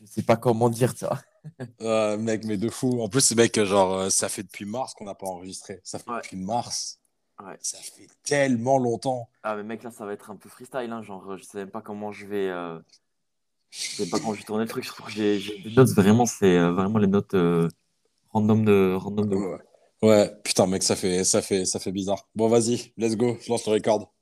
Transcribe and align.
Je 0.00 0.06
sais 0.06 0.22
pas 0.22 0.36
comment 0.36 0.68
dire 0.68 0.92
ça. 0.96 1.20
Euh, 1.82 2.16
mec, 2.16 2.44
mais 2.44 2.56
de 2.56 2.68
fou. 2.70 3.00
En 3.02 3.08
plus, 3.08 3.34
mec, 3.36 3.62
genre, 3.64 3.92
euh, 3.94 4.10
ça 4.10 4.28
fait 4.28 4.42
depuis 4.42 4.64
mars 4.64 4.94
qu'on 4.94 5.04
n'a 5.04 5.14
pas 5.14 5.26
enregistré. 5.26 5.80
Ça 5.84 5.98
fait 5.98 6.10
Ouais. 6.10 6.20
depuis 6.22 6.36
mars. 6.36 6.98
Ouais. 7.42 7.56
Ça 7.60 7.78
fait 7.78 8.06
tellement 8.22 8.78
longtemps. 8.78 9.28
Ah, 9.42 9.56
mais 9.56 9.62
mec, 9.62 9.82
là, 9.82 9.90
ça 9.90 10.06
va 10.06 10.12
être 10.12 10.30
un 10.30 10.36
peu 10.36 10.48
freestyle. 10.48 10.90
Hein, 10.90 11.02
genre, 11.02 11.36
je 11.36 11.42
sais 11.44 11.58
même 11.58 11.70
pas 11.70 11.82
comment 11.82 12.12
je 12.12 12.26
vais. 12.26 12.48
euh, 12.48 12.78
Je 13.70 13.80
sais 13.96 14.08
pas 14.08 14.18
comment 14.18 14.32
je 14.34 14.38
vais 14.38 14.44
tourner 14.44 14.64
le 14.64 14.68
truc. 14.70 14.84
Surtout 14.84 15.02
que 15.02 15.10
j'ai 15.10 15.38
des 15.62 15.74
notes, 15.74 15.90
vraiment, 15.90 16.26
c'est 16.26 16.56
euh, 16.56 16.72
vraiment 16.72 16.98
les 16.98 17.08
notes 17.08 17.34
euh, 17.34 17.68
random 18.30 18.64
de. 18.64 18.94
Random 18.98 19.28
de... 19.28 19.36
Ouais. 19.36 19.58
Ouais, 20.02 20.32
putain, 20.44 20.66
mec, 20.66 20.82
ça 20.82 20.96
fait, 20.96 21.24
ça 21.24 21.42
fait, 21.42 21.64
ça 21.64 21.78
fait 21.80 21.92
bizarre. 21.92 22.28
Bon, 22.34 22.48
vas-y, 22.48 22.92
let's 22.98 23.16
go. 23.16 23.36
Je 23.40 23.50
lance 23.50 23.66
le 23.66 23.72
record. 23.72 24.13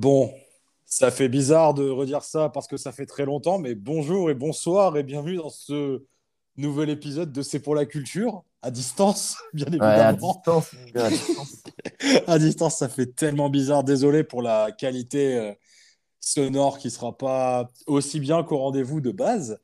Bon, 0.00 0.32
ça 0.86 1.10
fait 1.10 1.28
bizarre 1.28 1.74
de 1.74 1.86
redire 1.86 2.22
ça 2.24 2.48
parce 2.48 2.66
que 2.66 2.78
ça 2.78 2.90
fait 2.90 3.04
très 3.04 3.26
longtemps, 3.26 3.58
mais 3.58 3.74
bonjour 3.74 4.30
et 4.30 4.34
bonsoir 4.34 4.96
et 4.96 5.02
bienvenue 5.02 5.36
dans 5.36 5.50
ce 5.50 6.02
nouvel 6.56 6.88
épisode 6.88 7.32
de 7.32 7.42
C'est 7.42 7.60
pour 7.60 7.74
la 7.74 7.84
culture, 7.84 8.42
à 8.62 8.70
distance, 8.70 9.36
bien 9.52 9.66
Ouais, 9.66 9.78
à 9.82 10.08
évidemment. 10.12 10.32
distance, 10.36 10.70
à 10.94 11.10
distance. 11.10 11.56
À 12.26 12.38
distance, 12.38 12.78
ça 12.78 12.88
fait 12.88 13.14
tellement 13.14 13.50
bizarre. 13.50 13.84
Désolé 13.84 14.24
pour 14.24 14.40
la 14.40 14.72
qualité 14.72 15.36
euh, 15.36 15.52
sonore 16.18 16.78
qui 16.78 16.90
sera 16.90 17.14
pas 17.14 17.70
aussi 17.86 18.20
bien 18.20 18.42
qu'au 18.42 18.56
rendez-vous 18.56 19.02
de 19.02 19.10
base, 19.10 19.60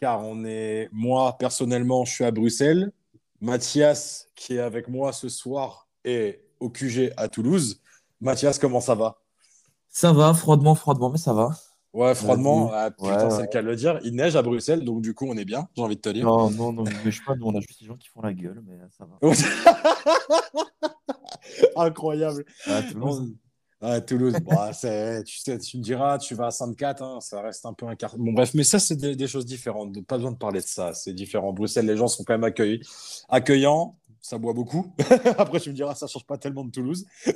car 0.00 0.24
on 0.24 0.46
est, 0.46 0.88
moi 0.92 1.36
personnellement, 1.36 2.06
je 2.06 2.12
suis 2.14 2.24
à 2.24 2.30
Bruxelles. 2.30 2.90
Mathias, 3.42 4.30
qui 4.34 4.54
est 4.54 4.60
avec 4.60 4.88
moi 4.88 5.12
ce 5.12 5.28
soir, 5.28 5.88
est 6.04 6.42
au 6.58 6.70
QG 6.70 7.12
à 7.18 7.28
Toulouse. 7.28 7.82
Mathias, 8.22 8.58
comment 8.58 8.80
ça 8.80 8.94
va? 8.94 9.20
Ça 9.96 10.12
va, 10.12 10.34
froidement, 10.34 10.74
froidement, 10.74 11.08
mais 11.08 11.18
ça 11.18 11.32
va. 11.32 11.50
Ouais, 11.92 12.16
froidement, 12.16 12.68
ah, 12.74 12.90
putain, 12.90 13.12
Ouais, 13.12 13.30
c'est 13.30 13.36
ouais. 13.36 13.42
le 13.42 13.46
cas 13.46 13.62
de 13.62 13.68
le 13.68 13.76
dire. 13.76 14.00
Il 14.02 14.16
neige 14.16 14.34
à 14.34 14.42
Bruxelles, 14.42 14.84
donc 14.84 15.02
du 15.02 15.14
coup, 15.14 15.24
on 15.30 15.36
est 15.36 15.44
bien, 15.44 15.68
j'ai 15.76 15.82
envie 15.82 15.94
de 15.94 16.00
te 16.00 16.08
dire. 16.08 16.26
Non, 16.26 16.50
non, 16.50 16.72
non, 16.72 16.82
mais 16.82 17.12
je 17.12 17.16
sais 17.16 17.22
pas, 17.24 17.36
nous, 17.36 17.46
on 17.46 17.54
a 17.56 17.60
juste 17.60 17.80
des 17.80 17.86
gens 17.86 17.96
qui 17.96 18.08
font 18.08 18.20
la 18.20 18.32
gueule, 18.34 18.60
mais 18.66 18.76
ça 18.98 19.04
va. 19.04 19.20
Incroyable. 21.76 22.44
À 22.66 22.82
Toulouse. 22.82 23.34
À 23.80 24.00
Toulouse, 24.00 24.34
Bah, 24.44 24.72
c'est- 24.72 25.22
tu, 25.24 25.38
sais, 25.38 25.58
tu 25.58 25.78
me 25.78 25.82
diras, 25.82 26.18
tu 26.18 26.34
vas 26.34 26.46
à 26.46 26.50
Sainte-Cat, 26.50 26.96
hein, 27.00 27.18
ça 27.20 27.40
reste 27.42 27.64
un 27.66 27.74
peu 27.74 27.86
un 27.86 27.94
quart. 27.94 28.16
Bon, 28.18 28.32
bref, 28.32 28.52
mais 28.54 28.64
ça, 28.64 28.78
c'est 28.80 28.96
des, 28.96 29.14
des 29.14 29.26
choses 29.28 29.44
différentes. 29.46 30.04
Pas 30.06 30.16
besoin 30.16 30.32
de 30.32 30.36
parler 30.38 30.60
de 30.60 30.66
ça, 30.66 30.92
c'est 30.94 31.12
différent. 31.12 31.52
Bruxelles, 31.52 31.86
les 31.86 31.96
gens 31.96 32.08
sont 32.08 32.24
quand 32.24 32.32
même 32.34 32.42
accueillis. 32.44 32.80
accueillants, 33.28 33.94
ça 34.26 34.38
boit 34.38 34.54
beaucoup. 34.54 34.94
Après, 35.38 35.60
tu 35.60 35.68
me 35.68 35.74
diras, 35.74 35.94
ça 35.94 36.06
change 36.06 36.24
pas 36.24 36.38
tellement 36.38 36.64
de 36.64 36.70
Toulouse. 36.70 37.04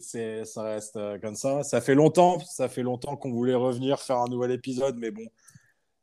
c'est, 0.00 0.44
ça 0.44 0.62
reste 0.62 0.96
euh, 0.96 1.18
comme 1.18 1.34
ça. 1.34 1.62
Ça 1.62 1.80
fait 1.80 1.94
longtemps, 1.94 2.38
ça 2.40 2.68
fait 2.68 2.82
longtemps 2.82 3.16
qu'on 3.16 3.32
voulait 3.32 3.54
revenir 3.54 4.00
faire 4.00 4.18
un 4.18 4.28
nouvel 4.28 4.52
épisode, 4.52 4.96
mais 4.98 5.10
bon, 5.10 5.24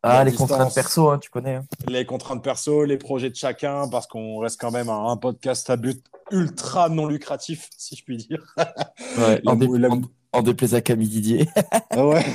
Ah, 0.02 0.24
les 0.24 0.32
distance. 0.32 0.50
contraintes 0.50 0.74
perso, 0.76 1.10
hein, 1.10 1.18
tu 1.20 1.30
connais. 1.30 1.56
hein. 1.56 1.66
les 1.88 2.06
contraintes 2.06 2.44
perso, 2.44 2.84
les 2.84 2.98
projets 2.98 3.30
de 3.30 3.36
chacun, 3.36 3.88
parce 3.88 4.06
qu'on 4.08 4.38
reste 4.40 4.60
quand 4.60 4.72
même 4.72 4.90
un, 4.90 5.08
un 5.10 5.18
podcast 5.18 5.70
à 5.70 5.78
but 5.78 6.04
ultra 6.32 6.90
non 6.90 7.06
lucratif, 7.06 7.70
si 7.78 7.96
je 7.96 8.04
puis 8.04 8.18
dire. 8.18 8.44
Ouais, 9.18 9.42
en, 9.46 9.56
dé- 9.56 9.68
mou- 9.68 9.76
la- 9.78 9.90
en- 9.92 10.02
en 10.34 10.42
déplaise 10.42 10.74
à 10.74 10.82
Camille 10.82 11.08
Didier. 11.08 11.48
Ah 11.92 12.06
ouais, 12.08 12.26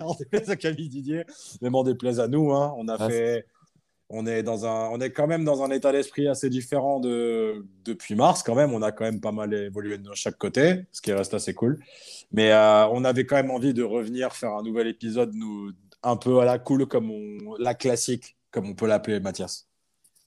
on 0.00 0.14
déplaise 0.14 0.48
à 0.48 0.56
Camille 0.56 0.88
Didier, 0.88 1.24
même 1.60 1.74
on 1.74 1.82
déplaise 1.82 2.20
à 2.20 2.28
nous. 2.28 2.52
Hein. 2.52 2.72
On 2.78 2.86
a 2.88 2.94
Ah, 2.98 3.08
fait, 3.08 3.44
on 4.10 4.26
est 4.26 4.42
dans 4.42 4.64
un, 4.64 4.88
on 4.90 5.00
est 5.00 5.10
quand 5.10 5.26
même 5.26 5.44
dans 5.44 5.62
un 5.62 5.70
état 5.70 5.92
d'esprit 5.92 6.28
assez 6.28 6.48
différent 6.48 6.98
de 7.00 7.66
depuis 7.84 8.14
mars. 8.14 8.42
Quand 8.42 8.54
même, 8.54 8.72
on 8.72 8.82
a 8.82 8.92
quand 8.92 9.04
même 9.04 9.20
pas 9.20 9.32
mal 9.32 9.52
évolué 9.52 9.98
de 9.98 10.14
chaque 10.14 10.38
côté, 10.38 10.86
ce 10.92 11.02
qui 11.02 11.12
reste 11.12 11.34
assez 11.34 11.54
cool. 11.54 11.78
Mais 12.32 12.52
euh, 12.52 12.86
on 12.88 13.04
avait 13.04 13.26
quand 13.26 13.36
même 13.36 13.50
envie 13.50 13.74
de 13.74 13.82
revenir 13.82 14.32
faire 14.32 14.52
un 14.52 14.62
nouvel 14.62 14.86
épisode, 14.86 15.34
nous, 15.34 15.72
un 16.02 16.16
peu 16.16 16.40
à 16.40 16.44
la 16.44 16.58
cool, 16.58 16.86
comme 16.86 17.10
on, 17.10 17.56
la 17.58 17.74
classique, 17.74 18.36
comme 18.50 18.68
on 18.68 18.74
peut 18.74 18.86
l'appeler, 18.86 19.20
Mathias. 19.20 19.66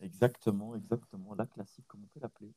Exactement, 0.01 0.75
exactement. 0.75 1.33
La 1.37 1.45
classique, 1.45 1.85
comme 1.87 2.01
on 2.03 2.13
peut 2.13 2.19
l'appeler. 2.21 2.49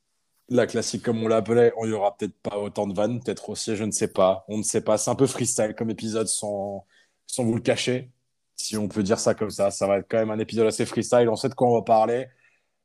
La 0.50 0.66
classique, 0.66 1.02
comme 1.02 1.22
on 1.22 1.28
l'appelait, 1.28 1.72
on 1.78 1.86
y 1.86 1.92
aura 1.92 2.16
peut-être 2.16 2.36
pas 2.42 2.58
autant 2.58 2.86
de 2.86 2.94
vannes, 2.94 3.22
peut-être 3.22 3.48
aussi, 3.48 3.76
je 3.76 3.84
ne 3.84 3.90
sais 3.90 4.08
pas. 4.08 4.44
On 4.48 4.58
ne 4.58 4.62
sait 4.62 4.82
pas. 4.82 4.98
C'est 4.98 5.10
un 5.10 5.14
peu 5.14 5.26
freestyle 5.26 5.74
comme 5.74 5.90
épisode, 5.90 6.26
sans, 6.26 6.84
sans 7.26 7.44
vous 7.44 7.54
le 7.54 7.60
cacher, 7.60 8.10
si 8.56 8.76
on 8.76 8.88
peut 8.88 9.02
dire 9.02 9.18
ça 9.18 9.34
comme 9.34 9.50
ça. 9.50 9.70
Ça 9.70 9.86
va 9.86 9.98
être 9.98 10.06
quand 10.08 10.18
même 10.18 10.30
un 10.30 10.38
épisode 10.38 10.66
assez 10.66 10.86
freestyle. 10.86 11.28
On 11.28 11.36
sait 11.36 11.48
de 11.48 11.54
quoi 11.54 11.68
on 11.68 11.74
va 11.74 11.82
parler, 11.82 12.26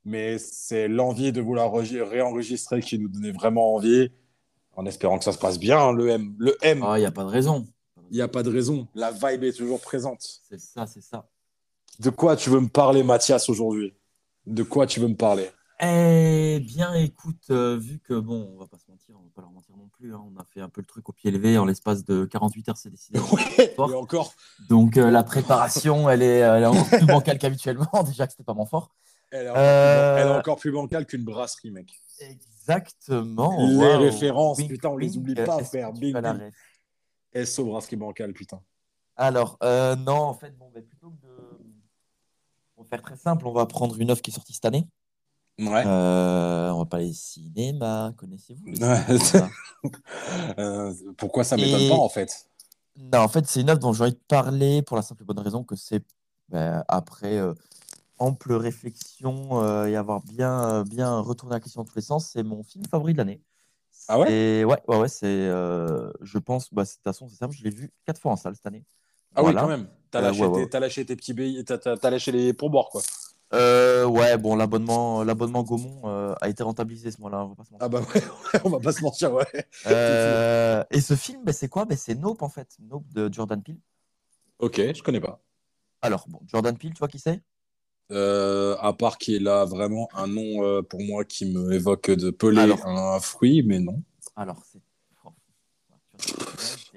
mais 0.05 0.37
c'est 0.37 0.87
l'envie 0.87 1.31
de 1.31 1.41
vouloir 1.41 1.71
regi- 1.71 2.01
réenregistrer 2.01 2.81
qui 2.81 2.97
nous 2.99 3.09
donnait 3.09 3.31
vraiment 3.31 3.75
envie, 3.75 4.11
en 4.75 4.85
espérant 4.85 5.17
que 5.17 5.23
ça 5.25 5.31
se 5.33 5.37
passe 5.37 5.59
bien. 5.59 5.79
hein, 5.79 5.93
le 5.93 6.09
M, 6.09 6.35
le 6.37 6.57
M, 6.61 6.83
Ah, 6.85 6.97
il 6.97 7.01
n'y 7.01 7.05
a 7.05 7.11
pas 7.11 7.23
de 7.23 7.29
raison. 7.29 7.67
il 8.11 8.15
n'y 8.15 8.21
a 8.21 8.27
pas 8.27 8.43
de 8.43 8.49
raison. 8.49 8.87
La 8.95 9.11
vibe 9.11 9.43
est 9.43 9.53
toujours 9.57 9.79
présente. 9.81 10.41
C'est 10.49 10.59
ça, 10.59 10.87
c'est 10.87 11.01
ça. 11.01 11.27
De 11.99 12.09
quoi 12.09 12.35
tu 12.35 12.49
veux 12.49 12.61
me 12.61 12.69
parler, 12.69 13.03
Mathias, 13.03 13.49
aujourd'hui? 13.49 13.93
De 14.47 14.63
quoi 14.63 14.87
tu 14.87 14.99
veux 14.99 15.07
me 15.07 15.15
parler? 15.17 15.49
Eh 15.81 16.59
bien, 16.61 16.93
écoute, 16.95 17.43
euh, 17.51 17.77
vu 17.77 17.99
que, 17.99 18.13
bon, 18.13 18.49
on 18.53 18.57
va 18.57 18.67
pas 18.67 18.77
se 18.77 18.89
mentir, 18.89 19.15
on 19.19 19.23
va 19.23 19.29
pas 19.35 19.41
leur 19.41 19.51
mentir 19.51 19.68
non 19.79 19.87
plus, 19.87 20.13
hein, 20.13 20.21
on 20.23 20.39
a 20.39 20.43
fait 20.43 20.61
un 20.61 20.69
peu 20.69 20.81
le 20.81 20.85
truc 20.85 21.07
au 21.09 21.13
pied 21.13 21.31
levé 21.31 21.57
en 21.57 21.65
l'espace 21.65 22.05
de 22.05 22.25
48 22.25 22.69
heures, 22.69 22.77
c'est 22.77 22.89
décidé. 22.89 23.19
Ouais, 23.19 23.73
et 23.75 23.79
encore, 23.79 24.33
Donc, 24.69 24.97
euh, 24.97 25.09
la 25.09 25.23
préparation, 25.23 26.09
elle 26.09 26.21
est, 26.21 26.39
elle 26.39 26.63
est 26.63 26.65
encore 26.65 26.87
plus 26.87 27.05
bancale 27.07 27.37
qu'habituellement. 27.39 27.87
Déjà 28.05 28.27
que 28.27 28.33
c'était 28.33 28.43
pas 28.43 28.53
mon 28.53 28.65
fort. 28.65 28.91
elle 29.31 29.47
est 29.47 29.49
encore, 29.49 29.61
Euh, 29.61 30.13
plus, 30.15 30.21
elle 30.21 30.27
est 30.27 30.39
encore 30.39 30.55
plus 30.57 30.71
bancale 30.71 31.05
qu'une 31.05 31.23
brasserie, 31.23 31.71
mec. 31.71 31.91
Exactement. 32.19 33.57
Les 33.67 33.95
références, 33.95 34.61
putain, 34.61 34.89
on 34.89 34.97
les 34.97 35.17
oublie 35.17 35.35
pas, 35.35 35.63
frère. 35.63 35.93
Bing, 35.93 36.15
SO 37.45 37.65
Brasserie 37.65 37.95
Bancal, 37.95 38.33
putain. 38.33 38.61
Alors, 39.15 39.57
euh, 39.63 39.95
non, 39.95 40.17
en 40.17 40.33
fait, 40.33 40.57
bon, 40.57 40.69
ben, 40.73 40.83
plutôt 40.83 41.09
que 41.09 41.21
de. 41.25 41.29
On 42.77 42.83
va 42.83 42.87
faire 42.87 43.01
très 43.01 43.17
simple, 43.17 43.45
on 43.45 43.51
va 43.51 43.65
prendre 43.65 43.99
une 43.99 44.09
œuvre 44.09 44.21
qui 44.21 44.31
est 44.31 44.33
sortie 44.33 44.53
cette 44.53 44.65
année. 44.65 44.87
Ouais. 45.59 45.83
Euh, 45.85 46.69
on 46.71 46.79
va 46.79 46.85
parler 46.85 47.11
cinéma, 47.13 48.13
connaissez-vous 48.17 48.65
le 48.65 48.77
Ouais. 48.79 49.19
cinéma? 49.19 49.49
Euh, 50.57 50.93
pourquoi 51.17 51.43
ça 51.45 51.55
m'étonne 51.55 51.83
Et- 51.83 51.89
pas, 51.89 51.95
en 51.95 52.09
fait? 52.09 52.47
Non, 52.97 53.19
en 53.19 53.27
fait, 53.29 53.47
c'est 53.47 53.61
une 53.61 53.69
œuvre 53.69 53.79
dont 53.79 53.93
j'ai 53.93 54.03
envie 54.03 54.11
de 54.13 54.19
parler 54.27 54.81
pour 54.81 54.97
la 54.97 55.03
simple 55.03 55.21
et 55.23 55.25
bonne 55.25 55.39
raison 55.39 55.63
que 55.63 55.75
c'est 55.77 56.03
ben, 56.49 56.83
après 56.89 57.37
euh, 57.37 57.53
ample 58.17 58.53
réflexion 58.53 59.85
et 59.85 59.95
avoir 59.95 60.21
bien, 60.21 60.83
bien 60.83 61.19
retourné 61.19 61.55
la 61.55 61.59
question 61.61 61.81
dans 61.81 61.87
tous 61.89 61.95
les 61.95 62.01
sens, 62.01 62.29
c'est 62.33 62.43
mon 62.43 62.61
film 62.63 62.83
favori 62.85 63.13
de 63.13 63.19
l'année. 63.19 63.41
Ah 64.09 64.19
ouais? 64.19 64.31
Et 64.31 64.65
ouais, 64.65 64.77
ouais, 64.87 64.97
ouais, 64.97 65.07
c'est, 65.07 65.47
je 65.47 66.37
pense, 66.39 66.73
bah, 66.73 66.83
de 66.83 66.89
toute 66.89 67.03
façon, 67.03 67.29
c'est 67.29 67.37
simple, 67.37 67.55
je 67.55 67.63
l'ai 67.63 67.69
vu 67.69 67.91
quatre 68.05 68.19
fois 68.19 68.31
en 68.33 68.35
salle 68.35 68.55
cette 68.55 68.65
année. 68.65 68.83
Ah 69.35 69.41
Voilà. 69.41 69.61
oui, 69.61 69.67
quand 69.67 69.77
même. 69.77 69.87
T'as 70.11 70.21
lâché, 70.21 70.45
ouais, 70.45 70.67
lâché 70.79 71.05
tes 71.05 71.15
petits 71.15 71.63
t'as- 71.63 71.77
t'as 71.77 72.09
lâché 72.09 72.31
les 72.31 72.53
pourboires, 72.53 72.89
quoi. 72.89 73.01
Euh, 73.53 74.05
ouais, 74.05 74.37
bon, 74.37 74.55
l'abonnement, 74.55 75.23
l'abonnement 75.23 75.63
Gaumont 75.63 76.01
euh, 76.05 76.35
a 76.39 76.49
été 76.49 76.61
rentabilisé 76.61 77.09
ce 77.09 77.19
mois-là, 77.19 77.45
on 77.45 77.49
va 77.49 77.55
pas 77.55 77.63
se 77.63 77.71
mentir. 77.71 77.85
Ah 77.85 77.89
bah 77.89 78.01
ouais, 78.01 78.21
ouais, 78.53 78.61
on 78.63 78.69
va 78.69 78.79
pas 78.79 78.91
se 78.91 79.01
mentir, 79.01 79.33
ouais. 79.33 79.67
Euh, 79.87 80.83
et 80.91 81.01
ce 81.01 81.15
film, 81.15 81.43
ben, 81.43 81.51
c'est 81.51 81.67
quoi? 81.67 81.85
Ben, 81.85 81.97
C'est 81.97 82.15
Nope, 82.15 82.43
en 82.43 82.49
fait. 82.49 82.77
Nope 82.79 83.07
de 83.11 83.31
Jordan 83.33 83.61
Peele. 83.61 83.79
Ok, 84.59 84.75
je 84.77 85.01
connais 85.01 85.21
pas. 85.21 85.41
Alors, 86.01 86.25
bon, 86.27 86.39
Jordan 86.45 86.77
Peele, 86.77 86.93
tu 86.93 86.99
vois 86.99 87.07
qui 87.07 87.19
c'est? 87.19 87.41
Euh, 88.11 88.75
à 88.79 88.93
part 88.93 89.17
qu'il 89.17 89.47
a 89.47 89.65
vraiment 89.65 90.09
un 90.13 90.27
nom 90.27 90.63
euh, 90.63 90.81
pour 90.81 91.01
moi 91.01 91.25
qui 91.25 91.45
me 91.45 91.71
évoque 91.71 92.09
de 92.09 92.31
peler 92.31 92.61
Alors. 92.61 92.85
un 92.87 93.19
fruit, 93.19 93.61
mais 93.63 93.79
non. 93.79 94.01
Alors, 94.35 94.63
c'est 94.65 94.79
oh, 95.25 95.33
tu 95.85 95.91
vois, 95.91 96.01
c'est 96.57 96.89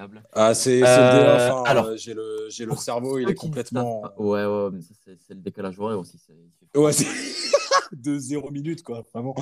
incroyable. 0.00 0.28
Ah, 0.32 0.54
c'est, 0.54 0.82
Euh, 0.82 1.50
hein, 1.52 1.62
alors. 1.66 1.96
j'ai 1.96 2.14
le, 2.14 2.46
j'ai 2.50 2.64
le 2.64 2.74
cerveau, 2.76 3.18
il 3.18 3.28
est 3.28 3.34
complètement. 3.34 4.02
Ouais, 4.18 4.44
ouais, 4.46 4.70
mais 4.72 4.80
ça, 4.82 4.94
c'est 5.04 5.34
le 5.34 5.40
décalage 5.40 5.78
horaire 5.78 5.98
aussi. 5.98 6.18
c'est- 6.18 6.32
il 6.34 6.50
fait 6.72 6.78
Ouais, 6.78 6.92
c'est 6.92 7.06
de 7.92 8.18
zéro 8.18 8.50
minute, 8.50 8.82
quoi, 8.82 9.02
vraiment. 9.12 9.34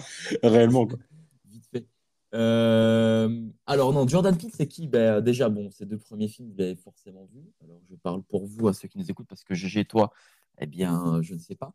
Réellement, 0.43 0.87
quoi. 0.87 0.99
Vite 1.47 1.65
fait. 1.71 1.87
Euh, 2.35 3.47
alors 3.67 3.93
non, 3.95 4.07
Jordan 4.07 4.37
Peele, 4.37 4.51
c'est 4.55 4.67
qui? 4.67 4.87
Ben, 4.87 5.21
déjà, 5.23 5.49
bon, 5.49 5.71
ces 5.71 5.87
deux 5.87 5.97
premiers 5.99 6.29
films, 6.29 6.51
vous 6.51 6.57
l'avez 6.59 6.77
forcément 6.77 7.25
vu. 7.33 7.41
Alors, 7.65 7.81
je 7.91 7.95
parle 7.97 8.23
pour 8.23 8.47
vous, 8.47 8.69
à 8.69 8.75
ceux 8.75 8.87
qui 8.89 8.99
nous 8.99 9.11
écoutent, 9.11 9.29
parce 9.29 9.45
que 9.45 9.55
GG 9.55 9.81
et 9.81 9.85
toi, 9.87 10.13
eh 10.61 10.67
bien, 10.67 11.21
je 11.23 11.35
ne 11.35 11.39
sais 11.39 11.55
pas. 11.55 11.73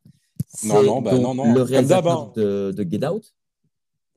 Non, 0.63 0.83
non, 0.83 1.01
bah, 1.01 1.17
non, 1.17 1.33
non, 1.33 1.53
Le 1.53 1.61
réalisateur 1.63 2.19
hein. 2.29 2.33
de, 2.35 2.71
de 2.75 2.83
Get 2.89 3.07
Out, 3.07 3.33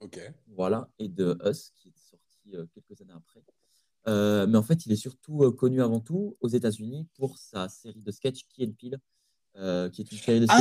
Ok. 0.01 0.21
voilà, 0.49 0.89
et 0.99 1.09
de 1.09 1.39
Us, 1.49 1.73
qui 1.77 1.89
est 1.89 1.93
sorti 1.99 2.55
euh, 2.55 2.67
quelques 2.75 3.01
années 3.01 3.15
après. 3.17 3.41
Euh, 4.09 4.47
mais 4.47 4.57
en 4.59 4.63
fait, 4.63 4.87
il 4.87 4.93
est 4.93 4.97
surtout 4.97 5.43
euh, 5.43 5.51
connu 5.51 5.83
avant 5.83 6.01
tout 6.01 6.37
aux 6.41 6.49
États-Unis 6.49 7.07
pour 7.17 7.39
sa 7.39 7.69
série 7.69 8.01
de 8.03 8.11
sketchs 8.11 8.47
Key 8.55 8.67
and 8.67 8.73
Peele, 8.81 8.99
euh, 9.57 9.89
qui 9.91 10.03
est 10.03 10.13
une 10.13 10.19
série 10.19 10.41
de 10.41 10.47
sketchs 10.47 10.59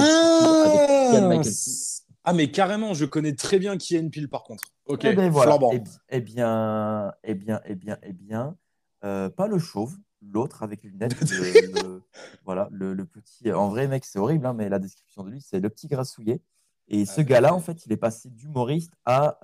avec 0.63 0.81
Keegan 0.81 1.25
Ah, 1.25 1.27
Michael 1.27 1.43
Key. 1.43 1.51
c'est- 1.51 2.03
ah, 2.23 2.33
mais 2.33 2.49
carrément, 2.49 2.93
je 2.95 3.05
connais 3.05 3.35
très 3.35 3.59
bien 3.59 3.77
qui 3.77 3.95
est 3.95 4.09
Peel 4.09 4.27
par 4.29 4.43
contre. 4.43 4.63
Ok, 4.87 5.01
Eh 5.05 5.13
ben 5.13 5.29
voilà. 5.29 5.59
Eh, 5.71 5.81
eh 6.09 6.21
bien, 6.21 7.13
eh 7.23 7.35
bien, 7.35 7.61
eh 7.65 7.75
bien, 7.75 7.97
eh 8.01 8.13
bien, 8.13 8.57
euh, 9.03 9.29
pas 9.29 9.47
le 9.47 9.59
chauve, 9.59 9.95
l'autre 10.21 10.63
avec 10.63 10.81
les 10.83 10.89
lunettes. 10.89 11.13
le, 11.19 11.27
le- 11.83 12.01
voilà, 12.45 12.67
le, 12.71 12.93
le 12.93 13.05
petit. 13.05 13.51
En 13.51 13.69
vrai, 13.69 13.87
mec, 13.87 14.05
c'est 14.05 14.17
horrible, 14.19 14.45
hein, 14.47 14.53
mais 14.53 14.69
la 14.69 14.79
description 14.79 15.23
de 15.23 15.29
lui, 15.29 15.41
c'est 15.41 15.59
le 15.59 15.69
petit 15.69 15.87
grassouillet. 15.87 16.41
Et 16.87 17.05
ce 17.05 17.21
Ah, 17.21 17.23
gars-là, 17.23 17.53
en 17.53 17.59
fait, 17.59 17.85
il 17.85 17.91
est 17.91 17.97
passé 17.97 18.29
d'humoriste 18.29 18.93
à, 19.05 19.37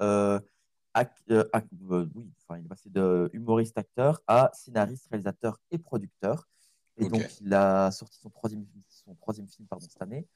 euh, 0.98 1.44
euh, 1.54 2.08
oui, 2.16 2.32
enfin, 2.42 2.60
il 2.60 2.66
est 2.66 2.70
passé 2.70 2.90
de 2.90 3.30
humoriste 3.34 3.78
acteur 3.78 4.22
à 4.28 4.50
scénariste, 4.54 5.08
réalisateur 5.10 5.60
et 5.72 5.78
producteur. 5.78 6.48
Et 6.98 7.08
donc, 7.08 7.22
il 7.42 7.54
a 7.54 7.90
sorti 7.92 8.20
son 8.20 8.30
troisième, 8.30 8.66
son 8.90 9.16
troisième 9.16 9.48
film 9.48 9.68
pardon, 9.68 9.86
cette 9.90 10.02
année. 10.02 10.28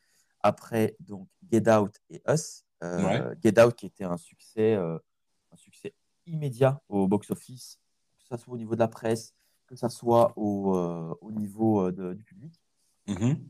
Après, 0.42 0.96
donc, 1.00 1.28
Get 1.52 1.70
Out 1.70 2.00
et 2.10 2.22
Us. 2.28 2.64
Euh, 2.84 3.04
Ouais. 3.04 3.36
Get 3.44 3.62
Out 3.62 3.76
qui 3.76 3.86
était 3.86 4.04
un 4.04 4.18
succès, 4.18 4.76
euh, 4.76 4.98
un 5.52 5.56
succès 5.58 5.94
immédiat 6.26 6.82
au 6.90 7.08
box-office, 7.08 7.80
que 8.18 8.24
ce 8.24 8.38
soit 8.38 8.54
au 8.54 8.58
niveau 8.58 8.76
de 8.76 8.80
la 8.80 8.88
presse, 8.88 9.34
que 9.68 9.76
ce 9.76 9.88
soit 9.90 10.34
au, 10.38 10.74
au 11.22 11.32
niveau 11.32 11.92
de- 11.92 12.14
du 12.14 12.24
public. 12.24 12.62
Mhm. 13.08 13.46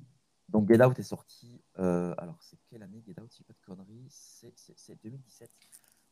Donc, 0.50 0.68
Get 0.72 0.84
Out 0.84 0.98
est 1.00 1.04
sorti. 1.04 1.62
alors, 1.75 2.42
c'est 2.42 2.58
quelle 2.69 2.84
année 2.84 3.01
Get 3.06 3.19
Out? 3.22 3.31
Si 3.31 3.44
pas 3.44 3.54
de 3.54 3.60
conneries. 3.66 4.08
C'est 4.10 5.01
2017. 5.04 5.50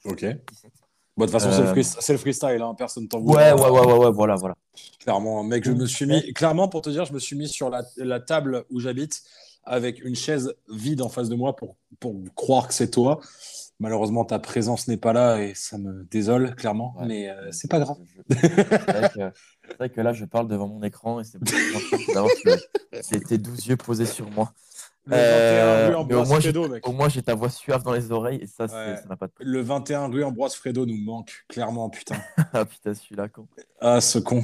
Ok. 0.05 0.19
que 0.19 0.25
c'est 0.25 0.67
2017. 0.67 0.71
Bon, 1.15 1.25
de 1.25 1.31
toute 1.31 1.39
façon, 1.39 1.51
c'est 1.51 1.61
le, 1.61 1.67
Euh, 1.67 1.71
free- 1.71 1.83
c'est 1.99 2.13
le 2.13 2.17
freestyle, 2.19 2.61
hein, 2.61 2.73
personne 2.75 3.07
t'en 3.07 3.19
Ouais, 3.21 3.51
ouais, 3.53 3.69
ouais, 3.69 3.69
ouais, 3.85 3.93
ouais, 4.05 4.11
voilà, 4.11 4.35
voilà. 4.35 4.55
Clairement, 4.99 5.43
mec, 5.43 5.63
je 5.63 5.71
me 5.71 5.85
suis 5.85 6.07
mis, 6.07 6.33
clairement, 6.33 6.67
pour 6.67 6.81
te 6.81 6.89
dire, 6.89 7.05
je 7.05 7.13
me 7.13 7.19
suis 7.19 7.35
mis 7.35 7.47
sur 7.47 7.69
la, 7.69 7.83
la 7.97 8.19
table 8.19 8.65
où 8.71 8.79
j'habite 8.79 9.21
avec 9.63 10.03
une 10.03 10.15
chaise 10.15 10.55
vide 10.69 11.01
en 11.03 11.09
face 11.09 11.29
de 11.29 11.35
moi 11.35 11.55
pour, 11.55 11.75
pour 11.99 12.15
croire 12.35 12.67
que 12.67 12.73
c'est 12.73 12.89
toi. 12.89 13.19
Malheureusement, 13.79 14.25
ta 14.25 14.39
présence 14.39 14.87
n'est 14.87 14.97
pas 14.97 15.13
là 15.13 15.41
et 15.41 15.53
ça 15.55 15.77
me 15.77 16.03
désole, 16.05 16.55
clairement, 16.55 16.95
Ouais. 16.97 17.05
mais 17.05 17.29
euh, 17.29 17.51
c'est 17.51 17.69
pas 17.69 17.79
grave. 17.79 17.97
C'est 18.29 18.47
vrai, 18.47 19.09
que- 19.13 19.31
c'est 19.69 19.77
vrai 19.77 19.89
que 19.89 20.01
là, 20.01 20.13
je 20.13 20.25
parle 20.25 20.47
devant 20.47 20.67
mon 20.67 20.81
écran 20.83 21.19
et 21.19 21.23
c'est 23.01 23.19
tes 23.23 23.37
douze 23.37 23.65
yeux 23.67 23.77
posés 23.77 24.05
sur 24.05 24.29
moi. 24.31 24.51
Le 25.05 25.15
Euh, 25.15 25.17
21 25.17 25.85
rue 25.85 25.89
mais 25.89 25.95
au 25.95 25.99
Ambroise 25.99 26.29
moins, 26.29 26.39
j'ai- 26.39 26.51
Fredo, 26.53 26.69
mec. 26.69 26.87
Au 26.87 26.91
moins, 26.93 27.09
j'ai 27.09 27.21
ta 27.23 27.35
voix 27.35 27.49
suave 27.49 27.83
dans 27.83 27.91
les 27.91 28.11
oreilles 28.11 28.39
et 28.41 28.47
ça, 28.47 28.63
Ouais. 28.65 28.95
ça 28.97 29.05
n'a 29.09 29.17
pas 29.17 29.27
de 29.27 29.33
prix. 29.33 29.43
Le 29.45 29.61
21 29.61 30.07
rue 30.07 30.23
Ambroise 30.23 30.55
Fredo 30.55 30.85
nous 30.85 30.97
manque, 30.97 31.43
clairement, 31.49 31.89
putain. 31.89 32.15
Ah 32.53 32.65
putain, 32.65 32.93
celui-là, 32.93 33.27
con. 33.27 33.47
Ah, 33.81 33.99
ce 33.99 34.19
con. 34.19 34.41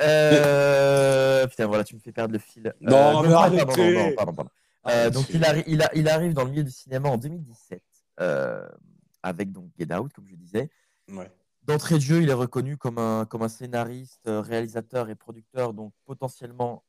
Euh, 0.00 1.46
Putain, 1.46 1.66
voilà, 1.66 1.84
tu 1.84 1.94
me 1.94 2.00
fais 2.00 2.12
perdre 2.12 2.32
le 2.32 2.38
fil. 2.38 2.72
Non, 2.80 2.96
Euh, 3.20 3.22
mais 3.22 3.28
pardon, 3.28 3.34
arrêtez. 3.36 3.64
pardon, 3.66 4.14
pardon, 4.16 4.32
pardon. 4.32 4.50
Euh, 4.88 5.04
Ah, 5.06 5.10
donc 5.10 5.26
il, 5.30 5.42
arri- 5.42 5.64
il, 5.66 5.82
a- 5.82 5.90
il 5.94 6.08
arrive 6.08 6.32
dans 6.32 6.44
le 6.44 6.50
milieu 6.50 6.64
du 6.64 6.70
cinéma 6.70 7.10
en 7.10 7.18
2017 7.18 7.82
euh, 8.20 8.66
avec 9.22 9.52
donc 9.52 9.66
Get 9.78 9.94
Out, 9.94 10.12
comme 10.14 10.26
je 10.26 10.34
disais. 10.36 10.70
Ouais. 11.12 11.30
D'entrée 11.64 11.96
de 11.96 12.00
jeu, 12.00 12.22
il 12.22 12.30
est 12.30 12.34
reconnu 12.34 12.78
comme 12.78 12.96
un, 12.98 13.26
comme 13.26 13.42
un 13.42 13.48
scénariste, 13.48 14.26
euh, 14.26 14.40
réalisateur 14.40 15.10
et 15.10 15.14
producteur, 15.14 15.74
donc 15.74 15.92
potentiellement 16.06 16.82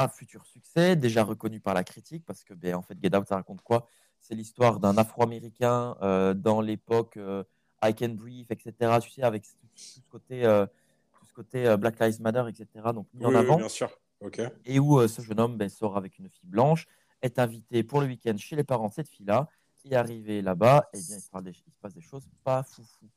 un 0.00 0.08
futur 0.08 0.46
succès, 0.46 0.96
déjà 0.96 1.22
reconnu 1.22 1.60
par 1.60 1.74
la 1.74 1.84
critique, 1.84 2.24
parce 2.24 2.42
que 2.42 2.54
ben, 2.54 2.74
en 2.74 2.82
fait, 2.82 2.96
Get 3.02 3.14
Out, 3.16 3.28
ça 3.28 3.36
raconte 3.36 3.62
quoi? 3.62 3.86
C'est 4.18 4.34
l'histoire 4.34 4.80
d'un 4.80 4.96
Afro-Américain 4.96 5.96
euh, 6.02 6.34
dans 6.34 6.60
l'époque 6.60 7.16
euh, 7.16 7.44
I 7.82 7.94
Can 7.94 8.10
Breathe, 8.10 8.50
etc. 8.50 8.98
Tu 9.02 9.10
sais, 9.10 9.22
avec 9.22 9.42
tout, 9.42 9.68
ce 9.74 10.00
côté, 10.10 10.44
euh, 10.44 10.66
tout 11.12 11.24
ce 11.26 11.32
côté 11.32 11.66
euh, 11.66 11.76
Black 11.76 11.98
Lives 12.00 12.20
Matter, 12.20 12.44
etc. 12.48 12.66
Donc 12.94 13.06
mis 13.14 13.24
en 13.24 13.30
oui, 13.30 13.36
avant 13.36 13.56
bien 13.56 13.68
sûr. 13.68 13.90
Ok. 14.20 14.40
et 14.66 14.78
où 14.78 15.06
ce 15.08 15.22
jeune 15.22 15.40
homme 15.40 15.56
ben, 15.56 15.68
sort 15.70 15.96
avec 15.96 16.18
une 16.18 16.28
fille 16.28 16.48
blanche, 16.48 16.86
est 17.22 17.38
invité 17.38 17.82
pour 17.82 18.00
le 18.00 18.06
week-end 18.06 18.36
chez 18.36 18.56
les 18.56 18.64
parents 18.64 18.88
de 18.88 18.92
cette 18.92 19.08
fille-là, 19.08 19.48
et 19.84 19.96
arrivé 19.96 20.42
là-bas, 20.42 20.88
eh 20.92 20.98
bien, 20.98 21.16
il, 21.16 21.22
se 21.22 21.30
parle 21.30 21.44
des- 21.44 21.50
il 21.66 21.72
se 21.72 21.78
passe 21.80 21.94
des 21.94 22.02
choses 22.02 22.28
pas 22.44 22.62
foufou. 22.62 23.08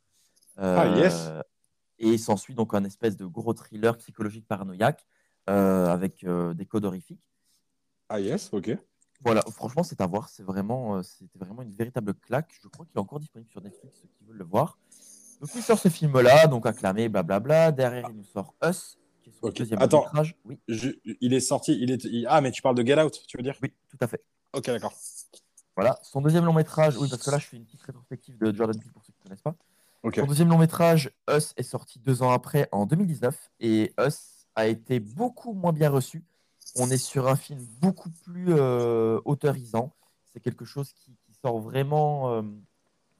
Ah, 0.57 0.87
yes. 0.97 1.29
Et 1.99 2.07
il 2.09 2.19
s'ensuit 2.19 2.55
donc 2.55 2.73
un 2.73 2.83
espèce 2.83 3.17
de 3.17 3.25
gros 3.25 3.53
thriller 3.53 3.97
psychologique 3.97 4.47
paranoïaque 4.47 5.05
avec 5.47 6.23
euh, 6.23 6.53
des 6.53 6.65
codes 6.65 6.85
horrifiques. 6.85 7.21
Ah, 8.09 8.19
yes, 8.19 8.49
ok. 8.51 8.77
Voilà, 9.23 9.41
franchement, 9.51 9.83
c'est 9.83 10.01
à 10.01 10.07
voir. 10.07 10.27
C'est 10.29 10.43
vraiment, 10.43 10.97
euh, 10.97 11.01
c'était 11.03 11.39
vraiment 11.39 11.61
une 11.61 11.71
véritable 11.71 12.13
claque. 12.13 12.59
Je 12.61 12.67
crois 12.67 12.85
qu'il 12.85 12.95
est 12.97 12.99
encore 12.99 13.19
disponible 13.19 13.49
sur 13.49 13.61
Netflix, 13.61 13.99
ceux 14.01 14.07
qui 14.17 14.25
veulent 14.25 14.37
le 14.37 14.43
voir. 14.43 14.77
Donc, 15.39 15.49
il 15.55 15.61
sort 15.61 15.79
ce 15.79 15.89
film-là, 15.89 16.47
donc 16.47 16.65
acclamé, 16.65 17.09
blablabla. 17.09 17.71
Derrière, 17.71 18.09
il 18.09 18.17
nous 18.17 18.23
sort 18.25 18.53
Us, 18.63 18.97
qui 19.23 19.29
est 19.29 19.33
son 19.33 19.49
deuxième 19.49 19.81
Attends. 19.81 20.01
métrage. 20.03 20.35
Oui, 20.45 20.59
Je- 20.67 20.89
il 21.21 21.33
est 21.33 21.39
sorti, 21.39 21.77
il 21.79 21.91
est. 21.91 22.03
il- 22.05 22.25
Ah, 22.29 22.41
mais 22.41 22.51
tu 22.51 22.61
parles 22.61 22.75
de 22.75 22.85
Get 22.85 23.01
Out, 23.01 23.21
tu 23.27 23.37
veux 23.37 23.43
dire? 23.43 23.57
Oui, 23.61 23.73
tout 23.89 23.97
à 24.01 24.07
fait. 24.07 24.23
Ok, 24.53 24.65
d'accord. 24.65 24.93
Voilà, 25.75 25.97
son 26.03 26.21
deuxième 26.21 26.45
long 26.45 26.53
métrage, 26.53 26.97
oui, 26.97 27.07
parce 27.09 27.23
que 27.23 27.31
là, 27.31 27.39
je 27.39 27.47
fais 27.47 27.57
une 27.57 27.65
petite 27.65 27.81
rétrospective 27.81 28.37
de 28.37 28.53
Jordan 28.55 28.77
Peele 28.79 28.91
pour 28.91 29.03
ceux 29.03 29.11
qui 29.13 29.19
ne 29.19 29.23
connaissent 29.23 29.41
pas. 29.41 29.55
Son 30.15 30.27
deuxième 30.27 30.49
long 30.49 30.57
métrage, 30.59 31.11
Us, 31.29 31.53
est 31.57 31.63
sorti 31.63 31.97
deux 31.99 32.21
ans 32.21 32.31
après, 32.31 32.67
en 32.71 32.85
2019, 32.85 33.49
et 33.61 33.93
Us 33.99 34.32
a 34.55 34.67
été 34.67 34.99
beaucoup 34.99 35.53
moins 35.53 35.73
bien 35.73 35.89
reçu. 35.89 36.23
On 36.75 36.89
est 36.89 36.97
sur 36.97 37.27
un 37.27 37.35
film 37.35 37.59
beaucoup 37.81 38.09
plus 38.09 38.47
euh, 38.49 39.19
autorisant. 39.25 39.91
C'est 40.33 40.39
quelque 40.39 40.65
chose 40.65 40.91
qui, 40.93 41.11
qui 41.25 41.33
sort 41.41 41.59
vraiment, 41.59 42.31
euh, 42.31 42.41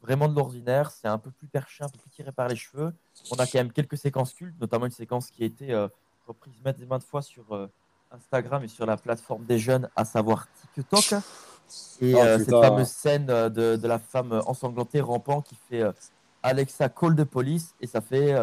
vraiment 0.02 0.28
de 0.28 0.36
l'ordinaire. 0.36 0.92
C'est 0.92 1.08
un 1.08 1.18
peu 1.18 1.32
plus 1.32 1.48
perché, 1.48 1.84
un 1.84 1.90
peu 1.90 2.00
plus 2.00 2.10
tiré 2.10 2.32
par 2.32 2.48
les 2.48 2.56
cheveux. 2.56 2.94
On 3.32 3.36
a 3.36 3.46
quand 3.46 3.60
même 3.60 3.72
quelques 3.72 3.98
séquences 3.98 4.34
cultes, 4.34 4.60
notamment 4.60 4.86
une 4.86 4.92
séquence 4.92 5.30
qui 5.30 5.44
a 5.44 5.46
été 5.46 5.72
euh, 5.72 5.88
reprise 6.28 6.56
maintes 6.64 6.80
et 6.80 6.86
maintes 6.86 7.04
fois 7.04 7.22
sur 7.22 7.54
euh, 7.54 7.68
Instagram 8.12 8.64
et 8.64 8.68
sur 8.68 8.86
la 8.86 8.98
plateforme 8.98 9.46
des 9.46 9.60
jeunes, 9.60 9.90
à 9.96 10.06
savoir 10.06 10.48
TikTok. 10.74 11.14
Et 12.02 12.14
Oh, 12.14 12.20
cette 12.38 12.50
fameuse 12.50 12.90
scène 12.90 13.26
de, 13.26 13.78
de 13.78 13.88
la 13.88 13.98
femme 13.98 14.42
ensanglantée 14.46 15.02
rampant 15.02 15.42
qui 15.42 15.56
fait 15.56 15.82
Alexa 16.44 16.90
call 16.90 17.16
the 17.16 17.24
police 17.24 17.74
et 17.80 17.88
ça 17.88 18.02
fait 18.02 18.36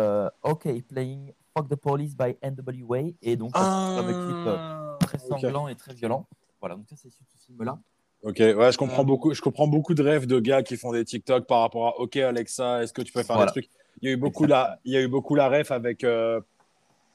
OK 0.42 0.66
playing 0.88 1.32
Fuck 1.56 1.68
the 1.68 1.76
Police 1.76 2.14
by 2.16 2.36
NWA 2.42 3.10
et 3.22 3.36
donc 3.36 3.50
c'est 3.56 3.64
ce 3.64 3.94
fameux 4.00 4.14
clip 4.14 4.36
euh, 4.46 4.56
très 5.00 5.18
Ah, 5.18 5.24
ok. 5.34 5.40
sanglant 5.40 5.68
et 5.68 5.74
très 5.74 5.94
violent. 5.94 6.26
Voilà, 6.60 6.76
donc 6.76 6.84
ça 6.88 6.94
c'est 6.96 7.08
issu 7.08 7.22
de 7.22 7.28
ce 7.38 7.44
film-là. 7.46 7.78
Ok, 8.22 8.36
ouais, 8.38 8.70
je 8.72 8.76
comprends 8.78 9.00
Euh, 9.02 9.04
beaucoup. 9.04 9.34
Je 9.34 9.40
comprends 9.40 9.66
beaucoup 9.66 9.94
de 9.94 10.02
rêves 10.02 10.26
de 10.26 10.38
gars 10.40 10.62
qui 10.62 10.76
font 10.76 10.92
des 10.92 11.04
TikTok 11.04 11.46
par 11.46 11.60
rapport 11.62 11.88
à 11.88 11.98
OK 12.00 12.16
Alexa, 12.18 12.82
est-ce 12.82 12.92
que 12.92 13.02
tu 13.02 13.12
peux 13.12 13.22
faire 13.22 13.36
Voilà. 13.36 13.50
des 13.50 13.62
trucs? 13.62 13.70
Il 14.02 14.08
y 14.08 14.12
a 14.12 14.14
eu 14.14 14.16
beaucoup 14.16 14.44
la, 14.46 14.78
il 14.84 14.92
y 14.92 14.96
a 14.96 15.00
eu 15.00 15.08
beaucoup 15.08 15.34
la 15.34 15.48
ref 15.48 15.70
avec 15.70 16.04
euh, 16.04 16.40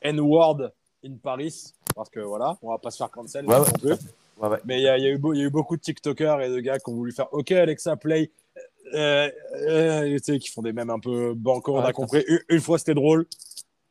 N-word 0.02 0.72
in 1.06 1.14
Paris 1.22 1.74
parce 1.96 2.10
que 2.10 2.20
voilà, 2.20 2.58
on 2.62 2.70
va 2.72 2.78
pas 2.78 2.92
se 2.92 2.98
faire 2.98 3.10
cancel 3.12 3.46
Ouais, 3.46 3.56
non 3.58 3.64
ouais. 3.84 3.96
Ouais, 4.38 4.50
ouais. 4.50 4.60
Mais 4.66 4.80
il 4.82 4.84
y, 4.84 4.90
a, 4.90 4.98
il 4.98 5.04
y 5.04 5.08
a 5.08 5.12
eu 5.12 5.20
il 5.34 5.40
y 5.40 5.44
a 5.44 5.46
eu 5.46 5.50
beaucoup 5.50 5.78
de 5.78 5.82
TikTokers 5.82 6.42
et 6.42 6.50
de 6.50 6.60
gars 6.60 6.78
qui 6.78 6.90
ont 6.90 6.94
voulu 6.96 7.14
faire 7.14 7.32
OK 7.34 7.52
Alexa 7.54 7.96
play, 7.96 8.32
euh, 8.94 9.30
euh, 9.56 10.18
tu 10.18 10.24
sais, 10.24 10.40
qui 10.40 10.50
font 10.50 10.62
des 10.62 10.74
mèmes 10.74 10.90
un 10.90 11.00
peu 11.00 11.34
banco. 11.34 11.78
on 11.78 11.82
a 11.82 11.94
compris. 11.94 12.24
Une, 12.28 12.40
une 12.50 12.60
fois 12.60 12.78
c'était 12.78 12.94
drôle, 12.96 13.26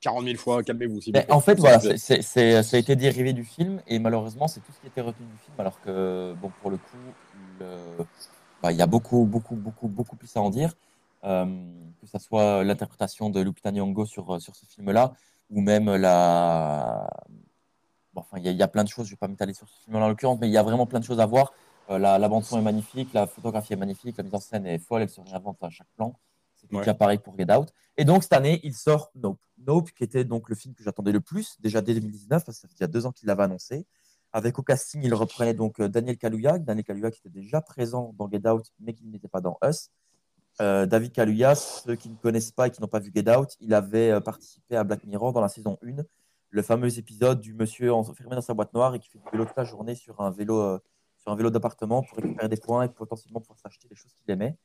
40 0.05 0.25
000 0.25 0.37
fois, 0.37 0.63
calmez-vous. 0.63 1.01
plaît. 1.01 1.27
en 1.31 1.41
fait, 1.41 1.59
voilà, 1.59 1.81
c'est- 1.81 2.23
ça 2.23 2.77
a 2.77 2.79
été 2.79 2.95
dérivé 2.95 3.33
du 3.33 3.43
film 3.45 3.81
et 3.87 3.99
malheureusement, 3.99 4.49
c'est 4.49 4.61
tout 4.61 4.71
ce 4.73 4.81
qui 4.81 4.87
était 4.87 5.01
retenu 5.01 5.27
du 5.27 5.39
film. 5.39 5.55
Alors 5.59 5.81
que, 5.81 6.35
bon, 6.41 6.51
pour 6.61 6.71
le 6.71 6.77
coup, 6.77 6.97
le- 7.59 8.05
bah, 8.63 8.71
il 8.71 8.77
y 8.77 8.83
a 8.83 8.87
beaucoup, 8.87 9.25
beaucoup, 9.25 9.57
beaucoup, 9.57 9.89
beaucoup 9.89 10.17
plus 10.17 10.37
à 10.37 10.41
en 10.43 10.51
dire. 10.51 10.75
Euh, 11.25 11.47
que 12.03 12.07
ce 12.07 12.19
soit 12.19 12.63
l'interprétation 12.65 13.31
de 13.31 13.41
Lupita 13.41 13.73
Nyong'o 13.73 14.05
sur, 14.05 14.41
sur 14.43 14.55
ce 14.55 14.67
film-là 14.67 15.15
ou 15.49 15.63
même 15.63 15.95
la. 15.97 17.09
Bon, 18.13 18.21
enfin, 18.21 18.37
il 18.39 18.45
y, 18.45 18.49
a- 18.49 18.53
il 18.53 18.59
y 18.59 18.63
a 18.63 18.69
plein 18.69 18.85
de 18.85 18.89
choses, 18.91 19.07
je 19.07 19.13
ne 19.13 19.17
vais 19.17 19.21
pas 19.21 19.29
m'étaler 19.29 19.55
sur 19.55 19.67
ce 19.67 19.75
film-là 19.85 20.05
en 20.05 20.09
l'occurrence, 20.09 20.39
mais 20.39 20.49
il 20.49 20.53
y 20.53 20.59
a 20.59 20.63
vraiment 20.63 20.85
plein 20.87 21.01
de 21.01 21.05
choses 21.05 21.21
à 21.21 21.27
voir. 21.27 21.53
Euh, 21.91 21.99
la, 21.99 22.19
la 22.19 22.29
bande-son 22.29 22.59
est 22.59 22.63
magnifique, 22.63 23.13
la 23.15 23.27
photographie 23.27 23.73
est 23.73 23.77
magnifique, 23.77 24.17
la 24.19 24.23
mise 24.25 24.35
en 24.35 24.41
scène 24.41 24.67
est 24.67 24.79
folle, 24.79 25.03
elle 25.03 25.09
se 25.09 25.21
réinvente 25.23 25.57
à 25.63 25.71
chaque 25.71 25.89
plan. 25.97 26.15
C'était 26.65 26.77
Ouais. 26.77 26.83
déjà 26.83 26.95
pareil 26.95 27.19
pour 27.19 27.37
Get 27.39 27.53
Out. 27.53 27.69
Et 27.97 28.05
donc, 28.05 28.23
cette 28.23 28.33
année, 28.33 28.61
il 28.65 28.75
sort 28.75 29.11
Nope. 29.15 29.41
Nope, 29.59 29.91
qui 29.93 30.03
était 30.05 30.25
donc 30.25 30.49
le 30.49 30.55
film 30.55 30.75
que 30.75 30.83
j'attendais 30.83 31.13
le 31.13 31.21
plus, 31.21 31.61
déjà 31.61 31.81
dès 31.81 31.95
2019, 31.95 32.45
parce 32.45 32.59
que 32.59 32.63
ça 32.63 32.69
fait 32.69 32.75
déjà 32.75 32.87
deux 32.87 33.07
ans 33.07 33.13
qu'il 33.13 33.27
l'avait 33.29 33.45
annoncé. 33.45 33.87
Avec 34.33 34.59
au 34.59 34.63
casting, 34.63 35.01
il 35.05 35.15
reprenait 35.15 35.55
donc 35.55 35.79
euh, 35.81 35.89
Daniel 35.89 36.17
Kaluuya, 36.19 36.59
Daniel 36.59 36.85
Kaluuya 36.85 37.11
qui 37.13 37.21
était 37.21 37.29
déjà 37.29 37.61
présent 37.61 38.13
dans 38.19 38.29
Get 38.29 38.49
Out, 38.49 38.67
mais 38.81 38.93
qui 38.95 39.05
n'était 39.07 39.29
pas 39.29 39.41
dans 39.41 39.59
Us. 39.65 39.91
Euh, 40.61 40.87
David 40.87 41.13
Kaluuya, 41.13 41.55
ceux 41.55 41.95
qui 41.97 42.09
ne 42.09 42.17
connaissent 42.17 42.51
pas 42.53 42.67
et 42.69 42.71
qui 42.71 42.81
n'ont 42.81 42.89
pas 42.89 42.99
vu 43.01 43.13
Get 43.15 43.29
Out, 43.37 43.57
il 43.61 43.75
avait 43.75 44.11
euh, 44.11 44.21
participé 44.21 44.77
à 44.77 44.85
Black 44.85 45.05
Mirror 45.05 45.33
dans 45.33 45.41
la 45.41 45.49
saison 45.49 45.79
1, 45.85 46.03
le 46.51 46.63
fameux 46.63 46.99
épisode 46.99 47.41
du 47.41 47.55
monsieur 47.55 47.93
enfermé 47.93 48.35
dans 48.37 48.41
sa 48.43 48.55
boîte 48.55 48.73
noire 48.75 48.95
et 48.95 48.99
qui 49.01 49.09
fait 49.09 49.19
du 49.19 49.25
vélo 49.33 49.45
toute 49.45 49.57
la 49.57 49.65
journée 49.65 49.95
sur 49.95 50.21
un 50.21 50.31
vélo, 50.31 50.61
euh, 50.61 50.79
sur 51.17 51.31
un 51.33 51.37
vélo 51.37 51.51
d'appartement 51.51 52.03
pour 52.03 52.17
récupérer 52.19 52.49
des 52.49 52.57
points 52.57 52.85
et 52.85 52.89
potentiellement 52.89 53.41
pouvoir 53.41 53.59
s'acheter 53.59 53.89
des 53.89 53.95
choses 53.97 54.13
qu'il 54.15 54.31
aimait. 54.33 54.57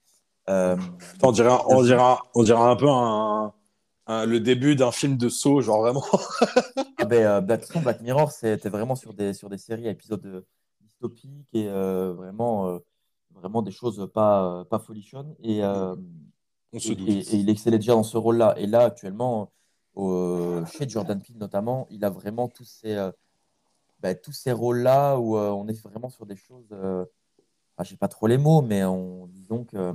Euh, 0.50 0.76
on 1.22 1.32
dirait, 1.32 1.52
un- 1.52 1.62
on 1.68 1.84
dirait, 1.84 2.02
on 2.36 2.44
dirait 2.44 2.60
un 2.60 2.76
peu 2.76 2.90
un, 2.90 3.54
un- 4.08 4.26
le 4.26 4.40
début 4.40 4.76
d'un 4.76 4.92
film 4.92 5.16
de 5.18 5.30
saut, 5.30 5.62
genre 5.62 5.82
vraiment. 5.82 6.04
Ah 7.02 7.06
ben, 7.06 7.26
euh, 7.26 7.42
Black 7.42 8.02
Mirror, 8.02 8.30
c'était 8.32 8.68
vraiment 8.70 8.96
sur 8.96 9.14
des, 9.14 9.34
sur 9.34 9.50
des 9.50 9.58
séries 9.58 9.88
à 9.88 9.92
épisodes 9.92 10.26
euh, 10.26 10.42
dystopiques 10.82 11.48
et 11.54 11.68
euh, 11.70 12.12
vraiment, 12.14 12.78
vraiment 13.34 13.62
des 13.62 13.72
choses 13.72 14.10
pas, 14.14 14.66
pas 14.70 14.80
folichonnes. 14.80 15.34
Et, 15.42 15.64
On 15.64 16.80
se 16.80 16.92
et, 16.92 16.96
doute. 16.96 17.08
et- 17.08 17.20
et 17.20 17.36
il 17.38 17.50
excellait 17.50 17.78
déjà 17.78 17.94
dans 17.94 18.04
ce 18.04 18.18
rôle-là. 18.18 18.54
Et 18.58 18.68
là, 18.68 18.82
actuellement, 18.82 19.52
chez 19.96 20.90
Jordan 20.90 21.22
Peele 21.22 21.38
notamment, 21.38 21.88
il 21.90 22.04
a 22.04 22.10
vraiment 22.10 22.50
tous 22.50 22.66
ces, 22.66 22.96
bah, 24.02 24.14
tous 24.16 24.34
ces 24.34 24.52
rôles-là 24.52 25.18
où 25.18 25.38
on 25.38 25.68
est 25.68 25.82
vraiment 25.82 26.10
sur 26.10 26.26
des 26.26 26.36
choses. 26.36 26.68
Euh, 26.74 27.06
enfin, 27.78 27.84
j'ai 27.88 27.96
pas 27.98 28.08
trop 28.10 28.28
les 28.28 28.38
mots, 28.38 28.62
mais 28.62 28.84
on, 28.84 29.28
disons 29.28 29.64
que 29.64 29.94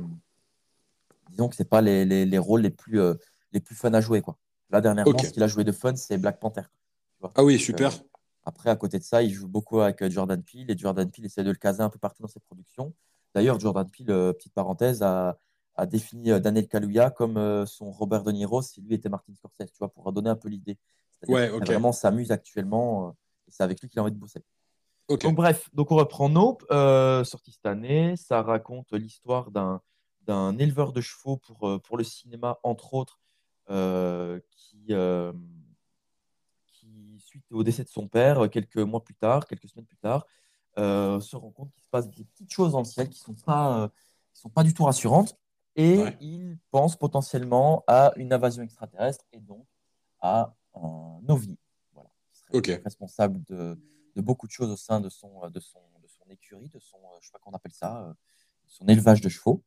disons 1.30 1.48
que 1.48 1.56
c'est 1.56 1.68
pas 1.68 1.80
les, 1.80 2.04
les, 2.04 2.24
les 2.26 2.38
rôles 2.38 2.62
les 2.62 2.70
plus, 2.70 3.00
euh, 3.00 3.14
les 3.52 3.60
plus 3.60 3.74
fun 3.74 3.92
à 3.94 4.00
jouer. 4.00 4.20
Quoi. 4.20 4.36
Là, 4.70 4.80
dernièrement, 4.80 5.10
Ok. 5.10 5.24
ce 5.24 5.30
qu'il 5.30 5.42
a 5.42 5.46
joué 5.48 5.64
de 5.64 5.72
fun, 5.72 5.94
c'est 5.96 6.18
Black 6.18 6.40
Panther. 6.40 6.62
tu 6.62 7.20
vois. 7.20 7.32
Ah 7.36 7.44
oui, 7.44 7.54
Donc, 7.54 7.62
super. 7.62 7.92
euh, 7.92 7.98
après, 8.44 8.70
à 8.70 8.76
côté 8.76 8.98
de 8.98 9.04
ça, 9.04 9.22
il 9.22 9.30
joue 9.30 9.48
beaucoup 9.48 9.80
avec 9.80 10.02
euh, 10.02 10.10
Jordan 10.10 10.42
Peele 10.42 10.70
et 10.70 10.76
Jordan 10.76 11.10
Peele 11.10 11.26
essaie 11.26 11.44
de 11.44 11.50
le 11.50 11.56
caser 11.56 11.82
un 11.82 11.90
peu 11.90 11.98
partout 11.98 12.22
dans 12.22 12.28
ses 12.28 12.40
productions. 12.40 12.92
D'ailleurs, 13.34 13.58
Jordan 13.58 13.88
Peele, 13.90 14.10
euh, 14.10 14.32
petite 14.32 14.52
parenthèse, 14.54 15.02
a, 15.02 15.38
a 15.76 15.86
défini 15.86 16.30
euh, 16.30 16.38
Daniel 16.40 16.68
Kaluuya 16.68 17.10
comme 17.10 17.36
euh, 17.36 17.66
son 17.66 17.90
Robert 17.90 18.22
De 18.22 18.32
Niro 18.32 18.62
si 18.62 18.80
lui 18.80 18.94
était 18.94 19.08
Martin 19.08 19.32
Scorsese, 19.34 19.70
tu 19.72 19.78
vois, 19.78 19.88
pour 19.92 20.12
donner 20.12 20.30
un 20.30 20.36
peu 20.36 20.48
l'idée. 20.48 20.78
Ouais, 21.26 21.46
qu'il 21.48 21.56
ok. 21.56 21.66
vraiment 21.66 21.92
s'amuse 21.92 22.30
actuellement 22.32 23.08
euh, 23.08 23.10
et 23.48 23.50
c'est 23.50 23.62
avec 23.62 23.80
lui 23.80 23.88
qu'il 23.88 23.98
a 23.98 24.02
envie 24.02 24.12
de 24.12 24.18
bosser. 24.18 24.42
Ok. 25.08 25.22
Donc 25.22 25.34
bref, 25.36 25.68
donc 25.72 25.90
on 25.90 25.96
reprend 25.96 26.28
Nope, 26.28 26.64
euh, 26.70 27.24
sorti 27.24 27.50
cette 27.52 27.66
année. 27.66 28.14
Ça 28.16 28.42
raconte 28.42 28.92
l'histoire 28.92 29.50
d'un 29.50 29.80
d'un 30.26 30.58
éleveur 30.58 30.92
de 30.92 31.00
chevaux 31.00 31.36
pour, 31.36 31.68
euh, 31.68 31.78
pour 31.78 31.96
le 31.96 32.04
cinéma, 32.04 32.58
entre 32.62 32.94
autres, 32.94 33.20
euh, 33.70 34.40
qui, 34.50 34.86
euh, 34.90 35.32
qui, 36.66 37.18
suite 37.20 37.44
au 37.50 37.62
décès 37.62 37.84
de 37.84 37.88
son 37.88 38.08
père, 38.08 38.48
quelques 38.50 38.76
mois 38.78 39.02
plus 39.02 39.14
tard, 39.14 39.46
quelques 39.46 39.68
semaines 39.68 39.86
plus 39.86 39.96
tard, 39.96 40.26
euh, 40.78 41.20
se 41.20 41.36
rend 41.36 41.50
compte 41.50 41.72
qu'il 41.72 41.82
se 41.82 41.88
passe 41.88 42.08
des 42.10 42.24
petites 42.24 42.52
choses 42.52 42.72
dans 42.72 42.80
le 42.80 42.84
ciel 42.84 43.08
qui 43.08 43.20
ne 43.20 43.36
sont, 43.36 43.44
pas, 43.44 43.90
qui 44.32 44.40
sont 44.40 44.50
pas 44.50 44.64
du 44.64 44.74
tout 44.74 44.84
rassurantes. 44.84 45.36
Et 45.76 45.98
Ouais. 45.98 46.16
il 46.20 46.58
pense 46.70 46.96
potentiellement 46.96 47.82
à 47.86 48.12
une 48.16 48.32
invasion 48.32 48.62
extraterrestre 48.62 49.24
et 49.32 49.40
donc 49.40 49.66
à 50.20 50.54
un 50.74 51.20
ovni. 51.28 51.58
Voilà, 51.92 52.10
qui 52.32 52.62
serait 52.62 52.82
responsable 52.84 53.42
de, 53.44 53.78
de 54.14 54.20
beaucoup 54.20 54.46
de 54.46 54.52
choses 54.52 54.70
au 54.70 54.76
sein 54.76 55.00
de 55.00 55.08
son, 55.08 55.48
de 55.48 55.60
son, 55.60 55.80
de 56.00 56.06
son 56.06 56.24
écurie, 56.30 56.68
de 56.68 56.78
son, 56.78 56.98
je 57.20 57.26
sais 57.26 57.32
pas 57.32 57.38
comment 57.42 57.54
on 57.54 57.56
appelle 57.56 57.72
ça, 57.72 58.14
son 58.66 58.86
élevage 58.86 59.20
de 59.20 59.28
chevaux. 59.28 59.62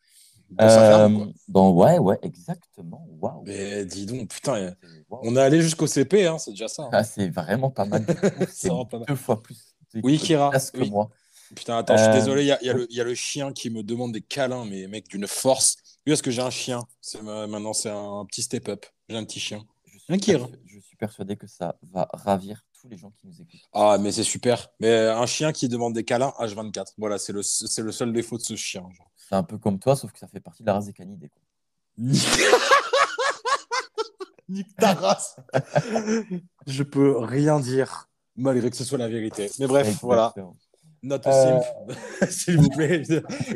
Dans 0.50 0.70
sa 0.70 0.80
ferme, 0.89 1.34
Euh, 1.50 1.51
quoi. 1.54 1.72
ouais, 1.72 2.00
ouais, 2.00 2.20
exactement. 2.22 3.06
Waouh. 3.20 3.44
Mais 3.46 3.86
dis 3.86 4.06
donc, 4.06 4.30
putain, 4.30 4.74
waouh. 5.10 5.22
on 5.24 5.36
est 5.36 5.42
allé 5.42 5.62
jusqu'au 5.62 5.88
CP, 5.88 6.25
hein, 6.25 6.38
c'est 6.38 6.51
déjà 6.51 6.68
ça. 6.68 6.84
hein. 6.84 6.89
Ah, 6.94 7.04
c'est 7.04 7.30
vraiment 7.30 7.70
pas 7.70 7.86
mal. 7.86 8.06
C'est 8.51 8.70
deux 9.08 9.16
fois 9.16 9.42
plus. 9.42 9.75
Oui, 10.04 10.18
Kira, 10.18 10.51
que 10.51 10.80
oui. 10.80 10.89
moi. 10.89 11.10
Putain, 11.56 11.77
attends, 11.77 11.96
je 11.98 12.01
suis 12.04 12.12
Euh, 12.12 12.13
désolé, 12.13 12.42
il 12.44 12.48
y 12.48 12.51
a, 12.51 12.60
il 12.62 12.68
y 12.68 12.70
a 12.70 12.74
le- 12.74 12.88
il 12.89 12.96
y 12.98 13.01
a 13.01 13.04
le 13.06 13.16
chien 13.16 13.54
qui 13.54 13.70
me 13.70 13.82
demande 13.84 14.12
des 14.13 14.22
câlins, 14.22 14.66
mais 14.66 14.88
mec, 14.88 15.08
d'une 15.08 15.27
force. 15.27 15.77
Oui, 16.06 16.12
parce 16.12 16.22
que 16.22 16.32
j'ai 16.32 16.42
un 16.42 16.50
chien. 16.50 16.82
Maintenant, 17.24 17.74
c'est 17.74 17.89
un 17.89 18.25
petit 18.25 18.42
step-up. 18.42 18.86
J'ai 19.10 19.16
un 19.18 19.24
petit 19.24 19.39
chien. 19.39 19.63
Je 19.86 19.98
suis, 20.00 20.13
Un 20.13 20.18
Kira. 20.18 20.48
je 20.66 20.80
suis 20.80 20.96
persuadé 20.98 21.36
que 21.38 21.48
ça 21.48 21.77
va 21.84 22.08
ravir 22.13 22.63
tous 22.82 22.88
les 22.89 22.98
gens 22.98 23.12
qui 23.12 23.27
nous 23.27 23.34
écoutent. 23.42 23.62
Ah, 23.74 23.98
mais 24.00 24.12
c'est 24.12 24.24
super. 24.24 24.70
Mais 24.80 24.94
un 25.08 25.25
chien 25.25 25.51
qui 25.54 25.68
demande 25.70 25.94
des 25.94 26.04
câlins 26.04 26.34
H24. 26.39 26.94
Voilà, 26.98 27.18
c'est 27.18 27.34
le, 27.34 27.42
c'est 27.44 27.82
le 27.82 27.92
seul 27.92 28.12
défaut 28.13 28.38
de 28.38 28.44
ce 28.44 28.56
chien. 28.56 28.82
genre. 28.96 29.10
C'est 29.27 29.36
un 29.36 29.43
peu 29.43 29.57
comme 29.57 29.77
toi, 29.79 29.96
sauf 29.96 30.12
que 30.12 30.19
ça 30.19 30.27
fait 30.27 30.39
partie 30.39 30.63
de 30.63 30.67
la 30.67 30.74
race 30.75 30.86
des 30.86 30.93
canidés. 30.93 31.29
quoi. 31.29 31.41
Nique 34.50 34.75
ta 34.77 34.93
race. 34.93 35.36
Je 36.65 36.84
peux 36.84 37.17
rien 37.17 37.60
dire, 37.60 38.10
malgré 38.36 38.69
que 38.69 38.75
ce 38.77 38.84
soit 38.86 38.98
la 38.98 39.10
vérité. 39.10 39.50
Mais 39.60 39.67
bref, 39.67 39.98
voilà. 40.01 40.34
Note 41.03 41.27
Euh, 41.27 41.60
simple, 41.60 41.96
s'il 42.31 42.57
vous 42.57 42.69
plaît, 42.69 43.03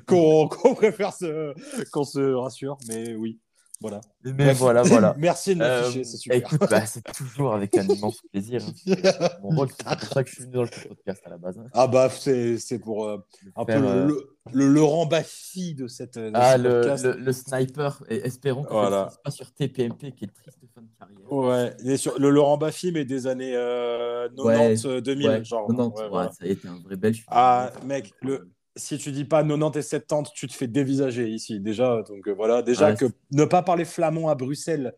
qu'on 0.05 0.47
préfère 0.75 1.13
se, 1.13 1.53
qu'on 1.91 2.03
se 2.03 2.33
rassure, 2.33 2.77
mais 2.87 3.15
oui, 3.15 3.39
voilà. 3.81 3.99
Mais 4.23 4.31
Bref. 4.33 4.57
voilà, 4.57 4.83
voilà. 4.83 5.15
Merci 5.17 5.55
de 5.55 5.63
Euh, 5.63 5.81
m'afficher, 5.81 6.03
c'est 6.03 6.17
super. 6.17 6.37
écoute, 6.37 6.59
bah, 6.69 6.85
c'est 6.85 7.01
toujours 7.13 7.53
avec 7.55 7.75
un 7.77 7.87
immense 7.87 8.21
plaisir. 8.31 8.63
hein. 8.63 9.29
Mon 9.41 9.49
rôle, 9.55 9.69
c'est 9.75 9.83
pour 9.99 10.09
ça 10.09 10.23
que 10.23 10.29
je 10.29 10.35
suis 10.35 10.43
venu 10.43 10.53
dans 10.53 10.63
le 10.63 10.69
podcast 10.69 11.21
à 11.25 11.29
la 11.29 11.37
base. 11.39 11.57
hein. 11.57 11.65
Ah 11.73 11.87
bah, 11.87 12.09
c'est 12.11 12.79
pour 12.79 13.07
euh, 13.07 13.17
un 13.55 13.65
peu 13.65 13.73
euh, 13.73 14.05
le, 14.07 14.30
le 14.53 14.67
Laurent 14.67 15.05
Baffy 15.05 15.75
de 15.75 15.87
cette 15.87 16.17
de 16.17 16.31
Ah, 16.33 16.57
le, 16.57 16.81
le, 16.81 17.17
le 17.19 17.31
sniper, 17.31 18.03
et 18.09 18.17
espérons 18.25 18.63
que 18.63 18.69
Voilà. 18.69 19.09
ce 19.11 19.17
pas 19.23 19.31
sur 19.31 19.51
TPMP, 19.53 20.11
qui 20.13 20.25
est 20.25 20.33
triste 20.33 20.59
fin 20.73 20.81
de 20.81 20.87
carrière. 20.99 21.31
Ouais, 21.31 21.97
sur 21.97 22.17
le 22.19 22.29
Laurent 22.29 22.57
Baffy, 22.57 22.91
mais 22.91 23.05
des 23.05 23.27
années 23.27 23.55
euh, 23.55 24.27
90, 24.35 24.85
euh, 24.85 25.01
2000, 25.01 25.27
Ouais, 25.29 25.43
genre. 25.43 25.67
90, 25.67 26.01
ouais, 26.01 26.09
voilà. 26.09 26.31
ça 26.31 26.43
a 26.43 26.47
été 26.47 26.67
un 26.67 26.79
vrai 26.83 26.95
belge. 26.95 27.23
Ah, 27.27 27.71
mec, 27.85 28.11
le- 28.21 28.49
Si 28.77 28.97
tu 28.97 29.11
dis 29.11 29.25
pas 29.25 29.43
90 29.43 29.77
et 29.77 29.81
70, 29.81 30.31
tu 30.33 30.47
te 30.47 30.53
fais 30.53 30.67
dévisager 30.67 31.27
ici, 31.29 31.59
déjà. 31.59 32.01
Donc 32.03 32.27
euh, 32.27 32.33
voilà, 32.33 32.61
déjà 32.61 32.93
que 32.95 33.05
ne 33.31 33.43
pas 33.45 33.61
parler 33.63 33.83
flamand 33.85 34.29
à 34.29 34.35
Bruxelles, 34.35 34.93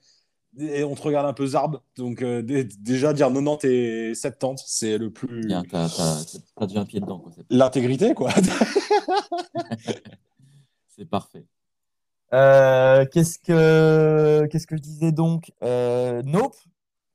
et 0.60 0.84
on 0.84 0.96
te 0.96 1.02
regarde 1.02 1.26
un 1.28 1.34
peu 1.34 1.46
zarbe. 1.48 1.80
Donc 1.98 2.22
euh, 2.22 2.42
dé- 2.42 2.64
déjà 2.64 3.14
dire 3.14 3.28
90 3.28 3.66
et 3.68 4.14
70, 4.16 4.64
c'est 4.68 4.98
le 4.98 5.12
plus. 5.12 5.42
Bien, 5.46 5.64
t'as, 5.64 5.90
t'as, 5.90 6.24
t'as 6.56 6.68
déjà 6.68 6.82
un 6.82 6.86
pied 6.86 7.00
dedans, 7.00 7.20
quoi. 7.20 7.32
C'est, 7.36 7.44
L'intégrité, 7.50 8.14
quoi. 8.14 8.32
c'est 10.88 11.06
parfait. 11.06 11.46
Euh, 12.34 13.06
qu'est-ce 13.12 13.38
que 13.40 14.48
qu'est-ce 14.48 14.66
que 14.68 14.76
je 14.76 14.82
disais 14.82 15.12
donc? 15.12 15.52
Euh, 15.64 16.22
Nope, 16.24 16.56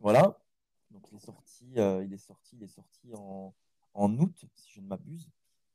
voilà. 0.00 0.38
Donc 0.90 1.02
il 1.10 1.16
est 1.16 1.24
sorti, 1.24 1.64
euh, 1.76 2.04
il 2.06 2.12
est 2.14 2.18
sorti, 2.18 2.56
il 2.56 2.62
est 2.64 2.68
sorti 2.68 3.12
en, 3.16 3.52
en 3.94 4.12
août, 4.18 4.44
si 4.54 4.70
je 4.74 4.80
ne 4.80 4.86
m'abuse. 4.86 5.28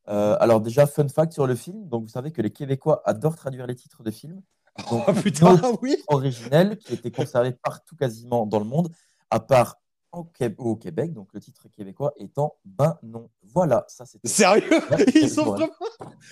Euh, 0.10 0.36
alors 0.40 0.60
déjà 0.62 0.86
fun 0.86 1.08
fact 1.10 1.34
sur 1.34 1.48
le 1.48 1.56
film. 1.56 1.88
Donc 1.90 2.04
vous 2.04 2.10
savez 2.10 2.32
que 2.32 2.42
les 2.42 2.52
Québécois 2.52 3.02
adorent 3.06 3.36
traduire 3.36 3.68
les 3.68 3.76
titres 3.76 4.04
de 4.04 4.12
films. 4.12 4.42
Donc, 4.90 5.04
oh 5.08 5.14
putain, 5.14 5.60
oui. 5.82 5.98
originel 6.08 6.78
qui 6.78 6.94
était 6.94 7.12
conservé 7.12 7.52
partout 7.54 7.96
quasiment 7.96 8.46
dans 8.46 8.60
le 8.60 8.66
monde, 8.66 8.90
à 9.30 9.40
part 9.40 9.78
au, 10.12 10.24
Qué- 10.26 10.54
au 10.58 10.76
Québec. 10.76 11.14
Donc 11.14 11.30
le 11.34 11.40
titre 11.40 11.68
québécois 11.70 12.14
étant 12.18 12.56
Ben 12.66 12.98
non. 13.04 13.30
Voilà, 13.54 13.86
ça 13.88 14.06
c'était 14.06 14.28
Sérieux? 14.30 14.70
Ils 15.16 15.40
ont 15.40 15.46
vraiment, 15.46 15.74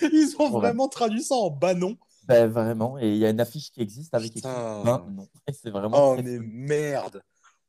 ils 0.00 0.34
ont 0.38 0.50
vraiment 0.50 0.88
traduit 0.88 1.22
ça 1.22 1.34
en 1.34 1.50
banon. 1.50 1.96
Ben, 2.26 2.48
vraiment. 2.48 2.98
Et 2.98 3.10
il 3.10 3.16
y 3.18 3.26
a 3.26 3.30
une 3.30 3.40
affiche 3.40 3.70
qui 3.72 3.80
existe 3.82 4.14
avec 4.14 4.36
écrit. 4.36 4.42
Ben 4.42 5.04
non. 5.10 5.26
Et 5.48 5.52
c'est 5.52 5.70
vraiment 5.70 6.12
Oh, 6.12 6.16
mais 6.22 6.38
merde. 6.38 7.22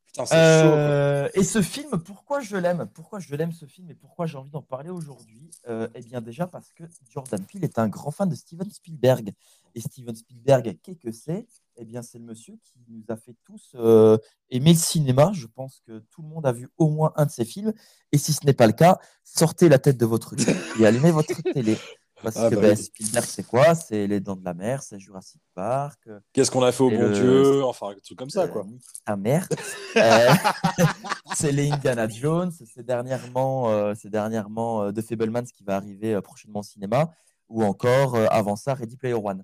Putain, 0.05 0.25
c'est 0.27 0.35
chaud. 0.35 0.73
Euh, 0.75 1.27
et 1.33 1.43
ce 1.43 1.59
film, 1.63 1.89
pourquoi 2.03 2.39
je 2.41 2.55
l'aime? 2.57 2.87
Pourquoi 2.93 3.17
je 3.17 3.35
l'aime 3.35 3.51
ce 3.51 3.65
film 3.65 3.89
et 3.89 3.95
pourquoi 3.95 4.27
j'ai 4.27 4.37
envie 4.37 4.51
d'en 4.51 4.61
parler 4.61 4.91
aujourd'hui? 4.91 5.49
Euh, 5.67 5.87
Eh 5.95 6.01
bien 6.01 6.21
déjà 6.21 6.45
parce 6.45 6.71
que 6.73 6.83
Jordan 7.09 7.43
Peele 7.43 7.63
est 7.63 7.79
un 7.79 7.87
grand 7.87 8.11
fan 8.11 8.29
de 8.29 8.35
Steven 8.35 8.69
Spielberg. 8.69 9.33
Et 9.75 9.81
Steven 9.81 10.15
Spielberg, 10.15 10.77
qu'est-ce 10.83 10.99
que 10.99 11.11
c'est? 11.11 11.47
Eh 11.77 11.85
bien 11.85 12.01
c'est 12.03 12.19
le 12.19 12.25
monsieur 12.25 12.53
qui 12.63 12.79
nous 12.87 13.03
a 13.09 13.15
fait 13.17 13.35
tous 13.43 13.71
euh, 13.75 14.17
aimer 14.51 14.73
le 14.73 14.77
cinéma. 14.79 15.31
Je 15.33 15.47
pense 15.47 15.81
que 15.87 15.99
tout 16.11 16.21
le 16.21 16.27
monde 16.27 16.45
a 16.45 16.51
vu 16.51 16.69
au 16.77 16.89
moins 16.89 17.11
un 17.15 17.25
de 17.25 17.31
ses 17.31 17.45
films. 17.45 17.73
Et 18.11 18.17
si 18.19 18.33
ce 18.33 18.45
n'est 18.45 18.53
pas 18.53 18.67
le 18.67 18.73
cas, 18.73 18.99
sortez 19.23 19.69
la 19.69 19.79
tête 19.79 19.97
de 19.97 20.05
votre 20.05 20.35
lit 20.35 20.45
et 20.79 20.85
allumez 20.85 21.11
votre 21.11 21.41
télé. 21.53 21.75
Parce 22.21 22.37
Ah 22.37 22.49
que 22.49 22.55
bah 22.55 22.61
ben, 22.61 22.77
oui. 22.77 22.83
Spielberg, 22.83 23.25
c'est 23.25 23.43
quoi? 23.45 23.75
C'est 23.75 24.07
Les 24.07 24.19
Dents 24.21 24.37
de 24.37 24.45
la 24.45 24.53
Mer, 24.53 24.81
c'est 24.81 24.97
Jurassic 24.99 25.41
Park, 25.55 26.07
Qu'est-ce 26.31 26.51
qu'on 26.51 26.61
a 26.63 26.71
fait 26.71 26.83
au 26.83 26.89
bon 26.89 27.01
le- 27.01 27.11
Dieu? 27.13 27.63
Enfin, 27.65 27.89
un 27.89 27.95
truc 27.95 28.17
comme 28.17 28.29
ça, 28.29 28.47
quoi. 28.47 28.65
ta 29.05 29.15
mère. 29.17 29.47
Euh, 29.95 30.29
c'est 31.35 31.51
les 31.51 31.69
Indiana 31.71 32.07
Jones. 32.07 32.51
C'est 32.65 32.83
dernièrement, 32.83 33.69
euh, 33.69 33.93
c'est 33.95 34.09
dernièrement 34.09 34.81
euh, 34.83 34.91
The 34.91 35.01
Fablemans 35.01 35.43
qui 35.43 35.63
va 35.63 35.75
arriver 35.75 36.15
euh, 36.15 36.21
prochainement 36.21 36.61
au 36.61 36.63
cinéma. 36.63 37.11
Ou 37.49 37.63
encore, 37.63 38.15
avant 38.31 38.55
ça, 38.55 38.73
Ready 38.73 38.97
Player 38.97 39.13
One. 39.13 39.43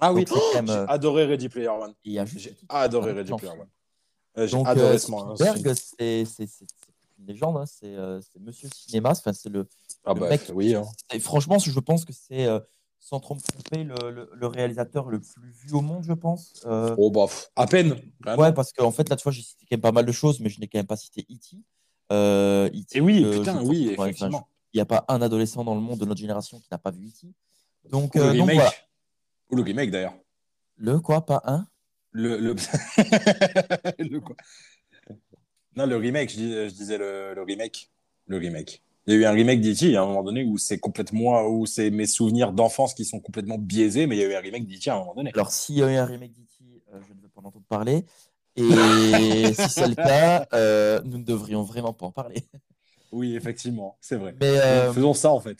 Ah 0.00 0.12
oui, 0.12 0.24
même, 0.54 0.66
j'ai 0.66 0.72
euh, 0.72 0.86
adoré 0.88 1.24
Ready 1.26 1.48
Player 1.48 1.68
One. 1.68 1.94
J'ai 2.04 2.56
adoré 2.68 3.12
Ready 3.12 3.32
Player. 3.34 3.52
One. 3.52 3.68
Ouais, 4.36 4.48
J'ai 4.48 4.56
Donc, 4.56 4.66
adoré 4.68 4.94
euh, 4.94 4.98
ce 4.98 5.10
moment. 5.10 5.36
Spielberg, 5.36 5.74
c'est 5.76 6.24
une 7.18 7.26
légende. 7.26 7.56
hein. 7.58 7.66
C'est 7.66 7.94
euh, 7.94 8.20
c'est 8.20 8.40
Monsieur 8.40 8.68
Cinéma. 8.74 9.10
Enfin, 9.10 9.32
c'est 9.32 9.48
le, 9.50 9.68
Ah 10.04 10.14
le 10.14 10.20
bah 10.20 10.28
mec. 10.30 10.50
oui. 10.54 10.74
hein. 10.74 10.84
Et 11.12 11.20
franchement, 11.20 11.58
je 11.58 11.78
pense 11.80 12.04
que 12.04 12.12
c'est, 12.12 12.46
euh, 12.46 12.58
sans 12.98 13.20
trop 13.20 13.34
me 13.34 13.40
tromper, 13.40 13.84
le, 13.84 14.10
le- 14.10 14.30
le 14.32 14.46
réalisateur 14.46 15.08
le 15.08 15.20
plus 15.20 15.50
vu 15.50 15.72
au 15.74 15.80
monde, 15.82 16.04
je 16.04 16.12
pense. 16.14 16.54
Euh, 16.66 16.94
Oh 16.98 17.10
bah, 17.10 17.26
à 17.56 17.66
peine. 17.66 17.94
quand 18.22 18.30
même. 18.30 18.40
Ouais, 18.40 18.52
parce 18.52 18.72
qu'en 18.72 18.90
fait, 18.90 19.08
là, 19.08 19.16
tu 19.16 19.22
vois, 19.22 19.32
j'ai 19.32 19.42
cité 19.42 19.66
quand 19.68 19.74
même 19.76 19.80
pas 19.82 19.92
mal 19.92 20.06
de 20.06 20.12
choses, 20.12 20.40
mais 20.40 20.48
je 20.48 20.58
n'ai 20.60 20.66
quand 20.68 20.78
même 20.78 20.86
pas 20.86 20.96
cité 20.96 21.26
E.T. 21.30 21.58
Euh, 22.12 22.68
E.T., 22.68 22.98
Et 22.98 23.00
oui, 23.00 23.22
euh, 23.24 23.38
putain, 23.38 23.62
oui, 23.62 23.88
effectivement. 23.90 24.48
Il 24.74 24.78
n'y 24.78 24.82
a 24.82 24.86
pas 24.86 25.04
un 25.08 25.20
adolescent 25.20 25.62
dans 25.64 25.74
le 25.74 25.80
monde 25.82 25.98
de 25.98 26.06
notre 26.06 26.20
génération 26.20 26.58
qui 26.58 26.68
n'a 26.72 26.78
pas 26.78 26.90
vu 26.90 27.06
E.T. 27.08 27.28
Donc, 27.90 28.16
euh, 28.16 28.34
donc 28.34 28.50
voilà. 28.52 28.72
Ou 29.52 29.56
le 29.56 29.62
remake 29.62 29.90
d'ailleurs. 29.90 30.14
Le 30.78 30.98
quoi, 30.98 31.24
pas 31.26 31.42
un? 31.44 31.66
Le, 32.10 32.38
le... 32.38 32.54
le 33.98 34.20
quoi? 34.20 34.34
Non, 35.76 35.86
le 35.86 35.96
remake, 35.96 36.30
je, 36.30 36.36
dis- 36.36 36.52
je 36.52 36.74
disais 36.74 36.98
le, 36.98 37.34
le 37.34 37.42
remake. 37.42 37.90
Le 38.26 38.38
remake. 38.38 38.82
Il 39.06 39.14
y 39.14 39.16
a 39.16 39.20
eu 39.20 39.24
un 39.24 39.32
remake 39.32 39.60
d'E.T. 39.60 39.96
à 39.96 40.02
un 40.02 40.06
moment 40.06 40.22
donné 40.22 40.44
où 40.44 40.58
c'est 40.58 40.78
complètement 40.78 41.46
où 41.46 41.66
c'est 41.66 41.90
mes 41.90 42.06
souvenirs 42.06 42.52
d'enfance 42.52 42.94
qui 42.94 43.04
sont 43.04 43.20
complètement 43.20 43.58
biaisés, 43.58 44.06
mais 44.06 44.16
il 44.16 44.20
y 44.20 44.24
a 44.24 44.28
eu 44.28 44.34
un 44.34 44.40
remake 44.40 44.66
d'E.T. 44.66 44.90
à 44.90 44.94
un 44.94 44.98
moment 45.00 45.14
donné. 45.14 45.30
Alors, 45.34 45.50
s'il 45.50 45.76
y 45.76 45.82
a 45.82 45.92
eu 45.92 45.96
un 45.96 46.06
remake 46.06 46.32
d'E.T., 46.32 46.64
euh, 46.92 47.00
je 47.08 47.12
ne 47.14 47.20
veux 47.20 47.28
pas 47.28 47.40
en 47.40 47.44
entendre 47.46 47.64
parler. 47.68 48.04
Et 48.56 48.62
si 49.54 49.68
c'est 49.68 49.88
le 49.88 49.94
cas, 49.94 50.46
euh, 50.52 51.00
nous 51.04 51.18
ne 51.18 51.24
devrions 51.24 51.62
vraiment 51.62 51.92
pas 51.92 52.06
en 52.06 52.12
parler. 52.12 52.44
Oui, 53.10 53.34
effectivement, 53.34 53.96
c'est 54.00 54.16
vrai. 54.16 54.34
Mais 54.40 54.58
euh, 54.58 54.92
Faisons 54.92 55.14
ça 55.14 55.30
en 55.30 55.40
fait. 55.40 55.58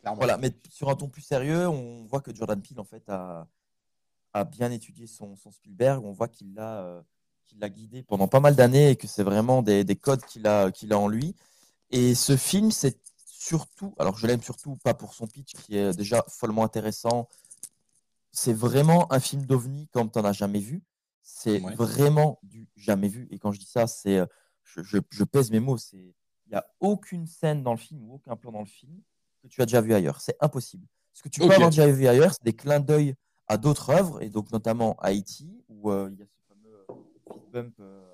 Clairement. 0.00 0.18
Voilà, 0.18 0.36
mais 0.38 0.52
sur 0.70 0.88
un 0.90 0.94
ton 0.94 1.08
plus 1.08 1.22
sérieux, 1.22 1.66
on 1.68 2.04
voit 2.04 2.20
que 2.20 2.34
Jordan 2.34 2.60
Peele 2.62 2.78
en 2.80 2.84
fait 2.84 3.02
a, 3.08 3.46
a 4.32 4.44
bien 4.44 4.70
étudié 4.70 5.06
son, 5.06 5.34
son 5.36 5.50
Spielberg. 5.50 6.04
On 6.04 6.12
voit 6.12 6.28
qu'il 6.28 6.54
l'a 6.54 6.82
euh, 6.82 7.02
qu'il 7.44 7.58
l'a 7.58 7.68
guidé 7.68 8.02
pendant 8.02 8.28
pas 8.28 8.40
mal 8.40 8.54
d'années 8.54 8.90
et 8.90 8.96
que 8.96 9.06
c'est 9.06 9.22
vraiment 9.22 9.62
des, 9.62 9.82
des 9.84 9.96
codes 9.96 10.24
qu'il 10.24 10.46
a, 10.46 10.70
qu'il 10.70 10.92
a 10.92 10.98
en 10.98 11.08
lui. 11.08 11.34
Et 11.90 12.14
ce 12.14 12.36
film, 12.36 12.70
c'est 12.70 12.98
surtout, 13.24 13.94
alors 13.98 14.16
je 14.18 14.26
l'aime 14.26 14.42
surtout 14.42 14.76
pas 14.76 14.94
pour 14.94 15.14
son 15.14 15.26
pitch 15.26 15.54
qui 15.54 15.76
est 15.76 15.96
déjà 15.96 16.24
follement 16.28 16.62
intéressant. 16.64 17.28
c'est 18.30 18.52
vraiment 18.52 19.10
un 19.12 19.20
film 19.20 19.46
d'ovni 19.46 19.88
comme 19.88 20.10
tu 20.10 20.18
n'en 20.18 20.24
as 20.26 20.32
jamais 20.32 20.60
vu. 20.60 20.82
C'est 21.22 21.60
Ouais. 21.62 21.74
vraiment 21.74 22.38
du 22.42 22.68
jamais 22.76 23.08
vu. 23.08 23.26
Et 23.30 23.38
quand 23.38 23.52
je 23.52 23.58
dis 23.58 23.66
ça, 23.66 23.86
c'est, 23.86 24.18
euh, 24.18 24.26
je, 24.64 24.82
je- 24.82 24.98
je 25.10 25.24
pèse 25.24 25.50
mes 25.50 25.60
mots. 25.60 25.76
C'est, 25.78 25.96
il 26.46 26.50
n'y 26.50 26.54
a 26.56 26.66
aucune 26.80 27.26
scène 27.26 27.62
dans 27.62 27.72
le 27.72 27.78
film 27.78 28.04
ou 28.08 28.14
aucun 28.14 28.36
plan 28.36 28.52
dans 28.52 28.60
le 28.60 28.66
film 28.66 29.00
que 29.48 29.54
tu 29.54 29.62
as 29.62 29.66
déjà 29.66 29.80
vu 29.80 29.94
ailleurs. 29.94 30.20
C'est 30.20 30.36
impossible. 30.40 30.86
Ce 31.12 31.22
que 31.22 31.28
tu 31.28 31.40
peux 31.40 31.46
Ok. 31.46 31.52
avoir 31.52 31.70
déjà 31.70 31.86
vu 31.86 32.06
ailleurs, 32.06 32.32
c'est 32.32 32.44
des 32.44 32.54
clins 32.54 32.80
d'œil 32.80 33.14
à 33.48 33.56
d'autres 33.56 33.90
œuvres, 33.90 34.22
et 34.22 34.28
donc 34.28 34.52
notamment 34.52 34.96
à 35.00 35.12
E.T., 35.12 35.44
où 35.68 35.90
euh, 35.90 36.08
il 36.12 36.18
y 36.18 36.22
a 36.22 36.26
ce 36.26 36.38
fameux 36.48 36.74
euh, 36.74 37.34
bump 37.50 37.74
euh, 37.80 38.04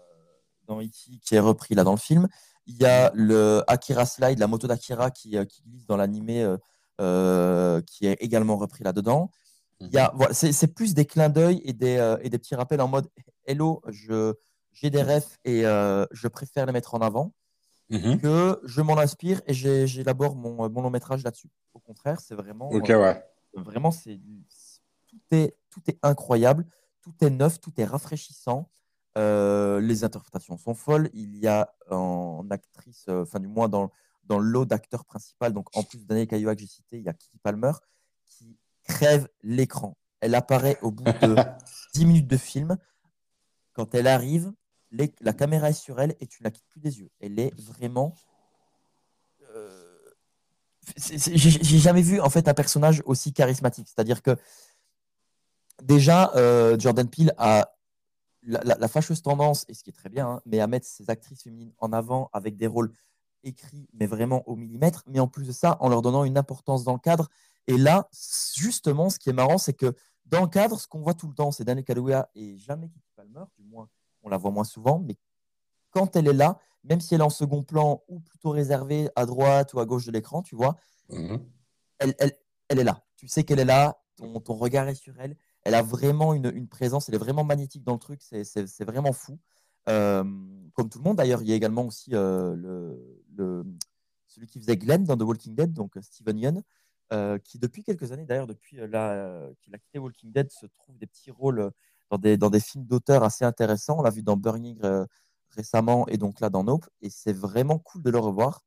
dans 0.67 0.81
E.T. 0.81 1.19
qui 1.23 1.35
est 1.35 1.41
repris 1.41 1.75
là 1.75 1.85
dans 1.85 1.93
le 1.93 1.99
film. 1.99 2.29
Il 2.67 2.77
y 2.77 2.87
a 2.87 3.11
le 3.15 3.63
Akira 3.67 4.07
Slide, 4.07 4.39
la 4.39 4.47
moto 4.47 4.67
d'Akira 4.67 5.11
qui, 5.11 5.37
qui 5.47 5.63
glisse 5.63 5.87
dans 5.87 5.99
l'animé, 5.99 6.57
euh, 7.01 7.81
qui 7.83 8.07
est 8.07 8.17
également 8.21 8.57
repris 8.57 8.85
là-dedans. 8.85 9.31
Y 9.81 9.99
a, 9.99 10.13
voilà, 10.15 10.33
c'est 10.33 10.69
plus 10.69 10.95
des 10.95 11.05
clins 11.05 11.29
d'œil 11.29 11.61
et 11.65 11.75
des, 11.75 12.17
et 12.23 12.31
des 12.31 12.39
petits 12.39 12.55
rappels 12.55 12.81
en 12.81 12.89
mode 12.89 13.11
Hello, 13.45 13.83
je, 13.89 14.33
j'ai 14.73 14.89
des 14.89 15.03
refs 15.03 15.37
et 15.45 15.63
je 15.65 16.29
préfère 16.29 16.65
les 16.65 16.73
mettre 16.73 16.95
en 16.95 17.01
avant 17.01 17.35
Mhm. 17.91 18.19
que 18.21 18.61
je 18.65 18.81
m'en 18.81 18.97
inspire 18.99 19.43
et 19.47 19.53
j'élabore 19.53 20.37
mon, 20.37 20.71
mon 20.71 20.83
long 20.83 20.91
métrage 20.91 21.23
là-dessus. 21.23 21.51
Au 21.75 21.79
contraire, 21.81 22.21
c'est 22.21 22.35
vraiment, 22.35 22.71
Ok, 22.71 22.89
euh, 22.91 23.01
ouais. 23.03 23.25
vraiment 23.55 23.91
c'est, 23.91 24.19
tout, 25.07 25.21
est, 25.33 25.55
tout 25.71 25.83
est 25.89 25.99
incroyable, 26.03 26.67
tout 27.03 27.15
est 27.21 27.31
neuf, 27.31 27.61
tout 27.61 27.73
est 27.79 27.85
rafraîchissant. 27.85 28.71
Euh, 29.17 29.81
les 29.81 30.03
interprétations 30.03 30.57
sont 30.57 30.75
folles. 30.75 31.09
Il 31.13 31.37
y 31.37 31.47
a 31.47 31.73
en 31.91 32.47
actrice, 32.51 33.05
euh, 33.09 33.23
enfin 33.23 33.39
du 33.39 33.47
moins 33.49 33.69
dans, 33.69 33.93
dans 34.25 34.39
le 34.39 34.47
lot 34.49 34.65
d'acteurs 34.65 35.05
principaux, 35.05 35.51
donc 35.51 35.69
en 35.77 35.83
plus 35.83 36.07
d'Anne 36.07 36.27
Kayoa 36.27 36.55
que 36.55 36.63
j'ai 36.63 36.67
cité, 36.67 36.97
il 36.99 37.05
y 37.05 37.09
a 37.09 37.13
Kiki 37.13 37.39
Palmer 37.39 37.73
qui 38.27 38.59
crève 38.85 39.29
l'écran. 39.43 39.97
Elle 40.21 40.35
apparaît 40.35 40.79
au 40.81 40.91
bout 40.91 41.05
de 41.05 41.37
10 41.95 42.07
minutes 42.07 42.27
de 42.29 42.37
film. 42.39 42.77
Quand 43.75 43.95
elle 43.95 44.07
arrive, 44.07 44.53
la 45.21 45.33
caméra 45.33 45.71
est 45.71 45.75
sur 45.75 46.01
elle 46.01 46.15
et 46.21 46.27
tu 46.27 46.43
ne 46.43 46.45
la 46.45 46.51
quittes 46.51 46.69
plus 46.69 46.81
des 46.81 46.99
yeux. 46.99 47.11
Elle 47.21 47.39
est 47.39 47.55
vraiment. 47.61 48.15
euh, 49.55 49.99
J'ai 50.97 51.79
jamais 51.79 52.03
vu 52.03 52.21
en 52.21 52.31
fait 52.31 52.49
un 52.49 52.55
personnage 52.55 53.03
aussi 53.07 53.33
charismatique. 53.33 53.89
C'est-à-dire 53.89 54.23
que 54.23 54.37
déjà, 55.83 56.33
euh, 56.37 56.79
Jordan 56.79 57.09
Peele 57.09 57.33
a 57.39 57.71
la 58.47 58.89
fâcheuse 58.89 59.23
tendance, 59.23 59.65
et 59.69 59.75
ce 59.75 59.83
qui 59.83 59.89
est 59.89 59.95
très 59.95 60.11
bien, 60.11 60.29
hein, 60.29 60.43
mais 60.45 60.61
à 60.61 60.67
mettre 60.67 60.87
ses 60.87 61.09
actrices 61.09 61.43
féminines 61.43 61.73
en 61.79 61.95
avant 61.95 62.29
avec 62.35 62.59
des 62.59 62.67
rôles 62.67 62.93
écrits, 63.43 63.89
mais 63.95 64.07
vraiment 64.07 64.47
au 64.47 64.55
millimètre, 64.55 65.03
mais 65.07 65.19
en 65.19 65.29
plus 65.29 65.47
de 65.47 65.53
ça, 65.53 65.79
en 65.81 65.89
leur 65.89 66.03
donnant 66.03 66.25
une 66.25 66.37
importance 66.37 66.85
dans 66.85 66.93
le 66.93 66.99
cadre. 66.99 67.31
Et 67.67 67.79
là, 67.79 68.09
justement, 68.55 69.09
ce 69.09 69.19
qui 69.19 69.31
est 69.31 69.35
marrant, 69.35 69.57
c'est 69.57 69.73
que 69.73 69.95
dans 70.27 70.43
le 70.43 70.49
cadre, 70.49 70.79
ce 70.79 70.87
qu'on 70.87 71.01
voit 71.01 71.15
tout 71.15 71.29
le 71.29 71.35
temps, 71.35 71.53
c'est 71.53 71.65
Daniel 71.65 71.85
Kaluuya 71.85 72.29
et 72.35 72.59
jamais 72.59 72.89
Kiki 72.89 73.13
Palmer, 73.17 73.45
du 73.57 73.65
moins, 73.65 73.89
on 74.25 74.29
la 74.29 74.37
voit 74.39 74.51
moins 74.51 74.65
souvent, 74.65 74.99
mais 74.99 75.17
quand 75.91 76.17
elle 76.17 76.27
est 76.27 76.33
là, 76.33 76.59
même 76.83 77.01
si 77.01 77.15
elle 77.15 77.21
est 77.21 77.25
en 77.25 77.31
second 77.31 77.63
plan 77.63 78.03
ou 78.09 78.21
plutôt 78.21 78.51
réservée 78.51 79.09
à 79.17 79.27
droite 79.27 79.73
ou 79.75 79.81
à 79.81 79.87
gauche 79.87 80.07
de 80.07 80.13
l'écran, 80.13 80.43
tu 80.43 80.57
vois, 80.57 80.77
Mhm. 81.11 81.41
elle, 81.99 82.15
elle, 82.19 82.33
elle 82.69 82.79
est 82.81 82.85
là. 82.85 83.05
Tu 83.17 83.29
sais 83.29 83.45
qu'elle 83.45 83.61
est 83.61 83.65
là, 83.65 83.99
ton, 84.17 84.41
ton 84.41 84.55
regard 84.55 84.89
est 84.89 84.95
sur 84.95 85.19
elle. 85.21 85.37
Elle 85.63 85.75
a 85.75 85.83
vraiment 85.83 86.35
une, 86.35 86.51
une 86.55 86.69
présence, 86.69 87.09
elle 87.09 87.15
est 87.15 87.19
vraiment 87.19 87.45
magnétique 87.45 87.85
dans 87.85 87.93
le 87.95 87.99
truc, 87.99 88.21
c'est- 88.23 88.85
vraiment 88.85 89.13
fou. 89.13 89.39
Euh, 89.89 90.25
comme 90.75 90.89
tout 90.89 90.99
le 90.99 91.05
monde, 91.05 91.17
d'ailleurs, 91.19 91.43
il 91.43 91.49
y 91.49 91.53
a 91.53 91.57
également 91.57 91.85
aussi 91.87 92.15
euh, 92.15 92.55
le, 92.57 93.23
le- 93.37 93.65
celui 94.27 94.47
qui 94.47 94.59
faisait 94.59 94.77
Glenn 94.77 95.05
dans 95.05 95.17
The 95.17 95.23
Walking 95.23 95.55
Dead, 95.55 95.73
donc 95.73 95.97
euh, 95.97 96.03
Steven 96.03 96.39
Yeun, 96.39 96.63
euh, 97.13 97.39
qui 97.39 97.59
depuis 97.59 97.85
quelques 97.85 98.11
années, 98.13 98.25
d'ailleurs, 98.25 98.47
depuis 98.47 98.77
qu'il 98.77 98.95
a 98.95 99.79
quitté 99.81 99.99
Walking 99.99 100.33
Dead, 100.33 100.51
se 100.51 100.67
trouve 100.67 100.97
des 100.99 101.07
petits 101.07 101.31
rôles 101.31 101.71
dans 102.11 102.19
des, 102.19 102.37
dans 102.37 102.51
des 102.51 102.61
films 102.61 102.85
d'auteur 102.85 103.23
assez 103.23 103.45
intéressants. 103.45 103.99
On 103.99 104.03
l'a 104.03 104.11
vu 104.11 104.23
dans 104.23 104.37
Burning 104.37 104.79
euh, 104.85 105.07
récemment 105.51 106.07
et 106.09 106.17
donc 106.17 106.41
là 106.41 106.51
dans 106.51 106.65
Nope, 106.65 106.87
et 107.01 107.11
c'est 107.11 107.33
vraiment 107.33 107.79
cool 107.79 108.03
de 108.03 108.11
le 108.11 108.19
revoir. 108.19 108.63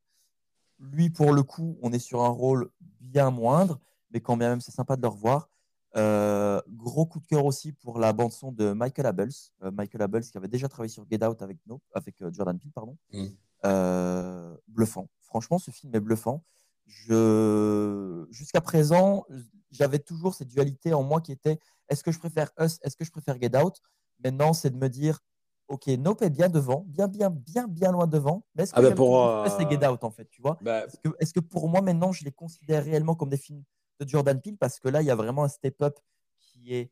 Lui, 0.80 1.10
pour 1.10 1.34
le 1.34 1.44
coup, 1.44 1.78
on 1.82 1.92
est 1.92 2.00
sur 2.00 2.24
un 2.24 2.30
rôle 2.30 2.70
bien 3.02 3.32
moindre, 3.32 3.80
mais 4.12 4.22
quand 4.22 4.38
bien 4.38 4.50
même, 4.50 4.62
c'est 4.62 4.72
sympa 4.72 4.96
de 4.96 5.02
le 5.02 5.08
revoir. 5.08 5.50
Euh, 5.96 6.62
gros 6.70 7.06
coup 7.06 7.20
de 7.20 7.26
cœur 7.26 7.46
aussi 7.46 7.72
pour 7.72 7.98
la 7.98 8.14
bande-son 8.14 8.52
de 8.52 8.74
Michael 8.74 9.08
Abels. 9.08 9.32
Euh, 9.64 9.72
Michael 9.72 10.04
Abels 10.04 10.24
qui 10.24 10.38
avait 10.38 10.48
déjà 10.48 10.68
travaillé 10.68 10.90
sur 10.90 11.06
Get 11.10 11.26
Out 11.26 11.42
avec, 11.42 11.58
Nope, 11.66 11.82
avec 11.94 12.16
Jordan 12.32 12.60
Peele. 12.60 12.72
Pardon. 12.72 12.98
Mm. 13.12 14.56
Bluffant. 14.68 15.10
Franchement, 15.22 15.58
ce 15.58 15.72
film 15.72 15.96
est 15.96 16.00
bluffant. 16.00 16.44
Je... 16.86 18.26
Jusqu'à 18.30 18.62
présent, 18.62 19.26
j'avais 19.72 20.00
toujours 20.00 20.34
cette 20.34 20.48
dualité 20.48 20.94
en 20.94 21.04
moi 21.04 21.22
qui 21.22 21.32
était 21.32 21.60
est-ce 21.90 22.04
que 22.04 22.12
je 22.12 22.20
préfère 22.20 22.52
Us, 22.60 22.80
est-ce 22.82 22.96
que 22.96 23.06
je 23.06 23.12
préfère 23.12 23.40
Get 23.40 23.58
Out? 23.58 23.82
Maintenant, 24.24 24.54
c'est 24.54 24.70
de 24.70 24.78
me 24.78 24.90
dire 24.90 25.20
ok, 25.68 25.88
Nope 25.88 26.22
est 26.22 26.30
bien 26.30 26.50
devant, 26.50 26.86
bien, 26.88 27.08
bien, 27.08 27.30
bien, 27.30 27.68
bien 27.68 27.92
loin 27.92 28.08
devant. 28.08 28.46
Mais 28.56 28.64
est-ce 28.64 28.74
que 28.74 28.80
Ah 28.80 28.82
bah 28.82 28.92
pour, 28.92 29.44
plus 29.44 29.66
euh, 29.66 29.70
Get 29.70 29.88
Out 29.88 30.04
en 30.04 30.12
fait, 30.12 30.26
tu 30.30 30.42
vois? 30.42 30.58
Bah, 30.62 30.86
est-ce 30.86 30.98
que, 30.98 31.10
est-ce 31.20 31.34
que 31.34 31.40
pour 31.40 31.68
moi, 31.70 31.82
maintenant, 31.82 32.12
je 32.12 32.24
les 32.24 32.32
considère 32.32 32.84
réellement 32.84 33.16
comme 33.16 33.30
des 33.30 33.38
films 33.38 33.64
de 34.00 34.08
Jordan 34.08 34.42
Peele? 34.42 34.58
Parce 34.58 34.80
que 34.80 34.88
là, 34.90 35.02
il 35.02 35.06
y 35.06 35.12
a 35.12 35.16
vraiment 35.16 35.44
un 35.44 35.50
step-up 35.50 36.00
qui 36.40 36.74
est 36.74 36.92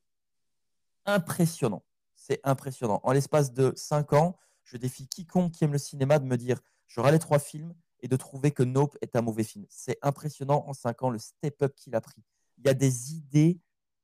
impressionnant. 1.05 1.83
C'est 2.15 2.39
impressionnant. 2.43 2.99
En 3.03 3.11
l'espace 3.11 3.53
de 3.53 3.73
5 3.75 4.13
ans, 4.13 4.37
je 4.63 4.77
défie 4.77 5.07
quiconque 5.07 5.51
qui 5.51 5.63
aime 5.63 5.73
le 5.73 5.77
cinéma 5.77 6.19
de 6.19 6.25
me 6.25 6.37
dire 6.37 6.59
j'aurai 6.87 7.11
les 7.11 7.19
trois 7.19 7.39
films 7.39 7.73
et 8.01 8.07
de 8.07 8.15
trouver 8.15 8.51
que 8.51 8.63
Nope 8.63 8.97
est 9.01 9.15
un 9.15 9.21
mauvais 9.21 9.43
film. 9.43 9.65
C'est 9.69 9.97
impressionnant 10.01 10.63
en 10.67 10.73
5 10.73 11.03
ans 11.03 11.09
le 11.09 11.19
step-up 11.19 11.73
qu'il 11.75 11.95
a 11.95 12.01
pris. 12.01 12.23
Il 12.57 12.65
y 12.65 12.69
a 12.69 12.73
des 12.73 13.13
idées 13.15 13.59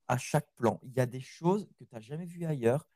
à 0.07 0.17
chaque 0.17 0.51
plan. 0.55 0.79
Il 0.83 0.93
y 0.93 0.99
a 0.99 1.05
des 1.05 1.21
choses 1.21 1.67
que 1.77 1.83
tu 1.83 1.93
n'as 1.95 2.01
jamais 2.01 2.25
vues 2.25 2.45
ailleurs. 2.45 2.87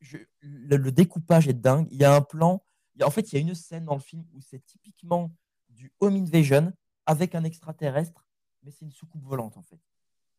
Je- 0.00 0.18
le, 0.40 0.76
le 0.76 0.92
découpage 0.92 1.48
est 1.48 1.54
dingue. 1.54 1.88
Il 1.90 1.98
y 1.98 2.04
a 2.04 2.14
un 2.14 2.20
plan. 2.20 2.62
il 2.94 3.00
y 3.00 3.02
a- 3.02 3.06
en 3.06 3.10
fait, 3.10 3.32
il 3.32 3.34
y 3.36 3.38
a 3.38 3.40
une 3.40 3.54
scène 3.54 3.84
dans 3.84 3.94
le 3.94 4.00
film 4.00 4.24
où 4.32 4.40
c'est 4.40 4.64
typiquement 4.64 5.32
du 5.70 5.92
home 6.00 6.14
invasion 6.14 6.72
avec 7.06 7.34
un 7.34 7.42
extraterrestre, 7.44 8.24
mais 8.62 8.70
c'est 8.70 8.84
une 8.84 8.92
soucoupe 8.92 9.24
volante 9.24 9.56
en 9.56 9.62
fait. 9.62 9.80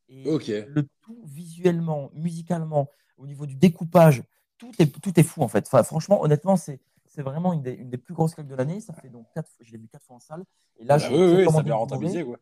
Et 0.07 0.23
le 0.67 0.87
tout 1.01 1.21
visuellement, 1.25 2.11
musicalement, 2.13 2.89
au 3.17 3.25
niveau 3.27 3.45
du 3.45 3.55
découpage, 3.55 4.23
tout 4.57 4.71
est, 4.79 4.87
tout 5.01 5.19
est 5.19 5.23
fou 5.23 5.41
en 5.41 5.47
fait. 5.47 5.65
Enfin, 5.67 5.83
franchement, 5.83 6.21
honnêtement, 6.21 6.55
c'est 6.57 6.79
c'est 7.07 7.21
vraiment 7.21 7.53
une 7.53 7.61
des, 7.61 7.73
une 7.73 7.89
des 7.89 7.97
plus 7.97 8.13
grosses 8.13 8.35
claques 8.35 8.47
de 8.47 8.55
l'année. 8.55 8.79
Ça 8.81 8.93
fait 8.93 9.09
donc 9.09 9.27
quatre, 9.33 9.49
je 9.61 9.71
l'ai 9.71 9.77
vu 9.77 9.87
quatre 9.87 10.03
fois 10.05 10.17
en 10.17 10.19
salle. 10.19 10.43
Et 10.77 10.83
là, 10.83 10.97
bah 10.97 11.03
je 11.05 11.11
oui, 11.11 11.17
oui, 11.17 11.27
ça 11.29 11.35
précommandé 11.35 11.63
bien 11.63 11.75
rentabilisé. 11.75 12.23
Ouais, 12.23 12.37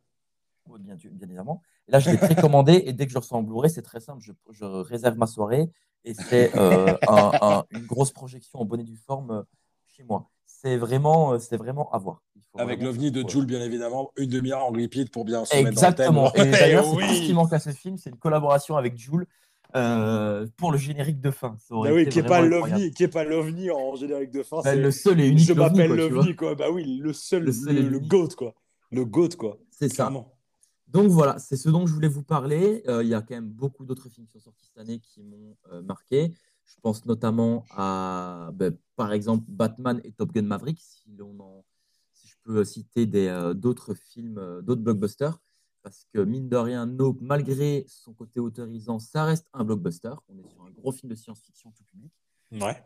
bien, 0.80 0.96
bien 0.96 1.28
évidemment. 1.28 1.62
Et 1.88 1.92
là, 1.92 2.00
je 2.00 2.10
l'ai 2.10 2.18
précommandé 2.18 2.84
et 2.86 2.94
dès 2.94 3.06
que 3.06 3.12
je 3.12 3.18
reçois 3.18 3.38
en 3.38 3.44
Blu-ray, 3.44 3.70
c'est 3.70 3.82
très 3.82 4.00
simple. 4.00 4.22
Je, 4.22 4.32
je 4.52 4.66
réserve 4.66 5.18
ma 5.18 5.28
soirée 5.28 5.70
et 6.06 6.14
c'est 6.14 6.56
euh, 6.56 6.96
un- 7.08 7.32
un- 7.42 7.64
une 7.72 7.86
grosse 7.86 8.12
projection 8.12 8.60
en 8.60 8.66
bonne 8.66 8.80
et 8.80 8.84
due 8.84 8.98
forme 8.98 9.32
euh, 9.32 9.42
chez 9.86 10.04
moi. 10.04 10.30
C'est 10.46 10.78
vraiment, 10.78 11.34
euh, 11.34 11.40
c'est 11.40 11.58
vraiment 11.58 11.92
à 11.92 11.98
voir. 11.98 12.22
Avec 12.58 12.82
l'ovni 12.82 13.10
de 13.12 13.28
Jules, 13.28 13.46
bien 13.46 13.62
évidemment, 13.62 14.12
une 14.16 14.30
demi-heure 14.30 14.64
en 14.64 14.70
repeat 14.70 15.12
pour 15.12 15.26
bien 15.26 15.44
se 15.44 15.56
Exactement. 15.56 16.24
dans 16.26 16.28
le 16.28 16.32
thème. 16.34 16.48
Et 16.48 16.52
d'ailleurs, 16.52 16.86
c'est 16.86 16.96
oui. 16.96 17.08
tout 17.08 17.14
ce 17.16 17.22
qui 17.22 17.34
manque 17.34 17.52
à 17.54 17.60
ce 17.60 17.72
film, 17.72 17.98
c'est 17.98 18.12
une 18.12 18.18
collaboration 18.18 18.78
avec 18.78 18.96
Jules 18.98 19.26
euh, 19.76 20.46
pour 20.58 20.72
le 20.72 20.78
générique 20.78 21.20
de 21.20 21.32
fin. 21.32 21.58
Ça 21.60 21.74
Bah 21.74 21.92
oui, 21.92 22.08
qui 22.08 22.20
est 22.20 22.22
vraiment 22.22 22.28
pas 22.28 22.42
l'ovni, 22.42 22.92
qui 22.92 23.04
est 23.04 23.08
pas 23.08 23.24
l'ovni 23.24 23.72
en 23.72 23.96
générique 23.96 24.30
de 24.30 24.44
fin. 24.44 24.58
Bah, 24.58 24.62
c'est 24.66 24.76
le 24.76 24.92
seul 24.92 25.20
et 25.20 25.28
unique 25.28 25.48
je 25.48 25.54
m'appelle 25.54 25.92
l'ovni, 25.92 26.36
quoi. 26.36 26.54
Bah 26.54 26.70
oui, 26.72 27.00
le 27.02 27.12
seul, 27.12 27.46
Le 27.46 27.52
seul 27.52 27.90
le, 27.90 28.00
goat, 28.00 28.30
quoi. 28.38 28.54
Le 28.92 29.04
goat, 29.04 29.30
quoi. 29.38 29.58
C'est 29.72 29.92
ça. 29.92 30.12
Donc 30.88 31.10
voilà, 31.10 31.40
c'est 31.40 31.58
ce 31.58 31.70
dont 31.70 31.88
je 31.88 31.94
voulais 31.94 32.08
vous 32.08 32.24
parler. 32.24 32.84
Euh, 32.88 33.04
il 33.04 33.10
y 33.10 33.14
a 33.14 33.22
quand 33.22 33.34
même 33.36 33.50
beaucoup 33.50 33.84
d'autres 33.86 34.10
films 34.10 34.28
qui 34.28 34.34
sont 34.34 34.40
sortis 34.40 34.66
cette 34.66 34.78
année 34.78 35.00
qui 35.00 35.24
m'ont 35.24 35.56
euh, 35.72 35.82
marqué. 35.82 36.34
Je 36.66 36.76
pense 36.82 37.06
notamment 37.06 37.66
à, 37.72 38.52
ben, 38.54 38.78
par 38.96 39.12
exemple, 39.12 39.44
Batman 39.48 40.00
et 40.04 40.12
Top 40.12 40.32
Gun 40.32 40.44
Maverick, 40.44 40.80
si, 40.80 41.10
l'on 41.18 41.38
en- 41.40 41.66
si 42.14 42.28
je 42.28 42.36
peux 42.44 42.64
citer 42.64 43.06
des, 43.06 43.28
euh, 43.28 43.54
d'autres 43.54 43.94
films, 43.96 44.38
euh, 44.38 44.62
d'autres 44.62 44.82
blockbusters. 44.82 45.40
Parce 45.82 46.06
que 46.14 46.20
mine 46.20 46.48
de 46.48 46.56
rien, 46.56 46.86
Nope, 46.86 47.18
malgré 47.20 47.84
son 47.90 48.14
côté 48.14 48.40
autorisant, 48.40 49.00
ça 49.00 49.26
reste 49.26 49.48
un 49.52 49.66
blockbuster. 49.66 50.14
On 50.30 50.38
est 50.38 50.48
sur 50.48 50.64
un 50.64 50.70
gros 50.72 50.94
film 50.94 51.10
de 51.10 51.16
science-fiction 51.16 51.72
tout 51.72 51.84
public. 51.86 52.14
Ouais. 52.54 52.82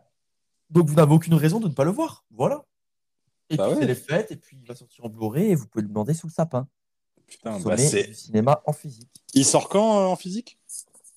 Donc 0.70 0.88
vous 0.88 0.94
n'avez 0.96 1.12
aucune 1.14 1.34
raison 1.34 1.60
de 1.60 1.68
ne 1.68 1.72
pas 1.74 1.84
le 1.84 1.92
voir. 1.92 2.24
Voilà. 2.30 2.64
Et 3.50 3.56
Bah 3.56 3.66
puis 3.66 3.74
ouais. 3.74 3.80
c'est 3.82 3.86
les 3.86 3.94
fêtes, 3.94 4.32
et 4.32 4.36
puis 4.36 4.56
il 4.60 4.66
va 4.66 4.74
sortir 4.74 5.04
en 5.04 5.08
Blu-ray, 5.08 5.50
et 5.52 5.54
vous 5.54 5.66
pouvez 5.68 5.82
le 5.82 5.88
demander 5.88 6.12
sous 6.12 6.26
le 6.26 6.32
sapin. 6.32 6.66
Putain, 7.28 7.60
bah 7.60 7.76
c'est. 7.76 8.04
du 8.08 8.14
cinéma 8.14 8.62
en 8.66 8.72
physique. 8.72 9.10
Il 9.34 9.44
sort 9.44 9.68
quand 9.68 10.00
euh, 10.00 10.06
en 10.06 10.16
physique? 10.16 10.58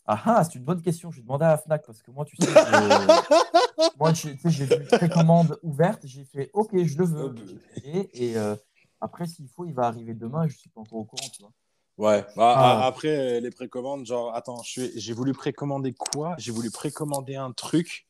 Ah 0.06 0.21
ah, 0.26 0.43
c'est 0.43 0.56
une 0.56 0.63
bonne 0.65 0.82
question. 0.82 1.10
Je 1.12 1.17
vais 1.17 1.21
demander 1.24 1.45
à 1.45 1.50
la 1.50 1.58
Fnac 1.58 1.86
parce 1.86 2.02
que 2.02 2.12
moi, 2.12 2.26
tu 2.26 2.36
sais, 2.36 2.47
moi, 4.00 4.13
j'ai 4.13 4.36
tu 4.36 4.41
sais, 4.41 4.50
j'ai 4.50 4.65
vu 4.65 4.76
une 4.76 4.88
précommande 4.88 5.58
ouverte. 5.63 6.02
J'ai 6.06 6.26
fait 6.26 6.50
OK, 6.54 6.71
je 6.74 6.97
le 6.97 7.06
veux. 7.06 7.36
Payé, 7.76 8.10
Et 8.13 8.38
euh, 8.38 8.56
après, 9.00 9.26
s'il 9.28 9.47
faut, 9.47 9.65
il 9.65 9.74
va 9.74 9.84
arriver 9.84 10.13
demain. 10.13 10.47
Je 10.47 10.58
suis 10.58 10.69
pas 10.69 10.82
encore 10.82 11.00
au 11.00 11.06
courant, 11.06 11.30
tu 11.34 11.43
vois. 11.43 11.52
Ouais. 11.97 12.26
Bah, 12.36 12.54
Ah. 12.58 12.86
Après, 12.88 13.10
euh, 13.38 13.39
les 13.39 13.52
précommandes, 13.52 14.06
genre, 14.06 14.36
attends, 14.36 14.62
j'ai 14.63 15.13
voulu 15.13 15.34
précommander 15.34 15.93
quoi? 15.93 16.36
J'ai 16.38 16.52
voulu 16.52 16.71
précommander 16.71 17.36
un 17.36 17.52
truc. 17.52 18.08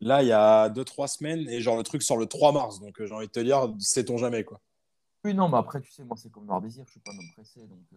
Là, 0.00 0.22
il 0.22 0.28
y 0.28 0.32
a 0.32 0.68
2-3 0.70 1.08
semaines, 1.08 1.48
et 1.48 1.60
genre, 1.60 1.76
le 1.76 1.82
truc 1.82 2.02
sort 2.02 2.16
le 2.16 2.26
3 2.26 2.52
mars. 2.52 2.80
Donc, 2.80 3.00
euh, 3.00 3.06
j'ai 3.06 3.14
envie 3.14 3.26
de 3.26 3.32
te 3.32 3.40
dire, 3.40 3.72
sait-on 3.78 4.16
jamais, 4.16 4.44
quoi. 4.44 4.60
Oui, 5.24 5.34
non, 5.34 5.48
mais 5.48 5.58
après, 5.58 5.80
tu 5.80 5.90
sais, 5.90 6.04
moi, 6.04 6.16
c'est 6.16 6.30
comme 6.30 6.46
Noir 6.46 6.60
Désir. 6.60 6.84
Je 6.86 6.92
suis 6.92 7.00
pas 7.00 7.10
un 7.12 7.18
homme 7.18 7.30
pressé, 7.34 7.60
donc. 7.60 7.80
euh, 7.92 7.96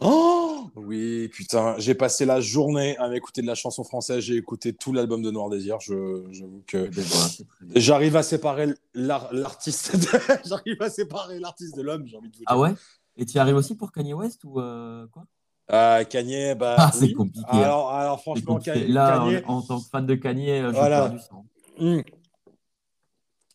Oh 0.00 0.70
oui, 0.76 1.28
putain, 1.28 1.74
j'ai 1.78 1.94
passé 1.94 2.24
la 2.24 2.40
journée 2.40 2.96
à 2.98 3.08
m'écouter 3.08 3.42
de 3.42 3.48
la 3.48 3.56
chanson 3.56 3.82
française. 3.82 4.20
J'ai 4.20 4.36
écouté 4.36 4.72
tout 4.72 4.92
l'album 4.92 5.22
de 5.22 5.30
Noir 5.32 5.48
Désir. 5.50 5.80
Je, 5.80 6.24
j'avoue 6.30 6.62
que 6.68 6.88
c'est 6.92 7.46
j'arrive 7.74 8.14
à 8.14 8.22
séparer 8.22 8.74
l'ar- 8.94 9.32
l'artiste. 9.32 9.96
De... 9.96 10.06
j'arrive 10.48 10.80
à 10.82 10.88
séparer 10.90 11.40
l'artiste 11.40 11.74
de 11.76 11.82
l'homme. 11.82 12.06
J'ai 12.06 12.16
envie 12.16 12.28
de 12.28 12.32
vous 12.34 12.38
dire. 12.38 12.46
Ah 12.48 12.58
ouais? 12.58 12.74
Et 13.16 13.26
tu 13.26 13.36
y 13.36 13.38
arrives 13.40 13.56
aussi 13.56 13.74
pour 13.74 13.90
Kanye 13.90 14.14
West 14.14 14.44
ou 14.44 14.60
euh, 14.60 15.06
quoi? 15.08 15.24
Euh, 15.72 16.04
Kanye, 16.04 16.54
bah. 16.54 16.76
Ah, 16.78 16.90
c'est 16.92 17.06
oui. 17.06 17.12
compliqué, 17.14 17.46
hein. 17.50 17.58
Alors, 17.62 17.90
alors 17.90 18.16
C'est 18.18 18.22
franchement, 18.22 18.54
compliqué. 18.54 18.80
Kanye. 18.80 18.92
Là, 18.92 19.18
Kanye- 19.18 19.44
en, 19.46 19.56
en 19.56 19.62
tant 19.62 19.80
que 19.80 19.88
fan 19.88 20.06
de 20.06 20.14
Kanye, 20.14 20.50
euh, 20.60 20.68
je 20.68 20.76
Voilà. 20.76 21.00
perds 21.08 21.10
du 21.12 21.18
sang. 21.18 21.44
Hmm. 21.80 22.00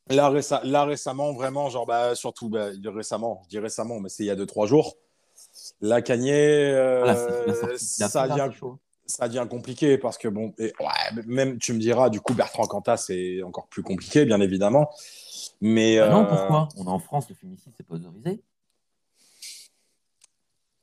Là, 0.10 0.30
réce- 0.30 0.54
là, 0.64 0.86
récemment, 0.86 1.34
vraiment, 1.34 1.70
genre, 1.70 1.86
bah, 1.86 2.16
surtout, 2.16 2.50
bah, 2.50 2.68
récemment, 2.86 3.42
je 3.46 3.50
dis 3.50 3.60
récemment, 3.60 4.00
mais 4.00 4.10
c'est 4.10 4.24
il 4.24 4.28
y 4.28 4.32
a 4.32 4.36
2-3 4.36 4.68
jours. 4.68 4.96
Là, 5.82 6.02
Kanye, 6.02 6.32
euh, 6.34 7.06
la 7.06 7.14
la 7.14 7.78
ça, 7.78 8.28
ça 9.06 9.28
devient 9.28 9.48
compliqué 9.50 9.98
parce 9.98 10.18
que, 10.18 10.28
bon, 10.28 10.54
et, 10.58 10.74
ouais, 10.80 11.24
même 11.26 11.58
tu 11.58 11.74
me 11.74 11.80
diras, 11.80 12.10
du 12.10 12.20
coup, 12.20 12.34
Bertrand 12.34 12.66
Cantat, 12.66 12.98
c'est 12.98 13.42
encore 13.44 13.68
plus 13.68 13.84
compliqué, 13.84 14.26
bien 14.26 14.42
évidemment. 14.42 14.90
Mais. 15.62 16.00
Bah 16.00 16.10
non, 16.10 16.24
euh, 16.24 16.26
pourquoi? 16.26 16.68
On 16.78 16.86
est 16.86 16.90
en 16.90 17.00
France, 17.00 17.28
le 17.30 17.36
ici, 17.54 17.72
c'est 17.78 17.86
pas 17.86 17.96
autorisé. 17.96 18.42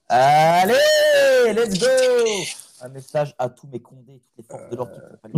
Allez, 0.08 0.74
let's 1.54 1.78
go 1.78 1.86
Un 2.80 2.88
message 2.88 3.34
à 3.38 3.48
tous 3.48 3.68
mes 3.68 3.80
condés, 3.80 4.20
toutes 4.20 4.36
les 4.38 4.44
forces 4.44 4.68
de 4.70 4.76
l'ordre 4.76 4.92
qui 4.94 5.00
font 5.06 5.12
pas 5.22 5.30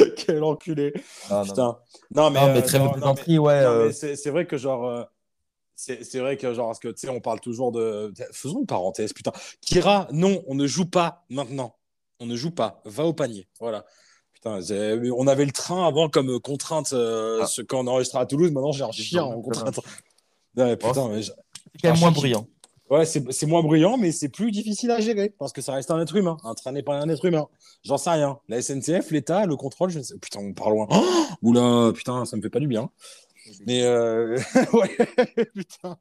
les 0.00 0.11
Quel 0.26 0.42
enculé. 0.44 0.92
Non, 1.30 1.36
non, 1.38 1.42
Putain. 1.44 1.78
Non, 2.14 2.30
mais, 2.30 2.40
Non, 2.40 2.46
mais 2.52 2.58
euh, 2.58 2.60
de 2.62 2.78
non, 2.78 2.90
plaisanterie, 2.92 3.38
ouais. 3.38 3.52
Euh, 3.54 3.86
mais 4.00 4.16
c'est 4.16 4.30
vrai 4.30 4.46
que 4.46 4.56
genre. 4.56 4.86
euh, 4.86 5.02
c'est 5.74 6.18
vrai 6.18 6.36
que 6.36 6.52
genre, 6.54 6.68
parce 6.68 6.78
que 6.78 6.88
tu 6.88 7.00
sais, 7.00 7.08
on 7.08 7.20
parle 7.20 7.40
toujours 7.40 7.72
de. 7.72 8.12
Faisons 8.32 8.60
une 8.60 8.66
parenthèse, 8.66 9.12
putain. 9.12 9.32
Kira, 9.60 10.06
non, 10.12 10.42
on 10.46 10.54
ne 10.54 10.66
joue 10.66 10.86
pas 10.86 11.24
maintenant. 11.28 11.76
On 12.20 12.26
ne 12.26 12.36
joue 12.36 12.52
pas. 12.52 12.80
Va 12.84 13.04
au 13.04 13.12
panier. 13.12 13.48
Voilà. 13.58 13.84
Putain, 14.34 14.60
on 15.16 15.26
avait 15.26 15.44
le 15.44 15.50
train 15.52 15.86
avant 15.86 16.08
comme 16.08 16.38
contrainte 16.40 16.92
euh, 16.92 17.40
Ah. 17.42 17.46
ce- 17.46 17.62
quand 17.62 17.80
on 17.80 17.86
enregistrait 17.88 18.20
à 18.20 18.26
Toulouse. 18.26 18.50
Maintenant, 18.52 18.72
j'ai 18.72 18.84
un 18.84 18.92
chien 18.92 19.22
en 19.24 19.40
contrainte. 19.40 19.80
Ouais, 20.56 20.76
putain, 20.76 21.08
mais 21.08 21.22
je- 21.22 21.32
c'est 21.32 21.82
quand 21.82 21.90
même 21.92 22.00
moins 22.00 22.10
bruyant. 22.12 22.46
Ouais, 22.92 23.06
c'est 23.06 23.46
moins 23.46 23.62
bruyant, 23.62 23.96
mais 23.96 24.12
c'est 24.12 24.28
plus 24.28 24.50
difficile 24.50 24.90
à 24.90 25.00
gérer 25.00 25.30
parce 25.30 25.54
que 25.54 25.62
ça 25.62 25.72
reste 25.72 25.90
un 25.90 25.98
être 26.02 26.14
humain. 26.14 26.36
Un 26.44 26.52
train 26.52 26.72
n'est 26.72 26.82
pas 26.82 27.00
un 27.00 27.08
être 27.08 27.24
humain. 27.24 27.48
J'en 27.84 27.96
sais 27.96 28.10
rien. 28.10 28.38
La 28.48 28.60
SNCF, 28.60 29.10
l'État, 29.10 29.46
le 29.46 29.56
contrôle, 29.56 29.88
je 29.88 29.98
ne 29.98 30.02
sais. 30.02 30.18
Putain, 30.18 30.40
on 30.40 30.52
part 30.52 30.68
loin. 30.68 30.86
Oh 30.90 31.24
Oula, 31.40 31.90
putain, 31.94 32.26
ça 32.26 32.36
me 32.36 32.42
fait 32.42 32.50
pas 32.50 32.60
du 32.60 32.66
bien. 32.66 32.90
Mais 33.66 33.82
euh... 33.84 34.38
ouais, 34.74 35.46
putain. 35.54 35.96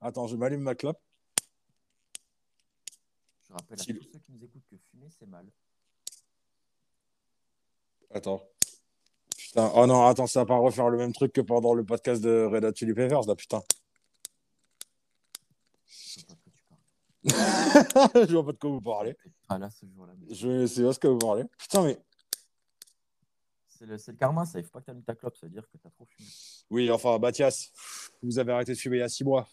Attends, 0.00 0.28
je 0.28 0.36
m'allume 0.36 0.60
ma 0.60 0.76
clope. 0.76 1.00
Je 3.48 3.52
rappelle 3.52 3.80
à 3.80 3.84
tous 3.84 4.08
ceux 4.12 4.18
qui 4.20 4.30
nous 4.30 4.44
écoutent 4.44 4.62
que 4.70 4.76
fumer, 4.76 5.08
c'est 5.18 5.28
mal. 5.28 5.46
Attends. 8.14 8.40
Putain, 9.36 9.72
oh 9.74 9.84
non, 9.86 10.06
attends, 10.06 10.28
ça 10.28 10.42
va 10.42 10.46
pas 10.46 10.58
refaire 10.58 10.90
le 10.90 10.98
même 10.98 11.12
truc 11.12 11.32
que 11.32 11.40
pendant 11.40 11.74
le 11.74 11.82
podcast 11.84 12.22
de 12.22 12.44
Red 12.44 12.64
Hot 12.64 12.72
Chili 12.76 12.94
Peppers, 12.94 13.26
là, 13.26 13.34
putain. 13.34 13.62
Je 15.86 16.20
sais 16.20 16.26
pas 16.26 16.34
de 16.34 16.40
quoi 16.40 16.52
tu 16.54 16.62
parles. 16.68 16.80
je 18.28 18.32
vois 18.32 18.44
pas 18.46 18.52
de 18.52 18.58
quoi 18.58 18.70
vous 18.70 18.80
parlez. 18.80 19.16
Ah 19.48 19.58
là, 19.58 19.68
ce 19.70 19.86
jour-là. 19.86 20.12
mais 20.18 20.34
Je 20.34 20.66
sais 20.66 20.82
pas 20.82 20.92
ce 20.92 20.98
que 20.98 21.08
vous 21.08 21.18
parlez. 21.18 21.44
Putain, 21.58 21.82
mais. 21.82 21.98
C'est 23.68 23.86
le, 23.86 23.98
c'est 23.98 24.12
le 24.12 24.16
karma, 24.16 24.44
ça. 24.46 24.58
Il 24.58 24.64
faut 24.64 24.70
pas 24.70 24.80
que 24.80 24.90
tu 24.90 24.96
mis 24.96 25.02
ta 25.02 25.14
clope, 25.14 25.36
ça 25.36 25.46
veut 25.46 25.52
dire 25.52 25.64
que 25.70 25.76
tu 25.76 25.86
as 25.86 25.90
trop 25.90 26.06
fumé. 26.06 26.28
Oui, 26.70 26.90
enfin, 26.90 27.18
Mathias, 27.18 27.70
vous 28.22 28.38
avez 28.38 28.52
arrêté 28.52 28.72
de 28.72 28.78
fumer 28.78 28.96
il 28.98 29.00
y 29.00 29.02
a 29.02 29.08
six 29.08 29.24
mois. 29.24 29.46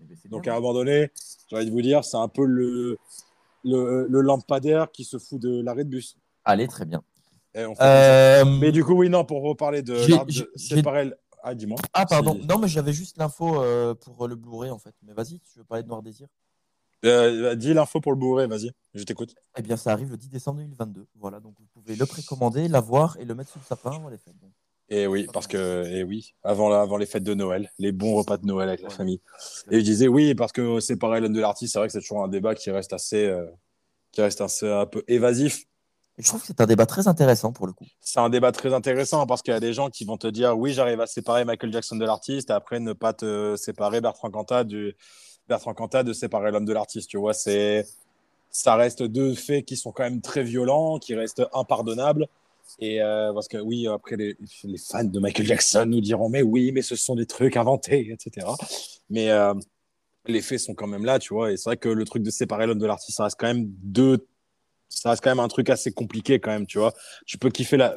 Eh 0.00 0.04
ben, 0.04 0.16
c'est 0.20 0.28
Donc 0.28 0.44
bien. 0.44 0.52
à 0.52 0.56
un 0.56 0.60
moment 0.60 0.72
donné, 0.74 1.10
j'ai 1.48 1.56
envie 1.56 1.66
de 1.66 1.70
vous 1.70 1.82
dire, 1.82 2.04
c'est 2.04 2.16
un 2.16 2.28
peu 2.28 2.44
le, 2.44 2.96
le, 3.64 4.06
le 4.08 4.20
lampadaire 4.20 4.90
qui 4.92 5.04
se 5.04 5.18
fout 5.18 5.40
de 5.40 5.60
l'arrêt 5.60 5.84
de 5.84 5.90
bus. 5.90 6.16
Allez, 6.44 6.68
très 6.68 6.84
bien. 6.86 7.02
Ça. 7.54 8.40
Euh, 8.40 8.44
Mais 8.60 8.70
du 8.72 8.84
coup, 8.84 8.94
oui, 8.94 9.08
non, 9.08 9.24
pour 9.24 9.42
reparler 9.42 9.82
de 9.82 9.96
séparer 10.56 11.06
le- 11.06 11.18
Ah, 11.42 11.54
dis-moi. 11.54 11.78
Ah, 11.94 12.04
pardon. 12.06 12.38
Non, 12.48 12.58
mais 12.58 12.68
j'avais 12.68 12.92
juste 12.92 13.16
l'info 13.18 13.62
euh, 13.62 13.94
pour 13.94 14.28
le 14.28 14.36
Blu-ray, 14.36 14.70
en 14.70 14.78
fait. 14.78 14.94
Mais 15.02 15.12
vas-y, 15.14 15.40
tu 15.40 15.58
veux 15.58 15.64
parler 15.64 15.82
de 15.82 15.88
Noir 15.88 16.02
Désir? 16.02 16.28
Euh, 17.04 17.54
dis 17.54 17.74
l'info 17.74 18.00
pour 18.00 18.12
le 18.12 18.18
bourré, 18.18 18.46
vas-y, 18.46 18.70
je 18.94 19.04
t'écoute. 19.04 19.34
Eh 19.58 19.62
bien, 19.62 19.76
ça 19.76 19.92
arrive 19.92 20.10
le 20.10 20.16
10 20.16 20.28
décembre 20.28 20.58
2022. 20.60 21.06
Voilà, 21.16 21.40
donc 21.40 21.54
vous 21.58 21.66
pouvez 21.74 21.94
le 21.94 22.06
précommander, 22.06 22.68
l'avoir 22.68 23.16
et 23.20 23.24
le 23.24 23.34
mettre 23.34 23.50
sous 23.50 23.58
le 23.58 23.64
sapin 23.64 23.90
avant 23.90 24.08
les 24.08 24.16
fêtes. 24.18 24.38
Donc, 24.40 24.50
Et 24.88 25.06
oui, 25.06 25.26
parce 25.32 25.46
que, 25.46 25.84
et 25.86 26.04
oui, 26.04 26.34
avant, 26.42 26.68
la- 26.68 26.80
avant 26.80 26.96
les 26.96 27.06
fêtes 27.06 27.22
de 27.24 27.34
Noël, 27.34 27.70
les 27.78 27.92
bons 27.92 28.14
repas 28.14 28.38
de 28.38 28.46
Noël 28.46 28.68
avec 28.68 28.82
la 28.82 28.88
Ouais. 28.88 28.94
famille. 28.94 29.20
Et 29.70 29.80
je 29.80 29.84
disais 29.84 30.08
oui, 30.08 30.34
parce 30.34 30.52
que 30.52 30.80
séparer 30.80 31.20
l'homme 31.20 31.32
de 31.34 31.40
l'artiste, 31.40 31.72
c'est 31.74 31.78
vrai 31.78 31.88
que 31.88 31.92
c'est 31.92 32.00
toujours 32.00 32.22
un 32.24 32.28
débat 32.28 32.54
qui 32.54 32.70
reste 32.70 32.92
assez, 32.92 33.26
euh, 33.26 33.44
qui 34.12 34.22
reste 34.22 34.40
assez 34.40 34.70
un 34.70 34.86
peu 34.86 35.04
évasif. 35.08 35.64
Et 36.18 36.22
je 36.22 36.28
trouve 36.28 36.40
que 36.40 36.46
c'est 36.46 36.60
un 36.62 36.66
débat 36.66 36.86
très 36.86 37.08
intéressant 37.08 37.52
pour 37.52 37.66
le 37.66 37.74
coup. 37.74 37.84
C'est 38.00 38.20
un 38.20 38.30
débat 38.30 38.50
très 38.50 38.72
intéressant 38.72 39.26
parce 39.26 39.42
qu'il 39.42 39.52
y 39.52 39.56
a 39.56 39.60
des 39.60 39.74
gens 39.74 39.90
qui 39.90 40.06
vont 40.06 40.16
te 40.16 40.26
dire 40.28 40.56
oui, 40.56 40.72
j'arrive 40.72 41.00
à 41.02 41.06
séparer 41.06 41.44
Michael 41.44 41.70
Jackson 41.72 41.96
de 41.96 42.06
l'artiste 42.06 42.48
et 42.48 42.54
après 42.54 42.80
ne 42.80 42.94
pas 42.94 43.12
te 43.12 43.54
séparer 43.58 44.00
Bertrand 44.00 44.30
Cantat 44.30 44.64
du 44.64 44.96
Bertrand 45.48 45.74
Cantat 45.74 46.02
de 46.02 46.12
séparer 46.12 46.50
l'homme 46.50 46.64
de 46.64 46.72
l'artiste. 46.72 47.08
Tu 47.08 47.18
vois, 47.18 47.34
c'est 47.34 47.86
ça 48.50 48.74
reste 48.74 49.02
deux 49.02 49.34
faits 49.34 49.64
qui 49.66 49.76
sont 49.76 49.92
quand 49.92 50.04
même 50.04 50.20
très 50.20 50.42
violents, 50.42 50.98
qui 50.98 51.14
restent 51.14 51.42
impardonnables. 51.52 52.26
Et 52.78 53.02
euh, 53.02 53.32
parce 53.32 53.48
que 53.48 53.58
oui, 53.58 53.86
après 53.86 54.16
les, 54.16 54.36
les 54.64 54.78
fans 54.78 55.04
de 55.04 55.20
Michael 55.20 55.46
Jackson 55.46 55.86
nous 55.86 56.00
diront 56.00 56.28
mais 56.28 56.42
oui, 56.42 56.72
mais 56.72 56.82
ce 56.82 56.96
sont 56.96 57.14
des 57.14 57.26
trucs 57.26 57.56
inventés, 57.56 58.10
etc. 58.10 58.46
Mais 59.08 59.30
euh, 59.30 59.54
les 60.26 60.42
faits 60.42 60.60
sont 60.60 60.74
quand 60.74 60.86
même 60.86 61.04
là, 61.04 61.18
tu 61.18 61.32
vois. 61.34 61.52
Et 61.52 61.56
c'est 61.56 61.70
vrai 61.70 61.76
que 61.76 61.88
le 61.88 62.04
truc 62.04 62.22
de 62.22 62.30
séparer 62.30 62.66
l'homme 62.66 62.78
de 62.78 62.86
l'artiste, 62.86 63.18
ça 63.18 63.24
reste 63.24 63.38
quand 63.38 63.46
même 63.46 63.66
deux 63.82 64.26
ça 64.88 65.10
reste 65.10 65.22
quand 65.22 65.30
même 65.30 65.40
un 65.40 65.48
truc 65.48 65.68
assez 65.68 65.92
compliqué 65.92 66.38
quand 66.38 66.52
même, 66.52 66.66
tu 66.66 66.78
vois. 66.78 66.94
Tu 67.26 67.38
peux 67.38 67.50
kiffer 67.50 67.76
la. 67.76 67.92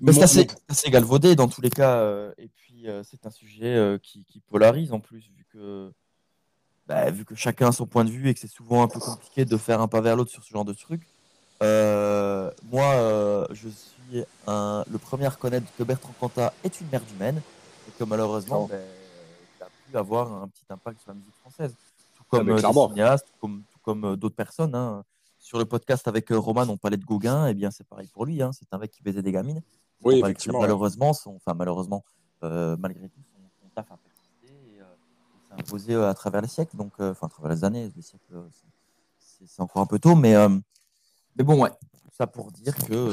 Mais 0.00 0.12
c'est 0.12 0.22
assez, 0.68 0.90
galvaudé 0.90 1.36
dans 1.36 1.48
tous 1.48 1.60
les 1.60 1.70
cas. 1.70 2.00
euh, 2.00 2.32
et 2.38 2.48
puis, 2.48 2.86
c'est 3.04 3.24
un 3.26 3.30
sujet 3.30 3.98
qui, 4.02 4.24
qui 4.24 4.40
polarise 4.40 4.92
en 4.92 5.00
plus, 5.00 5.30
vu 5.36 5.46
que, 5.52 5.92
bah, 6.86 7.10
vu 7.10 7.24
que 7.24 7.34
chacun 7.34 7.68
a 7.68 7.72
son 7.72 7.86
point 7.86 8.04
de 8.04 8.10
vue 8.10 8.28
et 8.28 8.34
que 8.34 8.40
c'est 8.40 8.48
souvent 8.48 8.82
un 8.82 8.88
peu 8.88 8.98
compliqué 9.00 9.44
de 9.44 9.56
faire 9.56 9.80
un 9.80 9.88
pas 9.88 10.00
vers 10.00 10.16
l'autre 10.16 10.30
sur 10.30 10.42
ce 10.44 10.50
genre 10.50 10.64
de 10.64 10.72
truc. 10.72 11.02
Euh, 11.62 12.50
moi, 12.70 12.84
euh, 12.94 13.46
je 13.52 13.68
suis 13.68 14.24
un- 14.46 14.84
le 14.90 14.98
premier 14.98 15.26
à 15.26 15.30
reconnaître 15.30 15.66
que 15.78 15.82
Bertrand 15.82 16.12
Cantat 16.20 16.52
est 16.62 16.80
une 16.80 16.88
merde 16.88 17.04
humaine 17.16 17.40
et 17.88 17.92
que 17.98 18.04
malheureusement, 18.04 18.66
ben, 18.66 18.82
il 19.58 19.62
a 19.62 19.66
pu 19.90 19.96
avoir 19.96 20.32
un 20.42 20.48
petit 20.48 20.64
impact 20.68 21.00
sur 21.00 21.10
la 21.10 21.14
musique 21.14 21.34
française. 21.40 21.72
Tout 22.16 22.22
Ah, 22.24 22.26
comme 22.30 22.50
euh, 22.50 22.58
clairement. 22.58 22.88
cinéastes, 22.88 23.26
tout 23.26 23.38
comme, 23.40 23.62
comme 23.82 24.04
euh, 24.04 24.16
d'autres 24.16 24.36
personnes. 24.36 24.74
hein. 24.74 25.04
Sur 25.38 25.58
le 25.58 25.64
podcast 25.66 26.08
avec 26.08 26.32
euh, 26.32 26.38
Roman, 26.38 26.62
on 26.68 26.76
parlait 26.76 26.96
de 26.96 27.04
Gauguin, 27.04 27.46
et 27.46 27.54
bien 27.54 27.70
c'est 27.70 27.84
pareil 27.86 28.08
pour 28.08 28.24
lui. 28.26 28.42
hein. 28.42 28.50
C'est 28.52 28.72
un 28.72 28.78
mec 28.78 28.90
qui 28.90 29.02
baisait 29.02 29.22
des 29.22 29.32
gamines. 29.32 29.62
Oui, 30.02 30.18
effectivement. 30.20 30.60
Malheureusement, 30.60 31.12
son, 31.12 31.36
enfin 31.36 31.54
malheureusement, 31.54 32.04
euh, 32.42 32.76
malgré 32.78 33.08
tout, 33.08 33.20
son, 33.32 33.38
son 33.62 33.68
taf 33.74 33.90
a 33.90 33.94
euh, 33.94 33.96
et 33.96 34.13
s'est 35.48 35.54
imposé 35.54 35.94
à 35.94 36.14
travers 36.14 36.40
les 36.42 36.48
siècles, 36.48 36.76
donc 36.76 36.92
euh, 37.00 37.12
enfin 37.12 37.26
à 37.26 37.30
travers 37.30 37.52
les 37.52 37.64
années, 37.64 37.90
les 37.94 38.02
siècles, 38.02 38.34
euh, 38.34 38.48
c'est- 39.18 39.60
encore 39.60 39.82
un 39.82 39.86
peu 39.86 39.98
tôt, 39.98 40.14
mais 40.14 40.34
euh, 40.34 40.48
mais 41.36 41.44
bon 41.44 41.62
ouais, 41.62 41.70
tout 41.70 42.10
ça 42.16 42.26
pour 42.26 42.50
dire 42.50 42.74
que 42.74 43.08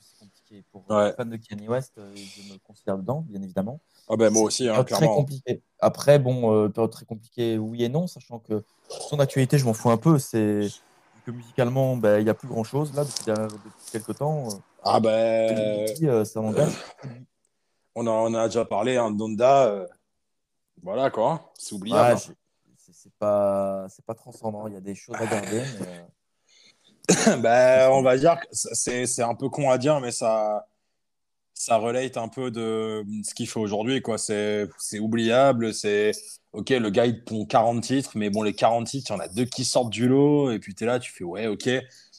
c'est 0.00 0.18
compliqué 0.18 0.64
pour 0.70 0.84
Ouais. 0.90 1.06
les 1.06 1.12
fans 1.14 1.24
de 1.24 1.36
Kanye 1.36 1.68
West, 1.68 1.94
je 1.96 2.52
me 2.52 2.58
considère 2.58 2.98
dedans, 2.98 3.24
bien 3.28 3.42
évidemment. 3.42 3.80
Ah 4.08 4.16
ben 4.16 4.30
moi 4.30 4.42
aussi, 4.42 4.64
hein, 4.68 4.72
période 4.72 4.86
très 4.88 4.98
clairement. 4.98 5.14
compliqué. 5.16 5.62
Après, 5.80 6.18
bon, 6.18 6.70
période 6.70 6.92
très 6.92 7.04
compliquée, 7.04 7.58
oui 7.58 7.84
et 7.84 7.88
non, 7.88 8.06
sachant 8.06 8.38
que 8.38 8.64
son 8.88 9.18
actualité, 9.18 9.58
je 9.58 9.64
m'en 9.64 9.72
fous 9.72 9.90
un 9.90 9.96
peu. 9.96 10.18
C'est 10.18 10.68
que 11.24 11.30
musicalement, 11.32 11.96
ben, 11.96 12.18
il 12.20 12.24
n'y 12.24 12.30
a 12.30 12.34
plus 12.34 12.46
grand 12.48 12.62
chose 12.64 12.94
là 12.94 13.04
depuis, 13.04 13.24
quelques 13.90 14.16
temps. 14.18 14.48
Ah 14.82 15.00
ben, 15.00 15.86
ça 16.24 16.40
on, 17.94 18.06
en, 18.06 18.30
on 18.30 18.34
a 18.34 18.46
déjà 18.46 18.64
parlé, 18.64 18.96
hein, 18.96 19.10
Donda. 19.10 19.86
Voilà 20.82 21.10
quoi, 21.10 21.52
c'est 21.58 21.72
Ouais, 21.74 21.78
oubliable. 21.80 22.12
hein. 22.14 22.34
c'est 22.76 22.92
c'est 22.94 23.12
pas, 23.18 23.86
c'est 23.88 24.04
pas 24.04 24.14
transcendant. 24.14 24.66
Il 24.68 24.74
y 24.74 24.76
a 24.76 24.80
des 24.80 24.94
choses 24.94 25.16
à 25.16 25.26
garder. 25.26 25.62
mais, 25.80 27.36
ben, 27.38 27.90
on 27.92 28.02
va 28.02 28.16
dire 28.16 28.38
que 28.40 28.46
c'est 28.52 29.06
c'est 29.06 29.22
un 29.22 29.34
peu 29.34 29.48
con 29.48 29.70
à 29.70 29.78
dire, 29.78 30.00
mais 30.00 30.12
ça, 30.12 30.66
ça 31.54 31.76
relate 31.78 32.16
un 32.16 32.28
peu 32.28 32.50
de 32.50 33.04
ce 33.24 33.34
qu'il 33.34 33.48
fait 33.48 33.60
aujourd'hui. 33.60 34.02
quoi. 34.02 34.18
C'est 34.18 34.68
c'est 34.78 34.98
oubliable. 34.98 35.72
C'est 35.74 36.12
ok, 36.52 36.70
le 36.70 36.90
gars 36.90 37.06
il 37.06 37.22
pond 37.24 37.44
40 37.46 37.82
titres, 37.82 38.12
mais 38.14 38.30
bon, 38.30 38.42
les 38.42 38.54
40 38.54 38.86
titres, 38.86 39.10
il 39.10 39.14
y 39.14 39.16
en 39.16 39.20
a 39.20 39.28
deux 39.28 39.44
qui 39.44 39.64
sortent 39.64 39.90
du 39.90 40.08
lot, 40.08 40.50
et 40.52 40.58
puis 40.58 40.74
tu 40.74 40.84
es 40.84 40.86
là, 40.86 40.98
tu 40.98 41.12
fais 41.12 41.24
ouais, 41.24 41.46
ok. 41.48 41.68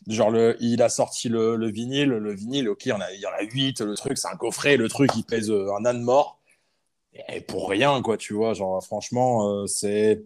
Genre, 0.08 0.30
le, 0.30 0.56
il 0.60 0.82
a 0.84 0.90
sorti 0.90 1.28
le, 1.28 1.56
le 1.56 1.70
vinyle, 1.72 2.10
le 2.10 2.34
vinyle, 2.36 2.70
ok, 2.70 2.86
il 2.86 2.90
y 2.90 2.92
en 2.94 3.02
a, 3.02 3.12
il 3.14 3.20
y 3.20 3.26
en 3.26 3.32
a 3.32 3.42
8, 3.42 3.82
le 3.82 3.96
truc, 3.96 4.18
c'est 4.18 4.28
un 4.28 4.36
coffret, 4.38 4.78
le 4.78 4.88
truc 4.90 5.10
il 5.16 5.24
pèse 5.24 5.50
euh, 5.50 5.72
un 5.80 5.86
âne 5.86 6.02
mort. 6.04 6.37
Et 7.30 7.42
pour 7.42 7.70
rien, 7.70 8.02
quoi, 8.02 8.18
tu 8.18 8.34
vois. 8.34 8.54
Genre, 8.54 8.84
franchement, 8.84 9.50
euh, 9.64 9.68
c'est. 9.68 10.24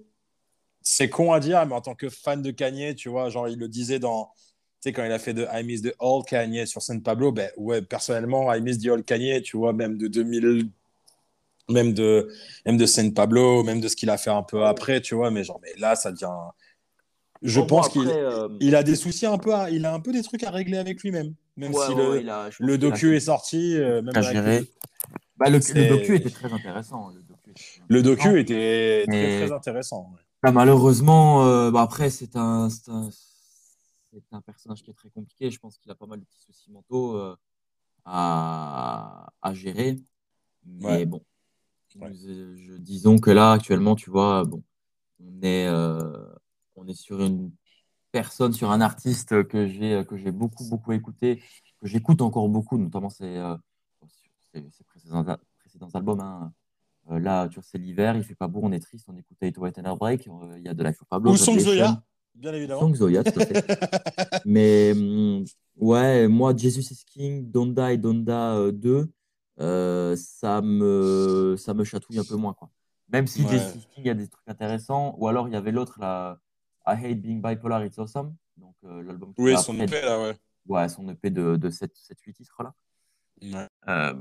C'est 0.84 1.10
con 1.10 1.32
à 1.32 1.40
dire, 1.40 1.64
mais 1.68 1.76
en 1.76 1.82
tant 1.82 1.96
que 1.96 2.10
fan 2.10 2.42
de 2.42 2.52
Kanye, 2.52 2.96
tu 2.96 3.10
vois, 3.10 3.30
genre, 3.30 3.48
il 3.48 3.60
le 3.60 3.68
disait 3.68 4.00
dans. 4.00 4.32
Tu 4.82 4.90
sais, 4.90 4.94
quand 4.94 5.06
il 5.06 5.12
a 5.12 5.20
fait 5.20 5.34
de 5.36 5.46
I 5.54 5.64
Miss 5.64 5.84
the 5.84 5.94
Old 6.00 6.26
Kanye 6.26 6.66
sur 6.66 6.82
San 6.82 7.02
Pablo, 7.04 7.32
ben 7.32 7.52
ouais, 7.58 7.84
personnellement, 7.84 8.52
I 8.54 8.62
Miss 8.62 8.80
the 8.80 8.88
Old 8.88 9.06
Kanye, 9.06 9.42
tu 9.44 9.58
vois, 9.58 9.74
même 9.74 9.98
de 9.98 10.08
2000. 10.08 10.70
même 11.70 11.94
de, 11.94 12.30
même 12.66 12.78
de 12.78 12.86
San 12.88 13.14
Pablo, 13.14 13.64
même 13.64 13.80
de 13.80 13.88
ce 13.88 13.96
qu'il 13.96 14.10
a 14.10 14.18
fait 14.18 14.32
un 14.32 14.44
peu 14.44 14.66
après, 14.66 15.02
tu 15.02 15.16
vois. 15.16 15.30
Mais 15.32 15.44
genre, 15.44 15.60
mais 15.62 15.74
là, 15.78 15.96
ça 15.96 16.12
devient. 16.12 16.28
Je 17.44 17.60
Bon, 17.62 17.68
pense 17.68 17.88
bon, 17.90 18.02
qu'il 18.02 18.10
euh, 18.10 18.48
il 18.60 18.76
a 18.76 18.84
des 18.84 18.96
soucis 18.96 19.26
un 19.26 19.38
peu, 19.38 19.54
à- 19.54 19.70
il 19.70 19.86
a 19.86 19.94
un 19.94 20.00
peu 20.00 20.12
des 20.12 20.22
trucs 20.24 20.44
à 20.44 20.52
régler 20.52 20.78
avec 20.78 21.02
lui-même. 21.02 21.34
Même 21.58 21.74
ouais, 21.74 21.86
si 21.86 21.94
ouais, 21.94 22.22
le, 22.22 22.30
a- 22.30 22.50
le 22.60 22.74
a- 22.74 22.78
docu 22.78 23.16
est 23.16 23.20
sorti, 23.22 23.76
euh, 23.78 24.02
même 24.02 24.16
avec 24.16 24.68
Bah, 25.42 25.50
le, 25.50 25.60
C'est- 25.60 25.74
le 25.74 25.88
docu 25.98 26.16
était 26.16 26.30
très 26.30 26.54
intéressant. 26.54 27.10
Le 27.10 27.22
docu, 27.24 27.50
était 27.50 27.54
très 27.60 27.82
le 27.88 28.00
intéressant. 28.00 28.24
docu 28.30 28.40
était 28.40 29.04
très, 29.08 29.12
Mais- 29.18 29.46
très 29.48 29.52
intéressant. 29.52 30.12
ouais. 30.14 30.20
Bah, 30.44 30.52
malheureusement, 30.52 31.44
euh, 31.46 31.72
bah, 31.72 31.82
après, 31.82 32.10
c'est 32.12 32.36
un, 32.36 32.70
c'est 32.70 32.90
un, 32.90 33.10
c'est 33.12 34.24
un 34.32 34.42
personnage 34.42 34.84
qui 34.84 34.92
est 34.92 34.94
très 34.94 35.10
compliqué. 35.10 35.50
Je 35.50 35.60
pense 35.60 35.78
qu'il 35.80 35.92
a 35.92 35.96
pas 35.96 36.06
mal 36.06 36.20
de 36.20 36.26
petits 36.26 36.42
soucis 36.42 36.72
mentaux 36.72 37.16
euh, 37.18 37.36
à, 38.06 39.32
à 39.42 39.54
gérer. 39.54 39.98
Mais 40.66 40.86
Ouais. 40.86 41.06
bon, 41.06 41.24
Ouais. 41.96 42.12
euh, 42.28 42.56
je- 42.56 42.74
disons 42.78 43.18
que 43.18 43.32
là, 43.32 43.54
actuellement, 43.54 43.96
tu 43.96 44.10
vois, 44.12 44.44
bon, 44.46 44.64
on 45.20 45.42
est, 45.42 45.68
euh, 45.68 46.28
on 46.76 46.88
est 46.88 46.94
sur 46.94 47.20
une 47.22 47.52
personne, 48.12 48.54
sur 48.54 48.72
un 48.72 48.82
artiste 48.82 49.48
que 49.48 49.68
j'ai 49.68 50.32
beaucoup, 50.32 50.68
beaucoup 50.70 50.92
écouté, 50.92 51.42
que 51.80 51.88
j'écoute 51.88 52.22
encore 52.22 52.48
beaucoup, 52.50 52.78
notamment 52.78 53.10
euh, 53.22 53.58
ses- 54.54 54.70
ses 54.72 54.84
précédents, 54.84 55.24
précédents 55.60 55.90
albums. 55.94 56.20
hein. 56.20 56.54
Euh, 57.10 57.20
là, 57.20 57.48
tu 57.48 57.56
vois, 57.56 57.64
c'est 57.64 57.78
l'hiver, 57.80 58.16
il 58.16 58.24
fait 58.24 58.36
pas 58.36 58.48
beau, 58.48 58.60
on 58.64 58.72
est 58.72 58.80
triste, 58.80 59.06
on 59.10 59.18
écoute 59.18 59.38
Eight 59.42 59.58
White 59.58 59.80
and 59.80 59.86
Heartbreak, 59.86 60.28
euh, 60.28 60.56
il 60.58 60.64
y 60.64 60.68
a 60.70 60.74
de 60.74 60.84
Life 60.84 61.02
of 61.02 61.08
Pablo. 61.08 61.32
Ou 61.32 61.38
Song 61.38 61.58
Zoya, 61.58 62.04
bien 62.36 62.54
évidemment. 62.54 62.82
Song 62.82 62.94
Zoya, 62.96 63.24
tout 63.24 63.40
à 63.40 63.46
fait. 63.46 63.66
Mais 64.46 64.92
hum, 64.96 65.44
ouais, 65.78 66.28
moi, 66.28 66.56
Jesus 66.56 66.92
is 66.94 67.04
King, 67.06 67.50
Donda 67.50 67.92
et 67.92 67.98
Donda 67.98 68.56
euh, 68.56 68.72
2, 68.72 69.12
euh, 69.60 70.16
ça 70.16 70.62
me, 70.62 71.56
ça 71.58 71.74
me 71.74 71.84
chatouille 71.84 72.20
un 72.20 72.24
peu 72.24 72.36
moins, 72.36 72.54
quoi. 72.54 72.70
Même 73.10 73.26
si 73.28 73.44
Ouais. 73.44 73.50
Jesus 73.52 73.78
is 73.80 73.86
King, 73.94 74.04
il 74.04 74.08
y 74.08 74.10
a 74.10 74.14
des 74.14 74.28
trucs 74.28 74.48
intéressants, 74.48 75.16
ou 75.18 75.28
alors 75.28 75.48
il 75.48 75.54
y 75.54 75.58
avait 75.58 75.72
l'autre, 75.72 76.00
là, 76.00 76.40
I 76.86 76.92
Hate 77.04 77.20
Being 77.20 77.42
Bipolar, 77.42 77.84
It's 77.84 77.98
Awesome, 77.98 78.36
donc 78.58 78.76
euh, 78.86 79.02
l'album 79.04 79.34
oui, 79.40 79.58
son 79.58 79.74
après- 79.80 79.98
EP, 79.98 80.06
là, 80.06 80.22
ouais. 80.22 80.36
Ouais, 80.68 80.88
son 80.88 81.10
EP 81.10 81.32
de, 81.32 81.56
de 81.58 81.70
7-8 81.72 82.34
titres, 82.34 82.62
là. 82.62 82.74
Ouais. 83.42 83.68
Euh, 83.88 84.14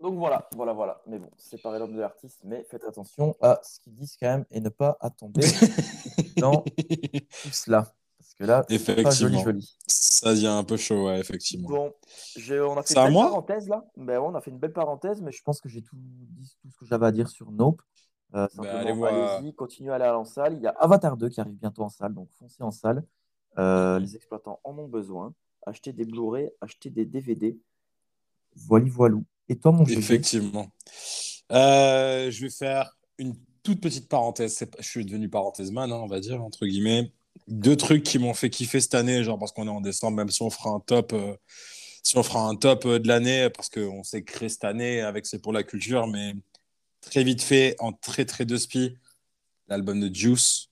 donc 0.00 0.18
voilà, 0.18 0.48
voilà, 0.54 0.72
voilà. 0.72 1.00
Mais 1.06 1.18
bon, 1.18 1.30
séparer 1.36 1.78
l'homme 1.78 1.94
de 1.94 2.00
l'artiste, 2.00 2.40
mais 2.44 2.64
faites 2.64 2.84
attention 2.84 3.34
à 3.40 3.60
ce 3.62 3.80
qu'ils 3.80 3.94
disent 3.94 4.16
quand 4.20 4.26
même 4.28 4.44
et 4.50 4.60
ne 4.60 4.68
pas 4.68 4.98
tomber 5.16 5.40
dans 6.36 6.62
tout 6.62 7.50
cela. 7.52 7.92
Parce 8.18 8.34
que 8.34 8.44
là, 8.44 8.64
c'est 8.68 9.02
pas 9.02 9.10
joli, 9.10 9.36
Effectivement. 9.36 9.44
joli. 9.44 9.76
Ça 9.86 10.34
devient 10.34 10.46
un 10.48 10.64
peu 10.64 10.76
chaud, 10.76 11.06
ouais, 11.06 11.20
effectivement. 11.20 11.68
Bon, 11.68 11.94
on 12.36 12.76
a 12.76 12.82
fait 12.82 12.94
une 12.94 13.04
belle 13.04 13.12
parenthèse 13.14 13.68
là. 13.68 13.84
Ben 13.96 14.18
ouais, 14.18 14.26
on 14.26 14.34
a 14.34 14.40
fait 14.40 14.50
une 14.50 14.58
belle 14.58 14.72
parenthèse, 14.72 15.22
mais 15.22 15.32
je 15.32 15.42
pense 15.42 15.60
que 15.60 15.68
j'ai 15.68 15.82
tout 15.82 15.96
dit 15.96 16.56
tout 16.60 16.70
ce 16.70 16.76
que 16.78 16.86
j'avais 16.86 17.06
à 17.06 17.12
dire 17.12 17.28
sur 17.28 17.50
Nope. 17.52 17.80
Euh, 18.34 18.48
Ben, 18.56 18.64
allez 18.66 18.92
voir. 18.92 19.38
allez-y, 19.38 19.54
continuez 19.54 19.92
à 19.92 19.94
aller 19.94 20.04
en 20.06 20.24
salle. 20.24 20.54
Il 20.54 20.62
y 20.62 20.66
a 20.66 20.70
Avatar 20.70 21.16
2 21.16 21.28
qui 21.28 21.40
arrive 21.40 21.54
bientôt 21.54 21.82
en 21.82 21.88
salle, 21.88 22.14
donc 22.14 22.28
foncez 22.32 22.62
en 22.62 22.70
salle. 22.72 23.04
Euh, 23.58 23.98
les 24.00 24.16
exploitants 24.16 24.60
en 24.64 24.76
ont 24.76 24.88
besoin. 24.88 25.32
Achetez 25.66 25.92
des 25.92 26.04
Blu-ray, 26.04 26.50
achetez 26.60 26.90
des 26.90 27.04
DVD. 27.06 27.58
Voilà, 28.56 28.86
voilou. 28.88 29.24
Et 29.48 29.56
toi, 29.56 29.72
mon 29.72 29.84
Effectivement. 29.84 30.70
Euh, 31.52 32.30
je 32.30 32.42
vais 32.42 32.50
faire 32.50 32.96
une 33.18 33.34
toute 33.62 33.80
petite 33.80 34.08
parenthèse. 34.08 34.64
Je 34.78 34.88
suis 34.88 35.04
devenu 35.04 35.28
parenthèse 35.28 35.70
man, 35.70 35.90
hein, 35.92 36.00
on 36.02 36.06
va 36.06 36.20
dire, 36.20 36.42
entre 36.42 36.66
guillemets. 36.66 37.12
Deux 37.48 37.76
trucs 37.76 38.04
qui 38.04 38.18
m'ont 38.18 38.34
fait 38.34 38.50
kiffer 38.50 38.80
cette 38.80 38.94
année, 38.94 39.24
genre 39.24 39.38
parce 39.38 39.52
qu'on 39.52 39.66
est 39.66 39.70
en 39.70 39.80
décembre, 39.80 40.16
même 40.16 40.30
si 40.30 40.42
on 40.42 40.50
fera 40.50 40.70
un 40.70 40.80
top, 40.80 41.12
euh, 41.12 41.36
si 42.02 42.16
on 42.16 42.22
fera 42.22 42.46
un 42.48 42.54
top 42.54 42.86
euh, 42.86 42.98
de 42.98 43.08
l'année, 43.08 43.50
parce 43.50 43.68
qu'on 43.68 44.02
s'est 44.02 44.22
créé 44.22 44.48
cette 44.48 44.64
année 44.64 45.00
avec 45.00 45.26
C'est 45.26 45.40
pour 45.40 45.52
la 45.52 45.62
culture, 45.62 46.06
mais 46.06 46.34
très 47.00 47.24
vite 47.24 47.42
fait, 47.42 47.76
en 47.80 47.92
très 47.92 48.24
très 48.24 48.44
de 48.46 48.56
spi, 48.56 48.96
l'album 49.68 50.00
de 50.00 50.14
Juice, 50.14 50.68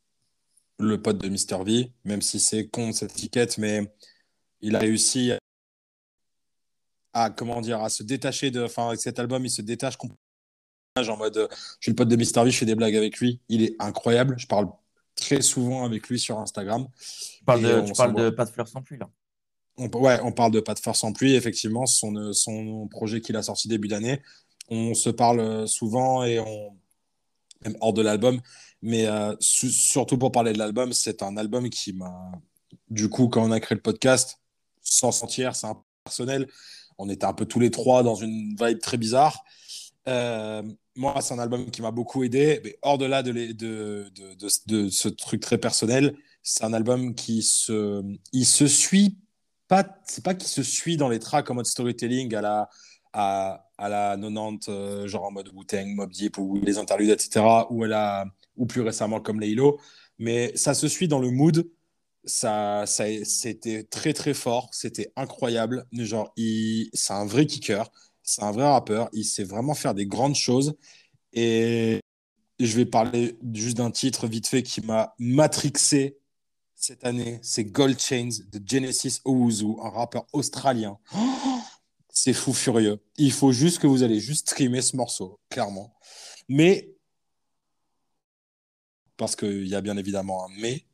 le 0.78 1.00
pote 1.02 1.18
de 1.18 1.28
Mr. 1.28 1.64
V, 1.64 1.92
même 2.04 2.22
si 2.22 2.40
c'est 2.40 2.68
con 2.68 2.92
cette 2.92 3.12
étiquette, 3.12 3.58
mais 3.58 3.92
il 4.60 4.76
a 4.76 4.78
réussi 4.78 5.32
à 7.12 7.30
comment 7.30 7.60
dire 7.60 7.82
à 7.82 7.88
se 7.88 8.02
détacher 8.02 8.50
de 8.50 8.62
enfin 8.62 8.88
avec 8.88 9.00
cet 9.00 9.18
album 9.18 9.44
il 9.44 9.50
se 9.50 9.62
détache 9.62 9.96
complètement. 9.96 10.18
En 10.96 11.16
mode 11.16 11.36
euh, 11.38 11.48
je 11.50 11.84
suis 11.86 11.90
le 11.92 11.96
pote 11.96 12.08
de 12.08 12.16
Mr 12.16 12.44
V 12.44 12.50
je 12.50 12.58
fais 12.58 12.66
des 12.66 12.74
blagues 12.74 12.96
avec 12.96 13.18
lui. 13.18 13.40
Il 13.48 13.62
est 13.62 13.74
incroyable. 13.78 14.34
Je 14.38 14.46
parle 14.46 14.68
très 15.16 15.40
souvent 15.42 15.84
avec 15.84 16.08
lui 16.08 16.18
sur 16.18 16.38
Instagram. 16.38 16.86
Tu 17.38 17.44
parles, 17.44 17.62
de, 17.62 17.74
on 17.74 17.84
tu 17.84 17.92
parles 17.94 18.10
s'envoie. 18.10 18.24
de 18.24 18.30
Pas 18.30 18.44
de 18.44 18.50
fleurs 18.50 18.68
sans 18.68 18.82
pluie 18.82 18.98
là. 18.98 19.08
on, 19.78 19.86
ouais 19.88 20.20
on 20.22 20.32
parle 20.32 20.52
de 20.52 20.60
pas 20.60 20.74
de 20.74 20.78
faire 20.80 20.96
sans 20.96 21.12
pluie 21.12 21.34
effectivement 21.34 21.86
son 21.86 22.14
euh, 22.16 22.32
son 22.32 22.88
projet 22.88 23.20
qu'il 23.20 23.36
a 23.36 23.42
sorti 23.42 23.68
début 23.68 23.88
d'année. 23.88 24.20
On 24.68 24.94
se 24.94 25.10
parle 25.10 25.40
euh, 25.40 25.66
souvent 25.66 26.24
et 26.24 26.38
on 26.40 26.76
même 27.64 27.76
hors 27.80 27.92
de 27.92 28.02
l'album. 28.02 28.40
Mais 28.82 29.06
euh, 29.06 29.34
su- 29.40 29.70
surtout 29.70 30.18
pour 30.18 30.32
parler 30.32 30.52
de 30.52 30.58
l'album 30.58 30.92
c'est 30.92 31.22
un 31.22 31.36
album 31.36 31.70
qui 31.70 31.92
m'a 31.92 32.32
du 32.90 33.08
coup 33.08 33.28
quand 33.28 33.42
on 33.42 33.50
a 33.50 33.60
créé 33.60 33.76
le 33.76 33.82
podcast 33.82 34.40
sans 34.82 35.12
sentir 35.12 35.54
c'est 35.54 35.68
un 35.68 35.82
personnel 36.04 36.48
on 37.02 37.08
était 37.08 37.26
un 37.26 37.32
peu 37.32 37.46
tous 37.46 37.58
les 37.58 37.70
trois 37.70 38.04
dans 38.04 38.14
une 38.14 38.54
vibe 38.60 38.78
très 38.78 38.96
bizarre. 38.96 39.44
Euh, 40.08 40.62
moi, 40.94 41.20
c'est 41.20 41.34
un 41.34 41.38
album 41.40 41.70
qui 41.70 41.82
m'a 41.82 41.90
beaucoup 41.90 42.22
aidé. 42.22 42.60
Mais 42.64 42.78
hors 42.82 42.96
de 42.96 43.06
là 43.06 43.22
de, 43.22 44.08
ce 44.90 45.08
truc 45.08 45.40
très 45.40 45.58
personnel, 45.58 46.14
c'est 46.42 46.64
un 46.64 46.72
album 46.72 47.14
qui 47.14 47.42
se, 47.42 48.02
il 48.32 48.46
se 48.46 48.68
suit 48.68 49.18
pas. 49.66 49.84
C'est 50.06 50.24
pas 50.24 50.34
qu'il 50.34 50.48
se 50.48 50.62
suit 50.62 50.96
dans 50.96 51.08
les 51.08 51.18
tracks 51.18 51.50
en 51.50 51.54
mode 51.54 51.66
storytelling 51.66 52.34
à 52.34 52.40
la 52.40 52.68
à, 53.14 53.66
la 53.78 54.16
90, 54.16 54.68
euh, 54.68 55.06
genre 55.06 55.24
en 55.24 55.32
mode 55.32 55.50
Wu-Tang, 55.52 55.88
Mob 55.88 56.10
Deep 56.12 56.38
ou 56.38 56.58
les 56.62 56.78
interludes, 56.78 57.10
etc. 57.10 57.44
Ou 57.68 57.82
à 57.82 57.88
la, 57.88 58.24
ou 58.56 58.64
plus 58.64 58.80
récemment 58.80 59.20
comme 59.20 59.40
Laylo. 59.40 59.78
Mais 60.18 60.52
ça 60.56 60.72
se 60.72 60.88
suit 60.88 61.08
dans 61.08 61.18
le 61.18 61.30
mood 61.30 61.68
ça, 62.24 62.84
c'était 62.86 63.84
très 63.84 64.12
très 64.12 64.34
fort, 64.34 64.70
c'était 64.72 65.12
incroyable. 65.16 65.86
Genre, 65.92 66.32
il, 66.36 66.90
c'est 66.92 67.12
un 67.12 67.26
vrai 67.26 67.46
kicker, 67.46 67.90
c'est 68.22 68.42
un 68.42 68.52
vrai 68.52 68.66
rappeur, 68.66 69.08
il 69.12 69.24
sait 69.24 69.44
vraiment 69.44 69.74
faire 69.74 69.94
des 69.94 70.06
grandes 70.06 70.36
choses. 70.36 70.74
Et 71.32 72.00
je 72.60 72.76
vais 72.76 72.86
parler 72.86 73.36
juste 73.54 73.78
d'un 73.78 73.90
titre 73.90 74.26
vite 74.28 74.46
fait 74.46 74.62
qui 74.62 74.80
m'a 74.82 75.14
matrixé 75.18 76.18
cette 76.82 77.04
année, 77.04 77.38
c'est 77.42 77.64
Gold 77.64 77.98
Chains 78.00 78.30
de 78.50 78.60
Genesis 78.66 79.20
Owuzu, 79.24 79.76
un 79.80 79.88
rappeur 79.88 80.26
australien. 80.32 80.98
C'est 82.14 82.34
fou 82.34 82.52
furieux. 82.52 83.00
Il 83.16 83.32
faut 83.32 83.52
juste 83.52 83.78
que 83.78 83.86
vous 83.86 84.02
allez 84.02 84.20
juste 84.20 84.50
streamer 84.50 84.82
ce 84.82 84.96
morceau, 84.96 85.40
clairement. 85.48 85.94
Mais, 86.48 86.92
parce 89.16 89.34
qu'il 89.34 89.66
y 89.66 89.74
a 89.74 89.80
bien 89.80 89.96
évidemment 89.96 90.44
un 90.44 90.48
mais, 90.60 90.84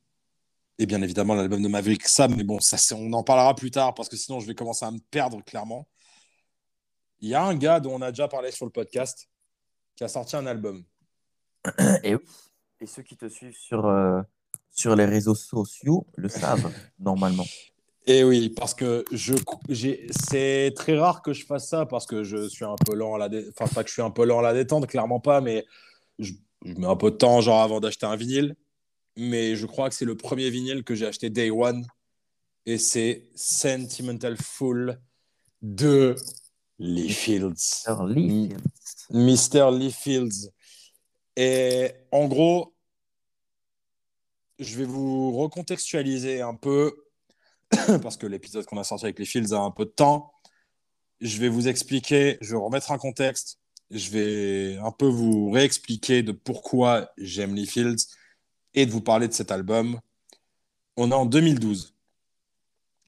et 0.78 0.86
bien 0.86 1.02
évidemment 1.02 1.34
l'album 1.34 1.60
de 1.60 1.68
Maverick 1.68 2.06
Sam, 2.06 2.34
mais 2.36 2.44
bon, 2.44 2.60
ça, 2.60 2.76
on 2.94 3.12
en 3.12 3.22
parlera 3.22 3.54
plus 3.54 3.70
tard 3.70 3.94
parce 3.94 4.08
que 4.08 4.16
sinon 4.16 4.40
je 4.40 4.46
vais 4.46 4.54
commencer 4.54 4.84
à 4.84 4.90
me 4.90 5.00
perdre 5.10 5.42
clairement. 5.44 5.88
Il 7.20 7.28
y 7.28 7.34
a 7.34 7.44
un 7.44 7.56
gars 7.56 7.80
dont 7.80 7.94
on 7.94 8.02
a 8.02 8.12
déjà 8.12 8.28
parlé 8.28 8.52
sur 8.52 8.64
le 8.64 8.70
podcast 8.70 9.28
qui 9.96 10.04
a 10.04 10.08
sorti 10.08 10.36
un 10.36 10.46
album. 10.46 10.84
Et 12.04 12.14
oui. 12.14 12.20
Et 12.80 12.86
ceux 12.86 13.02
qui 13.02 13.16
te 13.16 13.28
suivent 13.28 13.56
sur, 13.56 13.86
euh, 13.86 14.22
sur 14.70 14.94
les 14.94 15.04
réseaux 15.04 15.34
sociaux 15.34 16.06
le 16.16 16.28
savent 16.28 16.72
normalement. 17.00 17.46
Et 18.06 18.22
oui, 18.22 18.48
parce 18.48 18.72
que 18.72 19.04
je, 19.10 19.34
c'est 20.10 20.72
très 20.76 20.96
rare 20.96 21.20
que 21.22 21.32
je 21.32 21.44
fasse 21.44 21.68
ça 21.68 21.86
parce 21.86 22.06
que 22.06 22.22
je 22.22 22.48
suis 22.48 22.64
un 22.64 22.76
peu 22.86 22.94
lent 22.94 23.16
à 23.16 23.18
la 23.18 23.28
dé... 23.28 23.46
enfin 23.50 23.68
pas 23.74 23.82
que 23.82 23.88
je 23.88 23.94
suis 23.94 24.02
un 24.02 24.10
peu 24.10 24.24
lent 24.24 24.38
à 24.38 24.42
la 24.42 24.54
détente, 24.54 24.86
clairement 24.86 25.20
pas, 25.20 25.40
mais 25.40 25.66
je, 26.20 26.32
je 26.64 26.74
mets 26.74 26.86
un 26.86 26.96
peu 26.96 27.10
de 27.10 27.16
temps 27.16 27.40
genre 27.40 27.60
avant 27.60 27.80
d'acheter 27.80 28.06
un 28.06 28.16
vinyle. 28.16 28.54
Mais 29.20 29.57
je 29.57 29.66
crois 29.66 29.88
que 29.88 29.96
c'est 29.96 30.04
le 30.04 30.16
premier 30.16 30.48
vinyle 30.48 30.85
que 30.85 30.94
j'ai 30.94 31.04
acheté 31.04 31.28
day 31.28 31.50
one 31.50 31.85
et 32.66 32.78
c'est 32.78 33.28
Sentimental 33.35 34.37
Fool 34.37 35.00
de 35.61 36.14
Lee 36.78 37.11
Fields. 37.11 37.83
Alors, 37.87 38.07
Lee. 38.07 38.50
Fields. 39.11 39.50
Mr. 39.52 39.76
Lee 39.76 39.90
Fields. 39.90 40.52
Et 41.35 41.90
en 42.12 42.28
gros, 42.28 42.76
je 44.61 44.76
vais 44.76 44.85
vous 44.85 45.37
recontextualiser 45.37 46.40
un 46.40 46.54
peu, 46.54 46.94
parce 48.02 48.16
que 48.16 48.26
l'épisode 48.28 48.66
qu'on 48.66 48.78
a 48.78 48.85
sorti 48.85 49.07
avec 49.07 49.18
les 49.18 49.24
Fields 49.24 49.52
a 49.52 49.59
un 49.59 49.72
peu 49.72 49.85
de 49.85 49.90
temps. 49.90 50.31
Je 51.20 51.38
vais 51.38 51.48
vous 51.48 51.66
expliquer, 51.66 52.38
je 52.40 52.52
vais 52.52 52.62
remettre 52.62 52.92
un 52.92 52.98
contexte, 52.98 53.59
je 53.90 54.11
vais 54.11 54.76
un 54.76 54.92
peu 54.92 55.07
vous 55.07 55.50
réexpliquer 55.50 56.22
de 56.22 56.31
pourquoi 56.31 57.11
j'aime 57.18 57.57
Lee 57.57 57.66
Fields 57.66 58.07
et 58.78 58.86
de 58.86 58.92
vous 58.92 59.00
parler 59.00 59.26
de 59.26 59.32
cet 59.32 59.50
album. 59.50 59.98
On 60.96 61.10
est 61.10 61.14
en 61.14 61.26
2012. 61.26 61.96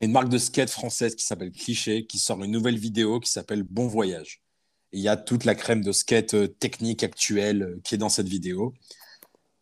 Une 0.01 0.11
marque 0.11 0.29
de 0.29 0.39
skate 0.39 0.69
française 0.69 1.15
qui 1.15 1.25
s'appelle 1.25 1.53
Cliché, 1.53 2.07
qui 2.07 2.19
sort 2.19 2.43
une 2.43 2.51
nouvelle 2.51 2.77
vidéo 2.77 3.21
qui 3.21 3.31
s'appelle 3.31 3.63
Bon 3.63 3.87
Voyage. 3.87 4.43
Il 4.91 4.99
y 5.01 5.09
a 5.09 5.17
toute 5.17 5.45
la 5.45 5.55
crème 5.55 5.85
de 5.85 5.93
skate 5.93 6.35
euh, 6.35 6.49
technique 6.49 7.05
actuelle 7.05 7.63
euh, 7.63 7.81
qui 7.85 7.95
est 7.95 7.99
dans 7.99 8.09
cette 8.09 8.27
vidéo. 8.27 8.75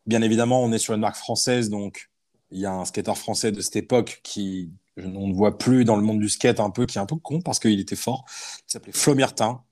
Bien 0.07 0.23
évidemment, 0.23 0.62
on 0.64 0.73
est 0.73 0.79
sur 0.79 0.94
une 0.94 1.01
marque 1.01 1.16
française, 1.16 1.68
donc 1.68 2.09
il 2.51 2.61
y 2.61 2.64
a 2.64 2.73
un 2.73 2.87
skater 2.87 3.14
français 3.14 3.53
de 3.53 3.61
cette 3.61 3.77
époque 3.77 4.21
qui 4.23 4.71
on 4.97 5.29
ne 5.29 5.35
voit 5.35 5.59
plus 5.59 5.85
dans 5.85 5.97
le 5.97 6.03
monde 6.03 6.21
du 6.21 6.31
skate 6.31 6.59
un 6.59 6.71
peu, 6.71 6.87
qui 6.87 6.97
est 6.97 7.03
un 7.03 7.07
peu 7.07 7.16
con 7.16 7.42
parce 7.42 7.59
qu'il 7.59 7.79
était 7.79 7.97
fort, 7.97 8.25
qui 8.66 8.73
s'appelait 8.73 8.92
Flo 8.92 9.14
Myrtin. 9.14 9.62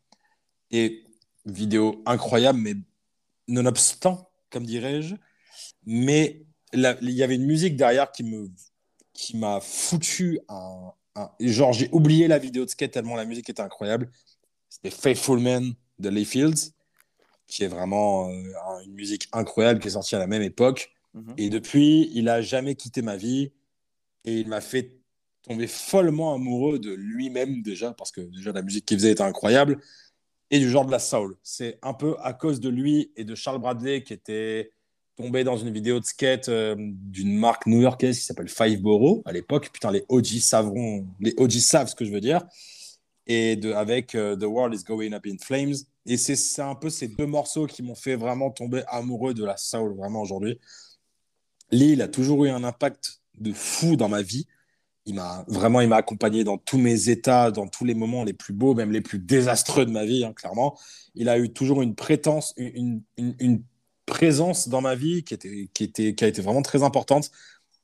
Et 0.71 1.05
vidéo 1.47 2.03
incroyable, 2.05 2.59
mais 2.59 2.75
nonobstant, 3.49 4.29
comme 4.51 4.67
dirais-je. 4.67 5.15
Mais 5.87 6.43
il 6.73 7.11
y 7.11 7.23
avait 7.23 7.37
une 7.37 7.47
musique 7.47 7.77
derrière 7.77 8.11
qui 8.13 8.25
me 8.25 8.51
qui 9.13 9.37
m'a 9.39 9.61
foutu 9.61 10.41
un, 10.49 10.91
un- 11.15 11.31
genre 11.41 11.73
j'ai 11.73 11.89
oublié 11.93 12.29
la 12.29 12.39
vidéo 12.39 12.65
de 12.67 12.71
skate 12.71 12.91
tellement 12.91 13.17
la 13.17 13.25
musique 13.25 13.49
était 13.49 13.63
incroyable. 13.63 14.11
C'était 14.69 14.91
Faithful 14.91 15.41
Man 15.41 15.73
de 15.99 16.09
Lee 16.11 16.27
Fields, 16.27 16.73
qui 17.47 17.65
est 17.65 17.69
vraiment 17.69 18.29
euh, 18.29 18.33
un- 18.69 18.81
une 18.85 18.93
musique 18.93 19.29
incroyable 19.33 19.81
qui 19.81 19.89
est 19.89 19.93
sortie 19.93 20.17
à 20.17 20.19
la 20.19 20.27
même 20.27 20.43
époque. 20.43 20.91
Mhm. 21.15 21.35
Et 21.39 21.49
depuis, 21.49 22.11
il 22.13 22.29
a 22.29 22.43
jamais 22.43 22.75
quitté 22.75 23.01
ma 23.01 23.17
vie 23.17 23.53
et 24.27 24.35
il 24.41 24.49
m'a 24.49 24.61
fait 24.61 24.93
tomber 25.43 25.67
follement 25.69 26.35
amoureux 26.35 26.79
de 26.79 26.93
lui-même 26.93 27.63
déjà 27.63 27.93
parce 27.95 28.11
que 28.11 28.21
déjà 28.21 28.53
la 28.53 28.61
musique 28.63 28.85
qu'il 28.85 28.99
faisait 28.99 29.13
était 29.13 29.23
incroyable 29.23 29.81
et 30.51 30.59
du 30.59 30.69
genre 30.69 30.85
de 30.85 30.91
la 30.91 30.99
soul. 30.99 31.37
C'est 31.43 31.79
un 31.83 31.95
peu 31.95 32.17
à 32.21 32.33
cause 32.35 32.61
de 32.61 32.69
lui 32.69 33.13
et 33.17 33.25
de 33.25 33.35
Charles 33.35 33.61
Bradley 33.61 34.03
qui 34.03 34.13
était 34.13 34.73
tombé 35.17 35.45
dans 35.45 35.57
une 35.57 35.71
vidéo 35.71 35.99
de 35.99 36.05
skate 36.05 36.49
euh, 36.49 36.77
d'une 36.79 37.37
marque 37.37 37.67
new-yorkaise 37.67 38.19
qui 38.19 38.25
s'appelle 38.25 38.49
Five 38.49 38.81
Borough 38.81 39.23
à 39.25 39.33
l'époque. 39.33 39.71
Putain, 39.73 39.91
les 39.91 40.05
OG 40.09 40.27
savront, 40.41 41.07
les 41.21 41.35
OG 41.39 41.53
savent 41.53 41.89
ce 41.89 41.95
que 41.95 42.05
je 42.05 42.13
veux 42.13 42.21
dire. 42.21 42.45
Et 43.27 43.57
de, 43.57 43.73
avec 43.73 44.15
euh, 44.15 44.37
The 44.37 44.45
World 44.45 44.75
is 44.79 44.85
Going 44.85 45.13
Up 45.13 45.27
in 45.27 45.37
Flames. 45.43 45.75
Et 46.05 46.17
c'est 46.17 46.63
un 46.63 46.77
peu 46.77 46.91
ces 46.91 47.09
deux 47.09 47.27
morceaux 47.27 47.67
qui 47.67 47.83
m'ont 47.83 47.97
fait 47.97 48.15
vraiment 48.15 48.51
tomber 48.51 48.83
amoureux 48.87 49.35
de 49.35 49.45
la 49.45 49.57
soul 49.57 49.97
vraiment 49.97 50.23
aujourd'hui. 50.23 50.61
Il 51.73 52.01
a 52.01 52.07
toujours 52.07 52.45
eu 52.45 52.51
un 52.51 52.63
impact 52.63 53.21
de 53.41 53.53
fou 53.53 53.97
dans 53.97 54.09
ma 54.09 54.23
vie. 54.23 54.47
Il 55.07 55.15
m'a 55.15 55.45
vraiment, 55.49 55.81
il 55.81 55.89
m'a 55.89 55.97
accompagné 55.97 56.45
dans 56.45 56.59
tous 56.59 56.79
mes 56.79 57.09
états, 57.09 57.51
dans 57.51 57.67
tous 57.67 57.85
les 57.85 57.95
moments 57.95 58.23
les 58.23 58.33
plus 58.33 58.53
beaux, 58.53 58.75
même 58.75 58.93
les 58.93 59.01
plus 59.01 59.19
désastreux 59.19 59.87
de 59.87 59.91
ma 59.91 60.05
vie, 60.05 60.25
hein, 60.25 60.33
clairement. 60.33 60.79
Il 61.15 61.29
a 61.29 61.39
eu 61.39 61.53
toujours 61.53 61.83
une 61.83 61.95
prétence, 61.95 62.55
une, 62.57 63.03
une, 63.17 63.35
une 63.39 63.63
présence 64.07 64.69
dans 64.69 64.81
ma 64.81 64.95
vie 64.95 65.25
qui 65.25 65.35
était, 65.35 65.69
qui 65.75 65.85
était, 65.85 66.15
qui 66.15 66.25
a 66.25 66.29
été 66.29 66.41
vraiment 66.41 66.63
très 66.63 66.83
importante. 66.83 67.31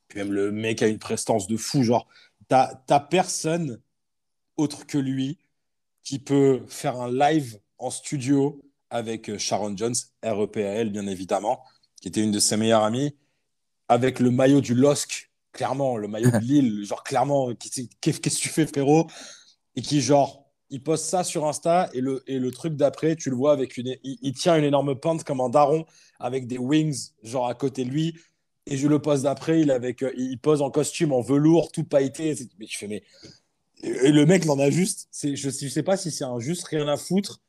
Puis 0.08 0.18
même 0.18 0.32
le 0.32 0.52
mec 0.52 0.82
a 0.82 0.86
une 0.86 0.98
prestance 0.98 1.46
de 1.46 1.56
fou, 1.56 1.82
genre 1.82 2.08
t'as 2.48 3.00
personne 3.00 3.80
autre 4.56 4.86
que 4.86 4.98
lui 4.98 5.38
qui 6.02 6.18
peut 6.18 6.62
faire 6.68 7.00
un 7.00 7.10
live 7.10 7.58
en 7.78 7.90
studio 7.90 8.60
avec 8.90 9.30
euh, 9.30 9.38
Sharon 9.38 9.76
Jones, 9.76 9.94
REPAL 10.22 10.90
bien 10.90 11.06
évidemment, 11.06 11.64
qui 12.00 12.08
était 12.08 12.22
une 12.22 12.32
de 12.32 12.40
ses 12.40 12.56
meilleures 12.56 12.84
amies, 12.84 13.16
avec 13.88 14.20
le 14.20 14.30
maillot 14.30 14.60
du 14.60 14.74
LOSC, 14.74 15.30
clairement, 15.52 15.96
le 15.96 16.08
maillot 16.08 16.30
de 16.30 16.38
Lille, 16.42 16.84
genre 16.84 17.02
clairement, 17.02 17.52
qu'est-ce 17.54 18.20
que 18.20 18.28
tu 18.28 18.48
fais 18.48 18.66
frérot? 18.66 19.06
Et 19.76 19.82
qui 19.82 20.00
genre, 20.00 20.41
il 20.72 20.82
poste 20.82 21.04
ça 21.04 21.22
sur 21.22 21.46
Insta 21.46 21.90
et 21.92 22.00
le, 22.00 22.22
et 22.26 22.38
le 22.38 22.50
truc 22.50 22.74
d'après, 22.74 23.14
tu 23.14 23.30
le 23.30 23.36
vois 23.36 23.52
avec 23.52 23.76
une, 23.76 23.94
il, 24.02 24.32
tient 24.32 24.56
une 24.56 24.64
énorme 24.64 24.96
pente 24.96 25.22
comme 25.22 25.40
un 25.40 25.50
daron 25.50 25.84
avec 26.18 26.46
des 26.46 26.58
wings 26.58 27.10
genre 27.22 27.46
à 27.46 27.54
côté 27.54 27.84
de 27.84 27.90
lui. 27.90 28.16
Et 28.66 28.76
je 28.76 28.88
le 28.88 28.98
poste 28.98 29.24
d'après, 29.24 29.60
il, 29.60 29.70
euh, 29.70 30.12
il 30.16 30.38
pose 30.38 30.62
en 30.62 30.70
costume, 30.70 31.12
en 31.12 31.20
velours, 31.20 31.72
tout 31.72 31.84
pailleté. 31.84 32.34
Mais 32.58 32.66
je 32.66 32.78
fais, 32.78 32.88
mais. 32.88 33.02
Et 33.82 34.12
le 34.12 34.24
mec, 34.24 34.44
il 34.44 34.50
en 34.50 34.58
a 34.58 34.70
juste. 34.70 35.08
Je 35.12 35.46
ne 35.46 35.70
sais 35.70 35.82
pas 35.82 35.96
si 35.96 36.10
c'est 36.10 36.24
un 36.24 36.38
juste 36.38 36.64
rien 36.68 36.88
à 36.88 36.96
foutre 36.96 37.40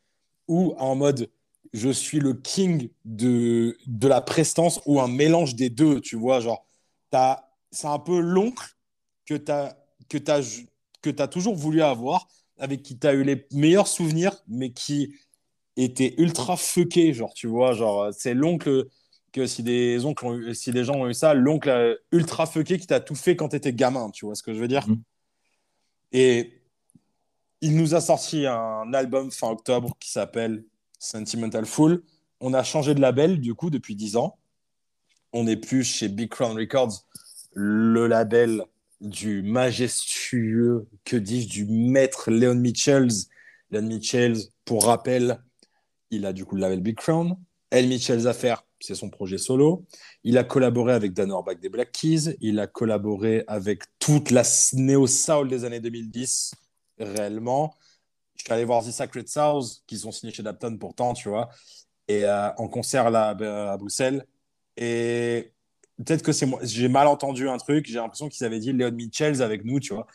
ou 0.47 0.73
en 0.77 0.95
mode 0.95 1.29
je 1.71 1.89
suis 1.89 2.19
le 2.19 2.33
king 2.33 2.89
de, 3.05 3.77
de 3.87 4.07
la 4.07 4.21
prestance 4.21 4.79
ou 4.85 4.99
un 4.99 5.07
mélange 5.07 5.55
des 5.55 5.69
deux, 5.69 6.01
tu 6.01 6.15
vois. 6.15 6.39
Genre, 6.39 6.65
c'est 7.71 7.87
un 7.87 7.99
peu 7.99 8.19
l'oncle 8.19 8.75
que 9.25 9.35
tu 9.35 9.51
as, 9.51 9.77
t'as 11.15 11.27
toujours 11.27 11.55
voulu 11.55 11.81
avoir, 11.81 12.27
avec 12.63 12.81
qui 12.81 12.97
tu 12.97 13.05
as 13.05 13.13
eu 13.13 13.23
les 13.23 13.45
meilleurs 13.51 13.89
souvenirs, 13.89 14.41
mais 14.47 14.71
qui 14.71 15.13
était 15.75 16.15
ultra 16.17 16.55
fucké, 16.55 17.11
genre, 17.11 17.33
tu 17.33 17.47
vois. 17.47 17.73
Genre, 17.73 18.07
c'est 18.13 18.33
l'oncle 18.33 18.87
que 19.33 19.45
si 19.45 19.63
des, 19.63 20.05
oncles 20.05 20.25
ont 20.25 20.33
eu- 20.37 20.55
si 20.55 20.71
des 20.71 20.85
gens 20.85 20.95
ont 20.95 21.09
eu 21.09 21.13
ça, 21.13 21.33
l'oncle 21.33 21.69
euh, 21.69 21.95
ultra 22.13 22.45
fucké 22.45 22.77
qui 22.77 22.87
t'a 22.87 23.01
tout 23.01 23.15
fait 23.15 23.35
quand 23.35 23.49
tu 23.49 23.57
étais 23.57 23.73
gamin, 23.73 24.11
tu 24.11 24.25
vois 24.25 24.35
ce 24.35 24.43
que 24.43 24.53
je 24.53 24.59
veux 24.61 24.69
dire? 24.69 24.87
Mhm. 24.87 25.01
Et 26.13 26.61
il 27.59 27.75
nous 27.75 27.95
a 27.95 27.99
sorti 27.99 28.45
un 28.45 28.93
album 28.93 29.29
fin 29.29 29.49
octobre 29.49 29.97
qui 29.99 30.09
s'appelle 30.09 30.63
Sentimental 30.99 31.65
Fool. 31.65 32.01
On 32.39 32.53
a 32.53 32.63
changé 32.63 32.95
de 32.95 33.01
label, 33.01 33.41
du 33.41 33.55
coup, 33.55 33.71
depuis 33.71 33.95
10 33.95 34.15
ans. 34.15 34.37
On 35.33 35.43
n'est 35.43 35.57
plus 35.57 35.83
chez 35.83 36.07
Big 36.07 36.29
Crown 36.29 36.57
Records, 36.57 37.05
le 37.55 38.07
label 38.07 38.63
du 39.03 39.43
majestueux, 39.43 40.87
que 41.03 41.17
dis-je, 41.17 41.49
du 41.49 41.65
maître 41.65 42.31
Leon 42.31 42.55
Mitchells. 42.55 43.27
Leon 43.69 43.83
Mitchells, 43.83 44.37
pour 44.65 44.85
rappel, 44.85 45.39
il 46.09 46.25
a 46.25 46.33
du 46.33 46.45
coup 46.45 46.55
le 46.55 46.61
label 46.61 46.81
Big 46.81 46.95
Crown. 46.95 47.35
El 47.69 47.87
Mitchells 47.87 48.27
Affair, 48.27 48.65
c'est 48.79 48.95
son 48.95 49.09
projet 49.09 49.37
solo. 49.37 49.85
Il 50.23 50.37
a 50.37 50.43
collaboré 50.43 50.93
avec 50.93 51.13
Dan 51.13 51.31
Orbach 51.31 51.55
des 51.59 51.69
Black 51.69 51.91
Keys. 51.91 52.37
Il 52.39 52.59
a 52.59 52.67
collaboré 52.67 53.43
avec 53.47 53.83
toute 53.99 54.31
la 54.31 54.43
néo-soul 54.73 55.49
des 55.49 55.65
années 55.65 55.79
2010, 55.79 56.53
réellement. 56.99 57.75
Je 58.35 58.43
suis 58.43 58.53
allé 58.53 58.63
voir 58.63 58.83
The 58.83 58.91
Sacred 58.91 59.27
Souls, 59.27 59.63
qui 59.85 59.97
sont 59.97 60.11
signés 60.11 60.33
chez 60.33 60.43
Dapton 60.43 60.77
pourtant, 60.77 61.13
tu 61.13 61.29
vois, 61.29 61.49
et 62.07 62.25
euh, 62.25 62.53
en 62.57 62.67
concert 62.67 63.09
là, 63.09 63.29
à 63.29 63.77
Bruxelles. 63.77 64.25
Et 64.77 65.52
peut-être 65.97 66.23
que 66.23 66.31
c'est 66.31 66.45
moi, 66.45 66.59
j'ai 66.63 66.87
mal 66.87 67.07
entendu 67.07 67.49
un 67.49 67.57
truc. 67.57 67.85
J'ai 67.87 67.95
l'impression 67.95 68.29
qu'ils 68.29 68.45
avaient 68.45 68.59
dit 68.59 68.73
Leon 68.73 68.91
Mitchells 68.91 69.41
avec 69.41 69.65
nous, 69.65 69.79
tu 69.79 69.93
vois. 69.93 70.07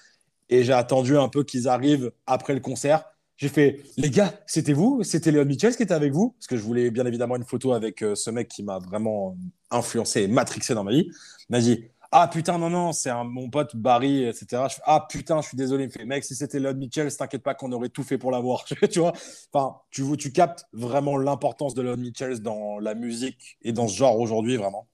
Et 0.49 0.65
j'ai 0.65 0.73
attendu 0.73 1.17
un 1.17 1.29
peu 1.29 1.45
qu'ils 1.45 1.69
arrivent 1.69 2.11
après 2.27 2.55
le 2.55 2.61
concert. 2.61 3.05
J'ai 3.37 3.49
fait, 3.49 3.81
les 3.97 4.11
gars, 4.11 4.35
c'était 4.47 4.73
vous? 4.73 5.03
C'était 5.05 5.31
Leon 5.31 5.45
Mitchells 5.45 5.77
qui 5.77 5.83
était 5.85 5.95
avec 5.95 6.13
vous? 6.13 6.31
Parce 6.31 6.49
que 6.49 6.57
je 6.57 6.63
voulais 6.63 6.91
bien 6.91 7.07
évidemment 7.07 7.37
une 7.37 7.45
photo 7.45 7.73
avec 7.73 8.03
euh, 8.03 8.17
ce 8.17 8.31
mec 8.31 8.49
qui 8.49 8.65
m'a 8.65 8.79
vraiment 8.81 9.37
influencé 9.71 10.23
et 10.23 10.29
matrixé 10.29 10.75
dans 10.75 10.83
ma 10.83 10.91
vie. 10.91 11.07
Il 11.49 11.53
m'a 11.53 11.61
dit, 11.61 11.85
ah 12.11 12.27
putain, 12.27 12.59
non, 12.59 12.71
non, 12.71 12.93
c'est 12.93 13.13
mon 13.13 13.51
pote 13.51 13.77
Barry, 13.77 14.25
etc. 14.25 14.63
Je 14.69 14.75
fais, 14.77 14.83
ah 14.87 15.07
putain, 15.09 15.41
je 15.43 15.49
suis 15.49 15.57
désolé. 15.57 15.85
Il 15.85 15.87
me 15.89 15.93
fait, 15.93 16.05
mec, 16.07 16.25
si 16.25 16.35
c'était 16.35 16.59
Leon 16.59 16.75
Mitchells, 16.75 17.15
t'inquiète 17.17 17.43
pas 17.43 17.55
qu'on 17.55 17.71
aurait 17.73 17.91
tout 17.91 18.03
fait 18.03 18.17
pour 18.17 18.31
l'avoir. 18.31 18.65
tu 18.91 18.99
vois? 18.99 19.13
Enfin, 19.53 19.77
tu, 19.91 20.03
tu 20.17 20.33
captes 20.33 20.67
vraiment 20.73 21.19
l'importance 21.19 21.75
de 21.75 21.83
Leon 21.83 21.99
Mitchells 21.99 22.41
dans 22.41 22.79
la 22.79 22.95
musique 22.95 23.59
et 23.63 23.73
dans 23.73 23.89
ce 23.89 23.97
genre 23.97 24.19
aujourd'hui, 24.19 24.57
vraiment. 24.57 24.89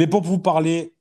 Mais 0.00 0.06
pour 0.06 0.22
vous 0.22 0.38
parler 0.38 0.94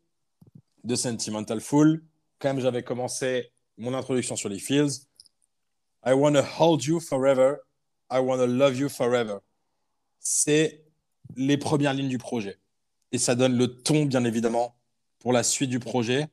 de 0.84 0.94
Sentimental 0.94 1.62
Fool, 1.62 2.04
même, 2.44 2.60
j'avais 2.60 2.84
commencé 2.84 3.50
mon 3.78 3.94
introduction 3.94 4.36
sur 4.36 4.50
les 4.50 4.60
Fields. 4.60 5.08
I 6.06 6.12
wanna 6.12 6.44
hold 6.60 6.84
you 6.84 7.00
forever. 7.00 7.60
I 8.12 8.20
wanna 8.20 8.46
love 8.46 8.76
you 8.76 8.90
forever. 8.90 9.38
C'est 10.20 10.84
les 11.38 11.58
premières 11.58 11.94
lignes 11.94 12.10
du 12.10 12.18
projet. 12.18 12.60
Et 13.14 13.18
ça 13.18 13.36
donne 13.36 13.58
le 13.58 13.74
ton, 13.82 14.04
bien 14.04 14.26
évidemment, 14.26 14.76
pour 15.20 15.32
la 15.32 15.44
suite 15.44 15.70
du 15.70 15.80
projet. 15.80 16.28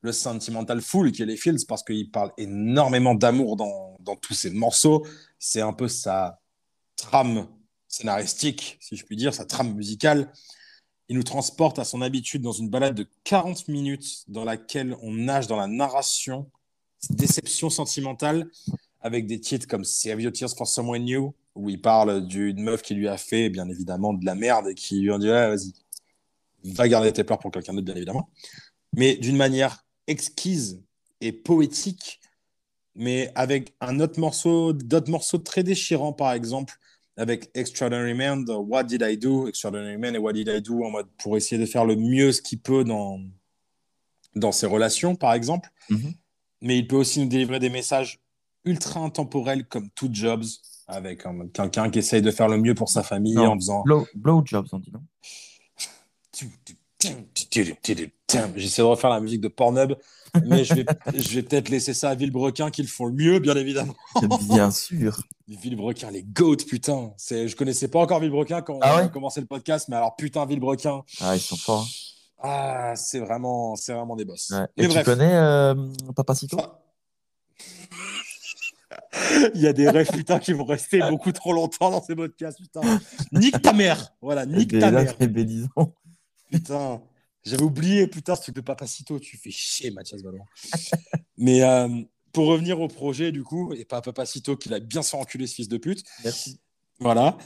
Le 0.00 0.12
Sentimental 0.12 0.80
Fool, 0.80 1.10
qui 1.10 1.22
est 1.22 1.26
les 1.26 1.36
Fields, 1.36 1.66
parce 1.66 1.82
qu'il 1.82 2.08
parle 2.12 2.30
énormément 2.36 3.16
d'amour 3.16 3.56
dans, 3.56 3.96
dans 3.98 4.14
tous 4.14 4.34
ses 4.34 4.50
morceaux. 4.50 5.04
C'est 5.40 5.60
un 5.60 5.72
peu 5.72 5.88
sa 5.88 6.40
trame 6.94 7.48
scénaristique, 7.88 8.78
si 8.80 8.94
je 8.94 9.04
puis 9.04 9.16
dire, 9.16 9.34
sa 9.34 9.44
trame 9.44 9.74
musicale. 9.74 10.32
Il 11.08 11.16
nous 11.16 11.22
transporte 11.22 11.78
à 11.78 11.84
son 11.84 12.00
habitude 12.00 12.42
dans 12.42 12.52
une 12.52 12.70
balade 12.70 12.94
de 12.94 13.06
40 13.24 13.68
minutes 13.68 14.24
dans 14.28 14.44
laquelle 14.44 14.96
on 15.02 15.12
nage 15.12 15.46
dans 15.46 15.56
la 15.56 15.66
narration, 15.66 16.50
déception 17.10 17.68
sentimentale, 17.68 18.48
avec 19.00 19.26
des 19.26 19.38
titres 19.38 19.66
comme 19.66 19.84
Save 19.84 20.22
Your 20.22 20.32
Tears 20.32 20.56
for 20.56 20.66
Someone 20.66 21.04
New, 21.04 21.34
où 21.54 21.68
il 21.68 21.80
parle 21.80 22.26
d'une 22.26 22.62
meuf 22.62 22.82
qui 22.82 22.94
lui 22.94 23.06
a 23.06 23.18
fait, 23.18 23.50
bien 23.50 23.68
évidemment, 23.68 24.14
de 24.14 24.24
la 24.24 24.34
merde 24.34 24.68
et 24.68 24.74
qui 24.74 25.00
lui 25.00 25.12
a 25.12 25.18
dit 25.18 25.28
Ouais, 25.28 25.48
vas-y, 25.48 25.74
va 26.64 26.88
garder 26.88 27.12
tes 27.12 27.22
pleurs 27.22 27.38
pour 27.38 27.50
quelqu'un 27.50 27.74
d'autre, 27.74 27.84
bien 27.84 27.96
évidemment. 27.96 28.30
Mais 28.96 29.16
d'une 29.16 29.36
manière 29.36 29.84
exquise 30.06 30.82
et 31.20 31.32
poétique, 31.32 32.20
mais 32.94 33.30
avec 33.34 33.74
un 33.80 34.00
autre 34.00 34.18
morceau, 34.18 34.72
d'autres 34.72 35.10
morceaux 35.10 35.38
très 35.38 35.62
déchirants, 35.62 36.12
par 36.12 36.32
exemple, 36.32 36.78
avec 37.16 37.50
Extraordinary 37.54 38.14
Man, 38.14 38.44
What 38.48 38.84
Did 38.84 39.02
I 39.06 39.16
Do, 39.16 39.46
Extraordinary 39.48 39.96
Man 39.98 40.14
et 40.14 40.18
What 40.18 40.32
Did 40.32 40.48
I 40.48 40.60
Do, 40.60 40.84
en 40.84 40.90
mode 40.90 41.06
pour 41.18 41.36
essayer 41.36 41.60
de 41.60 41.66
faire 41.66 41.84
le 41.84 41.96
mieux 41.96 42.32
ce 42.32 42.42
qu'il 42.42 42.60
peut 42.60 42.82
dans, 42.84 43.20
dans 44.34 44.52
ses 44.52 44.66
relations, 44.66 45.14
par 45.14 45.32
exemple. 45.34 45.70
Mhm. 45.90 46.14
Mais 46.62 46.78
il 46.78 46.86
peut 46.88 46.96
aussi 46.96 47.20
nous 47.20 47.28
délivrer 47.28 47.58
des 47.60 47.70
messages 47.70 48.20
ultra 48.64 49.00
intemporels 49.00 49.66
comme 49.66 49.90
Two 49.90 50.08
Jobs, 50.10 50.44
avec 50.88 51.24
un- 51.26 51.46
quelqu'un 51.48 51.90
qui 51.90 51.98
essaye 52.00 52.22
de 52.22 52.30
faire 52.30 52.48
le 52.48 52.56
mieux 52.58 52.74
pour 52.74 52.88
sa 52.88 53.02
famille 53.02 53.34
Non. 53.34 53.48
en 53.52 53.54
faisant. 53.56 53.82
Blow, 53.84 54.06
blowjobs, 54.14 54.66
on 54.72 54.78
dit 54.78 54.90
non 54.92 55.02
J'essaie 58.56 58.82
de 58.82 58.86
refaire 58.86 59.10
la 59.10 59.20
musique 59.20 59.40
de 59.40 59.48
Pornhub, 59.48 59.94
mais 60.46 60.64
je 60.64 60.74
vais, 60.74 60.84
je 61.14 61.28
vais 61.34 61.42
peut-être 61.42 61.68
laisser 61.68 61.94
ça 61.94 62.10
à 62.10 62.14
Villebrequin 62.14 62.70
qui 62.70 62.82
le 62.82 62.88
font 62.88 63.06
le 63.06 63.12
mieux, 63.12 63.38
bien 63.38 63.54
évidemment. 63.56 63.94
Bien 64.48 64.70
sûr. 64.70 65.20
Villebrequin, 65.48 66.10
les 66.10 66.22
goats, 66.22 66.56
putain. 66.68 67.12
C'est, 67.16 67.48
je 67.48 67.56
connaissais 67.56 67.88
pas 67.88 68.00
encore 68.00 68.20
Villebrequin 68.20 68.62
quand 68.62 68.78
Ah 68.82 68.94
on 68.94 68.98
a 68.98 69.02
ouais 69.04 69.10
commencé 69.10 69.40
le 69.40 69.46
podcast, 69.46 69.88
mais 69.88 69.96
alors 69.96 70.16
putain, 70.16 70.46
Villebrequin, 70.46 71.02
Ah, 71.20 71.36
ils 71.36 71.40
sont 71.40 71.56
forts. 71.56 71.86
hein. 72.42 72.48
ah, 72.48 72.92
c'est 72.96 73.20
vraiment, 73.20 73.76
c'est 73.76 73.92
vraiment 73.92 74.16
des 74.16 74.24
boss. 74.24 74.50
Ouais. 74.50 74.66
Mais 74.76 74.84
Et 74.84 74.88
tu 74.88 74.92
bref. 74.94 75.04
connais 75.04 75.34
euh, 75.34 75.74
Papacito. 76.16 76.58
Il 79.54 79.60
y 79.60 79.66
a 79.66 79.72
des 79.72 79.88
rêves, 79.88 80.10
putain, 80.10 80.38
qui 80.38 80.52
vont 80.52 80.64
rester 80.64 81.00
beaucoup 81.10 81.32
trop 81.32 81.52
longtemps 81.52 81.90
dans 81.90 82.02
ces 82.02 82.14
podcasts, 82.14 82.58
putain. 82.58 82.80
Nique 83.32 83.60
ta 83.62 83.72
mère. 83.72 84.12
Voilà, 84.20 84.44
nique 84.46 84.72
Et 84.72 84.78
ta 84.80 84.90
mère. 84.90 85.14
c'est 85.18 85.26
B10 85.32 85.66
ans. 85.76 85.92
Putain, 86.50 87.00
j'avais 87.44 87.62
oublié, 87.62 88.06
putain, 88.06 88.36
ce 88.36 88.42
truc 88.42 88.56
de 88.56 88.60
Papacito. 88.60 89.18
Tu 89.18 89.36
fais 89.36 89.50
chier, 89.50 89.90
Mathias 89.90 90.22
Valois. 90.22 90.46
Mais 91.36 91.62
euh, 91.62 91.88
pour 92.32 92.46
revenir 92.46 92.80
au 92.80 92.88
projet, 92.88 93.32
du 93.32 93.44
coup, 93.44 93.72
et 93.74 93.84
pas 93.84 94.00
Papacito, 94.00 94.56
qu'il 94.56 94.72
a 94.74 94.80
bien 94.80 95.02
fait 95.02 95.16
enculer, 95.16 95.46
ce 95.46 95.54
fils 95.56 95.68
de 95.68 95.76
pute. 95.76 96.04
Merci. 96.24 96.58
Voilà. 97.00 97.36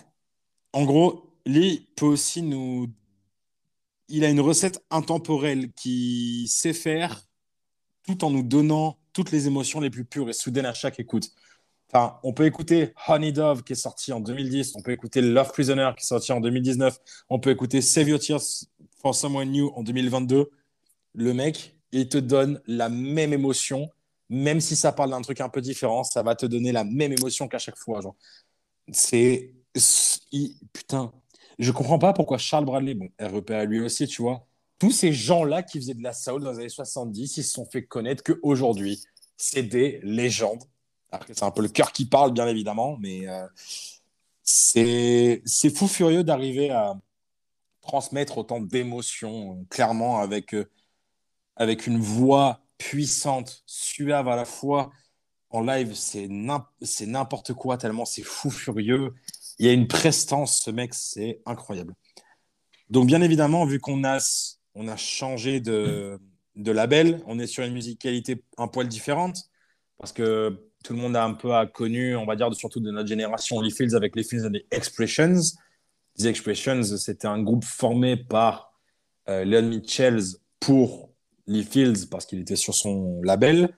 En 0.73 0.85
gros, 0.85 1.35
Lee 1.47 1.89
peut 1.97 2.07
aussi 2.07 2.43
nous. 2.43 2.89
Il 4.09 4.25
a 4.25 4.29
une 4.29 4.41
recette 4.41 4.83
intemporelle 4.91 5.73
qui 5.73 6.47
sait 6.49 6.73
faire 6.73 7.27
tout 8.07 8.25
en 8.25 8.31
nous 8.31 8.43
donnant 8.43 8.99
toutes 9.13 9.33
les 9.33 9.47
émotions 9.47 9.81
les 9.81 9.91
plus 9.91 10.05
pures 10.05 10.31
et 10.31 10.33
soudaines 10.33 10.65
à 10.65 10.75
chaque 10.75 10.99
écoute. 11.01 11.31
Enfin, 11.91 12.19
on 12.23 12.33
peut 12.33 12.45
écouter 12.45 12.95
Honey 13.07 13.33
Dove 13.33 13.65
qui 13.65 13.73
est 13.73 13.77
sorti 13.77 14.13
en 14.13 14.21
2010, 14.21 14.77
on 14.77 14.83
peut 14.83 14.93
écouter 14.93 15.23
Love 15.23 15.53
Prisoner 15.53 15.91
qui 15.97 16.05
est 16.05 16.07
sorti 16.07 16.33
en 16.33 16.41
2019, 16.41 16.99
on 17.31 17.39
peut 17.39 17.51
écouter 17.51 17.81
Save 17.81 18.09
Your 18.09 18.19
Tears 18.19 18.43
for 19.01 19.15
Someone 19.15 19.51
New 19.51 19.71
en 19.75 19.83
2022. 19.83 20.51
Le 21.15 21.35
mec, 21.35 21.77
il 21.93 22.09
te 22.09 22.19
donne 22.19 22.61
la 22.67 22.89
même 22.89 23.33
émotion, 23.33 23.91
même 24.29 24.61
si 24.61 24.77
ça 24.77 24.93
parle 24.93 25.11
d'un 25.11 25.23
truc 25.23 25.41
un 25.41 25.49
peu 25.49 25.61
différent, 25.61 26.05
ça 26.05 26.23
va 26.23 26.35
te 26.35 26.47
donner 26.47 26.73
la 26.73 26.85
même 26.85 27.13
émotion 27.13 27.49
qu'à 27.49 27.59
chaque 27.59 27.79
fois. 27.79 28.01
Genre. 28.01 28.17
C'est. 28.93 29.55
Putain, 30.73 31.13
je 31.59 31.73
comprends 31.73 31.99
pas 31.99 32.13
pourquoi 32.13 32.39
Charles 32.39 32.65
Bradley, 32.65 32.95
bon, 32.95 33.09
REP 33.19 33.51
à 33.51 33.65
lui 33.65 33.81
aussi, 33.81 34.07
tu 34.07 34.23
vois, 34.23 34.47
tous 34.79 34.91
ces 34.91 35.13
gens-là 35.13 35.63
qui 35.63 35.79
faisaient 35.79 35.95
de 35.95 36.03
la 36.03 36.13
soul 36.13 36.43
dans 36.43 36.53
les 36.53 36.59
années 36.59 36.69
70, 36.69 37.37
ils 37.37 37.45
se 37.45 37.51
sont 37.51 37.67
fait 37.67 37.85
connaître 37.85 38.23
qu'aujourd'hui, 38.23 39.03
c'est 39.37 39.63
des 39.63 40.01
légendes. 40.03 40.63
C'est 41.27 41.43
un 41.43 41.51
peu 41.51 41.63
le 41.63 41.69
cœur 41.69 41.93
qui 41.93 42.07
parle, 42.07 42.33
bien 42.33 42.47
évidemment, 42.47 42.97
mais 43.01 43.27
euh, 43.29 43.47
c'est 44.43 45.43
fou 45.75 45.89
furieux 45.89 46.23
d'arriver 46.23 46.71
à 46.71 46.95
transmettre 47.89 48.39
autant 48.39 48.61
d'émotions, 48.61 49.53
euh, 49.53 49.65
clairement, 49.71 50.21
avec, 50.21 50.55
euh, 50.55 50.71
avec 51.57 51.87
une 51.89 51.99
voix 51.99 52.61
puissante, 52.77 53.65
suave 53.67 54.29
à 54.29 54.37
la 54.37 54.45
fois. 54.45 54.91
En 55.51 55.63
live, 55.63 55.95
c'est 55.95 56.29
n'im- 56.29 56.67
c'est 56.83 57.07
n'importe 57.07 57.55
quoi, 57.55 57.79
tellement 57.79 58.05
c'est 58.05 58.23
fou 58.23 58.51
furieux. 58.51 59.15
Il 59.59 59.67
y 59.67 59.69
a 59.69 59.73
une 59.73 59.89
prestance, 59.89 60.61
ce 60.63 60.71
mec, 60.71 60.95
c'est 60.95 61.41
incroyable. 61.47 61.95
Donc, 62.91 63.07
bien 63.07 63.23
évidemment, 63.23 63.65
vu 63.65 63.81
qu'on 63.81 64.05
a, 64.05 64.19
on 64.75 64.87
a 64.87 64.97
changé 64.97 65.61
de, 65.61 66.21
label, 66.55 67.23
on 67.27 67.39
est 67.39 67.47
sur 67.47 67.65
une 67.65 67.73
musicalité 67.73 68.45
un 68.59 68.69
poil 68.69 68.87
différente, 68.87 69.39
parce 69.99 70.13
que 70.13 70.57
tout 70.85 70.93
le 70.93 71.01
monde 71.01 71.17
a 71.17 71.25
un 71.25 71.35
peu 71.35 71.51
connu, 71.73 72.15
on 72.17 72.27
va 72.27 72.37
dire, 72.37 72.55
surtout 72.55 72.81
de 72.81 72.91
notre 72.91 73.09
génération, 73.09 73.61
les 73.61 73.71
Fields 73.71 73.97
avec 73.97 74.15
les 74.15 74.23
Fields 74.23 74.47
et 74.47 74.51
les 74.51 74.67
Expressions. 74.71 75.41
The 76.19 76.27
Expressions, 76.27 76.83
c'était 76.83 77.29
un 77.29 77.43
groupe 77.43 77.65
formé 77.65 78.17
par 78.17 78.73
euh, 79.29 79.45
Leon 79.45 79.69
Mitchells 79.69 80.37
pour 80.59 81.13
Lee 81.47 81.65
Fields, 81.65 82.09
parce 82.11 82.27
qu'il 82.27 82.41
était 82.41 82.57
sur 82.57 82.75
son 82.75 83.23
label. 83.23 83.77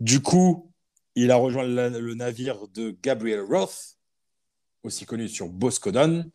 Du 0.00 0.20
coup, 0.20 0.72
il 1.14 1.30
a 1.30 1.36
rejoint 1.36 1.64
le, 1.64 2.14
navire 2.14 2.68
de 2.68 2.96
Gabriel 3.02 3.40
Roth, 3.40 3.98
aussi 4.82 5.04
connu 5.04 5.28
sur 5.28 5.48
Boscodon, 5.48 6.30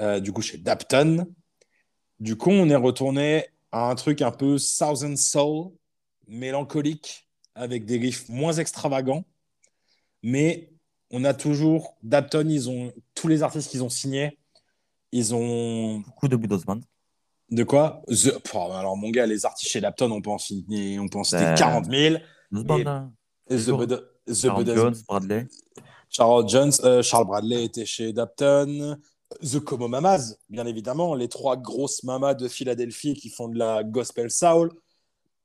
euh, 0.00 0.20
du 0.20 0.32
coup 0.32 0.42
chez 0.42 0.58
Dapton. 0.58 1.26
Du 2.20 2.36
coup, 2.36 2.50
on 2.50 2.68
est 2.68 2.76
retourné 2.76 3.46
à 3.72 3.90
un 3.90 3.94
truc 3.96 4.22
un 4.22 4.30
peu 4.30 4.58
Southern 4.58 5.16
Soul, 5.16 5.72
mélancolique, 6.28 7.28
avec 7.54 7.84
des 7.84 7.98
riffs 7.98 8.28
moins 8.28 8.52
extravagants. 8.52 9.24
Mais 10.22 10.70
on 11.10 11.24
a 11.24 11.34
toujours, 11.34 11.96
Dapton, 12.02 12.48
ils 12.48 12.70
ont, 12.70 12.92
tous 13.14 13.28
les 13.28 13.42
artistes 13.42 13.70
qu'ils 13.70 13.82
ont 13.82 13.88
signés, 13.88 14.38
ils 15.12 15.34
ont 15.34 15.98
Beaucoup 16.00 16.28
de 16.28 16.36
Widows 16.36 16.60
Band. 16.66 16.80
de 17.50 17.64
quoi? 17.64 18.02
The- 18.08 18.38
Pff, 18.42 18.54
Alors, 18.56 18.96
mon 18.96 19.10
gars, 19.10 19.26
les 19.26 19.44
artistes 19.44 19.70
chez 19.70 19.80
Dapton, 19.80 20.10
on 20.10 20.20
peut 20.22 20.30
en 20.30 20.38
citer, 20.38 20.98
on 20.98 21.08
peut 21.08 21.18
en 21.18 21.24
citer 21.24 21.42
Ben, 21.44 21.54
40 21.54 21.84
000. 21.86 22.14
Widows 22.14 22.20
Mais- 22.50 22.84
Band, 22.84 22.86
hein. 22.90 23.12
The. 23.48 23.70
Bud- 23.70 24.08
The 24.26 24.46
Bud- 24.54 24.74
Jones, 24.74 24.94
Bradley. 25.08 25.46
Charles 26.08 26.48
Jones, 26.48 26.72
euh, 26.84 27.02
Charles 27.02 27.26
Bradley 27.26 27.64
était 27.64 27.84
chez 27.86 28.12
Dapton. 28.12 28.96
The 29.42 29.60
Como 29.60 29.88
Mamas, 29.88 30.34
bien 30.50 30.66
évidemment, 30.66 31.14
les 31.14 31.28
trois 31.28 31.56
grosses 31.56 32.02
mamas 32.04 32.34
de 32.34 32.48
Philadelphie 32.48 33.14
qui 33.14 33.30
font 33.30 33.48
de 33.48 33.58
la 33.58 33.82
gospel 33.82 34.30
soul. 34.30 34.70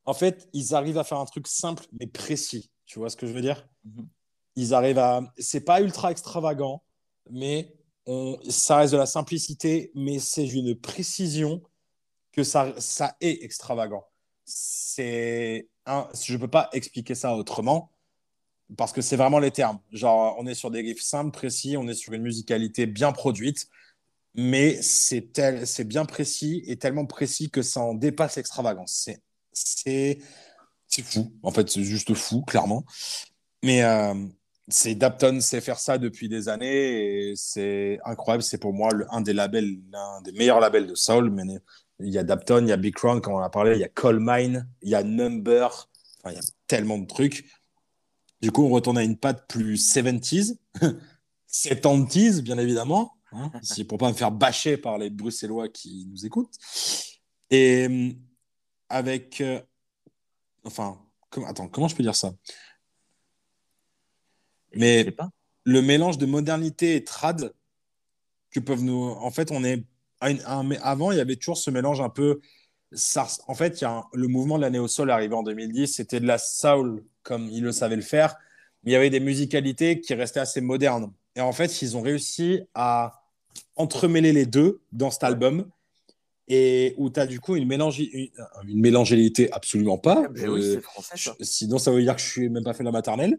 En 0.06 0.14
fait, 0.14 0.48
ils 0.54 0.76
arrivent 0.76 0.98
à 0.98 1.04
faire 1.06 1.20
un 1.20 1.26
truc 1.26 1.48
simple 1.48 1.86
mais 2.00 2.06
précis. 2.08 2.70
Tu 2.86 3.00
vois 3.00 3.10
ce 3.10 3.16
que 3.16 3.26
je 3.28 3.32
veux 3.34 3.42
dire? 3.42 3.66
Mhm. 3.86 4.08
Ils 4.58 4.74
arrivent 4.74 5.00
à. 5.00 5.22
C'est 5.38 5.62
pas 5.62 5.82
ultra 5.82 6.12
extravagant, 6.12 6.84
mais 7.32 7.77
ça 8.50 8.78
reste 8.78 8.94
de 8.94 8.98
la 8.98 9.06
simplicité, 9.06 9.92
mais 9.96 10.20
c'est 10.20 10.48
une 10.48 10.76
précision 10.76 11.62
que 12.32 12.44
ça, 12.44 12.74
ça 12.78 13.16
est 13.20 13.44
extravagant. 13.44 14.06
C'est. 14.46 15.68
Je 15.86 16.38
peux 16.38 16.48
pas 16.48 16.70
expliquer 16.74 17.16
ça 17.16 17.36
autrement 17.36 17.92
parce 18.76 18.92
que 18.92 19.02
c'est 19.02 19.16
vraiment 19.16 19.40
les 19.40 19.52
termes. 19.52 19.80
Genre, 19.92 20.36
on 20.38 20.46
est 20.46 20.54
sur 20.54 20.72
des 20.72 20.82
riffs 20.82 21.02
simples, 21.02 21.32
précis, 21.32 21.78
on 21.78 21.88
est 21.88 21.94
sur 21.94 22.14
une 22.14 22.24
musicalité 22.24 22.86
bien 22.86 23.12
produite, 23.14 23.68
mais 24.34 24.82
c'est 24.82 25.34
tel, 25.34 25.66
c'est 25.66 25.86
bien 25.86 26.06
précis 26.06 26.64
et 26.68 26.78
tellement 26.78 27.06
précis 27.06 27.50
que 27.50 27.62
ça 27.62 27.82
en 27.82 27.94
dépasse 27.94 28.36
l'extravagance. 28.36 28.94
C'est, 29.06 29.22
c'est, 29.54 30.20
c'est 30.88 31.04
fou. 31.04 31.34
En 31.44 31.52
fait, 31.52 31.70
c'est 31.70 31.84
juste 31.84 32.14
fou, 32.14 32.42
clairement. 32.42 32.86
Mais 33.64 33.84
euh, 33.84 34.14
c'est 34.70 34.96
Dapton 34.96 35.40
sait 35.40 35.62
faire 35.62 35.80
ça 35.80 35.98
depuis 35.98 36.28
des 36.28 36.50
années 36.50 37.30
et 37.30 37.36
c'est 37.36 38.00
incroyable. 38.04 38.44
C'est 38.44 38.58
pour 38.58 38.74
moi 38.74 38.90
un 39.12 39.22
des 39.22 39.34
labels, 39.34 39.80
l'un 39.92 40.22
des 40.22 40.34
meilleurs 40.34 40.60
labels 40.60 40.88
de 40.88 40.96
soul. 40.96 41.30
Mais 41.30 41.44
il 42.00 42.14
y 42.14 42.18
a 42.18 42.24
Dapton, 42.24 42.64
il 42.64 42.70
y 42.70 42.72
a 42.74 42.78
Big 42.78 42.94
Crown, 42.94 43.22
comme 43.22 43.34
on 43.34 43.40
a 43.40 43.50
parlé, 43.50 43.74
il 43.76 43.80
y 43.80 43.84
a 43.84 43.90
Coal 43.90 44.20
Mine, 44.20 44.68
il 44.82 44.90
y 44.90 44.96
a 44.96 45.04
Number. 45.04 45.90
Enfin, 46.20 46.32
il 46.32 46.36
y 46.36 46.40
a 46.40 46.44
tellement 46.68 46.98
de 46.98 47.06
trucs. 47.06 47.50
Du 48.42 48.52
coup, 48.52 48.64
on 48.66 48.70
retourne 48.70 48.98
à 48.98 49.04
une 49.04 49.18
patte 49.18 49.48
plus 49.48 49.78
70s, 49.78 50.58
70s, 51.50 52.42
bien 52.44 52.58
évidemment, 52.58 53.14
hein, 53.32 53.52
pour 53.88 53.98
pas 53.98 54.10
me 54.10 54.14
faire 54.14 54.32
bâcher 54.32 54.78
par 54.78 54.98
les 54.98 55.10
Bruxellois 55.10 55.70
qui 55.70 56.08
nous 56.12 56.26
écoutent. 56.26 56.54
Et 57.50 57.88
euh, 57.90 58.12
avec. 58.90 59.42
euh, 59.42 59.60
enfin, 60.66 61.00
attends, 61.48 61.68
comment 61.68 61.88
je 61.88 61.96
peux 61.96 62.04
dire 62.04 62.16
ça? 62.16 62.34
Mais- 64.76 65.12
pas. 65.12 65.30
le 65.64 65.82
mélange 65.82 66.18
de 66.18 66.26
modernité 66.26 66.96
et 66.96 67.04
trad 67.04 67.52
que 68.52 68.60
peuvent 68.60 68.84
nous. 68.84 69.04
En 69.04 69.32
fait, 69.32 69.52
on 69.52 69.64
est. 69.64 69.84
avant, 70.20 71.12
il 71.12 71.18
y 71.18 71.22
avait 71.22 71.36
toujours 71.36 71.58
ce 71.58 71.70
mélange 71.70 72.02
un 72.02 72.10
peu. 72.10 72.40
En 73.48 73.54
fait, 73.54 73.80
il 73.80 73.84
y 73.84 73.86
a 73.86 73.92
un- 73.98 74.06
le 74.14 74.28
mouvement 74.28 74.58
de 74.58 74.62
la 74.62 74.70
néo-soul 74.70 75.12
arrivé 75.12 75.36
en 75.36 75.44
2010. 75.44 75.88
C'était 75.96 76.20
de 76.22 76.26
la 76.26 76.38
soul 76.38 77.04
comme 77.24 77.50
ils 77.50 77.64
le 77.64 77.72
savaient 77.74 77.98
le 77.98 78.02
faire. 78.02 78.38
Mais 78.84 78.92
il 78.92 78.94
y 78.94 78.98
avait 78.98 79.10
des 79.10 79.20
musicalités 79.20 80.00
qui 80.00 80.14
restaient 80.14 80.40
assez 80.40 80.62
modernes. 80.62 81.12
Et 81.36 81.42
en 81.42 81.52
fait, 81.52 81.82
ils 81.82 81.98
ont 81.98 82.02
réussi 82.02 82.62
à 82.74 83.22
entremêler 83.76 84.32
les 84.34 84.46
deux 84.46 84.80
dans 84.94 85.12
cet 85.12 85.24
album. 85.24 85.70
Et 86.50 86.94
où 86.98 87.10
tu 87.10 87.20
as 87.20 87.26
du 87.28 87.40
coup 87.42 87.56
une, 87.58 87.68
mélangi- 87.68 88.10
une, 88.14 88.30
une 88.70 88.80
mélangélité 88.80 89.52
absolument 89.52 89.98
pas. 89.98 90.28
Mais 90.34 90.48
oui, 90.48 90.62
Euh, 90.64 90.82
français, 90.82 91.18
ça. 91.18 91.36
je- 91.38 91.44
Sinon, 91.46 91.78
ça 91.78 91.92
veut 91.92 92.02
dire 92.02 92.16
que 92.16 92.22
je 92.22 92.28
suis 92.30 92.48
même 92.50 92.64
pas 92.64 92.74
fait 92.74 92.84
la 92.86 92.92
maternelle. 92.92 93.38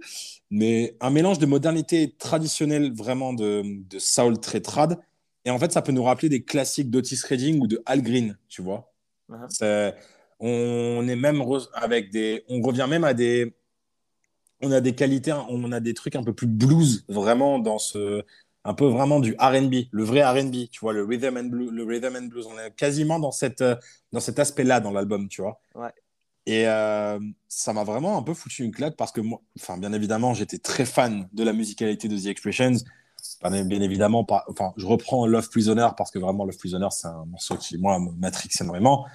Mais 0.50 0.94
un 1.00 1.10
mélange 1.10 1.38
de 1.38 1.46
modernité 1.46 2.14
traditionnelle, 2.18 2.92
vraiment 2.92 3.32
de, 3.32 3.62
de 3.64 3.98
soul 3.98 4.38
très 4.40 4.60
trad. 4.60 4.98
Et 5.46 5.50
en 5.50 5.58
fait, 5.58 5.72
ça 5.72 5.80
peut 5.80 5.92
nous 5.92 6.02
rappeler 6.02 6.28
des 6.28 6.42
classiques 6.42 6.90
d'Otis 6.90 7.20
Redding 7.26 7.60
ou 7.60 7.66
de 7.66 7.80
Al 7.86 8.02
Green, 8.02 8.36
tu 8.48 8.60
vois. 8.60 8.92
Uh-huh. 9.30 9.94
On 10.40 11.08
est 11.08 11.16
même 11.16 11.42
avec 11.74 12.10
des. 12.10 12.44
On 12.48 12.60
revient 12.60 12.86
même 12.88 13.04
à 13.04 13.14
des. 13.14 13.54
On 14.60 14.70
a 14.72 14.80
des 14.80 14.94
qualités, 14.94 15.32
on 15.48 15.70
a 15.72 15.80
des 15.80 15.94
trucs 15.94 16.16
un 16.16 16.22
peu 16.24 16.32
plus 16.32 16.46
blues, 16.48 17.04
vraiment, 17.08 17.58
dans 17.58 17.78
ce. 17.78 18.22
Un 18.68 18.74
peu 18.74 18.84
vraiment 18.84 19.18
du 19.18 19.34
RB, 19.40 19.86
le 19.90 20.04
vrai 20.04 20.22
RB, 20.22 20.68
tu 20.70 20.80
vois, 20.80 20.92
le 20.92 21.02
rhythm 21.02 21.38
and 21.38 21.44
blues, 21.44 21.72
le 21.72 21.84
rhythm 21.84 22.16
and 22.16 22.26
blues. 22.26 22.46
On 22.46 22.58
est 22.58 22.70
quasiment 22.76 23.18
dans, 23.18 23.32
cette, 23.32 23.62
euh, 23.62 23.74
dans 24.12 24.20
cet 24.20 24.38
aspect-là 24.38 24.80
dans 24.80 24.90
l'album, 24.90 25.26
tu 25.26 25.40
vois. 25.40 25.58
Ouais. 25.74 25.90
Et 26.44 26.68
euh, 26.68 27.18
ça 27.48 27.72
m'a 27.72 27.82
vraiment 27.82 28.18
un 28.18 28.22
peu 28.22 28.34
foutu 28.34 28.64
une 28.64 28.70
claque 28.70 28.94
parce 28.96 29.10
que 29.10 29.22
moi, 29.22 29.40
enfin, 29.58 29.78
bien 29.78 29.94
évidemment, 29.94 30.34
j'étais 30.34 30.58
très 30.58 30.84
fan 30.84 31.30
de 31.32 31.44
la 31.44 31.54
musicalité 31.54 32.08
de 32.08 32.18
The 32.18 32.26
Expressions. 32.26 32.76
Bien, 33.42 33.64
bien 33.64 33.80
évidemment, 33.80 34.24
pas, 34.24 34.44
enfin, 34.48 34.74
je 34.76 34.84
reprends 34.84 35.26
Love 35.26 35.48
Prisoner 35.48 35.88
parce 35.96 36.10
que 36.10 36.18
vraiment, 36.18 36.44
Love 36.44 36.58
Prisoner, 36.58 36.88
c'est 36.90 37.08
un 37.08 37.24
morceau 37.24 37.56
qui, 37.56 37.78
moi, 37.78 37.98
me 37.98 38.12
matrixionne 38.12 38.68
vraiment, 38.68 39.06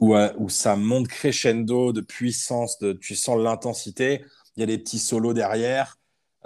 où, 0.00 0.16
euh, 0.16 0.30
où 0.36 0.50
ça 0.50 0.76
monte 0.76 1.08
crescendo 1.08 1.94
de 1.94 2.02
puissance, 2.02 2.78
de, 2.78 2.92
tu 2.92 3.14
sens 3.14 3.38
l'intensité, 3.38 4.22
il 4.56 4.60
y 4.60 4.62
a 4.64 4.66
des 4.66 4.78
petits 4.78 4.98
solos 4.98 5.32
derrière. 5.32 5.97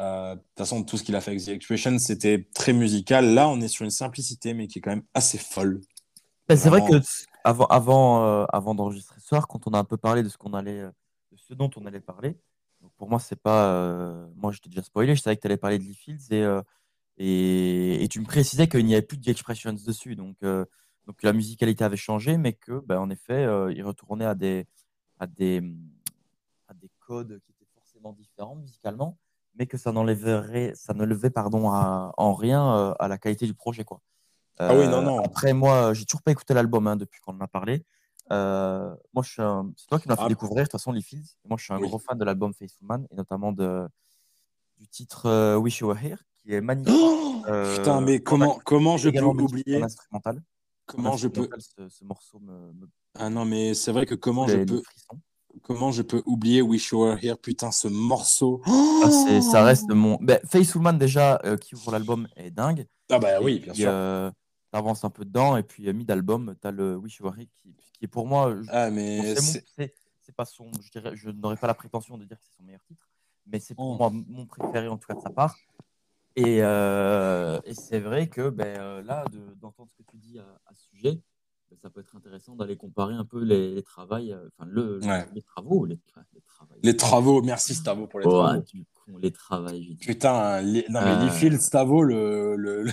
Euh, 0.02 0.34
De 0.34 0.40
toute 0.40 0.58
façon, 0.58 0.82
tout 0.82 0.96
ce 0.98 1.04
qu'il 1.04 1.14
a 1.14 1.20
fait 1.20 1.30
avec 1.30 1.44
The 1.44 1.48
Expressions, 1.48 1.98
c'était 1.98 2.48
très 2.54 2.72
musical. 2.72 3.34
Là, 3.34 3.48
on 3.48 3.60
est 3.60 3.68
sur 3.68 3.84
une 3.84 3.90
simplicité, 3.90 4.52
mais 4.52 4.66
qui 4.66 4.78
est 4.78 4.82
quand 4.82 4.90
même 4.90 5.04
assez 5.14 5.38
folle. 5.38 5.80
Ben, 6.48 6.56
c'est 6.56 6.68
vrai 6.68 6.80
que 6.80 7.00
avant, 7.44 7.66
avant, 7.66 8.24
euh, 8.24 8.44
avant 8.52 8.74
d'enregistrer 8.74 9.20
ce 9.20 9.26
soir, 9.28 9.46
quand 9.46 9.66
on 9.68 9.72
a 9.72 9.78
un 9.78 9.84
peu 9.84 9.96
parlé 9.96 10.22
de 10.22 10.28
ce 10.28 10.36
qu'on 10.36 10.54
allait, 10.54 10.80
euh, 10.80 10.90
de 11.30 11.36
ce 11.36 11.54
dont 11.54 11.70
on 11.76 11.86
allait 11.86 12.00
parler, 12.00 12.36
donc 12.80 12.92
pour 12.96 13.08
moi, 13.08 13.20
c'est 13.20 13.40
pas. 13.40 13.72
euh, 13.72 14.26
Moi, 14.34 14.50
je 14.52 14.58
t'ai 14.58 14.68
déjà 14.68 14.82
spoilé, 14.82 15.14
je 15.14 15.22
savais 15.22 15.36
que 15.36 15.40
tu 15.42 15.46
allais 15.46 15.56
parler 15.56 15.78
de 15.78 15.84
Lee 15.84 15.94
Fields 15.94 16.32
et, 16.32 16.42
euh, 16.42 16.60
et, 17.16 18.02
et 18.02 18.08
tu 18.08 18.18
me 18.20 18.26
précisais 18.26 18.66
qu'il 18.68 18.84
n'y 18.84 18.94
avait 18.94 19.06
plus 19.06 19.18
de 19.18 19.30
Expressions 19.30 19.72
dessus. 19.72 20.16
Donc, 20.16 20.36
donc 20.42 21.22
la 21.22 21.32
musicalité 21.32 21.84
avait 21.84 21.96
changé, 21.96 22.36
mais 22.36 22.54
que, 22.54 22.80
ben, 22.80 22.98
en 22.98 23.08
effet, 23.10 23.44
il 23.74 23.82
retournait 23.84 24.24
à 24.24 24.34
des, 24.34 24.66
à, 25.20 25.26
des, 25.28 25.62
à 26.68 26.74
des 26.74 26.90
codes 27.06 27.40
qui 27.44 27.52
étaient 27.52 27.70
forcément 27.74 28.12
différents 28.12 28.56
musicalement, 28.56 29.18
mais 29.58 29.66
que 29.66 29.76
ça 29.78 29.92
n'enlèverait, 29.92 30.72
ça 30.74 30.94
ne 30.94 31.04
levait 31.04 31.30
pardon, 31.30 31.70
à- 31.70 32.12
en 32.16 32.34
rien 32.34 32.76
euh, 32.76 32.94
à 32.98 33.08
la 33.08 33.18
qualité 33.18 33.46
du 33.46 33.54
projet. 33.54 33.84
Quoi. 33.84 34.00
Ah 34.58 34.74
oui, 34.74 34.86
non, 34.88 34.98
Euh, 34.98 35.02
non. 35.02 35.18
Après, 35.24 35.52
moi, 35.52 35.92
j'ai 35.94 36.04
toujours 36.04 36.22
pas 36.22 36.30
écouté 36.32 36.54
l'album 36.54 36.86
hein, 36.86 36.96
depuis 36.96 37.20
qu'on 37.20 37.34
en 37.36 37.40
a 37.40 37.48
parlé. 37.48 37.84
Euh, 38.30 38.94
moi, 39.12 39.22
je 39.26 39.42
un- 39.42 39.70
c'est 39.76 39.86
toi 39.88 39.98
qui 39.98 40.08
m'as 40.08 40.16
fait 40.16 40.22
Ah. 40.24 40.28
découvrir, 40.28 40.58
de 40.58 40.62
toute 40.68 40.72
façon, 40.72 40.92
Lee 40.92 41.02
Fields. 41.02 41.36
Moi, 41.48 41.56
je 41.58 41.64
suis 41.64 41.72
un 41.74 41.78
Oui. 41.78 41.88
gros 41.88 41.98
fan 41.98 42.16
de 42.16 42.24
l'album 42.24 42.54
Faithful 42.54 42.86
Man 42.86 43.06
et 43.10 43.14
notamment 43.14 43.52
de, 43.52 43.88
du 44.78 44.88
titre 44.88 45.26
euh, 45.26 45.56
Wish 45.56 45.80
You 45.80 45.88
Were 45.88 45.98
Here, 46.02 46.18
qui 46.36 46.52
est 46.54 46.60
magnifique. 46.60 46.94
Oh 46.96 47.18
Euh, 47.48 47.76
Putain, 47.76 48.00
mais 48.00 48.18
en 48.20 48.22
comment, 48.22 48.58
comment 48.64 48.96
je 48.96 49.10
peux 49.10 49.20
oublier 49.24 49.82
Comment 50.86 51.16
je 51.16 51.28
peux. 51.28 51.48
ce, 51.58 51.88
ce 51.88 52.04
morceau 52.04 52.38
me, 52.40 52.72
me 52.72 52.88
Ah 53.18 53.28
non, 53.30 53.44
mais 53.44 53.74
c'est 53.74 53.90
vrai 53.92 54.06
que 54.06 54.14
comment 54.14 54.46
je 54.46 54.52
les- 54.52 54.58
les 54.60 54.66
peux. 54.66 54.82
Comment 55.62 55.90
je 55.92 56.02
peux 56.02 56.22
oublier 56.26 56.62
Wish 56.62 56.90
You 56.90 57.00
Were 57.04 57.18
Here, 57.22 57.36
putain, 57.36 57.70
ce 57.70 57.88
morceau? 57.88 58.62
Ah, 58.66 59.10
ça 59.42 59.64
reste 59.64 59.90
mon. 59.90 60.16
Ben, 60.20 60.40
Faithful 60.48 60.82
Man, 60.82 60.98
déjà, 60.98 61.40
euh, 61.44 61.56
qui 61.56 61.74
ouvre 61.74 61.92
l'album, 61.92 62.26
est 62.36 62.50
dingue. 62.50 62.86
Ah 63.10 63.18
bah 63.18 63.40
oui, 63.40 63.58
bien 63.60 63.72
puis, 63.72 63.82
sûr. 63.82 63.90
euh, 63.92 64.30
t'avances 64.70 65.04
un 65.04 65.10
peu 65.10 65.24
dedans, 65.24 65.56
et 65.56 65.62
puis, 65.62 65.88
euh, 65.88 65.92
mid-album, 65.92 66.54
t'as 66.60 66.70
le 66.70 66.96
Wish 66.96 67.18
You 67.18 67.26
Were 67.26 67.38
Here, 67.38 67.48
qui, 67.54 67.74
qui 67.92 68.04
est 68.04 68.08
pour 68.08 68.26
moi. 68.26 68.56
je- 68.62 68.68
Ah 68.70 68.90
mais 68.90 69.34
c'est 69.36 70.34
pas 70.36 70.44
son, 70.44 70.70
je 70.80 70.90
dirais, 70.90 71.12
je 71.14 71.30
n'aurais 71.30 71.56
pas 71.56 71.66
la 71.66 71.74
prétention 71.74 72.16
de 72.16 72.24
dire 72.24 72.38
que 72.38 72.44
c'est 72.44 72.56
son 72.56 72.62
meilleur 72.62 72.82
titre, 72.84 73.08
mais 73.46 73.58
c'est 73.60 73.74
pour 73.74 73.86
Oh. 73.90 73.96
moi 73.96 74.10
mon 74.28 74.46
préféré 74.46 74.86
en 74.88 74.96
tout 74.96 75.08
cas 75.08 75.14
de 75.14 75.20
sa 75.20 75.30
part. 75.30 75.56
Et, 76.36 76.62
euh, 76.62 77.60
et 77.64 77.74
c'est 77.74 77.98
vrai 78.00 78.28
que 78.28 78.48
ben, 78.48 79.02
là, 79.02 79.24
de- 79.26 79.52
d'entendre 79.60 79.90
ce 79.90 79.96
que 79.96 80.08
tu 80.10 80.16
dis 80.16 80.38
à, 80.38 80.44
à 80.66 80.74
ce 80.74 80.84
sujet, 80.86 81.20
ça 81.80 81.90
peut 81.90 82.00
être 82.00 82.14
intéressant 82.16 82.54
d'aller 82.54 82.76
comparer 82.76 83.14
un 83.14 83.24
peu 83.24 83.42
les, 83.42 83.74
les 83.74 83.82
travails, 83.82 84.32
euh, 84.32 84.48
enfin 84.58 84.68
le, 84.70 84.98
le- 84.98 85.06
Ouais. 85.06 85.24
les 85.34 85.42
travaux, 85.42 85.84
les, 85.84 85.94
les 86.34 86.40
travaux. 86.42 86.74
les 86.82 86.96
travaux, 86.96 87.42
merci 87.42 87.74
Stavo 87.74 88.06
pour 88.06 88.20
les 88.20 88.26
Oh, 88.26 88.42
travaux. 88.42 88.60
du 88.62 88.84
con, 88.92 89.16
les 89.18 89.30
travails. 89.30 89.96
Putain, 90.00 90.60
les- 90.62 90.84
non 90.88 91.00
mais 91.02 91.10
Euh. 91.12 91.24
Lee 91.24 91.30
Fields, 91.30 91.60
Stavo, 91.60 92.02
le, 92.02 92.56
le, 92.56 92.82
le... 92.84 92.90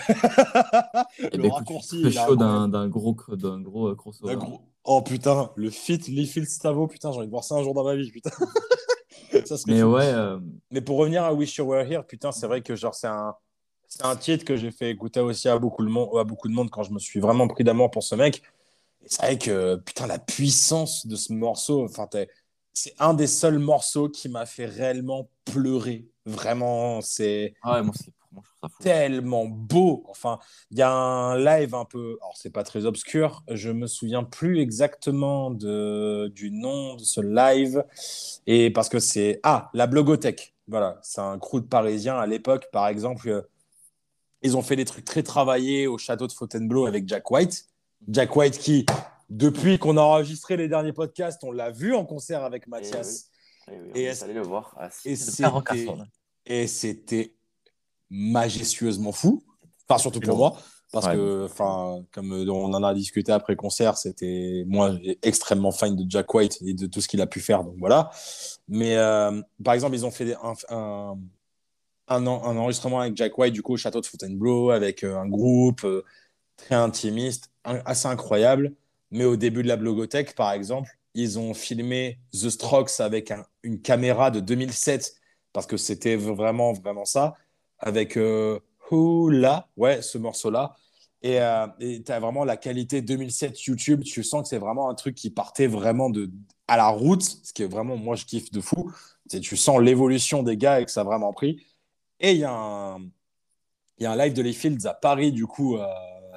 Eh 1.20 1.30
le 1.38 1.44
ben, 1.44 1.52
raccourci. 1.52 2.12
chaud 2.12 2.36
d'un 2.36 2.88
gros, 2.88 3.16
d'un 3.32 3.60
gros 3.62 3.88
euh, 3.90 3.96
crossover. 3.96 4.36
Gros- 4.36 4.62
Oh 4.86 5.02
putain, 5.02 5.52
le 5.56 5.70
fit 5.70 6.00
Fields, 6.00 6.46
Stavo, 6.50 6.88
putain, 6.88 7.12
j'ai 7.12 7.18
envie 7.20 7.28
de 7.28 7.32
voir 7.32 7.44
ça 7.44 7.56
un 7.56 7.64
jour 7.64 7.74
dans 7.74 7.84
ma 7.84 7.96
vie, 7.96 8.12
putain. 8.12 8.32
ça 9.46 9.56
Mais 9.68 9.84
ouais, 9.84 10.06
euh, 10.08 10.40
Mais 10.72 10.82
pour 10.82 10.98
revenir 10.98 11.24
à 11.24 11.34
Wish 11.34 11.58
You 11.58 11.66
Were 11.66 11.82
Here, 11.82 12.04
putain, 12.08 12.32
c'est 12.32 12.48
vrai 12.48 12.62
que 12.62 12.76
genre 12.76 12.96
c'est 12.96 13.08
un 13.08 13.36
c'est 13.92 14.06
un 14.06 14.16
titre 14.16 14.46
que 14.46 14.56
j'ai 14.56 14.70
fait 14.70 14.92
écouter 14.92 15.20
aussi 15.20 15.50
à 15.50 15.58
beaucoup 15.58 15.84
de 15.84 15.90
monde 15.90 16.10
à 16.20 16.24
beaucoup 16.24 16.48
de 16.48 16.54
monde 16.54 16.70
quand 16.70 16.84
je 16.84 16.92
me 16.94 17.00
suis 17.00 17.20
vraiment 17.20 17.48
pris 17.48 17.64
d'amour 17.64 17.90
pour 17.92 18.04
ce 18.04 18.14
mec. 18.16 18.42
C'est 19.06 19.22
vrai 19.22 19.38
que 19.38 19.76
putain 19.78 20.08
la 20.08 20.20
puissance 20.20 21.08
de 21.08 21.16
ce 21.16 21.34
morceau, 21.34 21.84
enfin 21.84 22.08
c'est 22.74 22.94
un 23.00 23.14
des 23.14 23.28
seuls 23.28 23.60
morceaux 23.60 24.10
qui 24.10 24.30
m'a 24.30 24.46
fait 24.46 24.66
réellement 24.66 25.30
pleurer. 25.46 26.08
Vraiment, 26.26 27.02
c'est 27.02 27.56
ah 27.64 27.76
ouais, 27.76 27.84
moi, 27.84 27.94
c'est 27.98 28.14
tellement 28.80 29.46
beau. 29.46 30.04
Enfin, 30.08 30.40
il 30.72 30.78
y 30.78 30.82
a 30.82 30.92
un 30.92 31.38
live 31.38 31.76
un 31.76 31.86
peu, 31.86 32.18
alors 32.22 32.38
c'est 32.38 32.52
pas 32.52 32.64
très 32.64 32.86
obscur, 32.86 33.44
je 33.50 33.72
me 33.72 33.88
souviens 33.88 34.24
plus 34.24 34.60
exactement 34.60 35.52
de, 35.52 36.32
du 36.34 36.52
nom 36.52 36.96
de 36.96 37.04
ce 37.04 37.22
live, 37.22 37.84
et 38.48 38.72
parce 38.72 38.90
que 38.90 39.00
c'est, 39.00 39.40
ah, 39.44 39.70
la 39.74 39.88
Blogothèque. 39.88 40.54
Voilà, 40.68 41.00
c'est 41.02 41.22
un 41.22 41.40
crew 41.40 41.62
de 41.62 41.68
Parisiens 41.68 42.18
à 42.18 42.28
l'époque, 42.28 42.68
par 42.72 42.88
exemple, 42.88 43.28
euh, 43.30 43.42
ils 44.42 44.56
ont 44.56 44.62
fait 44.62 44.76
des 44.76 44.86
trucs 44.86 45.06
très 45.06 45.24
travaillés 45.24 45.88
au 45.88 45.98
château 45.98 46.28
de 46.28 46.32
Fontainebleau 46.32 46.86
avec 46.86 47.08
Jack 47.08 47.30
White. 47.32 47.66
Jack 48.08 48.36
White 48.36 48.58
qui, 48.58 48.86
depuis 49.30 49.78
qu'on 49.78 49.98
a 49.98 50.02
enregistré 50.02 50.58
les 50.58 50.68
derniers 50.68 50.94
podcasts, 50.94 51.44
on 51.44 51.52
l'a 51.52 51.72
vu 51.72 51.94
en 51.94 52.06
concert 52.06 52.44
avec 52.44 52.68
Mathias. 52.68 53.30
Et 53.68 53.72
oui, 53.72 53.78
Et 53.78 53.92
on 53.92 53.96
est 53.96 54.04
est-ce- 54.04 54.24
allé 54.26 54.34
le 54.34 54.42
voir 54.42 54.74
à 54.78 54.90
et 56.46 56.66
c'était- 56.68 57.36
majestueusement 58.10 59.12
fou. 59.12 59.44
Enfin, 59.88 60.00
surtout 60.00 60.20
pour 60.20 60.38
moi, 60.38 60.58
parce 60.92 61.06
Ouais, 61.08 61.14
que, 61.16 61.46
enfin, 61.46 62.04
comme 62.12 62.32
on 62.32 62.74
en 62.74 62.84
a 62.84 62.94
discuté 62.96 63.32
après 63.32 63.56
concert, 63.56 63.98
c'était 63.98 64.64
moi 64.68 64.94
extrêmement 65.22 65.72
fan 65.72 65.96
de 65.96 66.10
Jack 66.10 66.34
White 66.34 66.58
et 66.66 66.74
de 66.74 66.88
tout 66.88 67.02
ce 67.02 67.08
qu'il 67.08 67.22
a 67.22 67.28
pu 67.28 67.40
faire, 67.40 67.64
donc 67.64 67.76
voilà. 67.78 68.10
Mais 68.68 68.96
euh, 68.98 69.40
par 69.64 69.76
exemple, 69.76 69.96
ils 69.96 70.06
ont 70.06 70.12
fait 70.12 70.34
un, 70.42 70.54
un, 70.70 71.18
un, 72.08 72.28
en- 72.28 72.44
un 72.44 72.58
enregistrement 72.58 73.02
avec 73.02 73.16
Jack 73.16 73.38
White 73.38 73.54
du 73.54 73.62
coup 73.62 73.74
au 73.74 73.78
château 73.78 74.02
de 74.02 74.06
Fontainebleau 74.08 74.72
avec 74.72 75.04
euh, 75.04 75.18
un 75.20 75.28
groupe 75.28 75.84
euh, 75.84 76.04
très 76.58 76.76
intimiste, 76.76 77.52
assez 77.86 78.08
incroyable. 78.08 78.74
Mais 79.12 79.26
au 79.26 79.36
début 79.36 79.64
de 79.64 79.68
la 79.68 79.78
blogothèque, 79.78 80.36
par 80.36 80.52
exemple, 80.54 80.90
ils 81.16 81.40
ont 81.40 81.54
filmé 81.54 82.20
The 82.34 82.50
Strokes 82.50 83.00
avec 83.00 83.32
un- 83.32 83.46
une 83.64 83.82
caméra 83.82 84.32
de 84.32 84.40
2007 84.40 85.16
parce 85.54 85.66
que 85.66 85.78
c'était 85.78 86.16
vraiment, 86.16 86.74
vraiment 86.74 87.06
ça, 87.06 87.36
avec 87.80 88.18
euh, 88.18 88.60
Hula, 88.92 89.68
ouais, 89.78 90.02
ce 90.02 90.18
morceau-là. 90.18 90.76
Et 91.22 91.42
euh, 91.42 91.68
tu 91.80 92.12
as 92.12 92.20
vraiment 92.20 92.46
la 92.46 92.56
qualité 92.58 93.02
2007 93.02 93.64
YouTube. 93.66 94.04
Tu 94.04 94.24
sens 94.24 94.44
que 94.44 94.48
c'est 94.50 94.58
vraiment 94.60 94.90
un 94.90 94.96
truc 94.96 95.16
qui 95.16 95.30
partait 95.32 95.68
vraiment 95.68 96.10
de, 96.10 96.30
à 96.68 96.78
la 96.78 96.88
route, 96.90 97.24
ce 97.24 97.52
qui 97.52 97.64
est 97.64 97.68
vraiment, 97.68 97.98
moi, 97.98 98.16
je 98.16 98.26
kiffe 98.26 98.52
de 98.52 98.62
fou. 98.62 98.92
Tu 99.30 99.58
sens 99.58 99.80
l'évolution 99.82 100.44
des 100.44 100.56
gars 100.58 100.80
et 100.82 100.86
que 100.86 100.92
ça 100.92 101.02
a 101.02 101.04
vraiment 101.04 101.34
pris. 101.34 101.66
Et 102.20 102.32
il 102.34 102.38
y 102.40 102.44
a 102.46 102.52
un 104.12 104.16
live 104.16 104.34
de 104.34 104.42
Les 104.42 104.54
Fields 104.54 104.86
à 104.88 104.94
Paris, 104.94 105.32
du 105.32 105.46
coup, 105.46 105.78
euh, 105.78 105.86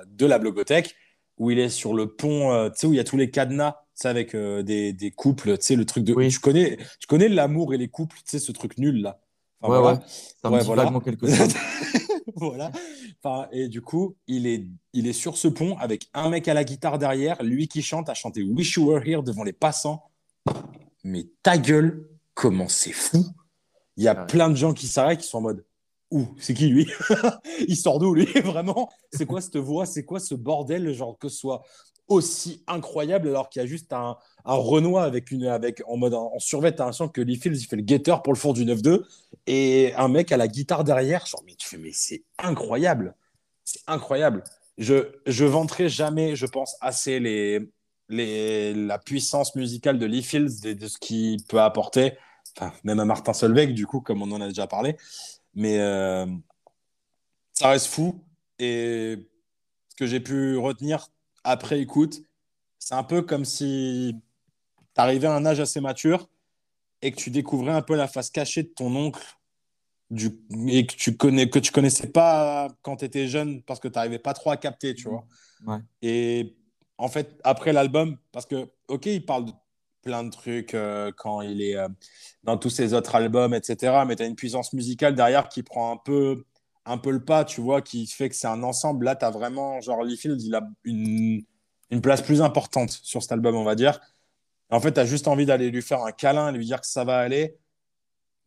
de 0.07 0.27
la 0.27 0.39
blogothèque, 0.39 0.95
où 1.43 1.51
il 1.51 1.59
est 1.59 1.69
sur 1.69 1.93
le 1.93 2.07
pont, 2.07 2.53
euh, 2.53 2.69
tu 2.71 2.75
sais, 2.79 2.87
où 2.87 2.93
il 2.93 2.97
y 2.97 3.01
a 3.01 3.05
tous 3.05 3.17
les 3.17 3.31
cadenas, 3.31 3.73
tu 3.73 4.03
sais, 4.03 4.09
avec 4.09 4.35
euh, 4.35 4.63
des, 4.63 4.93
des 4.93 5.11
couples, 5.11 5.59
tu 5.59 5.65
sais, 5.65 5.77
le 5.77 5.85
truc 5.85 6.05
de. 6.05 6.15
Oui. 6.15 6.29
Tu 6.29 6.39
connais, 6.39 6.77
tu 7.01 7.07
connais 7.09 7.29
l'amour 7.29 7.75
et 7.75 7.79
les 7.79 7.89
couples, 7.89 8.17
tu 8.19 8.23
sais, 8.27 8.39
ce 8.39 8.53
truc 8.53 8.79
nul, 8.79 9.03
là. 9.03 9.21
Enfin, 9.61 9.73
Ouais, 9.75 9.81
voilà. 9.81 9.99
ouais. 9.99 10.05
Ça 10.43 10.51
Ouais, 10.51 10.63
voilà. 10.63 10.83
vaguement 10.85 11.01
quelque 11.01 11.27
chose. 11.27 11.53
voilà. 12.37 12.71
Enfin, 13.23 13.49
et 13.53 13.69
du 13.69 13.81
coup, 13.83 14.15
il 14.29 14.47
est, 14.47 14.67
il 14.93 15.07
est 15.09 15.13
sur 15.13 15.37
ce 15.37 15.49
pont 15.49 15.77
avec 15.79 16.07
un 16.15 16.29
mec 16.31 16.47
à 16.49 16.55
la 16.55 16.63
guitare 16.65 16.99
derrière, 16.99 17.43
lui 17.43 17.67
qui 17.69 17.83
chante, 17.83 18.09
à 18.09 18.15
chanter 18.15 18.43
Wish 18.43 18.77
You 18.77 18.87
Were 18.91 19.03
Here 19.07 19.23
devant 19.23 19.43
les 19.45 19.53
passants. 19.53 20.05
Mais 21.05 21.27
ta 21.43 21.59
gueule, 21.59 22.09
comment 22.35 22.69
c'est 22.69 22.93
fou! 22.93 23.25
Il 23.97 24.05
y 24.05 24.09
a 24.09 24.15
Ouais. 24.19 24.27
plein 24.27 24.49
de 24.49 24.55
gens 24.55 24.73
qui 24.75 24.87
s'arrêtent, 24.87 25.21
qui 25.21 25.27
sont 25.29 25.39
en 25.39 25.43
mode 25.43 25.65
Ouh, 26.13 26.29
c'est 26.39 26.53
qui 26.53 26.69
lui? 26.69 26.87
il 27.69 27.77
sort 27.77 27.99
d'où 27.99 28.15
lui? 28.15 28.27
Vraiment? 28.45 28.91
C'est 29.13 29.25
quoi 29.25 29.41
cette 29.41 29.57
voix? 29.57 29.87
C'est 29.87 30.05
quoi 30.05 30.21
ce 30.21 30.35
bordel? 30.35 30.93
Genre 30.93 31.19
que 31.19 31.29
ce 31.29 31.39
soit 31.39 31.63
aussi 32.07 32.63
incroyable 32.67 33.29
alors 33.29 33.49
qu'il 33.49 33.63
y 33.63 33.65
a 33.65 33.67
juste 33.67 33.93
un, 33.95 34.19
un 34.45 34.55
Renoir 34.55 35.05
avec 35.05 35.31
une, 35.31 35.47
avec, 35.47 35.83
en 35.87 35.97
mode 35.97 36.13
en, 36.13 36.33
en 36.35 36.39
survêt, 36.39 36.73
t'as 36.73 36.85
l'impression 36.85 37.09
que 37.09 37.23
Lee 37.23 37.37
Fields 37.37 37.57
il 37.57 37.67
fait 37.67 37.77
le 37.77 37.83
guetteur 37.83 38.23
pour 38.23 38.35
le 38.35 38.39
fond 38.39 38.53
du 38.53 38.67
9-2 38.67 39.05
et 39.47 39.95
un 39.97 40.09
mec 40.09 40.33
à 40.33 40.37
la 40.37 40.49
guitare 40.49 40.85
derrière, 40.85 41.25
genre, 41.25 41.43
mais 41.47 41.55
tu 41.55 41.67
fais, 41.67 41.79
mais 41.79 41.93
c'est 41.93 42.25
incroyable, 42.39 43.15
c'est 43.65 43.81
incroyable. 43.87 44.45
Je, 44.77 45.13
je 45.27 45.45
vanterai 45.47 45.89
jamais, 45.89 46.37
je 46.37 46.45
pense, 46.47 46.77
assez 46.83 47.21
les, 47.21 47.61
les, 48.09 48.75
la 48.75 48.99
puissance 48.99 49.55
musicale 49.55 49.99
de 49.99 50.07
Lee 50.07 50.23
Fields, 50.23 50.61
de, 50.63 50.73
de 50.75 50.89
ce 50.89 50.99
qu'il 50.99 51.43
peut 51.45 51.61
apporter, 51.61 52.13
même 52.85 53.01
à 53.01 53.05
Martin 53.05 53.33
Solveig, 53.33 53.73
du 53.73 53.87
coup, 53.87 54.01
comme 54.01 54.21
on 54.23 54.31
en 54.33 54.41
a 54.41 54.49
déjà 54.49 54.67
parlé, 54.67 54.97
mais 55.55 55.79
euh, 55.79 56.27
ça 57.53 57.69
reste 57.69 57.87
fou. 57.87 58.25
Et 58.59 59.17
ce 59.89 59.97
que 59.97 60.07
j'ai 60.07 60.21
pu 60.21 60.57
retenir 60.57 61.09
après 61.45 61.81
écoute, 61.81 62.23
c'est 62.79 62.95
un 62.95 63.05
peu 63.05 63.23
comme 63.23 63.45
si 63.45 64.17
tu 64.95 65.01
arrivais 65.01 65.27
à 65.27 65.35
un 65.35 65.47
âge 65.47 65.61
assez 65.61 65.81
mature 65.81 66.29
et 67.01 67.11
que 67.11 67.17
tu 67.17 67.31
découvrais 67.31 67.73
un 67.73 67.83
peu 67.83 67.97
la 67.97 68.07
face 68.09 68.31
cachée 68.31 68.63
de 68.63 68.69
ton 68.69 68.95
oncle 68.95 69.23
du, 70.11 70.31
et 70.69 70.87
que 70.87 70.95
tu 70.95 71.17
connais 71.17 71.49
que 71.49 71.59
tu 71.59 71.73
connaissais 71.73 72.09
pas 72.09 72.69
quand 72.83 72.97
tu 72.97 73.05
étais 73.05 73.27
jeune 73.27 73.63
parce 73.63 73.81
que 73.81 73.89
tu 73.89 73.95
n'arrivais 73.95 74.19
pas 74.19 74.35
trop 74.35 74.51
à 74.51 74.57
capter, 74.57 74.95
tu 74.95 75.09
vois. 75.09 75.25
Ouais. 75.67 75.79
Et 76.03 76.57
en 76.99 77.09
fait, 77.09 77.41
après 77.43 77.73
l'album, 77.73 78.17
parce 78.31 78.47
que, 78.47 78.69
ok, 78.89 79.07
il 79.07 79.25
parle 79.25 79.47
de 79.47 79.53
plein 80.03 80.25
de 80.25 80.31
trucs 80.31 80.75
euh, 80.75 81.13
quand 81.17 81.41
il 81.41 81.63
est 81.63 81.77
euh, 81.77 81.89
dans 82.45 82.59
tous 82.59 82.71
ses 82.71 82.95
autres 82.95 83.15
albums, 83.15 83.55
etc. 83.55 84.05
Mais 84.07 84.17
tu 84.17 84.23
as 84.23 84.27
une 84.27 84.37
puissance 84.37 84.73
musicale 84.73 85.15
derrière 85.15 85.49
qui 85.49 85.63
prend 85.63 85.93
un 85.93 85.97
peu, 85.97 86.45
un 86.85 86.99
peu 86.99 87.11
le 87.11 87.25
pas, 87.25 87.45
tu 87.45 87.61
vois, 87.61 87.83
qui 87.83 88.07
fait 88.07 88.29
que 88.29 88.35
c'est 88.35 88.49
un 88.49 88.63
ensemble. 88.63 89.05
Là, 89.05 89.17
tu 89.17 89.25
as 89.25 89.31
vraiment, 89.31 89.81
genre, 89.81 90.03
Lee 90.03 90.17
Field, 90.17 90.43
il 90.43 90.55
a 90.55 90.63
une, 90.85 91.43
une 91.91 92.01
place 92.01 92.23
plus 92.23 92.43
importante 92.43 92.91
sur 92.91 93.23
cet 93.23 93.33
album, 93.33 93.57
on 93.57 93.65
va 93.65 93.75
dire. 93.75 94.01
En 94.71 94.81
fait, 94.81 94.93
tu 94.93 95.01
as 95.01 95.07
juste 95.07 95.29
envie 95.29 95.47
d'aller 95.47 95.71
lui 95.71 95.83
faire 95.83 96.03
un 96.03 96.13
câlin, 96.13 96.51
lui 96.53 96.65
dire 96.65 96.81
que 96.81 96.87
ça 96.87 97.05
va 97.05 97.19
aller. 97.19 97.57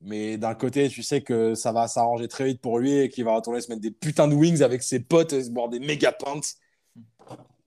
Mais 0.02 0.38
d'un 0.38 0.56
côté, 0.56 0.90
tu 0.90 1.04
sais 1.04 1.22
que 1.22 1.56
ça 1.56 1.72
va 1.72 1.88
s'arranger 1.88 2.28
très 2.28 2.46
vite 2.46 2.62
pour 2.62 2.80
lui 2.80 2.92
et 2.94 3.10
qu'il 3.10 3.24
va 3.24 3.36
retourner 3.36 3.62
se 3.62 3.70
mettre 3.70 3.82
des 3.82 3.92
putains 3.92 4.28
de 4.28 4.36
wings 4.36 4.62
avec 4.62 4.84
ses 4.84 5.00
potes 5.00 5.34
et 5.34 5.44
se 5.44 5.50
boire 5.50 5.70
des 5.70 5.80
méga 5.80 6.12
pintes. 6.12 6.56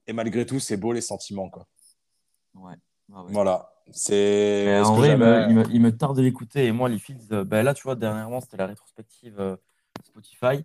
Et 0.06 0.12
malgré 0.12 0.46
tout, 0.46 0.60
c'est 0.60 0.76
beau 0.76 0.92
les 0.92 1.00
sentiments, 1.00 1.48
quoi. 1.50 1.66
Ouais. 2.54 2.74
Ah 3.12 3.22
ouais. 3.22 3.32
Voilà. 3.32 3.70
C'est. 3.92 4.80
En 4.84 4.94
vrai, 4.94 5.12
il 5.12 5.16
me, 5.18 5.24
j'avais- 5.24 5.50
il 5.50 5.54
me- 5.56 5.70
il 5.74 5.80
me 5.80 5.96
tarde 5.96 6.16
de 6.16 6.22
l'écouter. 6.22 6.66
Et 6.66 6.72
moi, 6.72 6.88
les 6.88 6.98
Fields, 6.98 7.32
euh, 7.32 7.44
ben 7.44 7.62
là, 7.62 7.74
tu 7.74 7.82
vois, 7.84 7.94
dernièrement, 7.96 8.40
c'était 8.40 8.56
la 8.56 8.66
rétrospective 8.66 9.38
euh, 9.40 9.56
Spotify. 10.04 10.64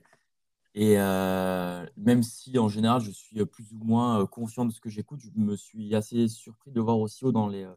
Et 0.76 0.96
euh, 1.00 1.86
même 1.98 2.24
si, 2.24 2.58
en 2.58 2.68
général, 2.68 3.02
je 3.02 3.12
suis 3.12 3.46
plus 3.46 3.72
ou 3.74 3.84
moins 3.84 4.26
conscient 4.26 4.66
de 4.66 4.72
ce 4.72 4.82
que 4.82 4.90
j'écoute, 4.90 5.20
je 5.22 5.30
me 5.36 5.56
suis 5.56 5.94
assez 5.96 6.28
surpris 6.28 6.72
de 6.72 6.82
voir 6.82 6.98
aussi 6.98 7.24
haut 7.26 7.32
dans, 7.32 7.48
les, 7.48 7.68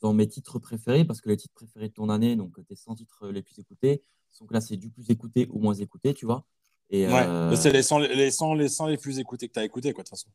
dans 0.00 0.14
mes 0.14 0.26
titres 0.26 0.58
préférés, 0.58 1.04
parce 1.04 1.20
que 1.20 1.28
les 1.28 1.36
titres 1.36 1.52
préférés 1.54 1.88
de 1.88 1.92
ton 1.94 2.08
année, 2.08 2.34
donc 2.34 2.56
tes 2.66 2.74
100 2.74 2.94
titres 2.94 3.28
les 3.28 3.42
plus 3.42 3.58
écoutés, 3.58 4.02
sont 4.30 4.46
classés 4.46 4.78
du 4.78 4.88
plus 4.88 5.10
écouté 5.10 5.46
au 5.52 5.58
moins 5.58 5.74
écouté, 5.74 6.14
tu 6.14 6.24
vois. 6.24 6.46
Et, 6.88 7.06
Ouais, 7.06 7.26
euh, 7.26 7.54
c'est 7.54 7.70
les 7.70 7.82
100, 7.82 7.98
les, 7.98 8.30
100, 8.30 8.54
les 8.54 8.68
100 8.68 8.86
les 8.86 8.96
plus 8.96 9.18
écoutés 9.18 9.46
que 9.48 9.52
tu 9.52 9.58
as 9.60 9.64
écoutés, 9.64 9.92
quoi, 9.92 10.02
de 10.02 10.08
toute 10.08 10.16
façon. 10.18 10.30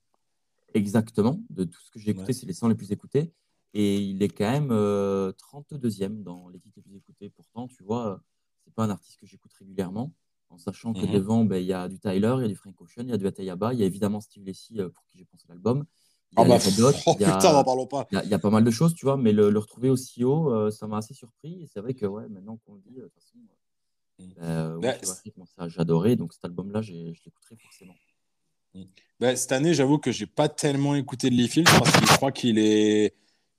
Exactement, 0.75 1.39
de 1.49 1.63
tout 1.63 1.79
ce 1.83 1.89
que 1.89 1.97
j'ai 1.99 2.11
écouté, 2.11 2.27
Ouais. 2.27 2.33
c'est 2.33 2.45
les 2.45 2.53
100 2.53 2.67
les 2.67 2.75
plus 2.75 2.91
écoutés. 2.91 3.31
Et 3.79 3.97
il 3.97 4.23
est 4.23 4.29
quand 4.29 4.49
même 4.51 4.69
euh, 4.71 5.31
32e 5.33 6.23
dans 6.23 6.49
les 6.49 6.59
titres 6.59 6.77
les 6.77 6.81
plus 6.81 6.95
écoutés. 6.97 7.29
Pourtant, 7.29 7.67
tu 7.67 7.83
vois, 7.83 8.07
euh, 8.13 8.17
c'est 8.65 8.73
pas 8.73 8.85
un 8.85 8.89
artiste 8.89 9.19
que 9.19 9.27
j'écoute 9.27 9.53
régulièrement, 9.53 10.11
en 10.49 10.57
sachant 10.57 10.93
que 10.95 11.05
Mhm. 11.05 11.11
devant, 11.11 11.45
ben, 11.45 11.57
il 11.57 11.67
y 11.67 11.73
a 11.73 11.87
du 11.87 11.99
Tyler, 11.99 12.33
il 12.37 12.41
y 12.41 12.45
a 12.45 12.47
du 12.47 12.55
Frank 12.55 12.73
Ocean, 12.81 13.03
il 13.03 13.09
y 13.09 13.13
a 13.13 13.17
du 13.17 13.27
Atayaba, 13.27 13.73
il 13.75 13.79
y 13.79 13.83
a 13.83 13.85
évidemment 13.85 14.19
Steve 14.19 14.43
Lacy 14.47 14.79
euh, 14.81 14.89
pour 14.89 15.05
qui 15.05 15.19
j'ai 15.19 15.25
pensé 15.25 15.45
l'album. 15.47 15.85
Il 16.31 16.39
y 16.39 16.41
a 16.41 16.45
Ah 16.45 16.49
bah, 16.49 16.57
oh 16.65 16.69
il 17.19 17.21
y 17.21 17.23
a- 17.25 17.33
putain, 17.35 17.53
n'en 17.53 17.63
parlons 17.63 17.85
pas. 17.85 18.07
il 18.11 18.15
y, 18.15 18.17
a, 18.17 18.23
il 18.23 18.29
y 18.31 18.33
a 18.33 18.39
pas 18.39 18.49
mal 18.49 18.63
de 18.63 18.71
choses, 18.71 18.95
tu 18.95 19.05
vois, 19.05 19.15
mais 19.15 19.31
le, 19.31 19.51
le 19.51 19.59
retrouver 19.59 19.91
aussi 19.91 20.23
haut, 20.23 20.51
euh, 20.51 20.71
ça 20.71 20.87
m'a 20.87 20.97
assez 20.97 21.13
surpris. 21.13 21.61
Et 21.61 21.67
c'est 21.67 21.79
vrai 21.79 21.93
que, 21.93 22.07
ouais, 22.07 22.27
maintenant 22.29 22.57
qu'on 22.57 22.73
le 22.73 22.81
dit, 22.81 22.97
euh, 22.97 23.03
de 23.03 23.07
toute 23.09 23.13
façon, 23.21 23.37
euh, 23.37 23.53
Mm. 24.19 24.33
euh, 24.41 24.77
Ouais, 24.79 24.99
ça, 25.03 25.67
j'ai 25.67 25.79
adoré. 25.79 26.15
Donc 26.15 26.33
cet 26.33 26.43
album-là, 26.45 26.81
je 26.81 26.93
l'écouterai 26.93 27.55
forcément. 27.57 27.95
Bah, 29.19 29.35
cette 29.35 29.51
année, 29.51 29.73
j'avoue 29.75 29.97
que 29.99 30.11
j'ai 30.11 30.25
pas 30.27 30.49
tellement 30.49 30.95
écouté 30.95 31.29
de 31.29 31.35
Lee 31.35 31.47
Fields 31.47 31.65
parce 31.79 31.91
que 31.91 32.05
je 32.05 32.15
crois 32.17 32.31
qu'il 32.31 32.57
est, 32.59 33.13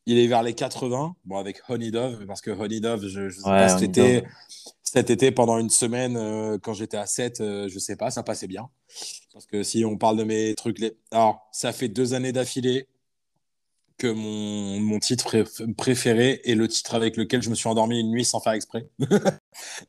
il 0.08 0.18
est 0.18 0.26
vers 0.26 0.42
les 0.42 0.54
80. 0.54 1.14
Bon, 1.26 1.36
avec 1.36 1.60
Honey 1.68 1.90
Dove, 1.90 2.24
parce 2.26 2.40
que 2.40 2.50
Honey 2.50 2.80
Dove, 2.80 3.06
je, 3.06 3.28
je 3.28 3.38
sais 3.40 3.44
Ouais, 3.46 3.58
pas, 3.58 3.68
cet 3.68 3.82
été, 3.82 4.20
Dove. 4.22 4.30
cet 4.82 5.10
été, 5.10 5.30
pendant 5.30 5.58
une 5.58 5.68
semaine, 5.70 6.16
euh, 6.16 6.58
quand 6.58 6.72
j'étais 6.72 6.96
à 6.96 7.06
7, 7.06 7.40
euh, 7.40 7.68
je 7.68 7.78
sais 7.78 7.94
pas, 7.96 8.10
ça 8.10 8.22
passait 8.22 8.46
bien. 8.46 8.68
Parce 9.32 9.46
que 9.46 9.62
si 9.62 9.84
on 9.84 9.96
parle 9.98 10.16
de 10.16 10.24
mes 10.24 10.54
trucs, 10.54 10.78
les... 10.78 10.96
alors, 11.10 11.46
ça 11.52 11.72
fait 11.72 11.88
deux 11.88 12.14
années 12.14 12.32
d'affilée 12.32 12.88
que 13.98 14.06
mon, 14.06 14.80
mon 14.80 14.98
titre 15.00 15.24
pré- 15.42 15.72
préféré 15.76 16.40
est 16.44 16.54
le 16.54 16.68
titre 16.68 16.94
avec 16.94 17.16
lequel 17.16 17.42
je 17.42 17.50
me 17.50 17.54
suis 17.54 17.68
endormi 17.68 18.00
une 18.00 18.10
nuit 18.10 18.24
sans 18.24 18.40
faire 18.40 18.52
exprès. 18.52 18.88
Donc 19.00 19.08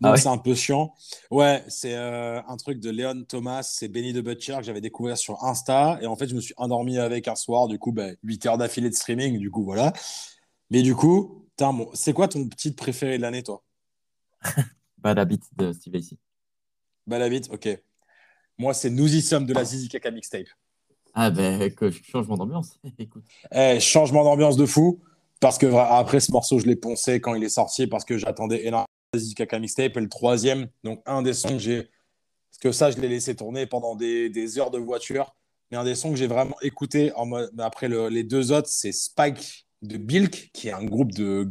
Ah 0.02 0.12
ouais 0.14 0.18
c'est 0.18 0.28
un 0.28 0.38
peu 0.38 0.56
chiant. 0.56 0.94
Ouais, 1.32 1.64
c'est 1.68 1.96
euh, 1.96 2.42
un 2.48 2.58
truc 2.58 2.80
de 2.80 2.90
Léon 2.90 3.24
Thomas, 3.24 3.64
c'est 3.64 3.88
Benny 3.88 4.14
the 4.14 4.18
Butcher 4.24 4.58
que 4.58 4.64
j'avais 4.64 4.82
découvert 4.82 5.18
sur 5.18 5.44
Insta. 5.46 6.00
Et 6.02 6.08
en 6.08 6.16
fait, 6.16 6.28
je 6.28 6.36
me 6.36 6.42
suis 6.42 6.56
endormi 6.58 6.98
avec 6.98 7.28
un 7.28 7.36
soir, 7.36 7.68
du 7.68 7.78
coup, 7.78 7.92
bah, 7.92 8.10
8 8.24 8.46
heures 8.48 8.58
d'affilée 8.58 8.90
de 8.90 8.96
streaming, 8.96 9.38
du 9.38 9.52
coup, 9.52 9.64
voilà. 9.64 9.94
Mais 10.72 10.82
du 10.82 10.96
coup, 10.96 11.46
bon, 11.58 11.90
c'est 11.94 12.14
quoi 12.14 12.28
ton 12.28 12.48
titre 12.50 12.76
préféré 12.76 13.18
de 13.18 13.22
l'année, 13.22 13.44
toi? 13.44 13.64
Bad 14.98 15.20
Habit 15.20 15.40
de 15.56 15.72
Steve 15.72 15.94
Lacy. 15.94 16.18
Bah, 17.08 17.20
la 17.20 17.30
bite, 17.30 17.50
ok. 17.52 17.70
Moi, 18.58 18.74
c'est 18.74 18.90
Nous 18.90 19.16
y 19.16 19.22
sommes 19.22 19.46
de 19.46 19.54
la 19.54 19.64
Zizi 19.64 19.88
Kaka 19.88 20.12
mixtape. 20.12 20.48
Ah 21.14 21.30
ben, 21.32 21.74
que 21.74 21.92
changement 21.92 22.38
d'ambiance. 22.38 22.80
Eh, 23.52 23.80
changement 23.80 24.24
d'ambiance 24.24 24.58
de 24.58 24.66
fou. 24.66 25.00
Parce 25.40 25.58
que 25.58 25.68
après 25.68 26.20
ce 26.20 26.32
morceau, 26.32 26.60
je 26.60 26.66
l'ai 26.66 26.76
poncé 26.76 27.22
quand 27.22 27.34
il 27.34 27.44
est 27.44 27.50
sorti 27.50 27.88
parce 27.88 28.04
que 28.04 28.18
j'attendais 28.18 28.66
énormément 28.66 28.86
Zizi 29.16 29.36
Kaka 29.36 29.60
mixtape. 29.60 29.96
Le 29.96 30.10
troisième, 30.10 30.68
donc 30.84 31.02
un 31.06 31.22
des 31.22 31.34
sons 31.34 31.50
que 31.50 31.60
j'ai. 31.60 31.84
Parce 32.52 32.60
que 32.62 32.72
ça, 32.72 32.92
je 32.92 32.98
l'ai 32.98 33.08
laissé 33.08 33.36
tourner 33.36 33.66
pendant 33.66 33.96
des, 33.96 34.60
heures 34.60 34.72
de 34.72 34.78
voiture. 34.78 35.34
Mais 35.72 35.78
un 35.78 35.84
des 35.84 35.96
sons 35.96 36.10
que 36.10 36.16
j'ai 36.18 36.28
vraiment 36.28 36.56
écouté 36.62 37.12
Après 37.60 37.88
le- 37.88 38.10
les 38.10 38.24
deux 38.24 38.52
autres, 38.52 38.68
c'est 38.68 38.92
Spike 38.92 39.68
de 39.82 39.98
Bilk, 39.98 40.50
qui 40.52 40.68
est 40.68 40.74
un 40.74 40.84
groupe 40.84 41.14
de 41.14 41.50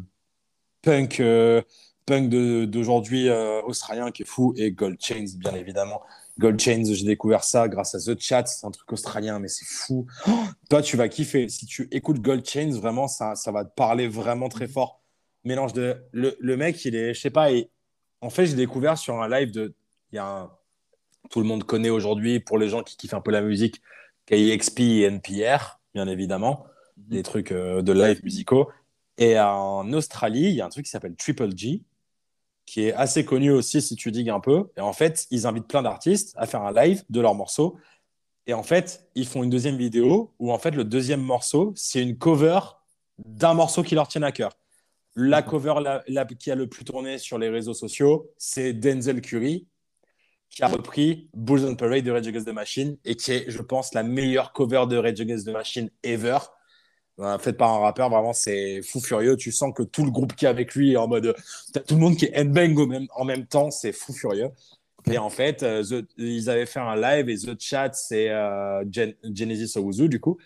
punk, 0.82 1.20
euh, 1.20 1.62
punk 2.04 2.28
de- 2.28 2.64
d'aujourd'hui 2.66 3.28
euh, 3.28 3.62
australien 3.62 4.10
qui 4.10 4.22
est 4.22 4.26
fou. 4.26 4.52
Et 4.56 4.72
Gold 4.72 4.98
Chains, 5.00 5.24
bien 5.36 5.54
évidemment. 5.54 6.02
Gold 6.38 6.60
Chains, 6.60 6.84
j'ai 6.84 7.04
découvert 7.04 7.42
ça 7.44 7.68
grâce 7.68 7.94
à 7.94 7.98
The 7.98 8.18
Chat. 8.20 8.46
C'est 8.46 8.66
un 8.66 8.70
truc 8.70 8.90
australien, 8.92 9.38
mais 9.40 9.48
c'est 9.48 9.64
fou. 9.66 10.06
Oh, 10.28 10.30
toi, 10.70 10.82
tu 10.82 10.96
vas 10.96 11.08
kiffer. 11.08 11.48
Si 11.48 11.66
tu 11.66 11.88
écoutes 11.90 12.20
Gold 12.20 12.46
Chains, 12.48 12.70
vraiment, 12.78 13.08
ça, 13.08 13.34
ça 13.34 13.50
va 13.50 13.64
te 13.64 13.74
parler 13.74 14.06
vraiment 14.08 14.48
très 14.48 14.68
fort. 14.68 15.02
Mélange 15.44 15.72
de. 15.72 15.96
Le, 16.12 16.36
le 16.38 16.56
mec, 16.56 16.84
il 16.84 16.94
est. 16.94 17.14
Je 17.14 17.20
sais 17.20 17.30
pas. 17.30 17.50
il- 17.50 17.68
En 18.20 18.30
fait, 18.30 18.46
j'ai 18.46 18.54
découvert 18.56 18.96
sur 18.98 19.20
un 19.20 19.28
live 19.28 19.50
de. 19.50 19.74
Il 20.12 20.16
y 20.16 20.18
a 20.18 20.26
un. 20.26 20.50
Tout 21.30 21.40
le 21.40 21.46
monde 21.46 21.64
connaît 21.64 21.90
aujourd'hui, 21.90 22.40
pour 22.40 22.56
les 22.58 22.68
gens 22.68 22.82
qui 22.82 22.96
kiffent 22.96 23.14
un 23.14 23.20
peu 23.20 23.30
la 23.32 23.42
musique, 23.42 23.82
KXP 24.26 24.80
et 24.80 25.02
NPR, 25.02 25.80
bien 25.94 26.06
évidemment. 26.08 26.64
Des 26.96 27.22
trucs 27.22 27.52
euh, 27.52 27.82
de 27.82 27.92
live 27.92 28.20
musicaux. 28.24 28.70
Et 29.18 29.38
en 29.38 29.92
Australie, 29.92 30.44
il 30.44 30.54
y 30.54 30.60
a 30.60 30.66
un 30.66 30.68
truc 30.68 30.84
qui 30.84 30.90
s'appelle 30.90 31.16
Triple 31.16 31.50
G, 31.56 31.82
qui 32.68 32.84
est 32.84 32.92
assez 32.92 33.24
connu 33.24 33.50
aussi 33.50 33.80
si 33.80 33.96
tu 33.96 34.12
digues 34.12 34.28
un 34.28 34.40
peu. 34.40 34.66
Et 34.76 34.82
en 34.82 34.92
fait, 34.92 35.26
ils 35.30 35.46
invitent 35.46 35.66
plein 35.66 35.82
d'artistes 35.82 36.34
à 36.36 36.46
faire 36.46 36.60
un 36.60 36.72
live 36.72 37.02
de 37.08 37.20
leurs 37.22 37.34
morceaux. 37.34 37.78
Et 38.46 38.52
en 38.52 38.62
fait, 38.62 39.08
ils 39.14 39.26
font 39.26 39.42
une 39.42 39.48
deuxième 39.48 39.78
vidéo 39.78 40.34
où 40.38 40.52
en 40.52 40.58
fait 40.58 40.72
le 40.72 40.84
deuxième 40.84 41.22
morceau, 41.22 41.72
c'est 41.76 42.02
une 42.02 42.18
cover 42.18 42.60
d'un 43.24 43.54
morceau 43.54 43.82
qui 43.82 43.94
leur 43.94 44.06
tient 44.06 44.22
à 44.22 44.32
cœur. 44.32 44.52
La 45.16 45.40
cover 45.40 45.76
la- 45.82 46.04
la- 46.08 46.26
qui 46.26 46.50
a 46.50 46.54
le 46.54 46.68
plus 46.68 46.84
tourné 46.84 47.16
sur 47.16 47.38
les 47.38 47.48
réseaux 47.48 47.72
sociaux, 47.72 48.30
c'est 48.36 48.74
Denzel 48.74 49.22
Curry, 49.22 49.66
qui 50.50 50.62
a 50.62 50.68
repris 50.68 51.30
Bulls 51.32 51.64
on 51.64 51.74
Parade 51.74 52.04
de 52.04 52.10
Rage 52.10 52.26
Against 52.28 52.46
the 52.46 52.52
Machine 52.52 52.98
et 53.06 53.16
qui 53.16 53.32
est, 53.32 53.50
je 53.50 53.62
pense, 53.62 53.94
la 53.94 54.02
meilleure 54.02 54.52
cover 54.52 54.84
de 54.90 54.98
Rage 54.98 55.20
Against 55.22 55.46
the 55.46 55.52
Machine 55.52 55.90
ever. 56.02 56.38
Euh, 57.20 57.36
faite 57.38 57.56
par 57.56 57.74
un 57.74 57.78
rappeur, 57.80 58.08
vraiment, 58.10 58.32
c'est 58.32 58.80
fou 58.82 59.00
furieux. 59.00 59.36
Tu 59.36 59.50
sens 59.50 59.72
que 59.74 59.82
tout 59.82 60.04
le 60.04 60.10
groupe 60.10 60.34
qui 60.36 60.44
est 60.44 60.48
avec 60.48 60.74
lui 60.74 60.92
est 60.92 60.96
en 60.96 61.08
mode. 61.08 61.34
T'as 61.72 61.80
tout 61.80 61.94
le 61.94 62.00
monde 62.00 62.16
qui 62.16 62.26
est 62.26 62.32
headbang 62.32 62.86
même, 62.86 63.06
en 63.16 63.24
même 63.24 63.46
temps, 63.46 63.70
c'est 63.70 63.92
fou 63.92 64.12
furieux. 64.12 64.50
Et 65.10 65.18
en 65.18 65.30
fait, 65.30 65.62
euh, 65.62 65.82
The- 65.82 66.06
ils 66.16 66.50
avaient 66.50 66.66
fait 66.66 66.80
un 66.80 66.94
live 66.94 67.28
et 67.28 67.36
The 67.38 67.60
Chat, 67.60 67.92
c'est 67.94 68.28
euh, 68.30 68.84
Gen- 68.90 69.14
Genesis 69.34 69.78
Owuzu, 69.78 70.08
du 70.08 70.20
coup. 70.20 70.38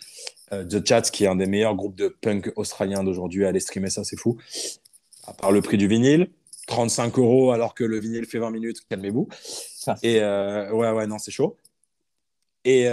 Euh, 0.53 0.65
The 0.65 0.87
Chat, 0.87 1.03
qui 1.03 1.25
est 1.25 1.27
un 1.27 1.37
des 1.37 1.47
meilleurs 1.47 1.75
groupes 1.75 1.97
de 1.97 2.09
punk 2.09 2.53
australiens 2.57 3.03
d'aujourd'hui, 3.05 3.45
allez 3.45 3.61
streamer 3.61 3.91
ça, 3.91 4.05
c'est 4.05 4.19
fou. 4.19 4.39
À 5.27 5.35
part 5.35 5.53
le 5.53 5.61
prix 5.63 5.79
du 5.79 5.89
vinyle, 5.89 6.31
35 6.69 7.19
euros 7.19 7.51
alors 7.53 7.75
que 7.75 7.85
le 7.85 7.99
vinyle 7.99 8.25
fait 8.25 8.39
20 8.39 8.51
minutes, 8.51 8.79
calmez-vous. 8.89 9.29
Et 10.03 10.21
ouais, 10.21 10.91
ouais, 10.93 11.07
non, 11.07 11.19
c'est 11.19 11.31
chaud. 11.33 11.57
Et, 12.65 12.87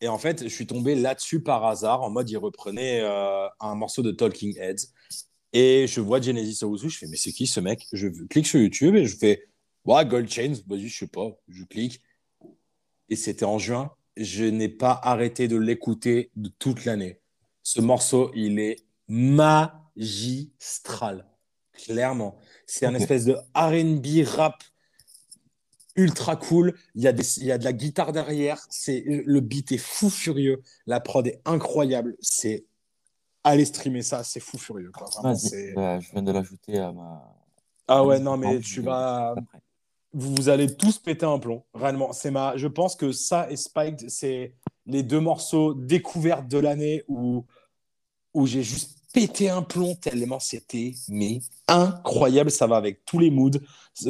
et 0.00 0.08
en 0.08 0.18
fait, 0.18 0.44
je 0.44 0.48
suis 0.48 0.66
tombé 0.66 0.94
là-dessus 0.94 1.40
par 1.40 1.64
hasard, 1.64 2.02
en 2.02 2.10
mode, 2.10 2.30
il 2.30 2.36
reprenait 2.36 3.00
euh, 3.02 3.48
un 3.60 3.74
morceau 3.74 4.02
de 4.02 4.12
Talking 4.12 4.56
Heads. 4.58 4.92
Et 5.52 5.86
je 5.88 6.00
vois 6.00 6.20
Genesis 6.20 6.64
Owuzu, 6.64 6.90
je 6.90 6.98
fais, 6.98 7.06
mais 7.06 7.16
c'est 7.16 7.32
qui 7.32 7.46
ce 7.46 7.58
mec? 7.58 7.86
Je 7.92 8.08
clique 8.26 8.46
sur 8.46 8.60
YouTube 8.60 8.94
et 8.94 9.06
je 9.06 9.16
fais, 9.16 9.48
ouais, 9.86 10.06
Gold 10.06 10.30
Chains, 10.30 10.54
vas-y, 10.66 10.88
je 10.88 10.98
sais 10.98 11.06
pas, 11.08 11.30
je 11.48 11.64
clique. 11.64 12.02
Et 13.08 13.16
c'était 13.16 13.46
en 13.46 13.58
juin. 13.58 13.90
Je 14.16 14.44
n'ai 14.44 14.68
pas 14.68 15.00
arrêté 15.02 15.48
de 15.48 15.56
l'écouter 15.56 16.30
de 16.36 16.50
toute 16.58 16.84
l'année. 16.84 17.20
Ce 17.62 17.80
morceau, 17.80 18.30
il 18.34 18.58
est 18.58 18.84
magistral. 19.08 19.96
Clairement. 21.72 22.36
C'est 22.66 22.86
un 22.86 22.94
espèce 22.94 23.24
de 23.24 23.36
RB 23.54 24.26
rap 24.26 24.62
ultra 25.98 26.36
cool. 26.36 26.74
Il 26.94 27.02
y, 27.02 27.08
a 27.08 27.12
des, 27.12 27.38
il 27.38 27.44
y 27.44 27.52
a 27.52 27.58
de 27.58 27.64
la 27.64 27.74
guitare 27.74 28.12
derrière. 28.12 28.64
C'est, 28.70 29.04
le 29.06 29.40
beat 29.40 29.72
est 29.72 29.78
fou 29.78 30.08
furieux. 30.08 30.62
La 30.86 31.00
prod 31.00 31.26
est 31.26 31.40
incroyable. 31.44 32.16
C'est. 32.20 32.64
Allez 33.44 33.64
streamer 33.64 34.02
ça, 34.02 34.24
c'est 34.24 34.40
fou 34.40 34.58
furieux. 34.58 34.90
Quoi. 34.92 35.08
Vraiment, 35.08 35.36
bah, 35.74 36.00
je 36.00 36.10
viens 36.10 36.22
de 36.22 36.32
l'ajouter 36.32 36.78
à 36.78 36.92
ma. 36.92 37.34
Ah 37.86 38.04
ouais, 38.04 38.20
non, 38.20 38.36
mais 38.36 38.60
tu 38.60 38.80
vas. 38.80 39.34
après. 39.36 39.58
vous 40.12 40.48
allez 40.48 40.74
tous 40.76 40.98
péter 40.98 41.26
un 41.26 41.38
plomb. 41.38 41.64
Réellement, 41.74 42.12
c'est 42.12 42.30
ma. 42.30 42.56
Je 42.56 42.68
pense 42.68 42.96
que 42.96 43.12
ça 43.12 43.50
et 43.50 43.56
Spiked, 43.56 44.08
c'est 44.08 44.54
les 44.86 45.02
deux 45.02 45.20
morceaux 45.20 45.74
découvertes 45.74 46.48
de 46.48 46.58
l'année 46.58 47.04
où, 47.08 47.44
où 48.34 48.46
j'ai 48.46 48.62
juste 48.62 48.97
pété 49.18 49.50
un 49.50 49.62
plomb 49.62 49.96
tellement 49.96 50.38
c'était 50.38 50.94
mais 51.08 51.40
incroyable. 51.66 52.50
Ça 52.52 52.68
va 52.68 52.76
avec 52.76 53.04
tous 53.04 53.18
les 53.18 53.30
moods, 53.30 53.58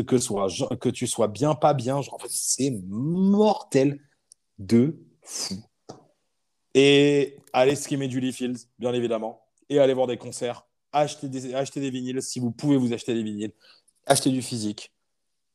que, 0.06 0.18
soit, 0.18 0.48
que 0.80 0.90
tu 0.90 1.06
sois 1.06 1.28
bien, 1.28 1.54
pas 1.54 1.72
bien. 1.72 2.02
Genre, 2.02 2.18
c'est 2.28 2.70
mortel 2.86 4.00
de 4.58 4.98
fou. 5.22 5.54
Et 6.74 7.38
allez 7.54 7.74
streamer 7.74 8.10
Julie 8.10 8.32
Fields, 8.34 8.58
bien 8.78 8.92
évidemment. 8.92 9.40
Et 9.70 9.78
allez 9.78 9.94
voir 9.94 10.06
des 10.06 10.18
concerts. 10.18 10.66
Achetez 10.92 11.28
des, 11.28 11.54
achetez 11.54 11.80
des 11.80 11.90
vinyles. 11.90 12.20
Si 12.22 12.38
vous 12.38 12.50
pouvez 12.50 12.76
vous 12.76 12.92
acheter 12.92 13.14
des 13.14 13.22
vinyles. 13.22 13.52
Achetez 14.06 14.30
du 14.30 14.42
physique. 14.42 14.92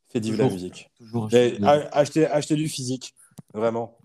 Faites 0.09 0.23
vivre 0.25 0.37
la 0.39 0.49
musique. 0.49 0.89
Toujours 0.97 1.29
achetez 1.31 2.55
du 2.55 2.67
physique, 2.69 3.13
vraiment. 3.53 3.97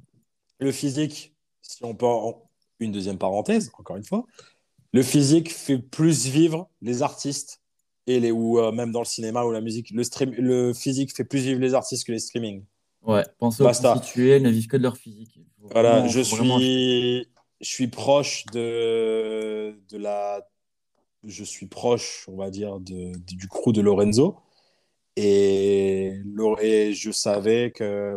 Le 0.58 0.72
physique, 0.72 1.34
si 1.62 1.84
on 1.84 1.94
peut 1.94 2.06
en- 2.06 2.42
une 2.80 2.92
deuxième 2.92 3.18
parenthèse, 3.18 3.70
encore 3.78 3.96
une 3.96 4.04
fois, 4.04 4.24
le 4.92 5.02
physique 5.02 5.52
fait 5.52 5.78
plus 5.78 6.26
vivre 6.26 6.68
les 6.80 7.02
artistes 7.02 7.60
et 8.06 8.20
les 8.20 8.30
ou 8.30 8.58
euh, 8.58 8.72
même 8.72 8.90
dans 8.92 9.00
le 9.00 9.04
cinéma 9.06 9.44
ou 9.44 9.50
la 9.52 9.60
musique, 9.60 9.90
le 9.90 10.02
stream, 10.02 10.30
le 10.32 10.72
physique 10.72 11.14
fait 11.14 11.24
plus 11.24 11.40
vivre 11.40 11.60
les 11.60 11.74
artistes 11.74 12.06
que 12.06 12.12
les 12.12 12.18
streaming. 12.18 12.64
Ouais, 13.02 13.24
pensez 13.38 13.62
aux 13.62 13.66
prostituées, 13.66 14.40
ne 14.40 14.50
vivent 14.50 14.66
que 14.66 14.76
de 14.76 14.82
leur 14.82 14.96
physique. 14.96 15.38
Voilà, 15.58 16.00
vraiment- 16.00 16.08
je 16.08 16.20
vraiment 16.20 16.58
suis, 16.58 17.28
je 17.60 17.68
suis 17.68 17.88
proche 17.88 18.46
de, 18.52 19.78
de 19.90 19.98
la 19.98 20.46
je 21.24 21.44
suis 21.44 21.66
proche, 21.66 22.24
on 22.28 22.36
va 22.36 22.48
dire, 22.48 22.78
de, 22.80 23.12
de- 23.12 23.34
du 23.34 23.48
crew 23.48 23.72
de 23.72 23.80
Lorenzo. 23.80 24.36
Et, 25.16 26.12
et 26.62 26.92
je 26.94 27.10
savais 27.10 27.72
que 27.72 28.16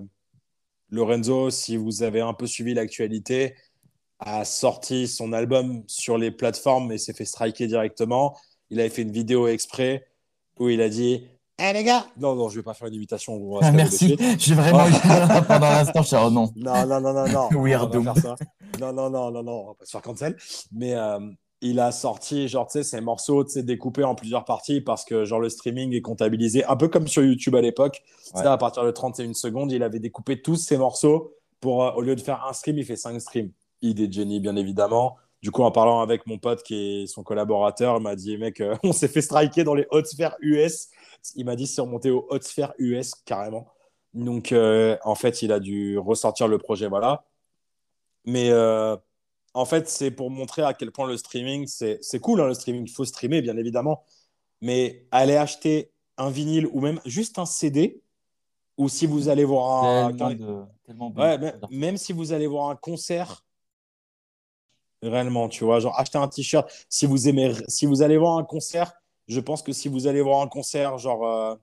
Lorenzo, 0.90 1.50
si 1.50 1.78
vous 1.78 2.04
avez 2.04 2.22
un 2.22 2.34
peu 2.34 2.46
suivi 2.46 2.74
l'actualité, 2.74 3.56
a 4.22 4.46
sorti 4.46 5.08
son 5.08 5.34
album 5.34 5.84
sur 5.88 6.18
les 6.18 6.32
plateformes 6.32 6.92
et 6.92 6.98
s'est 6.98 7.14
fait 7.14 7.26
striker 7.26 7.68
directement. 7.68 8.38
Il 8.70 8.80
avait 8.80 8.90
fait 8.90 9.02
une 9.02 9.12
vidéo 9.12 9.48
exprès 9.48 10.06
où 10.60 10.70
il 10.70 10.82
a 10.82 10.90
dit 10.90 11.28
Eh 11.60 11.74
les 11.74 11.84
gars 11.84 12.06
Non, 12.18 12.36
non, 12.36 12.48
je 12.50 12.58
vais 12.58 12.64
pas 12.64 12.74
faire 12.74 12.88
une 12.88 12.94
imitation. 12.94 13.34
on 13.34 13.56
va 13.56 13.62
se 13.62 13.66
Ah, 13.68 13.72
merci. 13.72 14.16
J'ai 14.38 14.54
vraiment 14.56 14.86
Oh. 14.86 14.90
eu 14.90 15.46
pendant 15.48 15.70
l'instant. 15.70 16.02
Je 16.04 16.08
suis, 16.08 16.16
oh 16.24 16.30
non. 16.32 16.52
Non, 16.56 16.86
non, 16.86 17.02
non, 17.02 17.14
non, 17.14 17.28
non. 17.52 17.62
Weirdo. 17.62 18.02
Non, 18.04 18.14
non, 18.94 19.10
non, 19.10 19.32
non, 19.32 19.44
non, 19.44 19.52
on 19.52 19.68
va 19.68 19.74
pas 19.74 19.86
se 19.86 19.92
faire 19.92 20.02
cancel. 20.02 20.38
Mais 20.72 20.94
euh, 20.94 21.20
il 21.62 21.80
a 21.80 21.92
sorti, 21.92 22.48
genre, 22.48 22.68
tu 22.68 22.74
sais, 22.74 22.84
ces 22.84 23.02
morceaux, 23.02 23.44
tu 23.44 23.52
sais, 23.52 23.64
découpés 23.64 24.04
en 24.04 24.16
plusieurs 24.16 24.46
parties 24.46 24.82
parce 24.82 25.04
que, 25.04 25.26
genre, 25.26 25.40
le 25.40 25.50
streaming 25.50 25.94
est 25.96 26.02
comptabilisé 26.02 26.64
un 26.66 26.76
peu 26.76 26.88
comme 26.88 27.08
sur 27.08 27.24
YouTube 27.24 27.56
à 27.56 27.62
l'époque. 27.62 28.02
Ouais. 28.36 28.46
à 28.46 28.58
partir 28.58 28.84
de 28.84 28.92
31 28.92 29.34
secondes, 29.34 29.72
il 29.72 29.82
avait 29.84 30.00
découpé 30.00 30.42
tous 30.42 30.56
ces 30.58 30.78
morceaux 30.78 31.34
pour, 31.60 31.84
euh, 31.84 31.92
au 31.94 32.02
lieu 32.02 32.16
de 32.16 32.22
faire 32.22 32.46
un 32.48 32.54
stream, 32.54 32.78
il 32.78 32.86
fait 32.86 32.96
cinq 32.96 33.20
streams. 33.20 33.52
Idée 33.82 34.08
de 34.08 34.14
génie, 34.14 34.40
bien 34.40 34.56
évidemment. 34.56 35.18
Du 35.42 35.50
coup, 35.52 35.64
en 35.64 35.72
parlant 35.72 36.02
avec 36.02 36.28
mon 36.28 36.38
pote 36.38 36.62
qui 36.62 36.76
est 37.02 37.08
son 37.08 37.24
collaborateur, 37.24 37.98
il 37.98 38.04
m'a 38.04 38.16
dit, 38.16 38.38
mec, 38.38 38.62
euh, 38.62 38.76
on 38.84 38.94
s'est 38.94 39.08
fait 39.08 39.22
striker 39.22 39.64
dans 39.64 39.74
les 39.74 39.88
hautes 39.90 40.06
sphères 40.08 40.36
US. 40.42 40.90
Il 41.36 41.46
m'a 41.46 41.56
dit, 41.56 41.66
c'est 41.68 41.82
remonté 41.82 42.12
aux 42.12 42.28
hautes 42.30 42.44
sphères 42.44 42.74
US 42.78 43.14
carrément. 43.26 43.68
Donc, 44.14 44.52
euh, 44.52 44.98
en 45.04 45.16
fait, 45.16 45.42
il 45.42 45.52
a 45.52 45.60
dû 45.60 45.98
ressortir 45.98 46.48
le 46.48 46.58
projet, 46.58 46.88
voilà. 46.88 47.26
Mais 48.26 48.50
euh, 48.52 48.96
en 49.54 49.66
fait, 49.66 49.90
c'est 49.90 50.12
pour 50.12 50.30
montrer 50.30 50.62
à 50.62 50.74
quel 50.74 50.92
point 50.92 51.08
le 51.08 51.18
streaming, 51.18 51.66
c'est 51.66 51.98
c'est 52.02 52.20
cool, 52.20 52.40
hein, 52.42 52.48
le 52.48 52.54
streaming. 52.54 52.84
Il 52.86 52.92
faut 52.92 53.06
streamer, 53.06 53.42
bien 53.42 53.58
évidemment. 53.58 54.04
Mais 54.62 55.08
aller 55.12 55.36
acheter 55.38 55.92
un 56.18 56.30
vinyle 56.30 56.68
ou 56.72 56.82
même 56.82 57.00
juste 57.06 57.40
un 57.40 57.46
CD, 57.46 58.02
ou 58.78 58.90
si 58.90 59.08
vous 59.08 59.28
allez 59.30 59.44
voir 59.44 59.84
un. 59.86 60.12
Tellement 60.14 60.30
de, 60.36 60.62
tellement 60.86 61.10
de- 61.10 61.20
Ouais, 61.20 61.38
mais- 61.40 61.54
même 61.72 61.98
si 61.98 62.14
vous 62.14 62.32
allez 62.32 62.46
voir 62.48 62.70
un 62.70 62.76
concert, 62.76 63.44
réellement, 65.02 65.50
tu 65.50 65.64
vois, 65.64 65.80
genre 65.80 65.98
acheter 66.00 66.18
un 66.18 66.28
t-shirt, 66.28 66.70
si 66.90 67.06
vous 67.06 67.28
aimez, 67.28 67.54
si 67.68 67.86
vous 67.86 68.02
allez 68.02 68.18
voir 68.18 68.38
un 68.38 68.44
concert, 68.44 68.94
je 69.28 69.40
pense 69.40 69.62
que 69.62 69.72
si 69.72 69.88
vous 69.88 70.08
allez 70.08 70.22
voir 70.22 70.42
un 70.42 70.48
concert, 70.48 70.98
genre, 70.98 71.26
euh, 71.26 71.56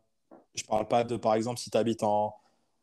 je 0.54 0.64
parle 0.64 0.88
pas 0.88 1.04
de, 1.04 1.16
par 1.16 1.34
exemple, 1.34 1.58
si 1.60 1.70
tu 1.70 1.76
habites 1.78 2.02
en, 2.02 2.34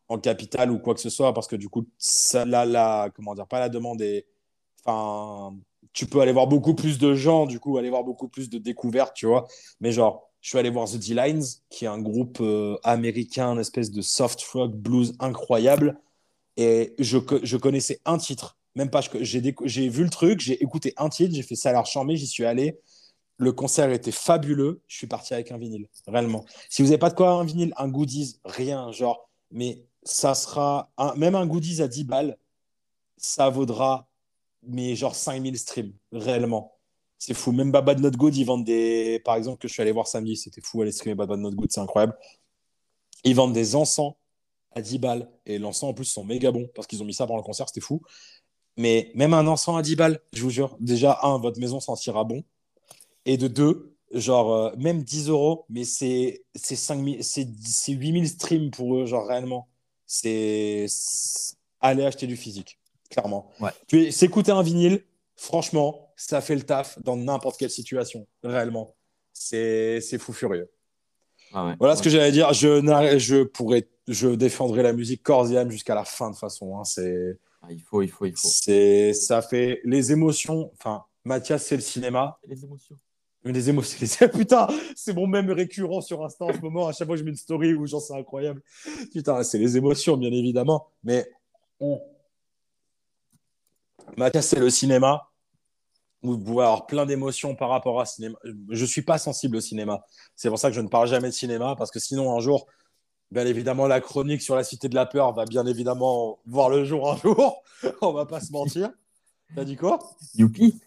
en 0.10 0.20
capitale 0.20 0.72
ou 0.72 0.80
quoi 0.80 0.94
que 0.94 1.02
ce 1.02 1.10
soit, 1.10 1.34
parce 1.34 1.48
que 1.48 1.56
du 1.56 1.70
coup, 1.70 1.86
ça, 1.98 2.46
la, 2.46 2.66
la, 2.66 3.10
comment 3.16 3.36
dire, 3.36 3.48
pas 3.48 3.60
la 3.60 3.70
demande 3.70 4.02
est, 4.02 4.28
enfin, 4.86 5.56
tu 5.94 6.06
peux 6.06 6.22
aller 6.22 6.34
voir 6.34 6.48
beaucoup 6.48 6.76
plus 6.76 6.98
de 7.00 7.14
gens, 7.16 7.46
du 7.46 7.60
coup, 7.60 7.78
aller 7.78 7.90
voir 7.90 8.04
beaucoup 8.04 8.28
plus 8.28 8.50
de 8.50 8.58
découvertes, 8.58 9.14
tu 9.16 9.26
vois, 9.26 9.48
mais 9.80 9.92
genre, 9.92 10.30
je 10.42 10.50
suis 10.50 10.60
allé 10.60 10.70
voir 10.70 10.88
The 10.88 10.98
D-Lines, 10.98 11.44
qui 11.72 11.86
est 11.86 11.88
un 11.88 12.00
groupe 12.00 12.38
euh, 12.40 12.78
américain, 12.84 13.54
une 13.54 13.60
espèce 13.60 13.90
de 13.90 14.04
soft 14.04 14.40
rock 14.54 14.74
blues 14.74 15.16
incroyable. 15.20 16.00
Et 16.56 16.94
je, 17.00 17.18
je 17.42 17.58
connaissais 17.58 18.00
un 18.06 18.20
titre, 18.20 18.56
même 18.76 18.90
pas. 18.90 19.02
J'ai 19.22 19.90
vu 19.90 20.04
le 20.04 20.10
truc, 20.10 20.40
j'ai 20.42 20.62
écouté 20.62 20.94
un 20.98 21.10
titre, 21.10 21.34
j'ai 21.34 21.44
fait 21.44 21.56
ça 21.56 21.70
à 21.70 21.74
l'air 21.74 21.86
charmé, 21.86 22.16
j'y 22.18 22.28
suis 22.28 22.46
allé. 22.46 22.80
Le 23.38 23.52
concert 23.52 23.90
était 23.92 24.12
fabuleux. 24.12 24.82
Je 24.88 24.98
suis 24.98 25.08
parti 25.08 25.34
avec 25.34 25.52
un 25.52 25.58
vinyle, 25.58 25.88
réellement. 26.08 26.46
Si 26.70 26.82
vous 26.82 26.90
n'avez 26.90 26.98
pas 26.98 27.10
de 27.10 27.16
quoi 27.16 27.32
un 27.32 27.44
vinyle, 27.44 27.74
un 27.78 27.88
goodies, 27.88 28.40
rien, 28.46 28.92
genre. 28.92 29.30
Mais 29.52 29.84
ça 30.04 30.36
sera. 30.36 30.92
même 31.18 31.36
un 31.36 31.46
goodies 31.46 31.82
à 31.82 31.88
10 31.88 32.04
balles, 32.06 32.38
ça 33.18 33.50
vaudra, 33.50 34.08
mais 34.64 34.96
genre 34.96 35.16
5000 35.16 35.58
streams, 35.58 35.94
réellement. 36.12 36.76
C'est 37.18 37.34
fou. 37.34 37.52
Même 37.52 37.72
Bad 37.72 38.00
Not 38.00 38.12
Good, 38.12 38.36
ils 38.36 38.46
vendent 38.46 38.66
des. 38.66 39.22
Par 39.24 39.36
exemple, 39.36 39.58
que 39.60 39.68
je 39.68 39.74
suis 39.74 39.82
allé 39.82 39.92
voir 39.92 40.08
samedi, 40.08 40.36
c'était 40.36 40.62
fou 40.62 40.82
aller 40.82 40.92
streamer 40.92 41.16
Bad 41.16 41.40
Not 41.40 41.52
Good, 41.52 41.72
c'est 41.72 41.82
incroyable. 41.82 42.16
Ils 43.24 43.36
vendent 43.36 43.54
des 43.54 43.76
encens 43.76 44.14
à 44.72 44.82
10 44.82 45.00
balles. 45.00 45.30
Et 45.46 45.58
l'encens, 45.58 45.90
en 45.90 45.94
plus, 45.94 46.06
sont 46.06 46.24
méga 46.24 46.52
bons 46.52 46.70
parce 46.76 46.88
qu'ils 46.88 47.02
ont 47.02 47.06
mis 47.06 47.14
ça 47.14 47.26
pendant 47.26 47.38
le 47.38 47.44
concert, 47.44 47.68
c'était 47.68 47.82
fou. 47.82 48.02
Mais 48.78 49.12
même 49.16 49.34
un 49.34 49.48
encens 49.48 49.78
à 49.78 49.82
10 49.82 49.96
balles, 49.96 50.20
je 50.34 50.42
vous 50.44 50.50
jure, 50.50 50.76
déjà, 50.80 51.20
un, 51.24 51.38
votre 51.38 51.60
maison 51.60 51.80
sentira 51.80 52.24
bon. 52.24 52.44
Et 53.26 53.38
de 53.38 53.48
deux, 53.48 53.96
genre, 54.14 54.54
euh, 54.54 54.72
même 54.78 55.02
10 55.04 55.30
euros, 55.30 55.66
mais 55.70 55.84
c'est 55.84 56.44
c'est 56.56 56.76
5000 56.76 57.24
c'est 57.24 57.48
c'est 57.64 57.94
8000 57.94 58.28
streams 58.28 58.72
pour 58.72 58.96
eux, 58.98 59.06
genre, 59.06 59.26
réellement. 59.28 59.68
C'est 60.06 60.86
aller 61.82 62.06
acheter 62.06 62.28
du 62.28 62.36
physique, 62.36 62.80
clairement. 63.10 63.50
Ouais. 63.60 64.12
S'écouter 64.12 64.52
un 64.52 64.62
vinyle, 64.62 65.04
franchement, 65.36 66.12
ça 66.16 66.42
fait 66.42 66.56
le 66.56 66.64
taf 66.64 67.02
dans 67.02 67.16
n'importe 67.16 67.58
quelle 67.58 67.70
situation, 67.72 68.28
réellement. 68.44 68.96
C'est 69.34 70.00
fou 70.20 70.34
furieux. 70.34 70.70
Ah 71.54 71.68
ouais. 71.68 71.76
Voilà 71.80 71.96
ce 71.96 72.04
que 72.04 72.10
j'allais 72.10 72.32
dire. 72.32 72.54
Je, 72.54 72.82
je 73.18 73.44
pourrais, 73.44 73.88
je 74.08 74.30
défendrai 74.30 74.84
la 74.84 74.94
musique 74.94 75.24
corps 75.24 75.52
et 75.52 75.58
âme 75.58 75.72
jusqu'à 75.72 75.96
la 75.96 76.06
fin 76.06 76.30
de 76.32 76.36
façon. 76.36 76.78
hein. 76.78 76.84
C'est, 76.84 77.38
il 77.70 77.82
faut, 77.82 78.02
il 78.02 78.10
faut, 78.10 78.26
il 78.26 78.36
faut. 78.36 78.48
c'est, 78.48 79.14
ça 79.14 79.42
fait 79.42 79.82
les 79.84 80.12
émotions. 80.12 80.72
Enfin, 80.74 81.04
Mathias, 81.24 81.66
c'est 81.66 81.76
le 81.76 81.82
cinéma. 81.82 82.38
Les 82.48 82.64
émotions. 82.64 82.96
Les 83.44 83.70
émotions, 83.70 84.00
les... 84.22 84.28
putain, 84.28 84.68
c'est 84.96 85.14
mon 85.14 85.28
même 85.28 85.52
récurrent 85.52 86.02
sur 86.02 86.24
Insta 86.24 86.46
en 86.46 86.54
ce 86.54 86.60
moment. 86.60 86.88
À 86.88 86.94
chaque 86.94 87.08
fois 87.08 87.16
que 87.16 87.20
je 87.20 87.24
mets 87.24 87.32
une 87.32 87.38
story 87.38 87.74
où 87.74 87.86
genre 87.86 88.02
c'est 88.02 88.18
incroyable. 88.18 88.62
Putain, 89.12 89.44
c'est 89.44 89.60
les 89.60 89.78
émotions, 89.78 90.18
bien 90.18 90.32
évidemment. 90.32 90.88
Mais 91.04 91.30
on... 91.80 92.02
Mathias, 94.18 94.48
c'est 94.48 94.60
le 94.60 94.70
cinéma. 94.70 95.30
Vous 96.24 96.40
pouvez 96.40 96.64
avoir 96.64 96.88
plein 96.88 97.06
d'émotions 97.06 97.56
par 97.56 97.70
rapport 97.70 98.02
à 98.02 98.06
cinéma. 98.06 98.36
Je 98.70 98.86
suis 98.86 99.04
pas 99.04 99.20
sensible 99.20 99.58
au 99.58 99.62
cinéma. 99.62 100.04
C'est 100.36 100.50
pour 100.50 100.58
ça 100.58 100.70
que 100.70 100.76
je 100.76 100.82
ne 100.82 100.88
parle 100.88 101.08
jamais 101.08 101.28
de 101.28 101.34
cinéma 101.34 101.76
parce 101.78 101.92
que 101.92 102.00
sinon 102.00 102.36
un 102.36 102.40
jour, 102.40 102.66
bien 103.32 103.46
évidemment, 103.46 103.88
la 103.88 104.02
chronique 104.02 104.42
sur 104.42 104.56
la 104.56 104.64
Cité 104.64 104.88
de 104.90 104.96
la 104.96 105.06
peur 105.06 105.34
va 105.34 105.46
bien 105.46 105.66
évidemment 105.66 106.40
voir 106.46 106.70
le 106.70 106.86
jour 106.86 107.12
un 107.12 107.18
jour. 107.18 107.64
On 108.02 108.12
va 108.14 108.26
pas 108.26 108.40
se 108.40 108.52
mentir. 108.52 108.92
T'as 109.56 109.64
dit 109.64 109.76
quoi? 109.76 110.00
Youpi. 110.36 110.80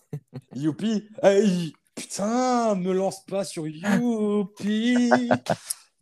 Youpi 0.55 1.09
Hey, 1.22 1.72
Putain, 1.95 2.74
me 2.76 2.93
lance 2.93 3.24
pas 3.24 3.45
sur 3.45 3.66
Youpi 3.66 5.11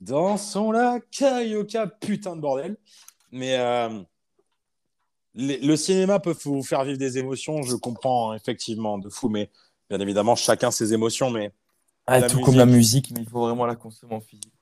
Dansons 0.01 0.73
la 0.73 1.01
carioca, 1.11 1.87
putain 1.87 2.37
de 2.37 2.41
bordel. 2.43 2.77
Mais 3.33 3.57
euh, 3.59 3.89
les- 5.35 5.59
le 5.59 5.77
cinéma 5.77 6.21
peut 6.21 6.35
vous 6.45 6.63
faire 6.63 6.85
vivre 6.85 6.99
des 6.99 7.17
émotions, 7.19 7.63
je 7.63 7.77
comprends 7.77 8.31
hein, 8.31 8.37
effectivement, 8.37 8.99
de 8.99 9.09
fou, 9.09 9.29
mais 9.31 9.51
bien 9.89 9.99
évidemment, 10.01 10.35
chacun 10.37 10.71
ses 10.71 10.93
émotions, 10.93 11.31
mais 11.31 11.51
Ah, 12.07 12.23
tout 12.23 12.41
comme 12.41 12.57
la 12.57 12.67
musique. 12.67 13.11
mais 13.13 13.23
il 13.23 13.29
faut 13.29 13.41
vraiment 13.41 13.65
la 13.67 13.75
consommer 13.77 14.15
en 14.15 14.21
physique. 14.21 14.53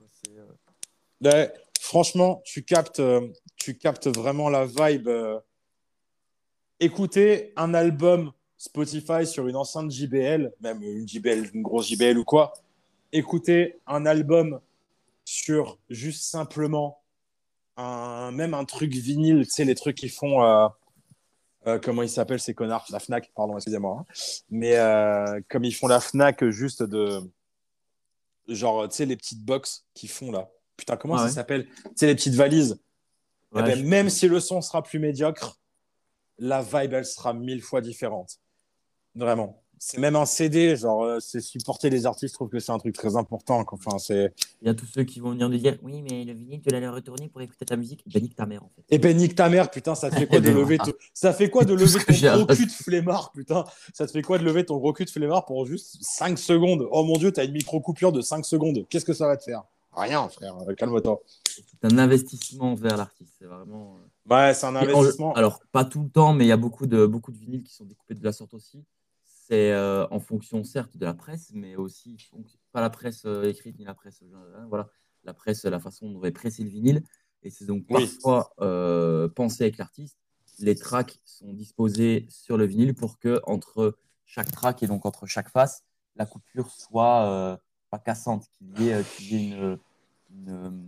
Ouais, 1.23 1.53
franchement, 1.85 2.41
tu 2.47 2.65
captes, 2.65 3.01
euh, 3.01 3.29
tu 3.57 3.77
captes 3.77 4.09
vraiment 4.09 4.49
la 4.49 4.65
vibe. 4.65 5.09
euh. 5.09 5.39
Écouter 6.81 7.53
un 7.57 7.73
album 7.75 8.33
Spotify 8.57 9.27
sur 9.27 9.47
une 9.49 9.57
enceinte 9.57 9.91
JBL, 9.91 10.53
même 10.61 10.83
une 10.83 11.07
JBL, 11.07 11.51
une 11.55 11.63
grosse 11.63 11.89
JBL 11.89 12.19
ou 12.19 12.25
quoi. 12.25 12.53
Écouter 13.13 13.79
un 13.87 14.07
album 14.07 14.61
sur 15.25 15.79
juste 15.91 16.23
simplement 16.25 17.01
un, 17.77 18.31
même 18.33 18.55
un 18.55 18.65
truc 18.65 18.93
vinyle, 18.93 19.45
tu 19.45 19.51
sais, 19.51 19.65
les 19.65 19.75
trucs 19.75 19.97
qui 19.97 20.09
font. 20.09 20.43
euh, 20.43 21.79
comment 21.83 22.03
ils 22.03 22.09
s'appellent 22.11 22.41
ces 22.41 22.55
connards? 22.55 22.87
La 22.91 22.99
Fnac, 22.99 23.31
pardon, 23.35 23.57
excusez-moi. 23.57 23.99
hein. 24.01 24.05
Mais 24.51 24.77
comme 25.49 25.65
ils 25.65 25.75
font 25.75 25.87
la 25.89 26.01
Fnac 26.01 26.45
juste 26.49 26.83
de. 26.83 27.21
Genre, 28.49 28.89
tu 28.89 28.97
sais, 28.97 29.07
les 29.07 29.17
petites 29.17 29.45
box 29.45 29.85
qu'ils 29.95 30.11
font 30.11 30.31
là. 30.33 30.51
Putain, 30.77 30.97
comment 30.97 31.15
Ah 31.17 31.29
ça 31.29 31.35
s'appelle 31.35 31.67
Tu 31.67 31.91
sais, 31.97 32.07
les 32.07 32.15
petites 32.15 32.35
valises. 32.35 32.79
Eh 33.57 33.63
ben, 33.63 33.77
je- 33.79 33.85
même 33.85 34.11
si 34.11 34.27
le 34.29 34.41
son 34.41 34.61
sera 34.61 34.83
plus 34.83 34.99
médiocre, 34.99 35.59
la 36.39 36.63
vibe, 36.63 36.93
elle 36.95 37.07
sera 37.07 37.33
mille 37.33 37.63
fois 37.63 37.81
différente. 37.81 38.41
Vraiment. 39.15 39.61
C'est 39.79 39.99
même 39.99 40.17
un 40.17 40.25
CD, 40.25 40.77
genre, 40.77 41.05
euh, 41.05 41.21
c'est 41.21 41.41
supporter 41.41 41.91
les 41.91 42.07
artistes, 42.07 42.33
je 42.33 42.39
trouve 42.39 42.49
que 42.49 42.59
c'est 42.59 42.73
un 42.73 42.79
truc 42.79 42.95
très 42.95 43.17
important. 43.17 43.65
quoi. 43.65 43.79
Enfin, 43.85 43.99
c'est... 43.99 44.33
Il 44.63 44.67
y 44.67 44.71
a 44.71 44.75
tous 44.75 44.87
ceux 44.87 45.05
qui 45.05 45.21
vont 45.21 45.31
venir 45.33 45.49
nous 45.49 45.59
dire 45.59 45.77
Oui, 45.83 46.01
mais 46.01 46.25
le 46.25 46.33
vinyle, 46.33 46.63
tu 46.63 46.71
l'as 46.71 46.91
retourner 46.91 47.29
pour 47.29 47.43
écouter 47.43 47.67
ta 47.67 47.77
musique. 47.77 48.03
Ben, 48.07 48.23
nique 48.23 48.35
ta 48.35 48.47
mère, 48.47 48.65
en 48.65 48.71
fait. 48.75 48.83
Et 48.89 48.99
ben, 48.99 49.15
nique 49.17 49.35
ta 49.35 49.49
mère, 49.51 49.71
putain, 49.71 49.95
ça 49.95 50.11
te 50.11 50.17
fait 50.17 50.27
quoi 50.27 50.41
de 50.41 50.51
lever. 50.51 50.79
Ça 51.13 51.33
fait 51.35 51.51
quoi 51.51 51.65
de 51.65 51.75
lever 51.75 51.99
ton 52.05 52.37
gros 52.39 52.47
cul 52.47 52.67
de 52.67 52.71
flemmard, 52.73 53.31
putain? 53.33 53.65
Ça 53.93 54.07
te 54.07 54.13
fait 54.13 54.23
quoi 54.23 54.39
de 54.39 54.45
lever 54.45 54.65
ton 54.65 54.79
gros 54.79 54.93
cul 54.95 55.05
de 55.05 55.11
flemmard 55.11 55.45
pour 55.45 55.67
juste 55.67 55.99
5 56.01 56.39
secondes? 56.39 56.89
Oh 56.91 57.05
mon 57.05 57.19
dieu, 57.19 57.31
t'as 57.31 57.45
une 57.45 57.53
micro-coupure 57.53 58.13
de 58.13 58.23
5 58.23 58.45
secondes. 58.47 58.87
Qu'est-ce 58.89 59.05
que 59.05 59.13
ça 59.13 59.27
va 59.27 59.37
te 59.37 59.45
faire? 59.45 59.65
Rien, 59.97 60.29
frère, 60.29 60.55
calme-toi. 60.77 61.23
C'est 61.47 61.85
un 61.85 61.99
investissement 61.99 62.75
vers 62.75 62.97
l'artiste. 62.97 63.35
C'est 63.39 63.45
vraiment. 63.47 63.99
euh, 63.99 64.35
Ouais, 64.35 64.55
c'est 64.55 64.67
un 64.67 64.75
en- 64.77 64.81
investissement. 64.83 65.33
alors, 65.35 65.61
pas 65.73 65.85
tout 65.85 66.03
le 66.03 66.09
temps, 66.11 66.33
mais 66.33 66.45
il 66.45 66.49
y 66.49 66.53
a 66.53 66.57
beaucoup 66.57 66.87
de, 66.87 67.07
beaucoup 67.07 67.31
de 67.31 67.39
vinyles 67.39 67.63
qui 67.63 67.73
sont 67.75 67.85
découpés 67.85 68.15
de 68.15 68.25
la 68.25 68.33
sorte 68.33 68.55
aussi. 68.55 68.85
C'est 69.25 69.73
euh, 69.73 70.07
en 70.11 70.21
fonction, 70.21 70.65
certes, 70.65 70.97
de 70.97 71.05
la 71.05 71.15
presse, 71.15 71.51
mais 71.53 71.77
aussi, 71.77 72.17
pas 72.73 72.81
la 72.81 72.91
presse 72.91 73.23
euh, 73.27 73.45
écrite 73.45 73.79
ni 73.79 73.85
la 73.85 73.95
presse. 73.95 74.23
euh, 74.23 74.57
hein, 74.57 74.67
voilà, 74.69 74.89
la 75.23 75.35
presse, 75.35 75.65
la 75.65 75.79
façon 75.79 76.09
dont 76.09 76.17
on 76.17 76.21
va 76.21 76.33
presser 76.33 76.65
le 76.65 76.71
vinyle. 76.71 77.03
Et 77.43 77.51
c'est 77.51 77.67
donc 77.67 77.85
Oui. 77.91 78.05
parfois 78.07 78.53
euh, 78.63 79.29
pensé 79.29 79.65
avec 79.65 79.77
l'artiste. 79.77 80.19
Les 80.61 80.75
tracks 80.77 81.21
sont 81.25 81.53
disposés 81.53 82.27
sur 82.31 82.57
le 82.57 82.65
vinyle 82.65 82.95
pour 82.95 83.19
que, 83.19 83.41
entre 83.45 83.97
chaque 84.25 84.51
track 84.51 84.83
et 84.83 84.87
donc 84.87 85.05
entre 85.05 85.27
chaque 85.27 85.51
face, 85.51 85.85
la 86.17 86.25
coupure 86.27 86.71
soit 86.71 87.25
euh, 87.27 87.57
pas 87.95 87.99
cassante, 87.99 88.45
qu'il 88.59 88.81
y 88.83 88.89
ait, 88.89 88.95
euh, 88.95 89.03
qu'il 89.17 89.33
y 89.33 89.37
ait 89.37 89.49
une, 89.49 89.79
une, 90.31 90.83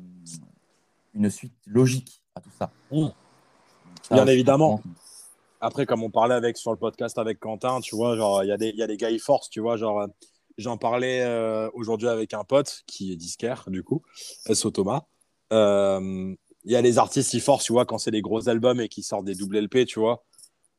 une 1.14 1.30
suite 1.30 1.54
logique 1.66 2.20
à 2.34 2.40
tout 2.40 2.50
ça. 2.58 2.70
Mmh. 2.90 3.06
Bien 4.10 4.26
évidemment. 4.26 4.80
Après, 5.60 5.86
comme 5.86 6.02
on 6.02 6.10
parlait 6.10 6.34
avec, 6.34 6.56
sur 6.56 6.70
le 6.72 6.76
podcast 6.76 7.18
avec 7.18 7.38
Quentin, 7.40 7.80
tu 7.80 7.94
vois, 7.96 8.16
genre, 8.16 8.42
il 8.44 8.48
y, 8.48 8.52
a 8.52 8.56
des- 8.56 8.70
il 8.70 8.76
y 8.76 8.82
a 8.82 8.86
des 8.86 8.96
gars 8.96 9.10
e-force, 9.10 9.48
tu 9.50 9.60
vois, 9.60 9.76
genre, 9.76 10.06
j'en 10.58 10.76
parlais 10.76 11.22
euh, 11.22 11.70
aujourd'hui 11.74 12.08
avec 12.08 12.34
un 12.34 12.44
pote 12.44 12.82
qui 12.86 13.12
est 13.12 13.16
disquaire, 13.16 13.64
du 13.68 13.82
coup, 13.82 14.02
SO 14.52 14.70
Thomas. 14.70 15.02
Euh, 15.52 16.34
Il 16.64 16.72
y 16.72 16.76
a 16.76 16.82
les 16.82 16.98
artistes 16.98 17.34
e-force, 17.36 17.64
tu 17.64 17.72
vois, 17.72 17.86
quand 17.86 17.98
c'est 17.98 18.10
des 18.10 18.20
gros 18.22 18.48
albums 18.48 18.80
et 18.80 18.88
qui 18.88 19.02
sortent 19.04 19.24
des 19.24 19.36
double 19.36 19.58
LP, 19.58 19.86
tu 19.86 20.00
vois. 20.00 20.24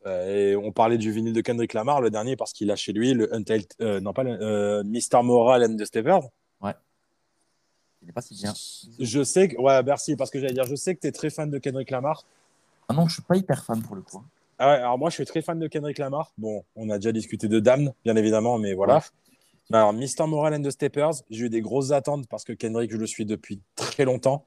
Euh, 0.08 0.52
et 0.52 0.56
on 0.56 0.72
parlait 0.72 0.98
du 0.98 1.12
vinyle 1.12 1.34
de 1.34 1.42
Kendrick 1.42 1.74
Lamar, 1.74 2.02
le 2.02 2.10
dernier, 2.10 2.36
parce 2.36 2.54
qu'il 2.54 2.72
a 2.72 2.76
chez 2.76 2.94
lui 2.94 3.14
le 3.14 3.34
Untitled, 3.34 3.68
euh, 3.82 4.00
non 4.00 4.14
pas 4.14 4.24
le, 4.24 4.38
euh, 4.42 4.84
Mr. 4.84 5.22
Moral 5.24 5.64
and 5.64 5.76
the 5.76 5.86
Steppers. 5.86 6.22
Il 8.04 8.06
n'est 8.06 8.14
pas 8.14 8.22
si 8.22 8.36
bien. 8.36 8.54
Je 9.00 9.24
sais 9.24 9.50
que, 9.50 9.58
ouais, 9.60 9.84
merci, 9.84 10.16
parce 10.16 10.30
que 10.30 10.40
j'allais 10.40 10.54
dire, 10.54 10.66
je 10.66 10.76
sais 10.76 10.96
que 10.96 11.02
tu 11.02 11.08
es 11.08 11.12
très 11.12 11.32
fan 11.32 11.50
de 11.50 11.58
Kendrick 11.58 11.90
Lamar. 11.90 12.24
Ah 12.88 12.94
non, 12.94 13.08
je 13.08 13.16
suis 13.16 13.24
pas 13.24 13.36
hyper 13.36 13.66
fan 13.66 13.82
pour 13.82 13.96
le 13.96 14.02
coup. 14.02 14.24
Ah 14.60 14.68
ouais, 14.70 14.76
alors 14.76 15.00
moi, 15.00 15.10
je 15.10 15.16
suis 15.16 15.26
très 15.26 15.42
fan 15.42 15.58
de 15.60 15.68
Kendrick 15.68 15.98
Lamar. 15.98 16.32
Bon, 16.38 16.64
on 16.76 16.90
a 16.92 17.00
déjà 17.00 17.12
discuté 17.12 17.48
de 17.48 17.60
Damn, 17.60 17.92
bien 18.06 18.16
évidemment, 18.16 18.60
mais 18.60 18.76
voilà. 18.76 18.98
Ouais. 18.98 19.78
Alors, 19.78 19.94
Mr. 19.94 20.28
Moral 20.28 20.54
and 20.54 20.62
the 20.62 20.70
Steppers, 20.70 21.24
j'ai 21.32 21.46
eu 21.46 21.50
des 21.50 21.60
grosses 21.60 21.92
attentes 21.92 22.28
parce 22.30 22.46
que 22.46 22.54
Kendrick, 22.54 22.92
je 22.92 22.98
le 22.98 23.08
suis 23.08 23.26
depuis 23.26 23.60
très 23.76 24.06
longtemps. 24.06 24.46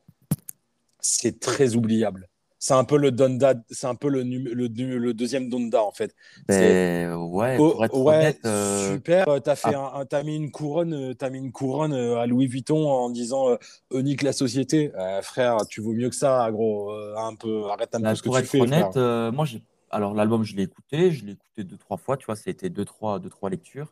C'est 1.01 1.41
très 1.41 1.75
oubliable. 1.75 2.30
C'est 2.63 2.75
un 2.75 2.85
peu 2.85 2.99
le 2.99 3.11
Donda, 3.11 3.55
c'est 3.71 3.87
un 3.87 3.95
peu 3.95 4.11
le, 4.11 4.23
le, 4.23 4.67
le 4.69 5.15
deuxième 5.15 5.49
Donda, 5.49 5.83
en 5.83 5.93
fait. 5.93 6.15
Ben, 6.47 7.15
ouais, 7.15 7.57
pour 7.57 7.83
être 7.83 7.97
ouais, 7.99 8.17
honnête, 8.17 8.41
euh, 8.45 8.95
super. 8.97 9.29
Euh, 9.29 9.41
T'as 9.41 9.57
fait 9.57 9.75
ah. 9.75 9.93
un, 9.97 10.01
un- 10.01 10.05
t'as 10.07 10.23
mis 10.23 10.37
une 10.37 10.51
couronne, 10.51 10.93
euh, 10.93 11.15
t'as 11.15 11.31
mis 11.31 11.39
une 11.39 11.53
couronne 11.53 11.95
euh, 11.95 12.19
à 12.19 12.27
Louis 12.27 12.47
Vuitton 12.47 12.87
en 12.87 13.09
disant 13.09 13.49
euh, 13.49 13.57
unique 13.95 14.21
la 14.21 14.35
société. 14.35 14.93
Euh, 14.95 15.23
frère, 15.23 15.57
tu 15.71 15.81
vaux 15.81 15.95
mieux 15.95 16.11
que 16.11 16.15
ça, 16.17 16.51
gros. 16.53 16.93
Un 17.17 17.35
peu, 17.35 17.65
arrête 17.71 17.95
un 17.95 18.01
Bah, 18.01 18.11
peu 18.11 18.17
ce 18.17 18.23
que 18.23 18.29
pour 18.29 18.37
tu 18.37 18.43
être 18.43 18.49
fais, 18.51 18.61
honnête, 18.61 18.91
frère. 18.93 19.03
euh, 19.03 19.33
moi. 19.33 19.47
Alors, 19.91 20.15
l'album, 20.15 20.45
je 20.45 20.55
l'ai 20.55 20.65
écouté. 20.65 21.13
Je 21.13 21.25
l'ai 21.25 21.33
écouté 21.33 21.65
deux, 21.65 21.79
trois 21.79 21.97
fois. 21.97 22.19
Tu 22.19 22.27
vois, 22.27 22.37
été 22.47 22.69
deux, 22.69 22.85
trois, 22.85 23.19
deux, 23.19 23.31
trois 23.31 23.49
lectures. 23.49 23.91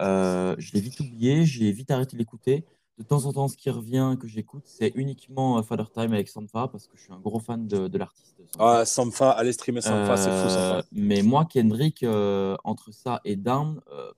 Je 0.00 0.72
l'ai 0.74 0.80
vite 0.80 1.00
oublié. 1.00 1.46
J'ai 1.46 1.72
vite 1.72 1.90
arrêté 1.90 2.12
de 2.12 2.18
l'écouter. 2.18 2.64
De 3.02 3.06
temps 3.08 3.24
en 3.26 3.32
temps, 3.32 3.48
ce 3.48 3.56
qui 3.56 3.68
revient 3.68 4.16
que 4.20 4.28
j'écoute, 4.28 4.62
c'est 4.64 4.92
uniquement 4.94 5.58
euh, 5.58 5.62
Father 5.62 5.90
Time 5.92 6.12
avec 6.12 6.28
Sanfa 6.28 6.68
parce 6.68 6.86
que 6.86 6.96
je 6.96 7.02
suis 7.02 7.12
un 7.12 7.18
gros 7.18 7.40
fan 7.40 7.66
de, 7.66 7.88
de 7.88 7.98
l'artiste. 7.98 8.36
Ah, 8.58 8.84
Sampha, 8.84 9.30
allez 9.30 9.52
streamer 9.52 9.80
Sampha, 9.80 10.16
c'est 10.16 10.30
fou, 10.30 10.46
Euh, 10.46 10.48
Sampha. 10.78 10.86
mais 10.92 11.22
moi, 11.22 11.44
Kendrick, 11.44 12.02
euh, 12.04 12.56
entre 12.64 12.92
ça 12.92 13.20
et 13.24 13.34
Down, 13.34 13.80
euh, 13.92 14.10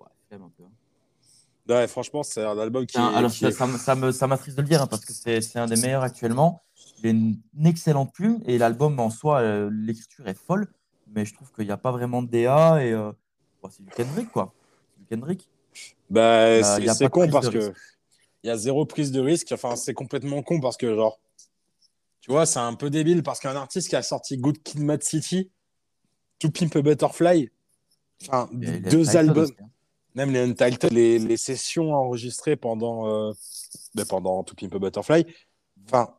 ouais, 0.00 0.06
flemme 0.28 0.42
un 0.42 0.50
peu. 0.56 0.64
hein. 0.64 0.70
Ouais, 1.68 1.86
franchement, 1.86 2.22
c'est 2.22 2.44
un 2.44 2.58
album 2.58 2.84
qui 2.86 2.96
est. 2.96 3.00
alors, 3.00 3.30
qui 3.30 3.38
ça, 3.38 3.48
est- 3.48 3.52
ça 3.52 3.66
me- 3.66 3.78
ça 3.78 3.94
me- 3.94 4.12
ça 4.12 4.26
m'attriste 4.26 4.56
de 4.56 4.62
le 4.62 4.68
dire 4.68 4.82
hein, 4.82 4.86
parce 4.86 5.04
que 5.04 5.12
c'est 5.14 5.40
c'est 5.40 5.58
un 5.58 5.66
des 5.66 5.76
meilleurs 5.80 6.02
actuellement. 6.02 6.62
Il 6.98 7.06
a 7.06 7.10
une, 7.10 7.40
une 7.56 7.66
excellente 7.66 8.12
plume 8.12 8.42
et 8.46 8.58
l'album 8.58 8.98
en 9.00 9.08
soi, 9.10 9.40
euh, 9.40 9.70
l'écriture 9.72 10.26
est 10.28 10.38
folle, 10.38 10.66
mais 11.06 11.24
je 11.24 11.32
trouve 11.34 11.50
qu'il 11.52 11.64
n'y 11.66 11.70
a 11.72 11.76
pas 11.78 11.92
vraiment 11.92 12.20
de 12.22 12.28
DA 12.28 12.84
et 12.84 12.92
euh, 12.92 13.12
bon, 13.62 13.70
c'est 13.70 13.82
du 13.84 13.90
Kendrick 13.92 14.30
quoi. 14.30 14.52
C'est 14.94 15.00
du 15.00 15.06
Kendrick. 15.06 15.48
Bah, 16.10 16.20
Euh, 16.20 16.62
c'est 16.94 17.08
con 17.08 17.28
parce 17.30 17.48
que. 17.48 17.72
Il 18.44 18.48
y 18.48 18.50
a 18.50 18.56
zéro 18.56 18.84
prise 18.84 19.10
de 19.10 19.20
risque. 19.20 19.50
Enfin, 19.52 19.74
c'est 19.74 19.94
complètement 19.94 20.42
con 20.42 20.60
parce 20.60 20.76
que, 20.76 20.94
genre, 20.94 21.18
tu 22.20 22.30
vois, 22.30 22.46
c'est 22.46 22.60
un 22.60 22.74
peu 22.74 22.90
débile 22.90 23.22
parce 23.22 23.40
qu'un 23.40 23.56
artiste 23.56 23.88
qui 23.88 23.96
a 23.96 24.02
sorti 24.02 24.36
Good 24.36 24.62
Kid, 24.62 24.80
Mad 24.80 25.02
City, 25.02 25.50
To 26.38 26.50
Pimp 26.50 26.76
a 26.76 26.82
Butterfly, 26.82 27.50
enfin, 28.22 28.48
les 28.52 28.80
deux 28.80 29.16
albums, 29.16 29.50
hein. 29.60 29.66
même 30.14 30.30
les 30.30 30.40
Untitled, 30.40 30.92
les, 30.92 31.18
les 31.18 31.36
sessions 31.36 31.92
enregistrées 31.92 32.56
pendant, 32.56 33.08
euh, 33.08 33.32
ben, 33.94 34.04
pendant 34.04 34.42
To 34.44 34.54
Pimp 34.54 34.74
a 34.74 34.78
Butterfly, 34.78 35.26
enfin, 35.86 36.14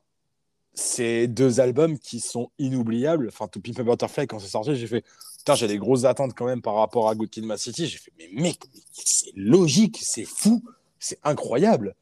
c'est 0.74 1.28
deux 1.28 1.60
albums 1.60 1.98
qui 2.00 2.20
sont 2.20 2.52
inoubliables. 2.58 3.28
Enfin, 3.28 3.48
To 3.48 3.60
Pimp 3.60 3.80
a 3.80 3.84
Butterfly, 3.84 4.28
quand 4.28 4.40
c'est 4.40 4.48
sorti, 4.48 4.76
j'ai 4.76 4.88
fait, 4.88 5.04
putain, 5.38 5.54
j'ai 5.56 5.68
des 5.68 5.78
grosses 5.78 6.06
attentes 6.06 6.34
quand 6.34 6.46
même 6.46 6.62
par 6.62 6.76
rapport 6.76 7.08
à 7.08 7.16
Good 7.16 7.30
Kid, 7.30 7.46
Mad 7.46 7.60
City. 7.60 7.88
J'ai 7.88 8.00
fait, 8.00 8.12
mais 8.18 8.30
mec, 8.32 8.64
c'est 8.92 9.32
logique, 9.36 10.00
c'est 10.02 10.26
fou, 10.26 10.64
c'est 11.00 11.20
incroyable. 11.24 11.96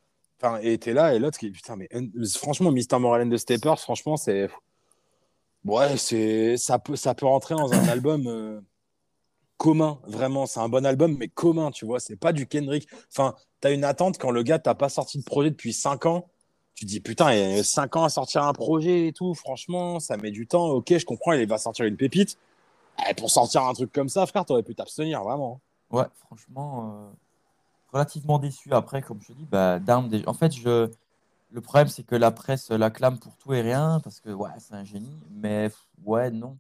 Et 0.62 0.78
t'es 0.78 0.94
là, 0.94 1.14
et 1.14 1.20
l'autre 1.20 1.38
qui, 1.38 1.52
putain, 1.52 1.76
mais 1.76 1.90
franchement, 2.36 2.72
Mr. 2.72 3.00
Moral 3.00 3.28
and 3.28 3.30
the 3.30 3.38
Steppers, 3.38 3.80
franchement, 3.80 4.18
c'est. 4.18 4.50
Ouais, 5.66 5.96
c'est 5.98 6.58
ça 6.58 6.78
peut, 6.80 6.98
ça 6.98 7.16
peut 7.16 7.26
rentrer 7.26 7.56
dans 7.56 7.72
un 7.72 7.88
album 7.88 8.28
euh, 8.28 8.60
commun, 9.58 10.00
vraiment. 10.06 10.46
C'est 10.46 10.60
un 10.60 10.68
bon 10.68 10.86
album, 10.86 11.16
mais 11.18 11.30
commun, 11.30 11.72
tu 11.72 11.86
vois. 11.86 12.00
C'est 12.02 12.18
pas 12.18 12.34
du 12.34 12.48
Kendrick. 12.48 12.88
Enfin, 13.12 13.36
t'as 13.62 13.74
une 13.74 13.86
attente 13.86 14.18
quand 14.18 14.32
le 14.32 14.44
gars 14.44 14.60
t'a 14.60 14.76
pas 14.76 14.90
sorti 14.90 15.18
de 15.20 15.24
projet 15.24 15.52
depuis 15.52 15.72
5 15.72 16.06
ans. 16.06 16.28
Tu 16.76 16.86
dis, 16.86 17.00
putain, 17.00 17.34
il 17.34 17.40
y 17.40 17.60
a 17.60 17.64
5 17.64 17.96
ans 17.96 18.04
à 18.04 18.10
sortir 18.10 18.44
un 18.44 18.54
projet 18.54 19.08
et 19.08 19.14
tout. 19.14 19.34
Franchement, 19.36 20.00
ça 20.02 20.18
met 20.18 20.32
du 20.32 20.48
temps. 20.48 20.70
Ok, 20.72 20.98
je 20.98 21.06
comprends, 21.06 21.34
il 21.34 21.48
va 21.48 21.58
sortir 21.58 21.86
une 21.86 21.96
pépite. 21.98 22.38
Eh, 23.10 23.14
pour 23.14 23.32
sortir 23.32 23.64
un 23.64 23.74
truc 23.74 23.92
comme 23.92 24.10
ça, 24.10 24.26
frère, 24.26 24.46
t'aurais 24.46 24.64
pu 24.64 24.76
t'abstenir, 24.76 25.24
vraiment. 25.24 25.62
Ouais, 25.92 26.06
franchement, 26.26 27.08
euh, 27.08 27.23
relativement 27.94 28.40
déçu. 28.40 28.74
Après, 28.74 29.02
comme 29.02 29.20
je 29.22 29.34
dis, 29.34 29.46
bah, 29.46 29.80
Down, 29.80 30.10
en 30.28 30.34
fait, 30.34 30.52
je... 30.54 30.90
le 31.52 31.62
problème, 31.62 31.88
c'est 31.88 32.04
que 32.04 32.16
la 32.16 32.32
presse 32.32 32.70
l'acclame 32.70 33.20
pour 33.20 33.38
tout 33.38 33.54
et 33.54 33.62
rien, 33.62 34.00
parce 34.04 34.20
que 34.20 34.30
ouais, 34.32 34.50
c'est 34.58 34.74
un 34.74 34.84
génie, 34.84 35.18
mais 35.32 35.72
ouais, 36.04 36.32
non. 36.32 36.58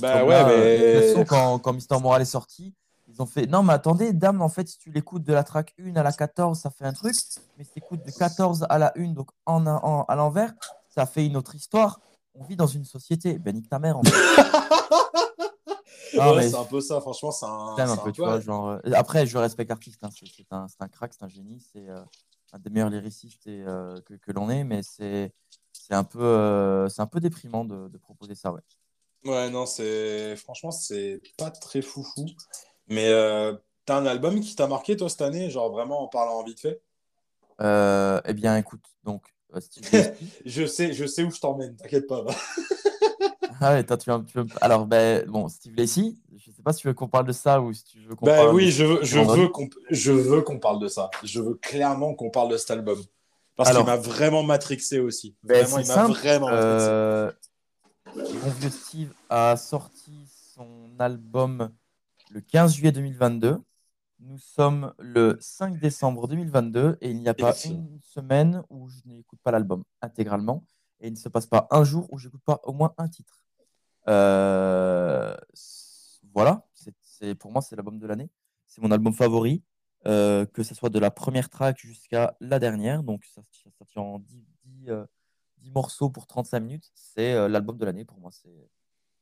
Bah 0.00 0.24
ouais, 0.24 0.30
là, 0.30 0.48
euh, 0.48 1.14
mais. 1.16 1.24
quand, 1.24 1.58
quand 1.58 1.72
Mister 1.72 1.98
Moral 2.00 2.22
est 2.22 2.26
sorti, 2.26 2.72
ils 3.08 3.20
ont 3.20 3.26
fait 3.26 3.46
Non, 3.46 3.62
mais 3.62 3.72
attendez, 3.74 4.12
Dame, 4.12 4.40
en 4.42 4.48
fait, 4.48 4.66
si 4.68 4.78
tu 4.78 4.90
l'écoutes 4.90 5.24
de 5.24 5.32
la 5.32 5.44
track 5.44 5.74
1 5.80 5.94
à 5.96 6.02
la 6.02 6.12
14, 6.12 6.58
ça 6.58 6.70
fait 6.70 6.84
un 6.84 6.92
truc, 6.92 7.14
mais 7.58 7.64
si 7.64 7.70
tu 7.72 7.78
écoutes 7.78 8.04
de 8.04 8.10
14 8.10 8.66
à 8.68 8.78
la 8.78 8.92
1, 8.96 9.12
donc 9.12 9.28
en, 9.46 9.66
en- 9.66 10.04
à 10.04 10.14
l'envers, 10.16 10.52
ça 10.88 11.06
fait 11.06 11.26
une 11.26 11.36
autre 11.36 11.54
histoire. 11.54 12.00
On 12.34 12.44
vit 12.44 12.56
dans 12.56 12.66
une 12.66 12.84
société. 12.84 13.38
Ben, 13.38 13.54
nique 13.54 13.68
ta 13.68 13.78
mère, 13.78 13.98
en 13.98 14.02
fait. 14.02 14.10
Non, 16.16 16.30
Ouais, 16.30 16.36
mais 16.36 16.48
c'est 16.48 16.56
un 16.56 16.64
peu 16.64 16.80
ça, 16.80 17.00
franchement, 17.00 17.30
c'est 17.30 17.46
un. 17.46 17.96
Peu, 18.04 18.12
tu 18.12 18.20
vois, 18.20 18.40
genre, 18.40 18.68
euh, 18.68 18.78
Après, 18.94 19.26
je 19.26 19.36
respecte 19.38 19.70
l'artiste, 19.70 20.02
hein, 20.02 20.10
c'est 20.12 20.82
un, 20.82 20.88
crack, 20.88 21.12
c'est 21.12 21.24
un 21.24 21.28
génie, 21.28 21.60
c'est 21.72 21.88
euh, 21.88 22.00
un 22.52 22.58
des 22.58 22.70
meilleurs 22.70 22.90
lyricistes 22.90 23.46
et, 23.46 23.62
euh, 23.66 24.00
que, 24.06 24.14
que 24.14 24.32
l'on 24.32 24.48
ait, 24.50 24.64
mais 24.64 24.80
c'est 24.82 25.32
un 25.90 26.04
peu, 26.04 26.22
euh, 26.22 26.88
c'est 26.88 27.02
un 27.02 27.06
peu 27.06 27.20
déprimant 27.20 27.64
de, 27.64 27.88
de 27.88 27.98
proposer 27.98 28.34
ça, 28.34 28.52
ouais. 28.52 28.60
Ouais, 29.24 29.50
non. 29.50 29.64
Franchement, 30.36 30.70
c'est 30.70 31.20
pas 31.38 31.50
très 31.50 31.82
foufou. 31.82 32.26
Mais 32.88 33.10
t'as 33.86 33.98
un 33.98 34.06
album 34.06 34.40
qui 34.40 34.54
t'a 34.54 34.66
marqué, 34.66 34.96
toi, 34.96 35.08
cette 35.08 35.22
année, 35.22 35.50
genre 35.50 35.70
vraiment 35.70 36.02
en 36.02 36.08
parlant 36.08 36.42
vite 36.44 36.60
fait? 36.60 36.80
Eh 37.60 38.32
bien, 38.34 38.56
écoute, 38.56 38.84
donc. 39.02 39.24
Je 40.44 40.66
sais, 40.66 40.92
je 40.92 41.06
sais 41.06 41.22
où 41.22 41.30
je 41.30 41.38
t'emmène, 41.38 41.76
t'inquiète 41.76 42.08
pas. 42.08 42.24
Ah 43.60 43.72
ouais, 43.72 43.84
toi, 43.84 43.96
tu 43.96 44.10
veux, 44.10 44.24
tu 44.24 44.38
veux- 44.38 44.46
Alors, 44.60 44.86
ben, 44.86 45.24
bon, 45.28 45.48
Steve 45.48 45.74
Lacy, 45.76 46.18
je 46.36 46.50
sais 46.50 46.62
pas 46.62 46.72
si 46.72 46.80
tu 46.82 46.86
veux 46.88 46.94
qu'on 46.94 47.08
parle 47.08 47.26
de 47.26 47.32
ça 47.32 47.60
ou 47.60 47.72
si 47.72 47.84
tu 47.84 47.98
veux 48.00 48.14
qu'on 48.14 48.26
Ben 48.26 48.36
parle 48.44 48.54
oui, 48.54 48.66
de- 48.66 48.70
je 48.70 48.84
veux, 48.84 48.98
je 49.02 49.18
veux 49.18 49.48
qu'on, 49.48 49.68
je 49.90 50.12
veux 50.12 50.42
qu'on 50.42 50.58
parle 50.58 50.80
de 50.80 50.88
ça. 50.88 51.10
Je 51.22 51.40
veux 51.40 51.54
clairement 51.54 52.14
qu'on 52.14 52.30
parle 52.30 52.50
de 52.50 52.56
cet 52.56 52.70
album. 52.70 52.98
Parce 53.56 53.70
qu'il 53.76 53.84
m'a 53.86 53.96
vraiment 53.96 54.42
matrixé 54.42 54.98
aussi. 54.98 55.36
Ben, 55.44 55.64
vraiment, 55.64 55.78
il 55.78 55.86
m'a 55.86 56.06
vraiment 56.08 56.50
matrixé. 56.50 56.88
Euh, 56.88 57.32
mon 58.16 58.50
vieux 58.50 58.70
Steve 58.70 59.12
a 59.28 59.56
sorti 59.56 60.12
son 60.54 60.90
album 60.98 61.70
le 62.30 62.40
15 62.40 62.74
juillet 62.74 62.92
2022. 62.92 63.58
Nous 64.20 64.38
sommes 64.38 64.92
le 64.98 65.36
5 65.40 65.78
décembre 65.78 66.26
2022 66.28 66.96
et 67.00 67.10
il 67.10 67.18
n'y 67.18 67.28
a 67.28 67.34
pas 67.34 67.52
une 67.64 67.98
semaine 68.00 68.62
où 68.70 68.88
je 68.88 69.00
n'écoute 69.06 69.38
pas 69.42 69.50
l'album 69.50 69.84
intégralement 70.00 70.64
et 71.04 71.08
il 71.08 71.12
ne 71.12 71.18
se 71.18 71.28
passe 71.28 71.46
pas 71.46 71.68
un 71.70 71.84
jour 71.84 72.10
où 72.10 72.18
je 72.18 72.28
n'écoute 72.28 72.42
pas 72.44 72.60
au 72.64 72.72
moins 72.72 72.94
un 72.96 73.08
titre. 73.08 73.44
Euh, 74.08 75.36
voilà, 76.32 76.66
c'est, 76.72 77.34
pour 77.34 77.52
moi 77.52 77.60
c'est 77.62 77.76
l'album 77.76 77.98
de 77.98 78.06
l'année. 78.06 78.30
C'est 78.66 78.80
mon 78.80 78.90
album 78.90 79.12
favori, 79.12 79.62
euh, 80.06 80.46
que 80.46 80.62
ce 80.62 80.74
soit 80.74 80.88
de 80.90 80.98
la 80.98 81.10
première 81.10 81.48
track 81.50 81.78
jusqu'à 81.78 82.36
la 82.40 82.58
dernière. 82.58 83.02
Donc 83.02 83.24
ça, 83.24 83.42
ça, 83.50 83.70
ça 83.78 83.84
tient 83.84 84.02
en 84.02 84.18
10, 84.18 84.44
10, 84.64 84.88
euh, 84.90 85.04
10 85.58 85.70
morceaux 85.70 86.08
pour 86.10 86.26
35 86.26 86.60
minutes. 86.60 86.90
C'est 86.94 87.48
l'album 87.48 87.76
de 87.76 87.84
l'année 87.84 88.04
pour 88.04 88.18
moi. 88.18 88.30
C'est, 88.32 88.68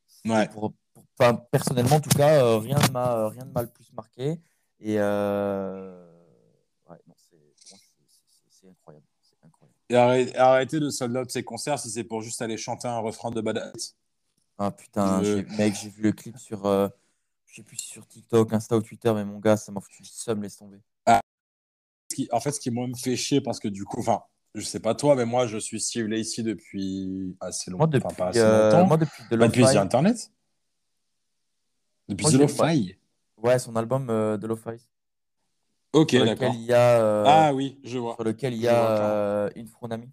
c'est 0.07 0.31
Ouais. 0.31 0.49
pour, 0.51 0.73
pour- 0.93 1.05
enfin, 1.19 1.35
personnellement, 1.51 1.97
en 1.97 2.01
tout 2.01 2.11
cas, 2.11 2.59
rien 2.61 2.79
ne 2.79 2.93
m'a, 2.93 3.29
rien 3.29 3.45
ne 3.45 3.51
m'a 3.53 3.63
le 3.63 3.69
plus 3.71 3.93
marqué. 3.93 4.41
Et 4.79 4.97
euh, 4.99 6.13
ouais, 6.89 6.99
non, 7.07 7.15
c'est, 7.17 7.37
pour 7.37 7.71
moi, 7.71 7.79
c'est- 7.79 8.05
c'est- 8.09 8.51
c'est 8.61 8.69
incroyable. 8.71 9.07
C'est 9.21 9.37
incroyable. 9.45 9.77
Et 9.93 10.37
arrêtez, 10.37 10.81
de 10.81 10.89
sold 10.91 11.17
out 11.17 11.31
ses 11.31 11.45
concerts 11.45 11.79
si 11.79 11.91
c'est 11.91 12.05
pour 12.05 12.23
juste 12.23 12.41
aller 12.41 12.57
chanter 12.57 12.89
un 12.89 12.99
refrain 12.99 13.31
de 13.31 13.41
Badass. 13.41 13.97
Ah 14.59 14.71
putain, 14.71 15.23
Je- 15.23 15.57
mec, 15.57 15.75
j'ai 15.75 15.91
vu 15.91 16.03
le 16.03 16.13
clip 16.13 16.39
sur, 16.39 16.67
euh, 16.67 16.89
je 17.47 17.57
sais 17.57 17.63
plus 17.63 17.77
sur 17.77 18.07
TikTok, 18.07 18.53
Insta 18.53 18.77
ou 18.77 18.83
Twitter, 18.83 19.13
mais 19.15 19.25
mon 19.25 19.39
gars, 19.39 19.57
ça 19.57 19.71
m'a 19.73 19.81
foutu 19.81 20.03
le 20.03 20.09
seum, 20.09 20.43
laisse 20.43 20.57
tomber. 20.57 20.79
Qui- 22.15 22.29
en 22.31 22.41
fait, 22.41 22.53
ce 22.53 22.61
qui 22.61 22.71
moi 22.71 22.87
me 22.87 22.95
fait 22.95 23.17
chier 23.17 23.41
parce 23.41 23.59
que 23.59 23.69
du 23.69 23.85
coup, 23.85 24.01
enfin, 24.01 24.23
je 24.55 24.61
sais 24.61 24.81
pas 24.81 24.95
toi, 24.95 25.17
mais 25.17 25.25
moi, 25.25 25.47
je 25.47 25.57
suis 25.57 25.81
Steve 25.81 26.07
Lacey 26.09 26.43
depuis 26.43 27.35
assez 27.41 27.71
Moi, 27.71 27.87
longtemps. 27.87 27.91
depuis, 27.91 28.07
Enfin, 28.07 28.15
pas 28.17 28.29
assez 28.29 28.41
euh, 28.41 28.75
longtemps. 28.75 28.87
moi, 28.87 28.97
depuis 28.99 29.23
The 29.25 29.37
Pas 29.37 29.49
depuis 29.49 29.61
Lo-Fi, 29.63 29.75
The 29.75 29.79
Internet 29.79 30.31
Depuis 32.09 32.23
Moi, 32.25 32.33
The 32.33 32.35
Lo-Fi 32.35 32.97
ouais, 33.39 33.59
son 33.59 33.77
album 33.77 34.11
euh, 34.11 34.37
de 34.37 34.47
Lo-Fi. 34.47 34.77
Ok, 35.93 36.13
d'accord. 36.17 36.49
lequel 36.49 36.55
il 36.61 36.67
y 36.67 36.73
a, 36.73 37.01
euh, 37.01 37.25
Ah 37.27 37.55
oui, 37.55 37.79
je 37.85 37.99
vois. 37.99 38.15
sur 38.15 38.25
lequel 38.25 38.55
il 38.55 38.61
y 38.61 38.63
vois, 38.63 38.73
a 38.73 39.11
euh, 39.11 39.51
une 39.57 39.69
Fronami. 39.69 40.09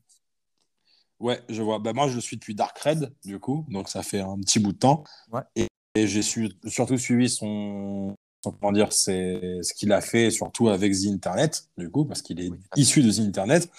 Ouais, 1.20 1.42
je 1.50 1.62
vois. 1.62 1.80
Bah, 1.80 1.94
moi, 1.94 2.08
je 2.08 2.16
le 2.16 2.22
suis 2.22 2.38
depuis 2.38 2.56
Dark 2.56 2.78
Red, 2.80 3.14
du 3.26 3.40
coup, 3.40 3.66
donc 3.70 3.90
ça 3.90 4.04
fait 4.04 4.22
un 4.22 4.38
petit 4.40 4.60
bout 4.60 4.72
de 4.72 4.78
temps. 4.78 5.04
Ouais. 5.32 5.42
Et, 5.56 5.68
et 5.96 6.08
j'ai 6.08 6.22
su- 6.22 6.52
surtout 6.68 6.98
suivi 6.98 7.30
son, 7.30 8.16
son- 8.44 8.52
comment 8.54 8.72
dire, 8.72 8.94
c'est 8.94 9.60
ce 9.62 9.74
qu'il 9.74 9.92
a 9.92 10.00
fait, 10.02 10.32
surtout 10.32 10.70
avec 10.70 10.94
The 10.94 11.08
Internet, 11.08 11.68
du 11.78 11.90
coup, 11.90 12.06
parce 12.06 12.22
qu'il 12.22 12.40
est 12.40 12.50
Oui. 12.50 12.60
issu 12.78 13.02
de 13.02 13.12
The 13.12 13.20
Internet. 13.20 13.70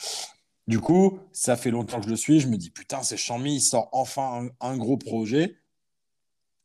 Du 0.66 0.80
coup, 0.80 1.18
ça 1.32 1.57
fait 1.57 1.70
longtemps 1.70 1.98
que 1.98 2.05
je 2.05 2.11
le 2.11 2.16
suis. 2.16 2.40
Je 2.40 2.48
me 2.48 2.57
dis, 2.57 2.70
putain, 2.70 3.03
c'est 3.03 3.16
Xiaomi, 3.16 3.57
il 3.57 3.61
sort 3.61 3.88
enfin 3.92 4.51
un, 4.61 4.68
un 4.72 4.76
gros 4.76 4.98
projet. 4.98 5.57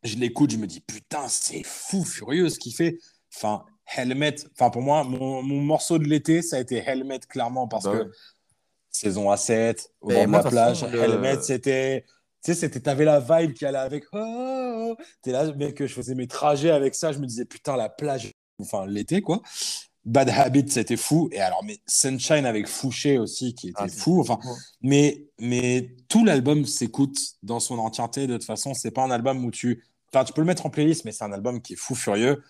Je 0.04 0.18
l'écoute, 0.18 0.52
je 0.52 0.58
me 0.58 0.68
dis, 0.68 0.82
putain, 0.82 1.28
c'est 1.30 1.64
fou, 1.64 2.04
furieux 2.04 2.50
ce 2.50 2.60
qu'il 2.60 2.76
fait. 2.76 3.00
Enfin, 3.34 3.66
Helmet, 3.96 4.36
enfin, 4.54 4.70
pour 4.70 4.82
moi, 4.82 5.04
mon, 5.04 5.42
mon 5.44 5.62
morceau 5.62 5.98
de 6.00 6.06
l'été, 6.06 6.42
ça 6.42 6.58
a 6.58 6.60
été 6.60 6.78
Helmet, 6.78 7.20
clairement, 7.30 7.68
parce 7.68 7.86
Bah 7.86 7.92
que 7.92 7.98
ouais. 8.04 8.10
saison 8.92 9.30
A7, 9.32 9.88
au 10.02 10.08
bord 10.10 10.26
de 10.28 10.32
la 10.32 10.44
plage. 10.44 10.80
façon, 10.82 10.92
le- 10.92 11.02
Helmet, 11.04 11.42
c'était. 11.42 12.06
Tu 12.44 12.54
sais, 12.54 12.60
c'était, 12.60 12.80
t'avais 12.80 13.06
la 13.06 13.20
vibe 13.20 13.54
qui 13.54 13.66
allait 13.66 13.78
avec. 13.78 14.06
Oh, 14.14 14.18
oh, 14.20 14.96
oh. 15.00 15.04
T'es 15.22 15.32
là, 15.32 15.52
mec, 15.54 15.84
je 15.86 15.94
faisais 15.94 16.16
mes 16.16 16.28
trajets 16.28 16.72
avec 16.72 16.94
ça. 16.96 17.12
Je 17.12 17.20
me 17.20 17.26
disais, 17.26 17.46
putain, 17.46 17.76
la 17.76 17.90
plage, 17.90 18.32
enfin, 18.62 18.86
l'été, 18.86 19.22
quoi. 19.22 19.42
Bad 20.06 20.30
Habit, 20.30 20.66
c'était 20.70 20.98
fou. 20.98 21.30
Et 21.32 21.40
alors, 21.40 21.64
mais 21.64 21.80
Sunshine 21.88 22.46
avec 22.46 22.68
Fouché 22.68 23.18
aussi, 23.18 23.56
qui 23.56 23.70
était 23.70 23.82
Ah, 23.82 23.88
fou. 23.88 24.20
Enfin, 24.22 24.40
mais, 24.82 25.26
mais 25.40 25.96
tout 26.10 26.24
l'album 26.24 26.66
s'écoute 26.66 27.18
dans 27.42 27.60
son 27.60 27.80
entièreté. 27.80 28.28
De 28.28 28.34
toute 28.34 28.46
façon, 28.46 28.76
c'est 28.76 28.92
pas 28.92 29.02
un 29.04 29.10
album 29.12 29.44
où 29.44 29.50
tu. 29.50 29.84
Enfin, 30.14 30.24
tu 30.24 30.32
peux 30.32 30.42
le 30.42 30.48
mettre 30.48 30.66
en 30.68 30.70
playlist, 30.70 31.06
mais 31.06 31.12
c'est 31.12 31.24
un 31.24 31.32
album 31.34 31.60
qui 31.62 31.74
est 31.74 31.78
fou 31.78 31.96
furieux. 31.96 32.44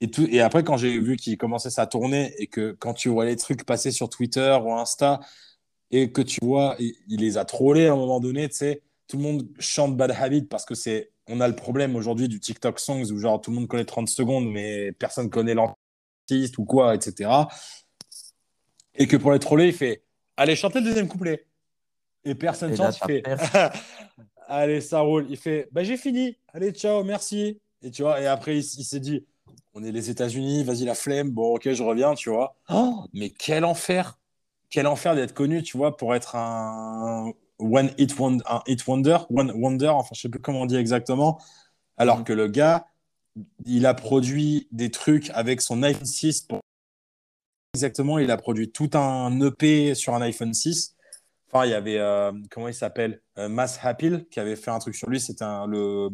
Et, 0.00 0.10
tout... 0.10 0.26
et 0.30 0.40
après, 0.40 0.62
quand 0.64 0.76
j'ai 0.76 0.98
vu 0.98 1.16
qu'il 1.16 1.38
commençait 1.38 1.70
sa 1.70 1.86
tournée 1.86 2.34
et 2.38 2.46
que 2.46 2.72
quand 2.72 2.94
tu 2.94 3.08
vois 3.08 3.24
les 3.24 3.36
trucs 3.36 3.64
passer 3.64 3.90
sur 3.90 4.08
Twitter 4.08 4.56
ou 4.62 4.72
Insta 4.74 5.20
et 5.90 6.12
que 6.12 6.22
tu 6.22 6.38
vois, 6.42 6.76
il, 6.78 6.94
il 7.08 7.20
les 7.20 7.38
a 7.38 7.44
trollés 7.44 7.86
à 7.86 7.92
un 7.92 7.96
moment 7.96 8.20
donné, 8.20 8.48
tu 8.48 8.56
sais, 8.56 8.82
tout 9.08 9.16
le 9.16 9.22
monde 9.22 9.48
chante 9.58 9.96
Bad 9.96 10.10
Habit 10.10 10.42
parce 10.42 10.64
que 10.64 10.74
c'est. 10.74 11.12
On 11.28 11.40
a 11.40 11.48
le 11.48 11.56
problème 11.56 11.96
aujourd'hui 11.96 12.28
du 12.28 12.38
TikTok 12.38 12.78
Songs 12.78 13.10
où 13.10 13.18
genre 13.18 13.40
tout 13.40 13.50
le 13.50 13.56
monde 13.56 13.66
connaît 13.66 13.84
30 13.84 14.08
secondes, 14.08 14.48
mais 14.48 14.92
personne 14.92 15.28
connaît 15.28 15.54
l'artiste 15.54 16.56
ou 16.58 16.64
quoi, 16.64 16.94
etc. 16.94 17.28
Et 18.94 19.08
que 19.08 19.16
pour 19.16 19.32
les 19.32 19.40
troller, 19.40 19.68
il 19.68 19.72
fait 19.72 20.04
Allez, 20.36 20.54
chantez 20.54 20.80
le 20.80 20.84
deuxième 20.84 21.08
couplet. 21.08 21.46
Et 22.24 22.34
personne 22.36 22.70
là, 22.70 22.92
chante, 22.92 22.98
il 23.08 23.22
fait 23.22 23.22
Allez, 24.48 24.80
ça 24.80 25.00
roule. 25.00 25.26
Il 25.28 25.36
fait 25.36 25.68
Bah, 25.72 25.82
j'ai 25.82 25.96
fini. 25.96 26.36
Allez, 26.52 26.70
ciao, 26.70 27.02
merci. 27.02 27.60
Et 27.82 27.90
tu 27.90 28.02
vois, 28.02 28.20
et 28.20 28.26
après, 28.26 28.56
il, 28.56 28.60
il 28.60 28.84
s'est 28.84 29.00
dit 29.00 29.26
On 29.78 29.84
est 29.84 29.92
les 29.92 30.08
États-Unis, 30.08 30.64
vas-y, 30.64 30.84
la 30.86 30.94
flemme. 30.94 31.30
Bon, 31.32 31.54
ok, 31.56 31.70
je 31.70 31.82
reviens, 31.82 32.14
tu 32.14 32.30
vois. 32.30 32.56
Oh, 32.70 33.04
mais 33.12 33.28
quel 33.28 33.62
enfer 33.62 34.18
Quel 34.70 34.86
enfer 34.86 35.14
d'être 35.14 35.34
connu, 35.34 35.62
tu 35.62 35.76
vois, 35.76 35.98
pour 35.98 36.14
être 36.14 36.34
un 36.34 37.30
One 37.58 37.90
Hit 37.98 38.18
Wonder, 38.18 38.42
un 38.48 38.62
hit 38.66 38.86
wonder, 38.86 39.18
one 39.28 39.52
wonder, 39.54 39.88
enfin, 39.88 40.14
je 40.14 40.22
sais 40.22 40.28
plus 40.30 40.40
comment 40.40 40.62
on 40.62 40.66
dit 40.66 40.76
exactement. 40.76 41.38
Alors 41.98 42.18
Mhm. 42.20 42.24
que 42.24 42.32
le 42.32 42.48
gars, 42.48 42.86
il 43.66 43.84
a 43.84 43.92
produit 43.92 44.66
des 44.72 44.90
trucs 44.90 45.28
avec 45.34 45.60
son 45.60 45.82
iPhone 45.82 46.06
6 46.06 46.40
pour 46.40 46.60
exactement, 47.74 48.18
il 48.18 48.30
a 48.30 48.38
produit 48.38 48.70
tout 48.72 48.88
un 48.94 49.38
EP 49.42 49.94
sur 49.94 50.14
un 50.14 50.22
iPhone 50.22 50.54
6. 50.54 50.96
Enfin, 51.52 51.66
il 51.66 51.70
y 51.72 51.74
avait, 51.74 51.98
euh, 51.98 52.32
comment 52.50 52.68
il 52.68 52.74
s'appelle 52.74 53.20
euh, 53.36 53.50
Mass 53.50 53.78
Happil 53.82 54.26
qui 54.30 54.40
avait 54.40 54.56
fait 54.56 54.70
un 54.70 54.78
truc 54.78 54.94
sur 54.94 55.10
lui. 55.10 55.20
C'était 55.20 55.44
le, 55.68 56.08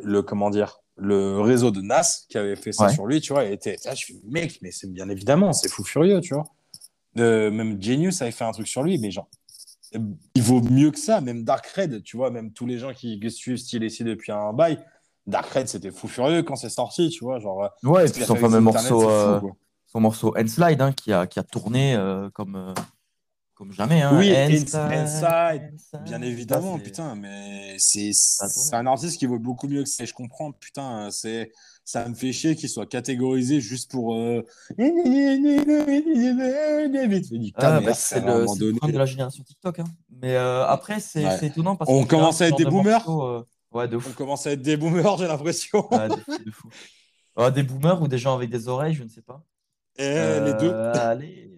le, 0.00 0.20
comment 0.22 0.50
dire, 0.50 0.80
le 0.96 1.40
réseau 1.40 1.70
de 1.70 1.80
NAS 1.80 2.26
qui 2.28 2.38
avait 2.38 2.56
fait 2.56 2.72
ça 2.72 2.86
Ouais. 2.86 2.92
sur 2.92 3.06
lui, 3.06 3.20
tu 3.20 3.32
vois. 3.32 3.44
Et 3.46 3.52
était, 3.52 3.76
ah, 3.86 3.94
je 3.94 4.06
fais, 4.06 4.14
mec, 4.24 4.58
mais 4.62 4.70
c'est 4.70 4.90
bien 4.92 5.08
évidemment, 5.08 5.52
c'est 5.52 5.68
fou 5.68 5.82
furieux, 5.84 6.20
tu 6.20 6.34
vois. 6.34 6.44
Même 7.16 7.80
Genius 7.82 8.22
avait 8.22 8.30
fait 8.32 8.44
un 8.44 8.52
truc 8.52 8.66
sur 8.68 8.82
lui, 8.82 8.98
mais 8.98 9.10
genre, 9.10 9.28
il 10.34 10.42
vaut 10.42 10.60
mieux 10.60 10.90
que 10.90 10.98
ça. 10.98 11.20
Même 11.20 11.44
Dark 11.44 11.66
Red, 11.68 12.02
tu 12.02 12.16
vois, 12.16 12.30
même 12.30 12.52
tous 12.52 12.66
les 12.66 12.78
gens 12.78 12.92
qui 12.92 13.20
suivent 13.30 13.56
Style 13.56 13.84
ici 13.84 14.02
depuis 14.04 14.32
un 14.32 14.52
bail, 14.52 14.78
Dark 15.26 15.46
Red, 15.52 15.68
c'était 15.68 15.90
fou 15.90 16.08
furieux 16.08 16.42
quand 16.42 16.56
c'est 16.56 16.68
sorti, 16.68 17.08
tu 17.10 17.24
vois. 17.24 17.38
Genre, 17.38 17.64
euh, 17.64 17.88
Ouais, 17.88 18.06
et 18.08 18.12
puis 18.12 18.24
son 18.24 18.36
fameux 18.36 18.60
morceau, 18.60 19.08
euh, 19.08 19.40
son 19.86 20.00
morceau 20.00 20.34
Slide 20.46 20.80
hein, 20.80 20.92
qui, 20.92 21.12
a, 21.12 21.26
qui 21.26 21.38
a 21.38 21.42
tourné 21.44 21.94
euh, 21.94 22.28
comme, 22.30 22.56
euh, 22.56 22.74
comme 23.54 23.72
jamais. 23.72 24.02
Hein. 24.02 24.16
Oui, 24.18 24.34
Inside, 24.34 24.74
Inside, 24.74 25.70
Inside. 25.74 26.02
Bien 26.04 26.22
évidemment, 26.22 26.78
putain, 26.78 27.14
mais 27.14 27.76
c'est 27.78 28.12
un 28.72 28.86
artiste 28.86 29.18
qui 29.18 29.26
vaut 29.26 29.38
beaucoup 29.38 29.68
mieux 29.68 29.82
que 29.82 29.88
ça. 29.88 30.04
Je 30.04 30.12
comprends, 30.12 30.52
putain, 30.52 31.10
c'est 31.10 31.52
ça 31.84 32.08
me 32.08 32.14
fait 32.14 32.32
chier 32.32 32.56
qu'il 32.56 32.68
soit 32.68 32.86
catégorisé 32.86 33.60
juste 33.60 33.90
pour. 33.90 34.14
Euh... 34.14 34.42
Ah, 37.56 37.80
bah, 37.80 37.94
c'est 37.94 38.20
le, 38.20 38.92
de 38.92 38.98
la 38.98 39.06
génération 39.06 39.42
TikTok. 39.44 39.80
Hein. 39.80 39.84
Mais 40.22 40.34
euh, 40.34 40.66
après, 40.66 41.00
c'est 41.00 41.24
Ouais. 41.24 41.46
étonnant 41.46 41.76
parce 41.76 41.90
On 41.90 42.04
que 42.04 42.08
commence 42.08 42.40
à 42.40 42.48
être 42.48 42.56
des 42.56 42.64
boomers 42.64 43.08
Ouais, 43.72 43.88
de 43.88 43.96
On 43.96 44.12
commence 44.12 44.46
à 44.46 44.52
être 44.52 44.62
des 44.62 44.76
boomers, 44.76 45.18
j'ai 45.18 45.26
l'impression. 45.26 45.88
De 45.90 46.50
fou. 46.50 46.68
Ah, 47.36 47.50
des 47.50 47.64
boomers 47.64 48.00
ou 48.00 48.06
des 48.06 48.16
gens 48.16 48.36
avec 48.36 48.48
des 48.48 48.68
oreilles, 48.68 48.94
je 48.94 49.02
ne 49.02 49.08
sais 49.08 49.20
pas. 49.20 49.42
Et 49.96 50.04
les 50.04 50.54
deux, 50.54 50.70
Euh, 50.72 50.92
Allez. 50.94 51.56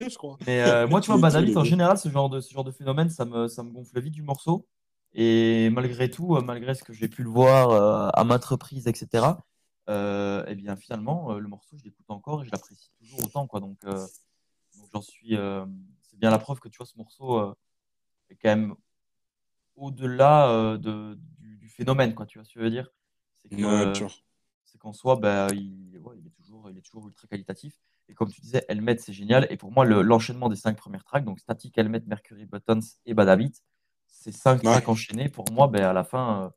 Je 0.00 0.16
crois. 0.16 0.38
Mais 0.46 0.60
euh, 0.62 0.86
moi, 0.88 1.00
tu 1.00 1.10
vois, 1.10 1.40
les 1.40 1.56
en 1.56 1.64
général, 1.64 1.98
ce 1.98 2.08
genre 2.08 2.30
de, 2.30 2.40
ce 2.40 2.52
genre 2.52 2.64
de 2.64 2.70
phénomène, 2.70 3.10
ça 3.10 3.24
me, 3.24 3.48
ça 3.48 3.62
me 3.62 3.70
gonfle 3.70 4.00
vite 4.00 4.14
du 4.14 4.22
morceau. 4.22 4.66
Et 5.14 5.70
malgré 5.70 6.10
tout, 6.10 6.36
euh, 6.36 6.42
malgré 6.42 6.74
ce 6.74 6.84
que 6.84 6.92
j'ai 6.92 7.08
pu 7.08 7.22
le 7.22 7.30
voir 7.30 7.70
euh, 7.70 8.08
à 8.12 8.24
maintes 8.24 8.44
reprises, 8.44 8.86
etc., 8.86 9.38
euh, 9.88 10.44
eh 10.46 10.54
bien, 10.54 10.76
finalement, 10.76 11.32
euh, 11.32 11.38
le 11.38 11.48
morceau, 11.48 11.76
je 11.78 11.84
l'écoute 11.84 12.10
encore 12.10 12.42
et 12.42 12.46
je 12.46 12.50
l'apprécie 12.52 12.90
toujours 12.98 13.24
autant. 13.24 13.46
Quoi. 13.46 13.60
Donc, 13.60 13.78
euh, 13.84 14.06
donc 14.78 14.88
j'en 14.92 15.02
suis. 15.02 15.36
euh, 15.36 15.66
c'est 16.02 16.18
bien 16.18 16.30
la 16.30 16.38
preuve 16.38 16.60
que 16.60 16.68
tu 16.68 16.78
vois, 16.78 16.86
ce 16.86 16.96
morceau 16.98 17.38
euh, 17.38 17.54
est 18.30 18.36
quand 18.36 18.50
même 18.50 18.74
au-delà 19.76 20.50
euh, 20.50 20.78
de, 20.78 21.18
du, 21.38 21.56
du 21.56 21.68
phénomène, 21.68 22.14
quoi. 22.14 22.26
Tu 22.26 22.38
vois 22.38 22.44
ce 22.44 22.52
que 22.52 22.60
je 22.60 22.64
veux 22.64 22.70
dire? 22.70 22.90
C'est 23.38 23.50
Ouais, 23.54 23.92
qu'en 24.78 24.92
soi, 24.92 25.16
bah, 25.16 25.48
il, 25.52 25.98
ouais, 26.02 26.16
il 26.18 26.26
est 26.26 26.30
toujours, 26.30 26.70
il 26.70 26.78
est 26.78 26.82
toujours 26.82 27.06
ultra 27.08 27.26
qualitatif. 27.28 27.74
Et 28.08 28.14
comme 28.14 28.30
tu 28.30 28.40
disais, 28.40 28.64
Helmet, 28.68 28.96
c'est 28.98 29.12
génial. 29.12 29.46
Et 29.50 29.56
pour 29.56 29.70
moi, 29.70 29.84
le- 29.84 30.02
l'enchaînement 30.02 30.48
des 30.48 30.56
cinq 30.56 30.76
premières 30.76 31.04
tracks, 31.04 31.24
donc 31.24 31.38
Static, 31.40 31.76
Helmet, 31.76 32.00
Mercury, 32.06 32.46
Buttons 32.46 32.80
et 33.06 33.14
Bad 33.14 33.28
Habit, 33.28 33.52
ces 34.06 34.32
cinq 34.32 34.58
Ouais. 34.58 34.64
tracks 34.64 34.88
enchaînés, 34.88 35.28
pour 35.28 35.50
moi, 35.52 35.68
ben, 35.68 35.82
à 35.84 35.92
la 35.92 36.04
fin, 36.04 36.44
euh, 36.44 36.50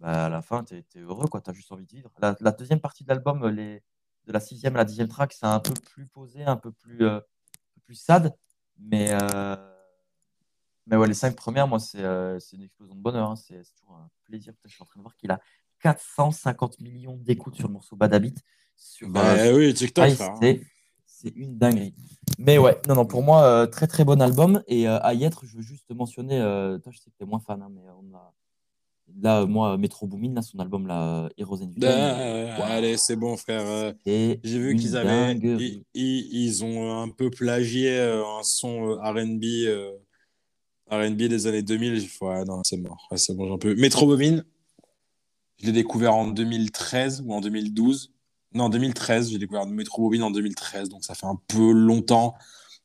ben, 0.00 0.08
à 0.08 0.28
la 0.28 0.42
fin, 0.42 0.64
t'es, 0.64 0.82
t'es 0.82 0.98
heureux, 1.00 1.28
quoi. 1.28 1.40
T'as 1.40 1.52
juste 1.52 1.70
envie 1.72 1.86
de 1.86 1.92
vivre. 1.92 2.10
La, 2.20 2.36
la 2.40 2.50
deuxième 2.50 2.80
partie 2.80 3.04
de 3.04 3.08
l'album, 3.10 3.46
les, 3.48 3.82
de 4.26 4.32
la 4.32 4.40
sixième 4.40 4.74
à 4.74 4.78
la 4.78 4.84
dixième 4.84 5.08
track, 5.08 5.32
c'est 5.32 5.46
un 5.46 5.60
peu 5.60 5.72
plus 5.74 6.06
posé, 6.06 6.44
un 6.44 6.56
peu 6.56 6.72
plus, 6.72 7.04
euh, 7.06 7.20
plus 7.84 7.94
sad. 7.94 8.34
Mais, 8.78 9.10
euh, 9.12 9.56
mais 10.86 10.96
ouais, 10.96 11.06
les 11.06 11.14
cinq 11.14 11.36
premières, 11.36 11.68
moi, 11.68 11.78
c'est 11.78 12.02
euh, 12.02 12.38
une 12.52 12.62
explosion 12.62 12.94
de 12.96 13.00
bonheur. 13.00 13.30
hein. 13.30 13.36
C'est 13.36 13.62
toujours 13.78 13.94
un 13.94 14.10
plaisir. 14.24 14.52
Je 14.64 14.70
suis 14.70 14.82
en 14.82 14.86
train 14.86 14.98
de 14.98 15.02
voir 15.02 15.14
qu'il 15.16 15.30
a 15.30 15.40
450 15.80 16.80
millions 16.80 17.16
d'écoutes 17.16 17.54
sur 17.54 17.68
le 17.68 17.72
morceau 17.74 17.94
Bad 17.96 18.12
Habit. 18.14 18.34
Sur, 18.76 19.08
Bah 19.10 19.34
euh, 19.34 19.56
oui, 19.56 19.72
TikTok, 19.74 20.08
hein. 20.20 20.34
c'est 20.40 20.60
c'est 21.22 21.30
une 21.36 21.56
dinguerie. 21.58 21.94
Mais 22.38 22.58
ouais, 22.58 22.80
non, 22.88 22.94
non, 22.96 23.06
pour 23.06 23.22
moi, 23.22 23.44
euh, 23.44 23.66
très 23.66 23.86
très 23.86 24.04
bon 24.04 24.20
album. 24.20 24.62
Et 24.66 24.88
euh, 24.88 24.98
à 25.02 25.14
y 25.14 25.24
être, 25.24 25.44
je 25.46 25.56
veux 25.56 25.62
juste 25.62 25.90
mentionner, 25.94 26.40
euh, 26.40 26.78
toi, 26.78 26.90
je 26.92 26.98
sais 26.98 27.10
que 27.10 27.16
tu 27.16 27.22
es 27.22 27.26
moins 27.26 27.40
fan, 27.40 27.62
hein, 27.62 27.68
mais 27.70 27.82
on 27.90 28.16
a. 28.16 28.32
Là, 29.20 29.44
moi, 29.46 29.76
Metro 29.76 30.06
Boomin, 30.06 30.32
là, 30.34 30.42
son 30.42 30.58
album, 30.58 30.86
là, 30.86 31.28
Heroes 31.36 31.62
and 31.62 31.70
Villains. 31.74 32.18
Euh, 32.20 32.46
waouh, 32.58 32.70
Allez, 32.70 32.96
c'est 32.96 33.16
bon, 33.16 33.36
frère. 33.36 33.66
euh, 33.66 33.92
J'ai 34.06 34.58
vu 34.58 34.74
qu'ils 34.76 34.96
avaient, 34.96 35.34
ils, 35.94 36.44
ils- 36.44 36.64
ont 36.64 37.02
un 37.02 37.08
peu 37.10 37.28
plagié 37.30 37.90
euh, 37.98 38.22
un 38.24 38.42
son 38.42 38.90
euh, 38.90 38.96
R&B, 39.02 39.44
euh, 39.66 39.92
R&B 40.90 41.16
des 41.28 41.46
années 41.46 41.62
2000. 41.62 42.00
J'ai 42.00 42.06
fait, 42.06 42.24
ouais, 42.24 42.44
non, 42.44 42.62
c'est 42.64 42.78
mort. 42.78 43.06
Ouais, 43.10 43.18
c'est 43.18 43.34
bon, 43.36 43.46
j'en 43.48 43.58
peux. 43.58 43.74
Metro 43.74 44.06
Boomin, 44.06 44.42
je 45.58 45.66
l'ai 45.66 45.72
découvert 45.72 46.14
en 46.14 46.28
2013 46.28 47.22
ou 47.26 47.34
en 47.34 47.40
2012. 47.40 48.12
Non, 48.54 48.64
en 48.64 48.68
2013, 48.68 49.30
j'ai 49.30 49.38
découvert 49.38 49.66
Metro 49.66 50.02
Boomin 50.02 50.22
en 50.22 50.30
2013, 50.30 50.88
donc 50.88 51.04
ça 51.04 51.14
fait 51.14 51.26
un 51.26 51.38
peu 51.48 51.72
longtemps. 51.72 52.34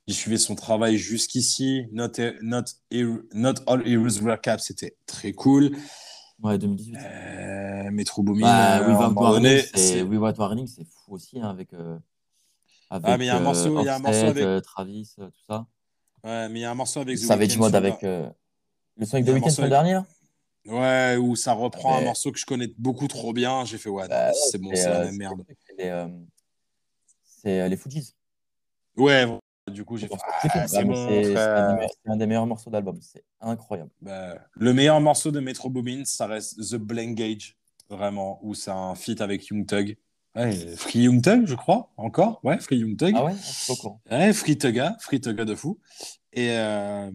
J'ai 0.07 0.13
suivi 0.13 0.39
son 0.39 0.55
travail 0.55 0.97
jusqu'ici. 0.97 1.87
Not, 1.91 2.11
not, 2.41 2.63
not 3.33 3.53
All 3.67 3.85
Heroes 3.87 4.21
Wear 4.21 4.39
Cap, 4.39 4.59
c'était 4.61 4.95
très 5.05 5.33
cool. 5.33 5.71
Ouais, 6.41 6.57
2018. 6.57 6.95
Euh, 6.97 7.91
Metro 7.91 8.23
Boomin, 8.23 8.41
Bah, 8.41 8.79
euh, 8.79 8.87
Without 8.93 9.19
Warning, 9.19 9.61
c'est 9.75 10.01
Without 10.03 10.33
Warning, 10.39 10.67
c'est 10.67 10.85
fou 10.85 11.15
aussi, 11.15 11.39
hein, 11.39 11.49
avec. 11.49 11.73
euh, 11.73 11.97
avec 12.89 13.09
Ah, 13.09 13.17
mais 13.17 13.25
il 13.25 13.27
y 13.27 13.31
a 13.31 13.35
un 13.35 13.39
euh, 13.39 13.43
morceau- 13.43 13.83
y 13.83 13.89
a 13.89 13.95
un 13.95 13.99
morceau 13.99 14.25
avec- 14.27 14.43
euh, 14.43 14.61
Travis, 14.61 15.13
euh, 15.19 15.25
tout 15.27 15.41
ça. 15.49 15.65
Ouais, 16.23 16.47
mais 16.49 16.59
il 16.59 16.61
y 16.61 16.65
a 16.65 16.71
un 16.71 16.75
morceau 16.75 17.01
avec 17.01 17.17
The 17.17 17.21
Savage 17.23 17.57
Mode 17.57 17.75
avec 17.75 18.01
le 18.01 19.05
son 19.05 19.15
avec 19.15 19.25
The 19.25 19.29
Weeknd 19.29 19.47
la 19.49 19.53
avec- 19.57 19.69
dernière. 19.69 20.03
Ouais, 20.67 21.15
où 21.17 21.35
ça 21.35 21.53
reprend 21.53 21.97
un 21.97 22.01
morceau 22.01 22.31
que 22.31 22.39
je 22.39 22.45
connais 22.45 22.67
beaucoup 22.77 23.07
trop 23.07 23.31
bien. 23.31 23.63
J'ai 23.63 23.77
fait, 23.77 23.89
ouais, 23.89 24.07
Bah, 24.07 24.33
c'est 24.33 24.57
bon, 24.57 24.75
c'est 24.75 24.89
la 24.89 24.99
euh, 24.99 25.05
même 25.05 25.15
merde. 25.17 25.43
C'est 25.65 25.77
les, 25.77 25.89
euh, 25.89 26.07
euh, 27.45 27.67
les 27.69 27.77
Fujis. 27.77 28.13
Ouais, 28.97 29.25
du 29.71 29.85
coup, 29.85 29.95
j'ai 29.97 30.07
fait, 30.07 30.15
ah, 30.43 30.67
c'est 30.67 30.83
bon, 30.83 30.93
un, 32.05 32.17
des 32.17 32.25
meilleurs- 32.25 32.45
morceaux 32.45 32.69
d'album. 32.69 32.99
C'est 33.01 33.23
incroyable. 33.39 33.91
Bah, 34.01 34.35
le 34.55 34.73
meilleur 34.73 34.99
morceau 34.99 35.31
de 35.31 35.39
Metro 35.39 35.69
Boomin, 35.69 36.03
ça 36.03 36.27
reste 36.27 36.59
The 36.71 36.75
Blank 36.75 37.15
Gauge, 37.15 37.55
vraiment, 37.89 38.39
où 38.43 38.53
c'est 38.53 38.71
un 38.71 38.95
feat 38.95 39.21
avec 39.21 39.47
Young 39.47 39.65
Thug. 39.65 39.97
Ouais, 40.35 40.75
Free 40.75 40.99
Young 41.03 41.21
Thug, 41.21 41.45
je 41.47 41.55
crois, 41.55 41.91
encore. 41.95 42.41
Ouais, 42.43 42.59
Free 42.59 42.77
Young 42.77 42.97
Thug. 42.97 43.13
Ah 43.15 43.23
ouais, 43.23 43.35
courant. 43.79 44.01
Ouais, 44.11 44.33
Free 44.33 44.57
Tugga, 44.57 44.97
Free 44.99 45.21
Tugga 45.21 45.45
de 45.45 45.55
fou. 45.55 45.79
Et, 46.33 46.51
euh, 46.51 47.09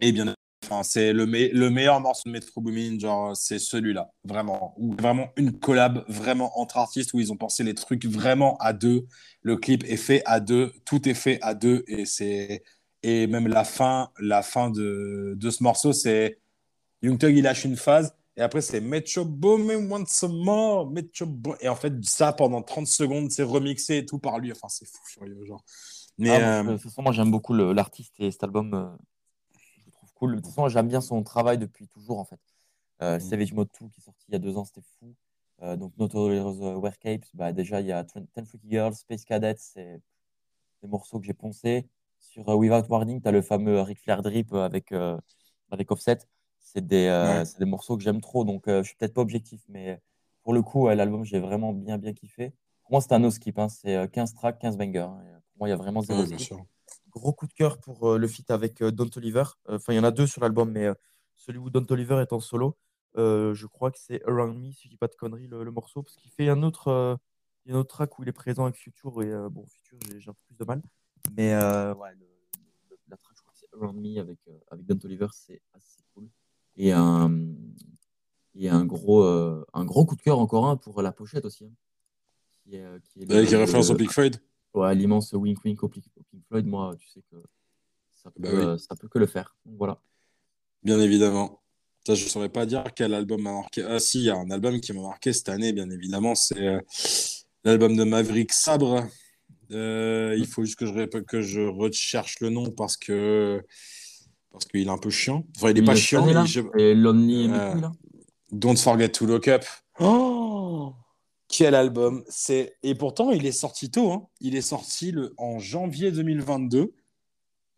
et 0.00 0.12
bien, 0.12 0.34
enfin, 0.70 0.82
c'est 0.82 1.12
le, 1.12 1.26
me- 1.26 1.48
le 1.52 1.70
meilleur 1.70 2.00
morceau 2.00 2.22
de 2.28 2.32
Metro 2.32 2.60
Boomin, 2.60 2.98
genre, 2.98 3.36
c'est 3.36 3.58
celui-là, 3.58 4.12
vraiment. 4.24 4.74
Vraiment 4.78 5.28
une 5.36 5.58
collab 5.58 6.04
vraiment 6.08 6.58
entre 6.58 6.76
artistes 6.78 7.12
où 7.14 7.20
ils 7.20 7.32
ont 7.32 7.36
pensé 7.36 7.64
les 7.64 7.74
trucs 7.74 8.04
vraiment 8.06 8.56
à 8.58 8.72
deux. 8.72 9.06
Le 9.42 9.56
clip 9.56 9.84
est 9.84 9.96
fait 9.96 10.22
à 10.26 10.40
deux, 10.40 10.72
tout 10.84 11.08
est 11.08 11.14
fait 11.14 11.38
à 11.42 11.54
deux. 11.54 11.84
Et 11.88 12.04
c'est. 12.04 12.62
Et 13.04 13.26
même 13.28 13.46
la 13.48 13.64
fin, 13.64 14.10
la 14.18 14.42
fin 14.42 14.70
de, 14.70 15.34
de 15.36 15.50
ce 15.50 15.62
morceau, 15.62 15.92
c'est 15.92 16.38
Young 17.02 17.18
Thug, 17.18 17.36
il 17.36 17.42
lâche 17.44 17.64
une 17.64 17.76
phase. 17.76 18.14
Et 18.36 18.40
après, 18.42 18.60
c'est 18.60 18.80
Metro 18.80 19.24
Boomin 19.24 19.90
once 19.90 20.22
more, 20.28 20.90
Metro. 20.90 21.26
Et 21.60 21.68
en 21.68 21.76
fait, 21.76 21.92
ça, 22.04 22.32
pendant 22.32 22.62
30 22.62 22.86
secondes, 22.86 23.30
c'est 23.30 23.42
remixé 23.44 23.98
et 23.98 24.06
tout 24.06 24.18
par 24.18 24.38
lui. 24.38 24.52
Enfin, 24.52 24.68
c'est 24.68 24.86
fou 24.86 24.98
furieux, 25.06 25.44
genre. 25.46 25.64
Mais 26.18 26.30
Ah, 26.30 26.62
moi, 26.62 26.72
euh, 26.72 26.76
de 26.76 26.78
toute 26.78 26.90
façon, 26.90 27.02
moi 27.02 27.12
j'aime 27.12 27.30
beaucoup 27.30 27.54
l'artiste 27.54 28.14
et 28.18 28.30
cet 28.30 28.42
album, 28.44 28.74
euh, 28.74 28.88
je 29.76 29.86
le 29.86 29.92
trouve 29.92 30.07
cool. 30.18 30.36
De 30.36 30.40
toute 30.40 30.46
façon, 30.46 30.68
j'aime 30.68 30.88
bien 30.88 31.00
son 31.00 31.22
travail 31.22 31.58
depuis 31.58 31.88
toujours 31.88 32.18
en 32.18 32.24
fait. 32.24 32.40
Euh, 33.02 33.16
Mm. 33.18 33.20
Savage 33.20 33.52
Mode 33.52 33.68
2 33.80 33.88
qui 33.88 34.00
est 34.00 34.04
sorti 34.04 34.24
il 34.28 34.32
y 34.32 34.36
a 34.36 34.38
deux 34.38 34.56
ans, 34.56 34.64
c'était 34.64 34.82
fou. 34.98 35.14
Euh, 35.62 35.76
donc 35.76 35.92
Notorious 35.98 36.62
euh, 36.64 36.76
Wear 36.76 36.98
Capes, 36.98 37.26
bah, 37.34 37.52
déjà 37.52 37.80
il 37.80 37.86
y 37.86 37.92
a 37.92 38.04
Ten 38.04 38.26
Freaky 38.46 38.68
Girls, 38.70 38.94
Space 38.94 39.24
Cadets, 39.24 39.56
c'est 39.58 40.00
des 40.82 40.88
morceaux 40.88 41.18
que 41.20 41.26
j'ai 41.26 41.34
poncés. 41.34 41.86
Sur 42.20 42.48
euh, 42.48 42.54
Without 42.56 42.86
Warning, 42.88 43.20
tu 43.22 43.28
as 43.28 43.32
le 43.32 43.42
fameux 43.42 43.80
Ric 43.80 44.00
Flair 44.00 44.22
Drip 44.22 44.52
avec, 44.54 44.92
avec 45.70 45.90
Offset. 45.90 46.18
C'est 46.60 46.86
des, 46.86 47.08
Ouais. 47.08 47.44
des 47.58 47.64
morceaux 47.64 47.96
que 47.96 48.02
j'aime 48.02 48.20
trop, 48.20 48.44
donc 48.44 48.64
je 48.66 48.82
suis 48.82 48.96
peut-être 48.96 49.14
pas 49.14 49.22
objectif, 49.22 49.62
mais 49.68 50.00
pour 50.42 50.52
le 50.52 50.62
coup, 50.62 50.88
l'album, 50.88 51.24
j'ai 51.24 51.40
vraiment 51.40 51.72
bien 51.72 51.98
bien 51.98 52.12
kiffé. 52.12 52.52
Pour 52.82 52.92
moi, 52.92 53.00
c'est 53.00 53.12
un 53.12 53.18
no 53.18 53.30
skip, 53.30 53.58
hein. 53.58 53.68
c'est 53.68 53.96
euh, 53.96 54.06
15 54.06 54.34
tracks, 54.34 54.58
15 54.58 54.76
bangers. 54.76 55.00
hein. 55.00 55.40
Pour 55.52 55.58
moi, 55.60 55.68
il 55.68 55.70
y 55.70 55.74
a 55.74 55.76
vraiment 55.76 56.00
zéro 56.02 56.20
ouais, 56.20 56.26
skip. 56.26 56.56
Gros 57.10 57.32
coup 57.32 57.46
de 57.46 57.52
cœur 57.54 57.78
pour 57.78 58.10
euh, 58.10 58.18
le 58.18 58.28
feat 58.28 58.50
avec 58.50 58.82
euh, 58.82 58.90
Don 58.90 59.08
Toliver. 59.08 59.44
Enfin, 59.68 59.92
il 59.92 59.96
y 59.96 59.98
en 59.98 60.04
a 60.04 60.10
deux 60.10 60.26
sur 60.26 60.40
l'album, 60.42 60.70
mais 60.70 60.86
euh, 60.86 60.94
celui 61.36 61.58
où 61.58 61.70
Don 61.70 61.84
Toliver 61.84 62.20
est 62.20 62.32
en 62.32 62.40
solo, 62.40 62.76
je 63.16 63.66
crois 63.66 63.90
que 63.90 63.98
c'est 63.98 64.22
Around 64.26 64.58
Me, 64.60 64.70
si 64.72 64.84
je 64.84 64.90
dis 64.90 64.96
pas 64.96 65.08
de 65.08 65.14
conneries, 65.14 65.46
le, 65.48 65.64
le 65.64 65.70
morceau, 65.70 66.02
parce 66.02 66.16
qu'il 66.16 66.30
fait 66.30 66.48
un 66.48 66.62
autre, 66.62 67.18
un 67.68 67.74
autre 67.74 67.88
track 67.88 68.18
où 68.18 68.22
il 68.22 68.28
est 68.28 68.32
présent 68.32 68.64
avec 68.64 68.76
Future, 68.76 69.22
et 69.22 69.32
bon, 69.50 69.66
Future, 69.66 69.98
j'ai 70.18 70.30
un 70.30 70.34
peu 70.34 70.40
plus 70.46 70.56
de 70.56 70.64
mal. 70.64 70.82
Mais 71.36 71.52
ouais, 71.54 72.12
le- 72.14 72.26
le- 72.90 72.96
la 73.08 73.16
track, 73.16 73.34
je 73.36 73.42
crois 73.42 73.52
que 73.52 73.58
c'est 73.58 73.68
Around 73.74 73.98
Me 74.00 74.20
avec, 74.20 74.38
avec 74.70 74.86
Don 74.86 74.96
Toliver, 74.96 75.26
c'est 75.32 75.60
assez 75.72 76.02
cool. 76.14 76.28
Et 76.76 76.92
un, 76.92 77.32
et 78.54 78.68
un, 78.68 78.84
gros, 78.84 79.22
euh, 79.24 79.64
un 79.72 79.84
gros 79.84 80.04
coup 80.04 80.14
de 80.16 80.22
cœur 80.22 80.38
encore 80.38 80.66
un 80.66 80.76
pour 80.76 81.00
la 81.02 81.10
pochette 81.12 81.44
aussi. 81.44 81.64
hein, 81.64 81.70
qui 82.62 82.76
est, 82.76 83.02
qui 83.04 83.22
est 83.22 83.24
le- 83.24 83.36
Avec 83.36 83.50
le- 83.50 83.58
référence 83.58 83.90
au 83.90 83.96
Pink 83.96 84.10
Floyd. 84.12 84.40
Ouais, 84.74 84.94
l'immense 84.94 85.32
wink 85.32 85.64
wink 85.64 85.82
au 85.82 85.88
Floyd, 86.48 86.66
moi, 86.66 86.94
tu 86.98 87.08
sais 87.08 87.20
que 87.30 87.36
ça 88.22 88.30
peut, 88.30 88.40
Bah 88.42 88.72
oui. 88.74 88.78
ça 88.78 88.94
peut 88.96 89.08
que 89.08 89.18
le 89.18 89.26
faire. 89.26 89.56
Donc 89.66 89.76
voilà. 89.78 90.00
Bien 90.82 91.00
évidemment. 91.00 91.60
Ça, 92.06 92.14
je 92.14 92.24
ne 92.24 92.28
saurais 92.30 92.48
pas 92.48 92.64
dire 92.64 92.84
quel 92.94 93.12
album 93.12 93.42
m'a 93.42 93.52
marqué. 93.52 93.82
Ah 93.82 93.98
si, 94.00 94.20
il 94.20 94.24
y 94.24 94.30
a 94.30 94.36
un 94.36 94.50
album 94.50 94.80
qui 94.80 94.92
m'a 94.92 95.02
marqué 95.02 95.32
cette 95.32 95.48
année, 95.50 95.72
bien 95.72 95.90
évidemment. 95.90 96.34
C'est 96.34 96.66
euh, 96.66 96.80
l'album 97.64 97.96
de 97.96 98.04
Maverick 98.04 98.52
Sabre. 98.52 99.06
Euh, 99.72 100.34
il 100.38 100.46
faut 100.46 100.64
juste 100.64 100.78
que 100.78 100.86
je, 100.86 101.04
que 101.20 101.42
je 101.42 101.60
recherche 101.60 102.40
le 102.40 102.48
nom 102.48 102.70
parce 102.70 102.96
que 102.96 103.62
parce 104.50 104.64
qu'il 104.64 104.86
est 104.86 104.90
un 104.90 104.96
peu 104.98 105.10
chiant. 105.10 105.44
Enfin, 105.56 105.70
il 105.70 105.74
n'est 105.74 105.82
pas 105.84 105.94
chiant, 105.94 106.24
là, 106.24 106.44
je- 106.46 106.62
et 106.78 106.94
Lonely 106.94 107.48
Euh. 107.50 107.74
Don't 108.50 108.76
Forget 108.78 109.10
to 109.10 109.26
Look 109.26 109.46
Up. 109.48 109.64
Oh 110.00 110.94
Quel 111.48 111.74
album 111.74 112.22
C'est 112.28 112.76
Et 112.82 112.94
pourtant, 112.94 113.30
il 113.30 113.46
est 113.46 113.52
sorti 113.52 113.90
tôt. 113.90 114.12
hein. 114.12 114.28
Il 114.40 114.54
est 114.54 114.62
sorti 114.62 115.14
en 115.38 115.58
janvier 115.58 116.12
2022. 116.12 116.94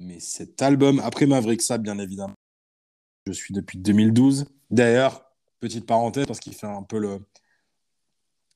Mais 0.01 0.19
cet 0.19 0.61
album, 0.63 0.99
après 1.01 1.27
Maverick 1.27 1.63
Sabre, 1.63 1.85
bien 1.85 1.99
évidemment, 1.99 2.35
je 3.27 3.33
suis 3.33 3.55
depuis 3.55 3.79
2012. 3.79 4.47
D'ailleurs, 4.71 5.25
petite 5.61 5.87
parenthèse, 5.87 6.27
parce 6.27 6.41
qu'il 6.41 6.55
fait 6.55 6.67
un 6.67 6.83
peu 6.83 6.99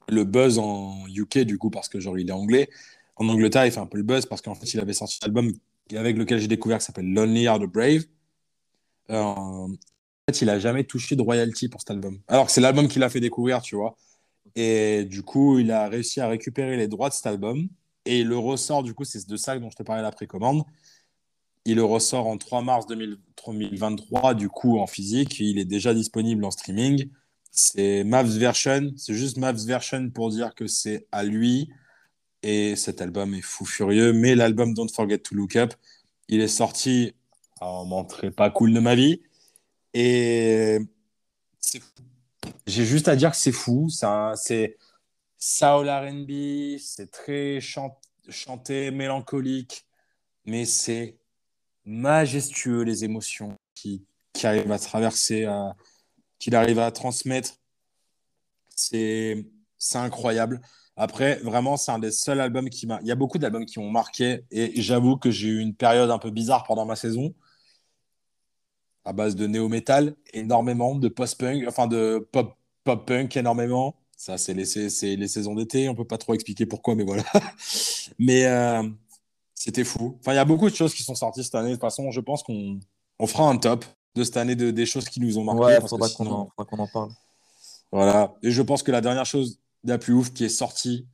le, 0.09 0.25
buzz 0.25 0.59
en 0.59 1.07
UK, 1.09 1.41
du 1.41 1.59
coup, 1.59 1.71
parce 1.71 1.89
que 1.89 2.01
genre, 2.01 2.19
il 2.19 2.29
est 2.29 2.33
anglais. 2.33 2.69
En 3.17 3.29
Angleterre, 3.29 3.67
il 3.67 3.73
fait 3.73 3.81
un 3.81 3.87
peu 3.87 3.99
le 3.99 4.03
buzz 4.03 4.27
parce 4.27 4.43
qu'en 4.43 4.55
fait, 4.55 4.75
il 4.75 4.81
avait 4.81 4.93
sorti 4.93 5.19
un 5.23 5.27
album 5.27 5.53
avec 5.95 6.17
lequel 6.17 6.41
j'ai 6.41 6.49
découvert 6.49 6.79
qui 6.79 6.87
s'appelle 6.87 7.13
Lonely 7.13 7.47
Are 7.47 7.61
the 7.61 7.67
Brave. 7.67 8.05
Euh, 9.11 9.23
en 9.23 9.69
fait, 10.29 10.41
il 10.41 10.51
a 10.51 10.59
jamais 10.59 10.85
touché 10.85 11.15
de 11.15 11.23
royalty 11.23 11.69
pour 11.69 11.81
cet 11.81 11.91
album. 11.91 12.19
Alors 12.27 12.47
que 12.47 12.53
c'est 12.53 12.61
l'album 12.61 12.89
qui 12.89 12.99
l'a 12.99 13.09
fait 13.09 13.21
découvrir, 13.21 13.63
tu 13.63 13.77
vois. 13.77 13.97
Et 14.57 15.05
du 15.05 15.23
coup, 15.23 15.59
il 15.59 15.71
a 15.71 15.89
réussi 15.89 16.21
à 16.21 16.29
récupérer 16.29 16.77
les 16.77 16.89
droits 16.89 17.09
de 17.09 17.15
cet 17.15 17.27
album. 17.27 17.69
Et 18.05 18.21
il 18.21 18.29
le 18.29 18.39
ressort, 18.39 18.83
du 18.83 18.95
coup, 18.95 19.05
c'est 19.05 19.27
de 19.27 19.37
ça 19.37 19.59
dont 19.59 19.71
je 19.71 19.77
te 19.77 19.83
parlais 19.83 20.03
la 20.03 20.13
précommande. 20.13 20.65
Il 21.65 21.77
le 21.77 21.85
ressort 21.85 22.27
en 22.27 22.37
3 22.37 22.63
mars 22.63 22.87
2000 22.87 23.19
2023, 23.47 24.35
du 24.35 24.49
coup, 24.49 24.79
en 24.79 24.87
physique. 24.87 25.39
Il 25.41 25.59
est 25.59 25.65
déjà 25.65 25.95
disponible 25.95 26.45
en 26.45 26.51
streaming. 26.51 27.09
C'est 27.51 28.05
Mavs 28.05 28.37
Version. 28.39 28.93
C'est 28.97 29.15
juste 29.15 29.39
Mavs 29.39 29.65
Version 29.65 30.11
pour 30.11 30.31
dire 30.31 30.55
que 30.55 30.67
c'est 30.67 31.07
à 31.13 31.25
lui. 31.25 31.71
Et 32.43 32.77
cet 32.77 33.01
album 33.01 33.35
est 33.35 33.43
fou 33.43 33.65
furieux. 33.65 34.13
Mais 34.13 34.35
l'album 34.35 34.75
Don't 34.75 34.89
Forget 34.89 35.19
to 35.19 35.35
Look 35.35 35.57
Up, 35.57 35.75
il 36.29 36.41
est 36.41 36.49
sorti 36.49 37.15
à 37.61 37.67
un 37.67 37.73
moment 37.85 38.05
très 38.05 38.31
pas 38.31 38.51
cool 38.51 38.73
de 38.73 38.81
ma 38.81 38.95
vie. 38.95 39.21
Et 39.95 40.79
c'est 41.61 41.81
fou. 41.81 41.89
J'ai 42.67 42.85
juste 42.85 43.09
à 43.09 43.17
dire 43.17 43.31
que 43.31 43.37
c'est 43.37 43.53
fou. 43.53 43.89
C'est 43.91 44.77
Soul 45.39 45.89
RB, 45.91 46.79
c'est 46.79 47.11
très 47.11 47.61
chan- 47.61 47.99
chanté, 48.29 48.91
mélancolique, 48.91 49.87
mais 50.47 50.65
c'est 50.65 51.19
majestueux 51.85 52.83
les 52.83 53.05
émotions 53.05 53.57
qui, 53.75 54.07
qui 54.33 54.47
arrivent 54.47 54.73
à 54.73 54.79
traverser, 54.79 55.45
à- 55.45 55.75
qu'il 56.39 56.55
arrive 56.57 56.79
à 56.79 56.91
transmettre. 56.93 57.55
C'est 58.77 59.45
incroyable. 59.95 60.61
Après, 60.97 61.37
vraiment, 61.37 61.77
c'est 61.77 61.91
un 61.93 61.99
des 61.99 62.11
seuls 62.11 62.41
albums 62.41 62.69
qui 62.71 62.87
m'a. 62.87 63.01
Il 63.03 63.07
y 63.09 63.13
a 63.13 63.17
beaucoup 63.17 63.39
d'albums 63.39 63.67
qui 63.67 63.79
m'ont 63.81 63.91
marqué 63.91 64.45
et 64.51 64.81
j'avoue 64.81 65.17
que 65.17 65.31
j'ai 65.31 65.49
eu 65.49 65.59
une 65.61 65.75
période 65.75 66.11
un 66.11 66.19
peu 66.19 66.31
bizarre 66.31 66.65
pendant 66.65 66.87
ma 66.87 66.97
saison 66.97 67.35
à 69.05 69.13
base 69.13 69.37
de 69.37 69.47
néo-metal, 69.47 70.15
énormément, 70.33 70.95
de 70.95 71.09
post-punk, 71.09 71.65
enfin 71.69 71.87
de 71.87 72.27
pop- 72.33 72.55
pop-punk 72.85 73.37
énormément. 73.37 73.95
Ça, 74.17 74.39
c'est 74.39 74.55
les, 74.55 74.65
c'est 74.65 75.17
les 75.17 75.29
saisons 75.29 75.55
d'été, 75.55 75.89
on 75.89 75.95
peut 75.95 76.07
pas 76.07 76.19
trop 76.19 76.35
expliquer 76.35 76.67
pourquoi, 76.67 76.95
mais 76.95 77.05
voilà. 77.05 77.25
mais 78.19 78.47
euh, 78.47 78.83
c'était 79.55 79.85
fou. 79.85 80.17
Enfin, 80.21 80.33
il 80.33 80.37
y 80.37 80.39
a 80.39 80.45
beaucoup 80.45 80.71
de 80.71 80.75
choses 80.75 80.95
qui 80.95 81.03
sont 81.03 81.15
sorties 81.15 81.45
cette 81.45 81.55
année. 81.55 81.71
De 81.71 81.75
toute 81.75 81.81
façon, 81.83 82.11
je 82.11 82.21
pense 82.21 82.43
qu'on 82.43 82.79
on 83.19 83.27
fera 83.27 83.49
un 83.49 83.57
top 83.57 83.85
de 84.15 84.25
cette 84.25 84.37
année 84.37 84.55
de, 84.55 84.71
des 84.71 84.87
choses 84.87 85.09
qui 85.09 85.21
nous 85.21 85.37
ont 85.39 85.45
marqué. 85.45 85.65
Ouais, 85.65 85.79
parce 85.79 85.91
faudra 85.91 86.09
qu'on 86.09 86.27
en, 86.27 86.87
parle. 86.87 87.11
voilà. 87.93 88.35
Et 88.43 88.51
je 88.51 88.63
pense 88.63 88.83
que 88.83 88.93
la 88.93 89.01
dernière 89.01 89.27
chose 89.27 89.59
la 89.83 89.99
plus 89.99 90.15
ouf 90.15 90.33
qui 90.33 90.45
est 90.45 90.49
sortie 90.49 91.07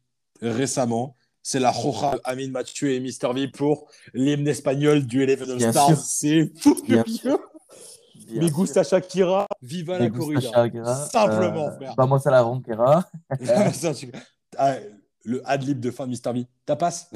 récemment, 0.42 1.16
c'est 1.42 1.58
la 1.58 1.70
Roja 1.70 2.18
Amin 2.24 2.50
Mathieu 2.50 2.92
et 2.92 3.00
Mr. 3.00 3.32
V 3.34 3.48
pour 3.48 3.88
l'hymne 4.12 4.46
espagnol 4.46 5.06
du 5.06 5.22
Eleven 5.22 5.56
Bien 5.56 5.72
Stars. 5.72 5.96
C'est 5.98 6.52
fou 6.58 6.76
Bien 6.86 7.02
furieux. 7.02 7.38
Bien 8.38 8.48
sûr. 8.48 8.56
gusta 8.56 8.82
Shakira, 8.84 9.46
viva 9.60 9.98
la 9.98 10.08
gusta 10.08 10.26
corrida. 10.26 10.50
Shakira, 10.50 10.94
Simplement, 11.06 11.66
euh, 11.68 11.70
frère. 11.72 11.94
Vamos 11.96 12.26
a 12.26 12.30
la 12.30 12.42
ronquera. 12.42 13.08
Ah, 14.58 14.76
le 15.24 15.42
ad-lib 15.48 15.78
de 15.80 15.90
fin 15.90 16.06
de 16.06 16.12
Mr. 16.12 16.32
V. 16.32 16.46
Ta 16.66 16.76
passe 16.76 17.10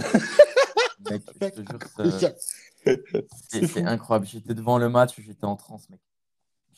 Mec, 1.11 1.23
je 1.41 1.49
te 1.51 1.63
jure, 1.63 2.33
c'est- 3.49 3.83
incroyable. 3.85 4.27
J'étais 4.27 4.55
devant 4.55 4.79
le 4.79 4.89
match, 4.89 5.15
j'étais 5.21 5.45
en 5.45 5.57
transe, 5.57 5.89
mec. 5.91 6.01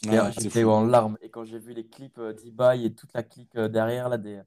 J'étais 0.02 0.62
Ah, 0.62 0.68
en 0.68 0.84
larmes. 0.86 1.16
Et 1.20 1.30
quand 1.30 1.44
j'ai 1.44 1.58
vu 1.58 1.72
les 1.72 1.86
clips 1.86 2.18
euh, 2.18 2.32
d'Ibai 2.32 2.84
et 2.84 2.94
toute 2.94 3.12
la 3.14 3.22
clique 3.22 3.54
euh, 3.56 3.68
derrière 3.68 4.08
là, 4.08 4.18
des, 4.18 4.40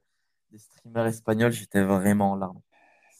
des 0.50 0.58
streamers 0.58 1.06
espagnols, 1.06 1.52
j'étais 1.52 1.82
vraiment 1.82 2.32
en 2.32 2.36
larmes. 2.36 2.60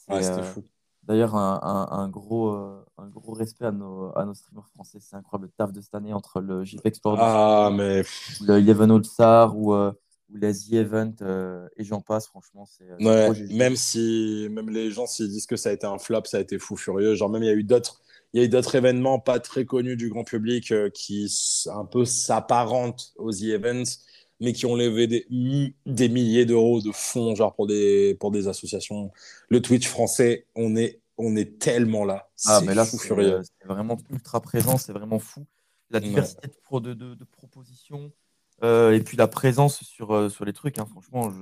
C'est, 0.06 0.12
Ouais, 0.12 0.22
c'était 0.22 0.40
euh, 0.40 0.44
fou. 0.44 0.64
D'ailleurs, 1.10 1.34
un, 1.34 1.58
un- 1.62 1.98
un 1.98 2.08
gros, 2.08 2.50
euh, 2.54 2.84
un 2.98 3.08
gros 3.08 3.32
respect 3.32 3.66
à 3.66 3.72
nos, 3.72 4.16
à 4.16 4.24
nos 4.24 4.34
streamers 4.34 4.68
français. 4.74 4.98
C'est 5.00 5.16
incroyable 5.16 5.46
le 5.46 5.52
taf 5.56 5.72
de 5.72 5.80
cette 5.80 5.94
année 5.94 6.12
entre 6.12 6.40
le 6.40 6.64
JPEG 6.64 6.94
Sport 6.94 7.16
Ah, 7.18 7.70
mais 7.76 8.02
le 8.46 8.58
Eleven 8.58 8.90
All 8.92 9.04
Star 9.04 9.56
ou, 9.58 9.74
euh, 9.74 9.92
ou 10.32 10.38
The 10.38 10.72
Event 10.72 11.14
euh, 11.22 11.66
et 11.76 11.82
j'en 11.84 12.00
passe. 12.00 12.28
Franchement, 12.28 12.64
c'est 12.66 12.84
Ouais, 13.04 13.28
même 13.52 13.74
si 13.76 14.46
même 14.50 14.70
les 14.70 14.90
gens 14.92 15.06
s'ils 15.06 15.28
disent 15.28 15.46
que 15.46 15.56
ça 15.56 15.70
a 15.70 15.72
été 15.72 15.86
un 15.86 15.98
flop, 15.98 16.22
ça 16.26 16.36
a 16.36 16.40
été 16.40 16.58
fou 16.60 16.76
furieux. 16.76 17.14
Genre 17.16 17.28
même 17.28 17.42
il 17.42 17.46
y 17.46 17.50
a 17.50 17.54
eu 17.54 17.64
d'autres 17.64 18.00
il 18.32 18.38
y 18.40 18.42
a 18.42 18.46
eu 18.46 18.48
d'autres 18.48 18.76
événements 18.76 19.18
pas 19.18 19.40
très 19.40 19.64
connus 19.64 19.96
du 19.96 20.08
grand 20.08 20.22
public 20.22 20.70
euh, 20.70 20.88
qui 20.90 21.26
un 21.74 21.84
peu 21.84 22.04
s'apparentent 22.04 23.12
aux 23.16 23.32
The 23.32 23.42
Events, 23.54 23.98
mais 24.38 24.52
qui 24.52 24.66
ont 24.66 24.76
levé 24.76 25.08
des, 25.08 25.26
des 25.86 26.08
milliers 26.08 26.46
d'euros 26.46 26.80
de 26.80 26.92
fonds 26.92 27.34
genre 27.34 27.54
pour 27.54 27.66
des 27.66 28.16
pour 28.20 28.30
des 28.30 28.48
associations. 28.48 29.10
Le 29.48 29.60
Twitch 29.60 29.88
français, 29.88 30.46
on 30.54 30.76
est 30.76 30.99
on 31.20 31.36
est 31.36 31.58
tellement 31.58 32.04
là. 32.04 32.30
Ah, 32.46 32.60
mais 32.64 32.74
là, 32.74 32.84
fou 32.84 32.98
c'est 32.98 33.06
furieux. 33.08 33.40
c'est 33.42 33.66
vraiment 33.68 33.96
ultra 34.10 34.40
présent, 34.40 34.76
c'est 34.76 34.92
vraiment 34.92 35.18
fou. 35.18 35.46
La 35.90 36.00
diversité 36.00 36.48
de, 36.48 36.54
pro- 36.62 36.80
de, 36.80 36.94
de- 36.94 37.14
de 37.14 37.24
propositions 37.24 38.12
euh, 38.62 38.92
et 38.92 39.00
puis 39.00 39.16
la 39.16 39.26
présence 39.26 39.82
sur, 39.82 40.14
euh, 40.14 40.28
sur 40.28 40.44
les 40.44 40.52
trucs, 40.52 40.78
hein, 40.78 40.86
franchement, 40.86 41.30
je... 41.30 41.36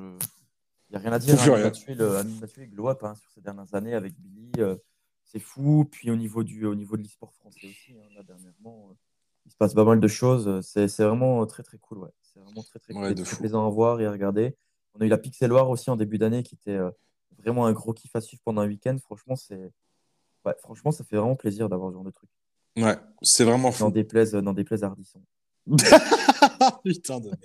Il 0.90 0.92
n'y 0.92 0.96
a 0.96 1.00
rien 1.00 1.12
à 1.12 1.18
dire. 1.18 1.34
Hein, 1.52 1.70
tué 1.70 1.94
le 1.94 2.66
glow 2.66 2.88
up 2.88 3.04
hein, 3.04 3.14
sur 3.14 3.30
ces 3.30 3.42
dernières 3.42 3.74
années 3.74 3.92
avec 3.94 4.14
Billy. 4.18 4.50
euh, 4.58 4.76
c'est 5.24 5.38
fou. 5.40 5.84
Puis 5.90 6.10
au 6.10 6.16
niveau, 6.16 6.42
du, 6.44 6.64
au 6.64 6.74
niveau 6.74 6.96
de 6.96 7.02
l'e-sport 7.02 7.34
français 7.34 7.66
aussi, 7.68 7.92
hein, 7.92 8.08
là, 8.16 8.22
dernièrement, 8.22 8.88
euh, 8.90 8.94
il 9.44 9.52
se 9.52 9.56
passe 9.58 9.74
pas 9.74 9.84
mal 9.84 10.00
de 10.00 10.08
choses. 10.08 10.62
C'est 10.62 10.86
vraiment 11.04 11.44
très, 11.44 11.62
très 11.62 11.76
cool. 11.76 11.98
Ouais. 11.98 12.08
C'est 12.22 12.40
vraiment 12.40 12.62
très, 12.62 12.78
très 12.78 12.94
cool. 12.94 13.02
Ouais, 13.02 13.12
et 13.12 13.14
très 13.14 13.36
plaisant 13.36 13.66
à 13.66 13.68
voir 13.70 14.00
et 14.00 14.06
à 14.06 14.10
regarder. 14.10 14.56
On 14.94 15.00
a 15.00 15.04
eu 15.04 15.08
la 15.08 15.18
Pixel 15.18 15.52
War 15.52 15.68
aussi 15.68 15.90
en 15.90 15.96
début 15.96 16.16
d'année 16.16 16.42
qui 16.42 16.54
était 16.54 16.78
vraiment 17.38 17.66
un 17.66 17.72
gros 17.72 17.92
kiff 17.92 18.14
à 18.16 18.20
suivre 18.20 18.42
pendant 18.44 18.62
un 18.62 18.66
week-end. 18.68 18.96
Franchement, 19.02 19.36
c'est. 19.36 19.72
Ouais, 20.44 20.54
franchement, 20.60 20.90
ça 20.92 21.04
fait 21.04 21.16
vraiment 21.16 21.36
plaisir 21.36 21.68
d'avoir 21.68 21.90
ce 21.90 21.94
genre 21.94 22.04
de 22.04 22.10
truc. 22.10 22.30
Ouais, 22.76 22.96
c'est 23.22 23.44
vraiment 23.44 23.68
N'en 23.68 23.72
fou. 23.72 23.90
déplaise, 23.90 24.34
n'en 24.34 24.52
déplaise 24.52 24.84
à 24.84 24.86
Ardisson. 24.86 25.20
Putain 26.84 27.20
de 27.20 27.26
merde. 27.28 27.40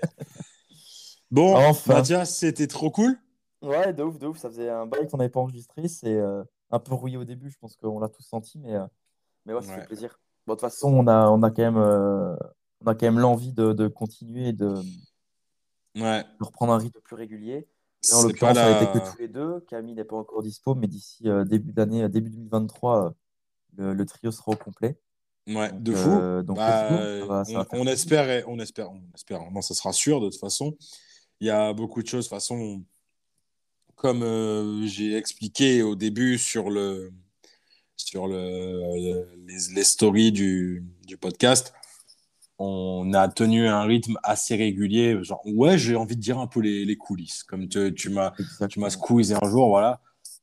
Bon, 1.31 1.55
Enfin. 1.55 1.95
Mathias, 1.95 2.37
c'était 2.37 2.67
trop 2.67 2.91
cool. 2.91 3.17
Ouais, 3.61 3.93
de 3.93 4.03
ouf, 4.03 4.19
de 4.19 4.27
ouf. 4.27 4.37
Ça 4.37 4.49
faisait 4.49 4.69
un 4.69 4.85
bail 4.85 5.07
qu'on 5.07 5.17
n'avait 5.17 5.29
pas 5.29 5.39
enregistré. 5.39 5.87
C'est 5.87 6.13
euh, 6.13 6.43
un 6.69 6.79
peu 6.79 6.93
rouillé 6.93 7.17
au 7.17 7.23
début, 7.23 7.49
je 7.49 7.57
pense 7.57 7.75
qu'on 7.75 7.99
l'a 7.99 8.09
tous 8.09 8.23
senti, 8.23 8.59
mais, 8.59 8.75
euh, 8.75 8.85
mais 9.45 9.53
ouais, 9.53 9.61
ça 9.61 9.69
Ouais. 9.73 9.79
fait 9.81 9.87
plaisir. 9.87 10.19
Bon, 10.45 10.53
de 10.53 10.59
toute 10.59 10.69
façon, 10.69 10.93
on 10.93 11.07
a, 11.07 11.29
on 11.29 11.41
a 11.41 11.49
quand 11.49 11.61
même, 11.63 11.77
euh, 11.77 12.35
on 12.81 12.87
a 12.87 12.93
quand 12.95 13.05
même 13.05 13.19
l'envie 13.19 13.53
de, 13.53 13.73
de 13.73 13.87
continuer 13.87 14.49
et 14.49 14.53
de, 14.53 14.73
Ouais, 15.95 16.23
de 16.39 16.43
reprendre 16.43 16.73
un 16.73 16.77
rythme 16.77 16.99
plus 17.01 17.15
régulier. 17.15 17.67
Là, 18.11 18.17
en 18.17 18.23
l'occurrence, 18.23 18.55
ça 18.55 18.69
la... 18.69 18.81
n'était 18.81 18.99
que 18.99 19.11
tous 19.11 19.17
les 19.19 19.27
deux. 19.27 19.59
Camille 19.69 19.95
n'est 19.95 20.03
pas 20.03 20.17
encore 20.17 20.43
dispo, 20.43 20.75
mais 20.75 20.87
d'ici 20.87 21.27
euh, 21.29 21.43
début 21.45 21.71
d'année, 21.71 22.03
euh, 22.03 22.09
début 22.09 22.29
2023, 22.29 23.05
euh, 23.05 23.09
le, 23.77 23.93
le 23.93 24.05
trio 24.05 24.31
sera 24.31 24.51
au 24.51 24.55
complet. 24.55 24.97
Ouais, 25.47 25.71
Donc, 25.71 25.83
de 25.83 25.93
fou. 25.93 26.09
euh, 26.09 26.41
donc, 26.43 26.55
Bah, 26.57 26.89
let's 26.89 26.91
go. 26.91 26.97
Ça 26.97 27.25
va- 27.33 27.43
ça 27.45 27.51
on, 27.51 27.55
va 27.55 27.67
on 27.73 27.87
espère, 27.87 28.29
et- 28.29 28.43
on 28.47 28.59
espère, 28.59 28.91
on 28.91 29.01
espère. 29.15 29.51
Non, 29.51 29.61
ça 29.61 29.73
sera 29.73 29.91
sûr 29.93 30.19
de 30.21 30.29
toute 30.29 30.39
façon. 30.39 30.75
Il 31.39 31.47
y 31.47 31.49
a 31.49 31.73
beaucoup 31.73 32.01
de 32.01 32.07
choses. 32.07 32.25
De 32.25 32.29
toute 32.29 32.35
façon, 32.37 32.83
comme 33.95 34.85
j'ai 34.85 35.15
expliqué 35.15 35.81
au 35.81 35.95
début 35.95 36.37
sur 36.37 36.69
le 36.69 37.11
sur 37.95 38.27
le, 38.27 38.35
le- 38.35 39.29
les, 39.47 39.73
les 39.75 39.83
stories 39.83 40.31
du, 40.31 40.83
du 41.05 41.15
podcast, 41.17 41.73
on 42.65 43.13
a 43.13 43.27
tenu 43.27 43.67
un 43.67 43.81
rythme 43.83 44.17
assez 44.23 44.55
régulier. 44.55 45.17
Genre, 45.23 45.41
ouais, 45.45 45.77
j'ai 45.77 45.95
envie 45.95 46.15
de 46.15 46.21
dire 46.21 46.39
un 46.39 46.47
peu 46.47 46.59
les, 46.61 46.85
les 46.85 46.95
coulisses. 46.95 47.43
Comme 47.43 47.67
tu, 47.67 47.93
tu 47.93 48.09
m'as 48.09 48.31
tu 48.69 48.79
m'as 48.79 48.89
squeezé 48.89 49.35
un 49.41 49.49
jour, 49.49 49.67
voilà. 49.69 49.99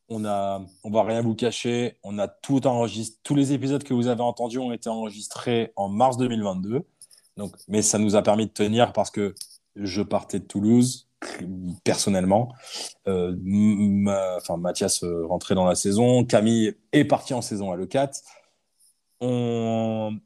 On 0.09 0.25
a, 0.25 0.61
on 0.83 0.91
va 0.91 1.05
rien 1.05 1.23
vous 1.23 1.35
cacher. 1.35 1.97
On 2.03 2.19
a 2.19 2.29
tout 2.29 2.67
enregistré. 2.67 3.19
Tous 3.23 3.35
les 3.35 3.53
épisodes 3.53 3.83
que 3.83 3.95
vous 3.95 4.09
avez 4.09 4.23
entendus 4.23 4.59
ont 4.59 4.73
été 4.73 4.89
enregistrés 4.89 5.73
en 5.77 5.89
mars 5.89 6.17
2022. 6.17 6.83
Donc, 7.37 7.55
mais 7.69 7.81
ça 7.81 7.99
nous 7.99 8.17
a 8.17 8.23
permis 8.23 8.47
de 8.47 8.51
tenir 8.53 8.93
parce 8.93 9.11
que 9.11 9.35
je 9.77 10.03
partais 10.03 10.41
de 10.41 10.45
Toulouse 10.45 11.07
personnellement. 11.85 12.53
Euh, 13.07 13.31
m- 13.33 14.03
ma- 14.03 14.37
enfin, 14.37 14.57
Mathias 14.57 15.05
euh, 15.05 15.25
rentrait 15.27 15.55
dans 15.55 15.65
la 15.65 15.75
saison. 15.77 16.25
Camille 16.25 16.75
est 16.93 17.05
parti 17.05 17.33
en 17.35 17.41
saison 17.41 17.71
à 17.73 17.77
l'E4. 17.77 18.21
On, 19.21 20.19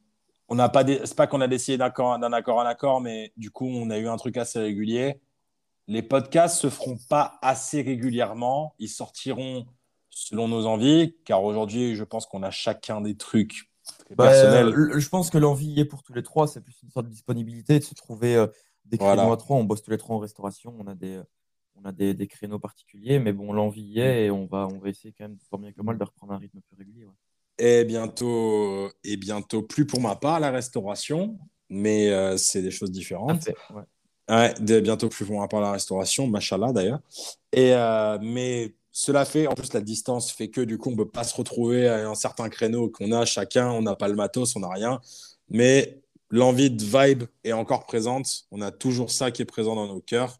on 0.49 0.55
n'a 0.57 0.69
pas, 0.69 0.85
dé- 0.85 1.01
c'est 1.05 1.17
pas 1.17 1.27
qu'on 1.27 1.41
a 1.41 1.49
décidé 1.49 1.79
d'un 1.79 1.87
accord, 1.87 2.19
d'un 2.19 2.33
accord 2.33 2.59
en 2.59 2.67
accord, 2.67 3.01
mais 3.01 3.33
du 3.37 3.51
coup, 3.51 3.67
on 3.67 3.91
a 3.91 3.99
eu 3.99 4.09
un 4.09 4.17
truc 4.17 4.37
assez 4.37 4.59
régulier. 4.59 5.21
Les 5.87 6.03
podcasts 6.03 6.59
se 6.61 6.71
feront 6.71 6.99
pas 7.09 7.39
assez 7.43 7.83
régulièrement. 7.83 8.75
Ils 8.79 8.89
sortiront 8.89 9.67
selon 10.11 10.49
nos 10.49 10.67
envies, 10.67 11.17
car 11.25 11.43
aujourd'hui, 11.45 11.95
je 11.97 12.05
pense 12.05 12.27
qu'on 12.27 12.43
a 12.43 12.51
chacun 12.51 13.01
des 13.01 13.17
trucs 13.17 13.71
Bah, 14.17 14.29
personnels. 14.29 14.69
euh, 14.69 14.99
je 14.99 15.09
pense 15.09 15.29
que 15.31 15.39
l'envie 15.39 15.79
est 15.81 15.85
pour 15.85 16.03
tous 16.03 16.15
les 16.15 16.23
trois. 16.23 16.47
C'est 16.47 16.63
plus 16.63 16.81
une 16.83 16.91
sorte 16.91 17.07
de 17.07 17.11
disponibilité, 17.11 17.79
de 17.79 17.85
se 17.85 17.95
trouver 17.95 18.37
euh, 18.37 18.47
des 18.85 18.97
créneaux 18.97 19.15
Voilà. 19.15 19.33
à 19.33 19.37
trois. 19.37 19.57
On 19.57 19.65
bosse 19.65 19.83
tous 19.83 19.91
les 19.91 19.99
trois 19.99 20.17
en 20.17 20.21
restauration. 20.21 20.75
On 20.79 20.87
a 20.87 20.95
des, 20.95 21.21
on 21.75 21.85
a 21.85 21.93
des, 21.93 22.15
des 22.15 22.27
créneaux 22.29 22.59
particuliers. 22.61 23.19
Mais 23.19 23.33
bon, 23.33 23.53
l'envie 23.53 23.83
y 23.83 24.01
est 24.01 24.27
et 24.27 24.31
on 24.31 24.47
va, 24.47 24.69
on 24.73 24.79
va 24.79 24.89
essayer 24.89 25.13
quand 25.13 25.25
même, 25.25 25.37
tant 25.51 25.59
bien 25.59 25.73
que 25.73 25.83
mal, 25.83 25.99
de 25.99 26.05
reprendre 26.05 26.33
un 26.33 26.39
rythme 26.39 26.61
plus 26.61 26.77
régulier. 26.77 27.05
ouais. 27.05 27.13
Et 27.59 27.85
bientôt, 27.85 28.91
et 29.05 29.17
bientôt, 29.17 29.63
plus 29.63 29.87
pour 29.87 30.01
ma 30.01 30.17
part, 30.17 30.41
la 30.41 30.51
restauration, 30.51 31.39
mais 31.69 32.11
euh, 32.11 32.37
c'est 32.37 32.63
des 32.63 32.71
choses 32.71 32.91
différentes. 32.91 33.49
Ouais. 33.71 33.83
Ouais, 34.29 34.81
bientôt 34.81 35.09
plus 35.09 35.27
pour 35.27 35.39
ma 35.39 35.47
part, 35.49 35.61
la 35.61 35.73
restauration, 35.73 36.27
machallah 36.27 36.73
d'ailleurs. 36.73 37.01
Et 37.53 37.75
euh, 37.75 38.19
mais 38.23 38.75
cela 38.91 39.25
fait, 39.25 39.47
en 39.47 39.55
plus, 39.55 39.73
la 39.73 39.81
distance 39.83 40.33
fait 40.33 40.49
que 40.49 40.61
du 40.63 40.79
coup, 40.79 40.91
on 40.91 40.97
peut 40.97 41.09
pas 41.09 41.25
se 41.25 41.35
retrouver 41.37 41.89
à 41.89 42.09
un 42.09 42.15
certain 42.15 42.49
créneau 42.49 42.89
qu'on 42.89 43.13
a 43.13 43.25
chacun. 43.25 43.71
On 43.71 43.83
n'a 43.83 43.95
pas 43.97 44.09
le 44.09 44.15
matos, 44.15 44.57
on 44.57 44.61
n'a 44.61 44.71
rien. 44.71 45.01
Mais 45.51 46.01
l'envie 46.31 46.71
de 46.71 46.83
vibe 46.83 47.25
est 47.45 47.53
encore 47.53 47.85
présente. 47.85 48.47
On 48.51 48.63
a 48.63 48.71
toujours 48.71 49.11
ça 49.11 49.31
qui 49.31 49.43
est 49.43 49.47
présent 49.47 49.75
dans 49.75 49.87
nos 49.89 50.01
cœurs. 50.01 50.39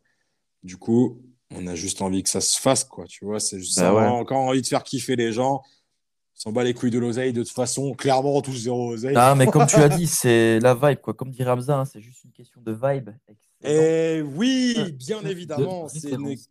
Du 0.63 0.79
coup, 0.79 1.21
on 1.55 1.67
a 1.67 1.75
juste 1.75 2.01
envie 2.01 2.23
que 2.23 2.31
ça 2.31 2.41
se 2.41 2.59
fasse, 2.59 2.85
quoi. 2.85 3.05
Tu 3.07 3.25
vois, 3.25 3.39
c'est 3.39 3.59
juste 3.59 3.77
Bah 3.77 3.83
ça. 3.83 3.95
ouais. 3.95 4.01
On 4.03 4.07
a 4.07 4.11
encore 4.13 4.39
envie 4.39 4.63
de 4.63 4.67
faire 4.67 4.83
kiffer 4.83 5.15
les 5.15 5.33
gens. 5.33 5.63
S'en 6.35 6.51
bat 6.53 6.65
les 6.65 6.75
couilles 6.75 6.91
de 6.91 6.99
l'oseille. 6.99 7.33
De 7.33 7.43
toute 7.43 7.53
façon, 7.53 7.95
clairement, 7.95 8.37
on 8.37 8.43
touche 8.43 8.59
zéro 8.59 8.93
oseille. 8.93 9.15
Ah, 9.17 9.35
mais 9.37 9.47
comme 9.47 9.67
tu 9.67 9.77
as 9.77 9.89
dit, 10.01 10.07
c'est 10.07 10.59
la 10.61 10.75
vibe, 10.75 10.99
quoi. 11.01 11.15
Comme 11.15 11.31
dirait 11.31 11.51
Hamza, 11.53 11.79
hein, 11.79 11.85
c'est 11.85 12.01
juste 12.01 12.25
une 12.25 12.33
question 12.33 12.61
de 12.61 12.73
vibe. 12.73 13.11
Excellent. 13.29 13.39
Et 13.73 14.21
oui, 14.23 14.75
Euh, 14.79 14.91
bien 14.91 15.23
de 15.23 15.29
évidemment, 15.29 15.89
c'est 15.89 16.09
une- 16.11 16.27
référence. 16.27 16.51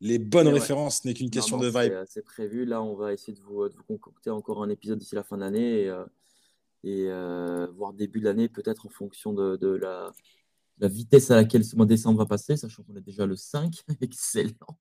les 0.00 0.18
bonnes 0.20 0.46
Et 0.46 0.52
ouais. 0.52 0.58
références 0.60 1.04
n'est 1.04 1.14
qu'une 1.14 1.30
question 1.30 1.56
Non, 1.56 1.64
de 1.64 1.70
non, 1.70 1.80
vibe. 1.80 1.92
c'est- 2.06 2.12
C'est 2.14 2.22
prévu. 2.24 2.64
Là, 2.64 2.80
on 2.80 2.94
va 2.94 3.12
essayer 3.12 3.32
de 3.34 3.40
vous, 3.40 3.68
de 3.68 3.74
vous 3.74 3.82
concocter 3.82 4.30
encore 4.30 4.62
un 4.62 4.70
épisode 4.70 4.98
d'ici 4.98 5.14
la 5.16 5.24
fin 5.24 5.36
d'année 5.38 5.82
et, 5.82 5.88
euh, 5.88 6.04
et 6.84 7.06
euh, 7.08 7.66
voir 7.76 7.92
début 7.92 8.20
de 8.20 8.24
l'année, 8.26 8.48
peut-être 8.48 8.86
en 8.86 8.88
fonction 8.88 9.32
de, 9.32 9.56
de 9.56 9.68
la, 9.68 10.12
la 10.78 10.86
vitesse 10.88 11.30
à 11.32 11.34
laquelle 11.34 11.64
ce 11.64 11.74
mois 11.74 11.84
de 11.86 11.90
décembre 11.90 12.18
va 12.20 12.26
passer, 12.26 12.56
sachant 12.56 12.84
qu'on 12.84 12.94
est 12.94 13.00
déjà 13.00 13.26
le 13.26 13.34
5. 13.34 13.82
Excellent. 14.00 14.78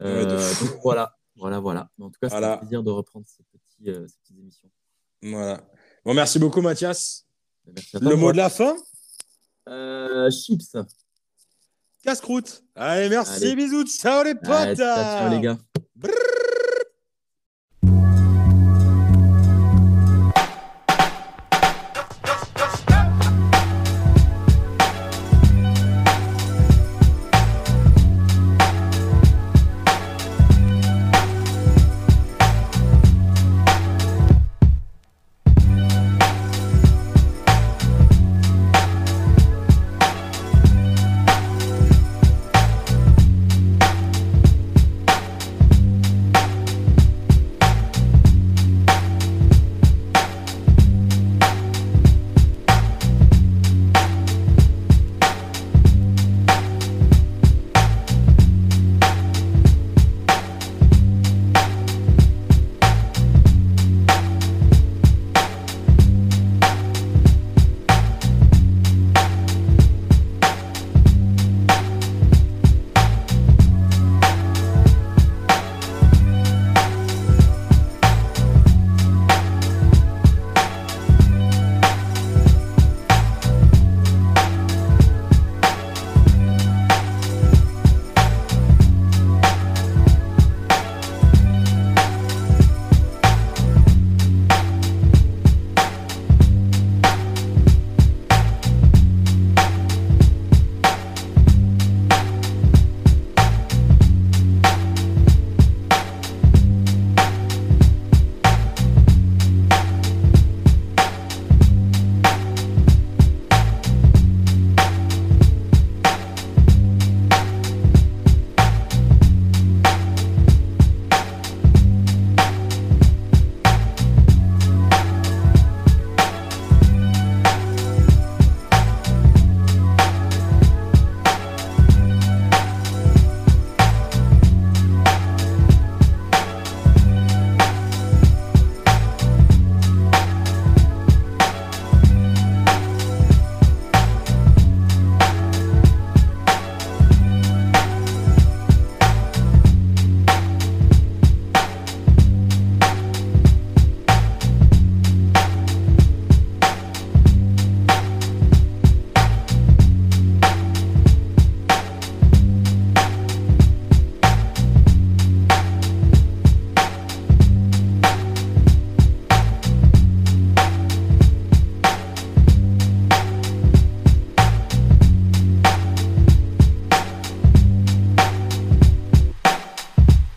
De 0.00 0.06
Euh, 0.06 0.24
donc 0.60 0.80
voilà, 0.82 1.16
voilà, 1.36 1.58
voilà. 1.60 1.90
Mais 1.98 2.04
en 2.04 2.10
tout 2.10 2.18
cas, 2.20 2.28
c'est 2.28 2.34
Voilà. 2.34 2.54
un 2.54 2.58
plaisir 2.58 2.82
de 2.82 2.90
reprendre 2.90 3.26
ces, 3.28 3.42
petits, 3.44 3.90
euh, 3.90 4.06
ces 4.06 4.16
petites 4.18 4.38
émissions. 4.38 4.70
Voilà. 5.22 5.60
Bon, 6.04 6.14
merci 6.14 6.38
beaucoup, 6.38 6.60
Mathias. 6.60 7.26
Merci 7.66 7.96
à 7.96 8.00
toi. 8.00 8.10
Le 8.10 8.16
mot 8.16 8.32
de 8.32 8.36
la 8.36 8.50
fin 8.50 8.76
Euh, 9.68 10.30
chips. 10.30 10.76
Casse-croûte. 12.02 12.62
Allez, 12.74 13.08
merci, 13.08 13.44
Allez. 13.46 13.56
bisous. 13.56 13.84
Ciao 13.86 14.22
les 14.22 14.34
potes. 14.34 14.50
Allez, 14.50 14.76
ciao, 14.76 14.96
ciao, 14.96 15.30
les 15.30 15.40
gars. 15.40 15.58
Brrr. 15.96 16.10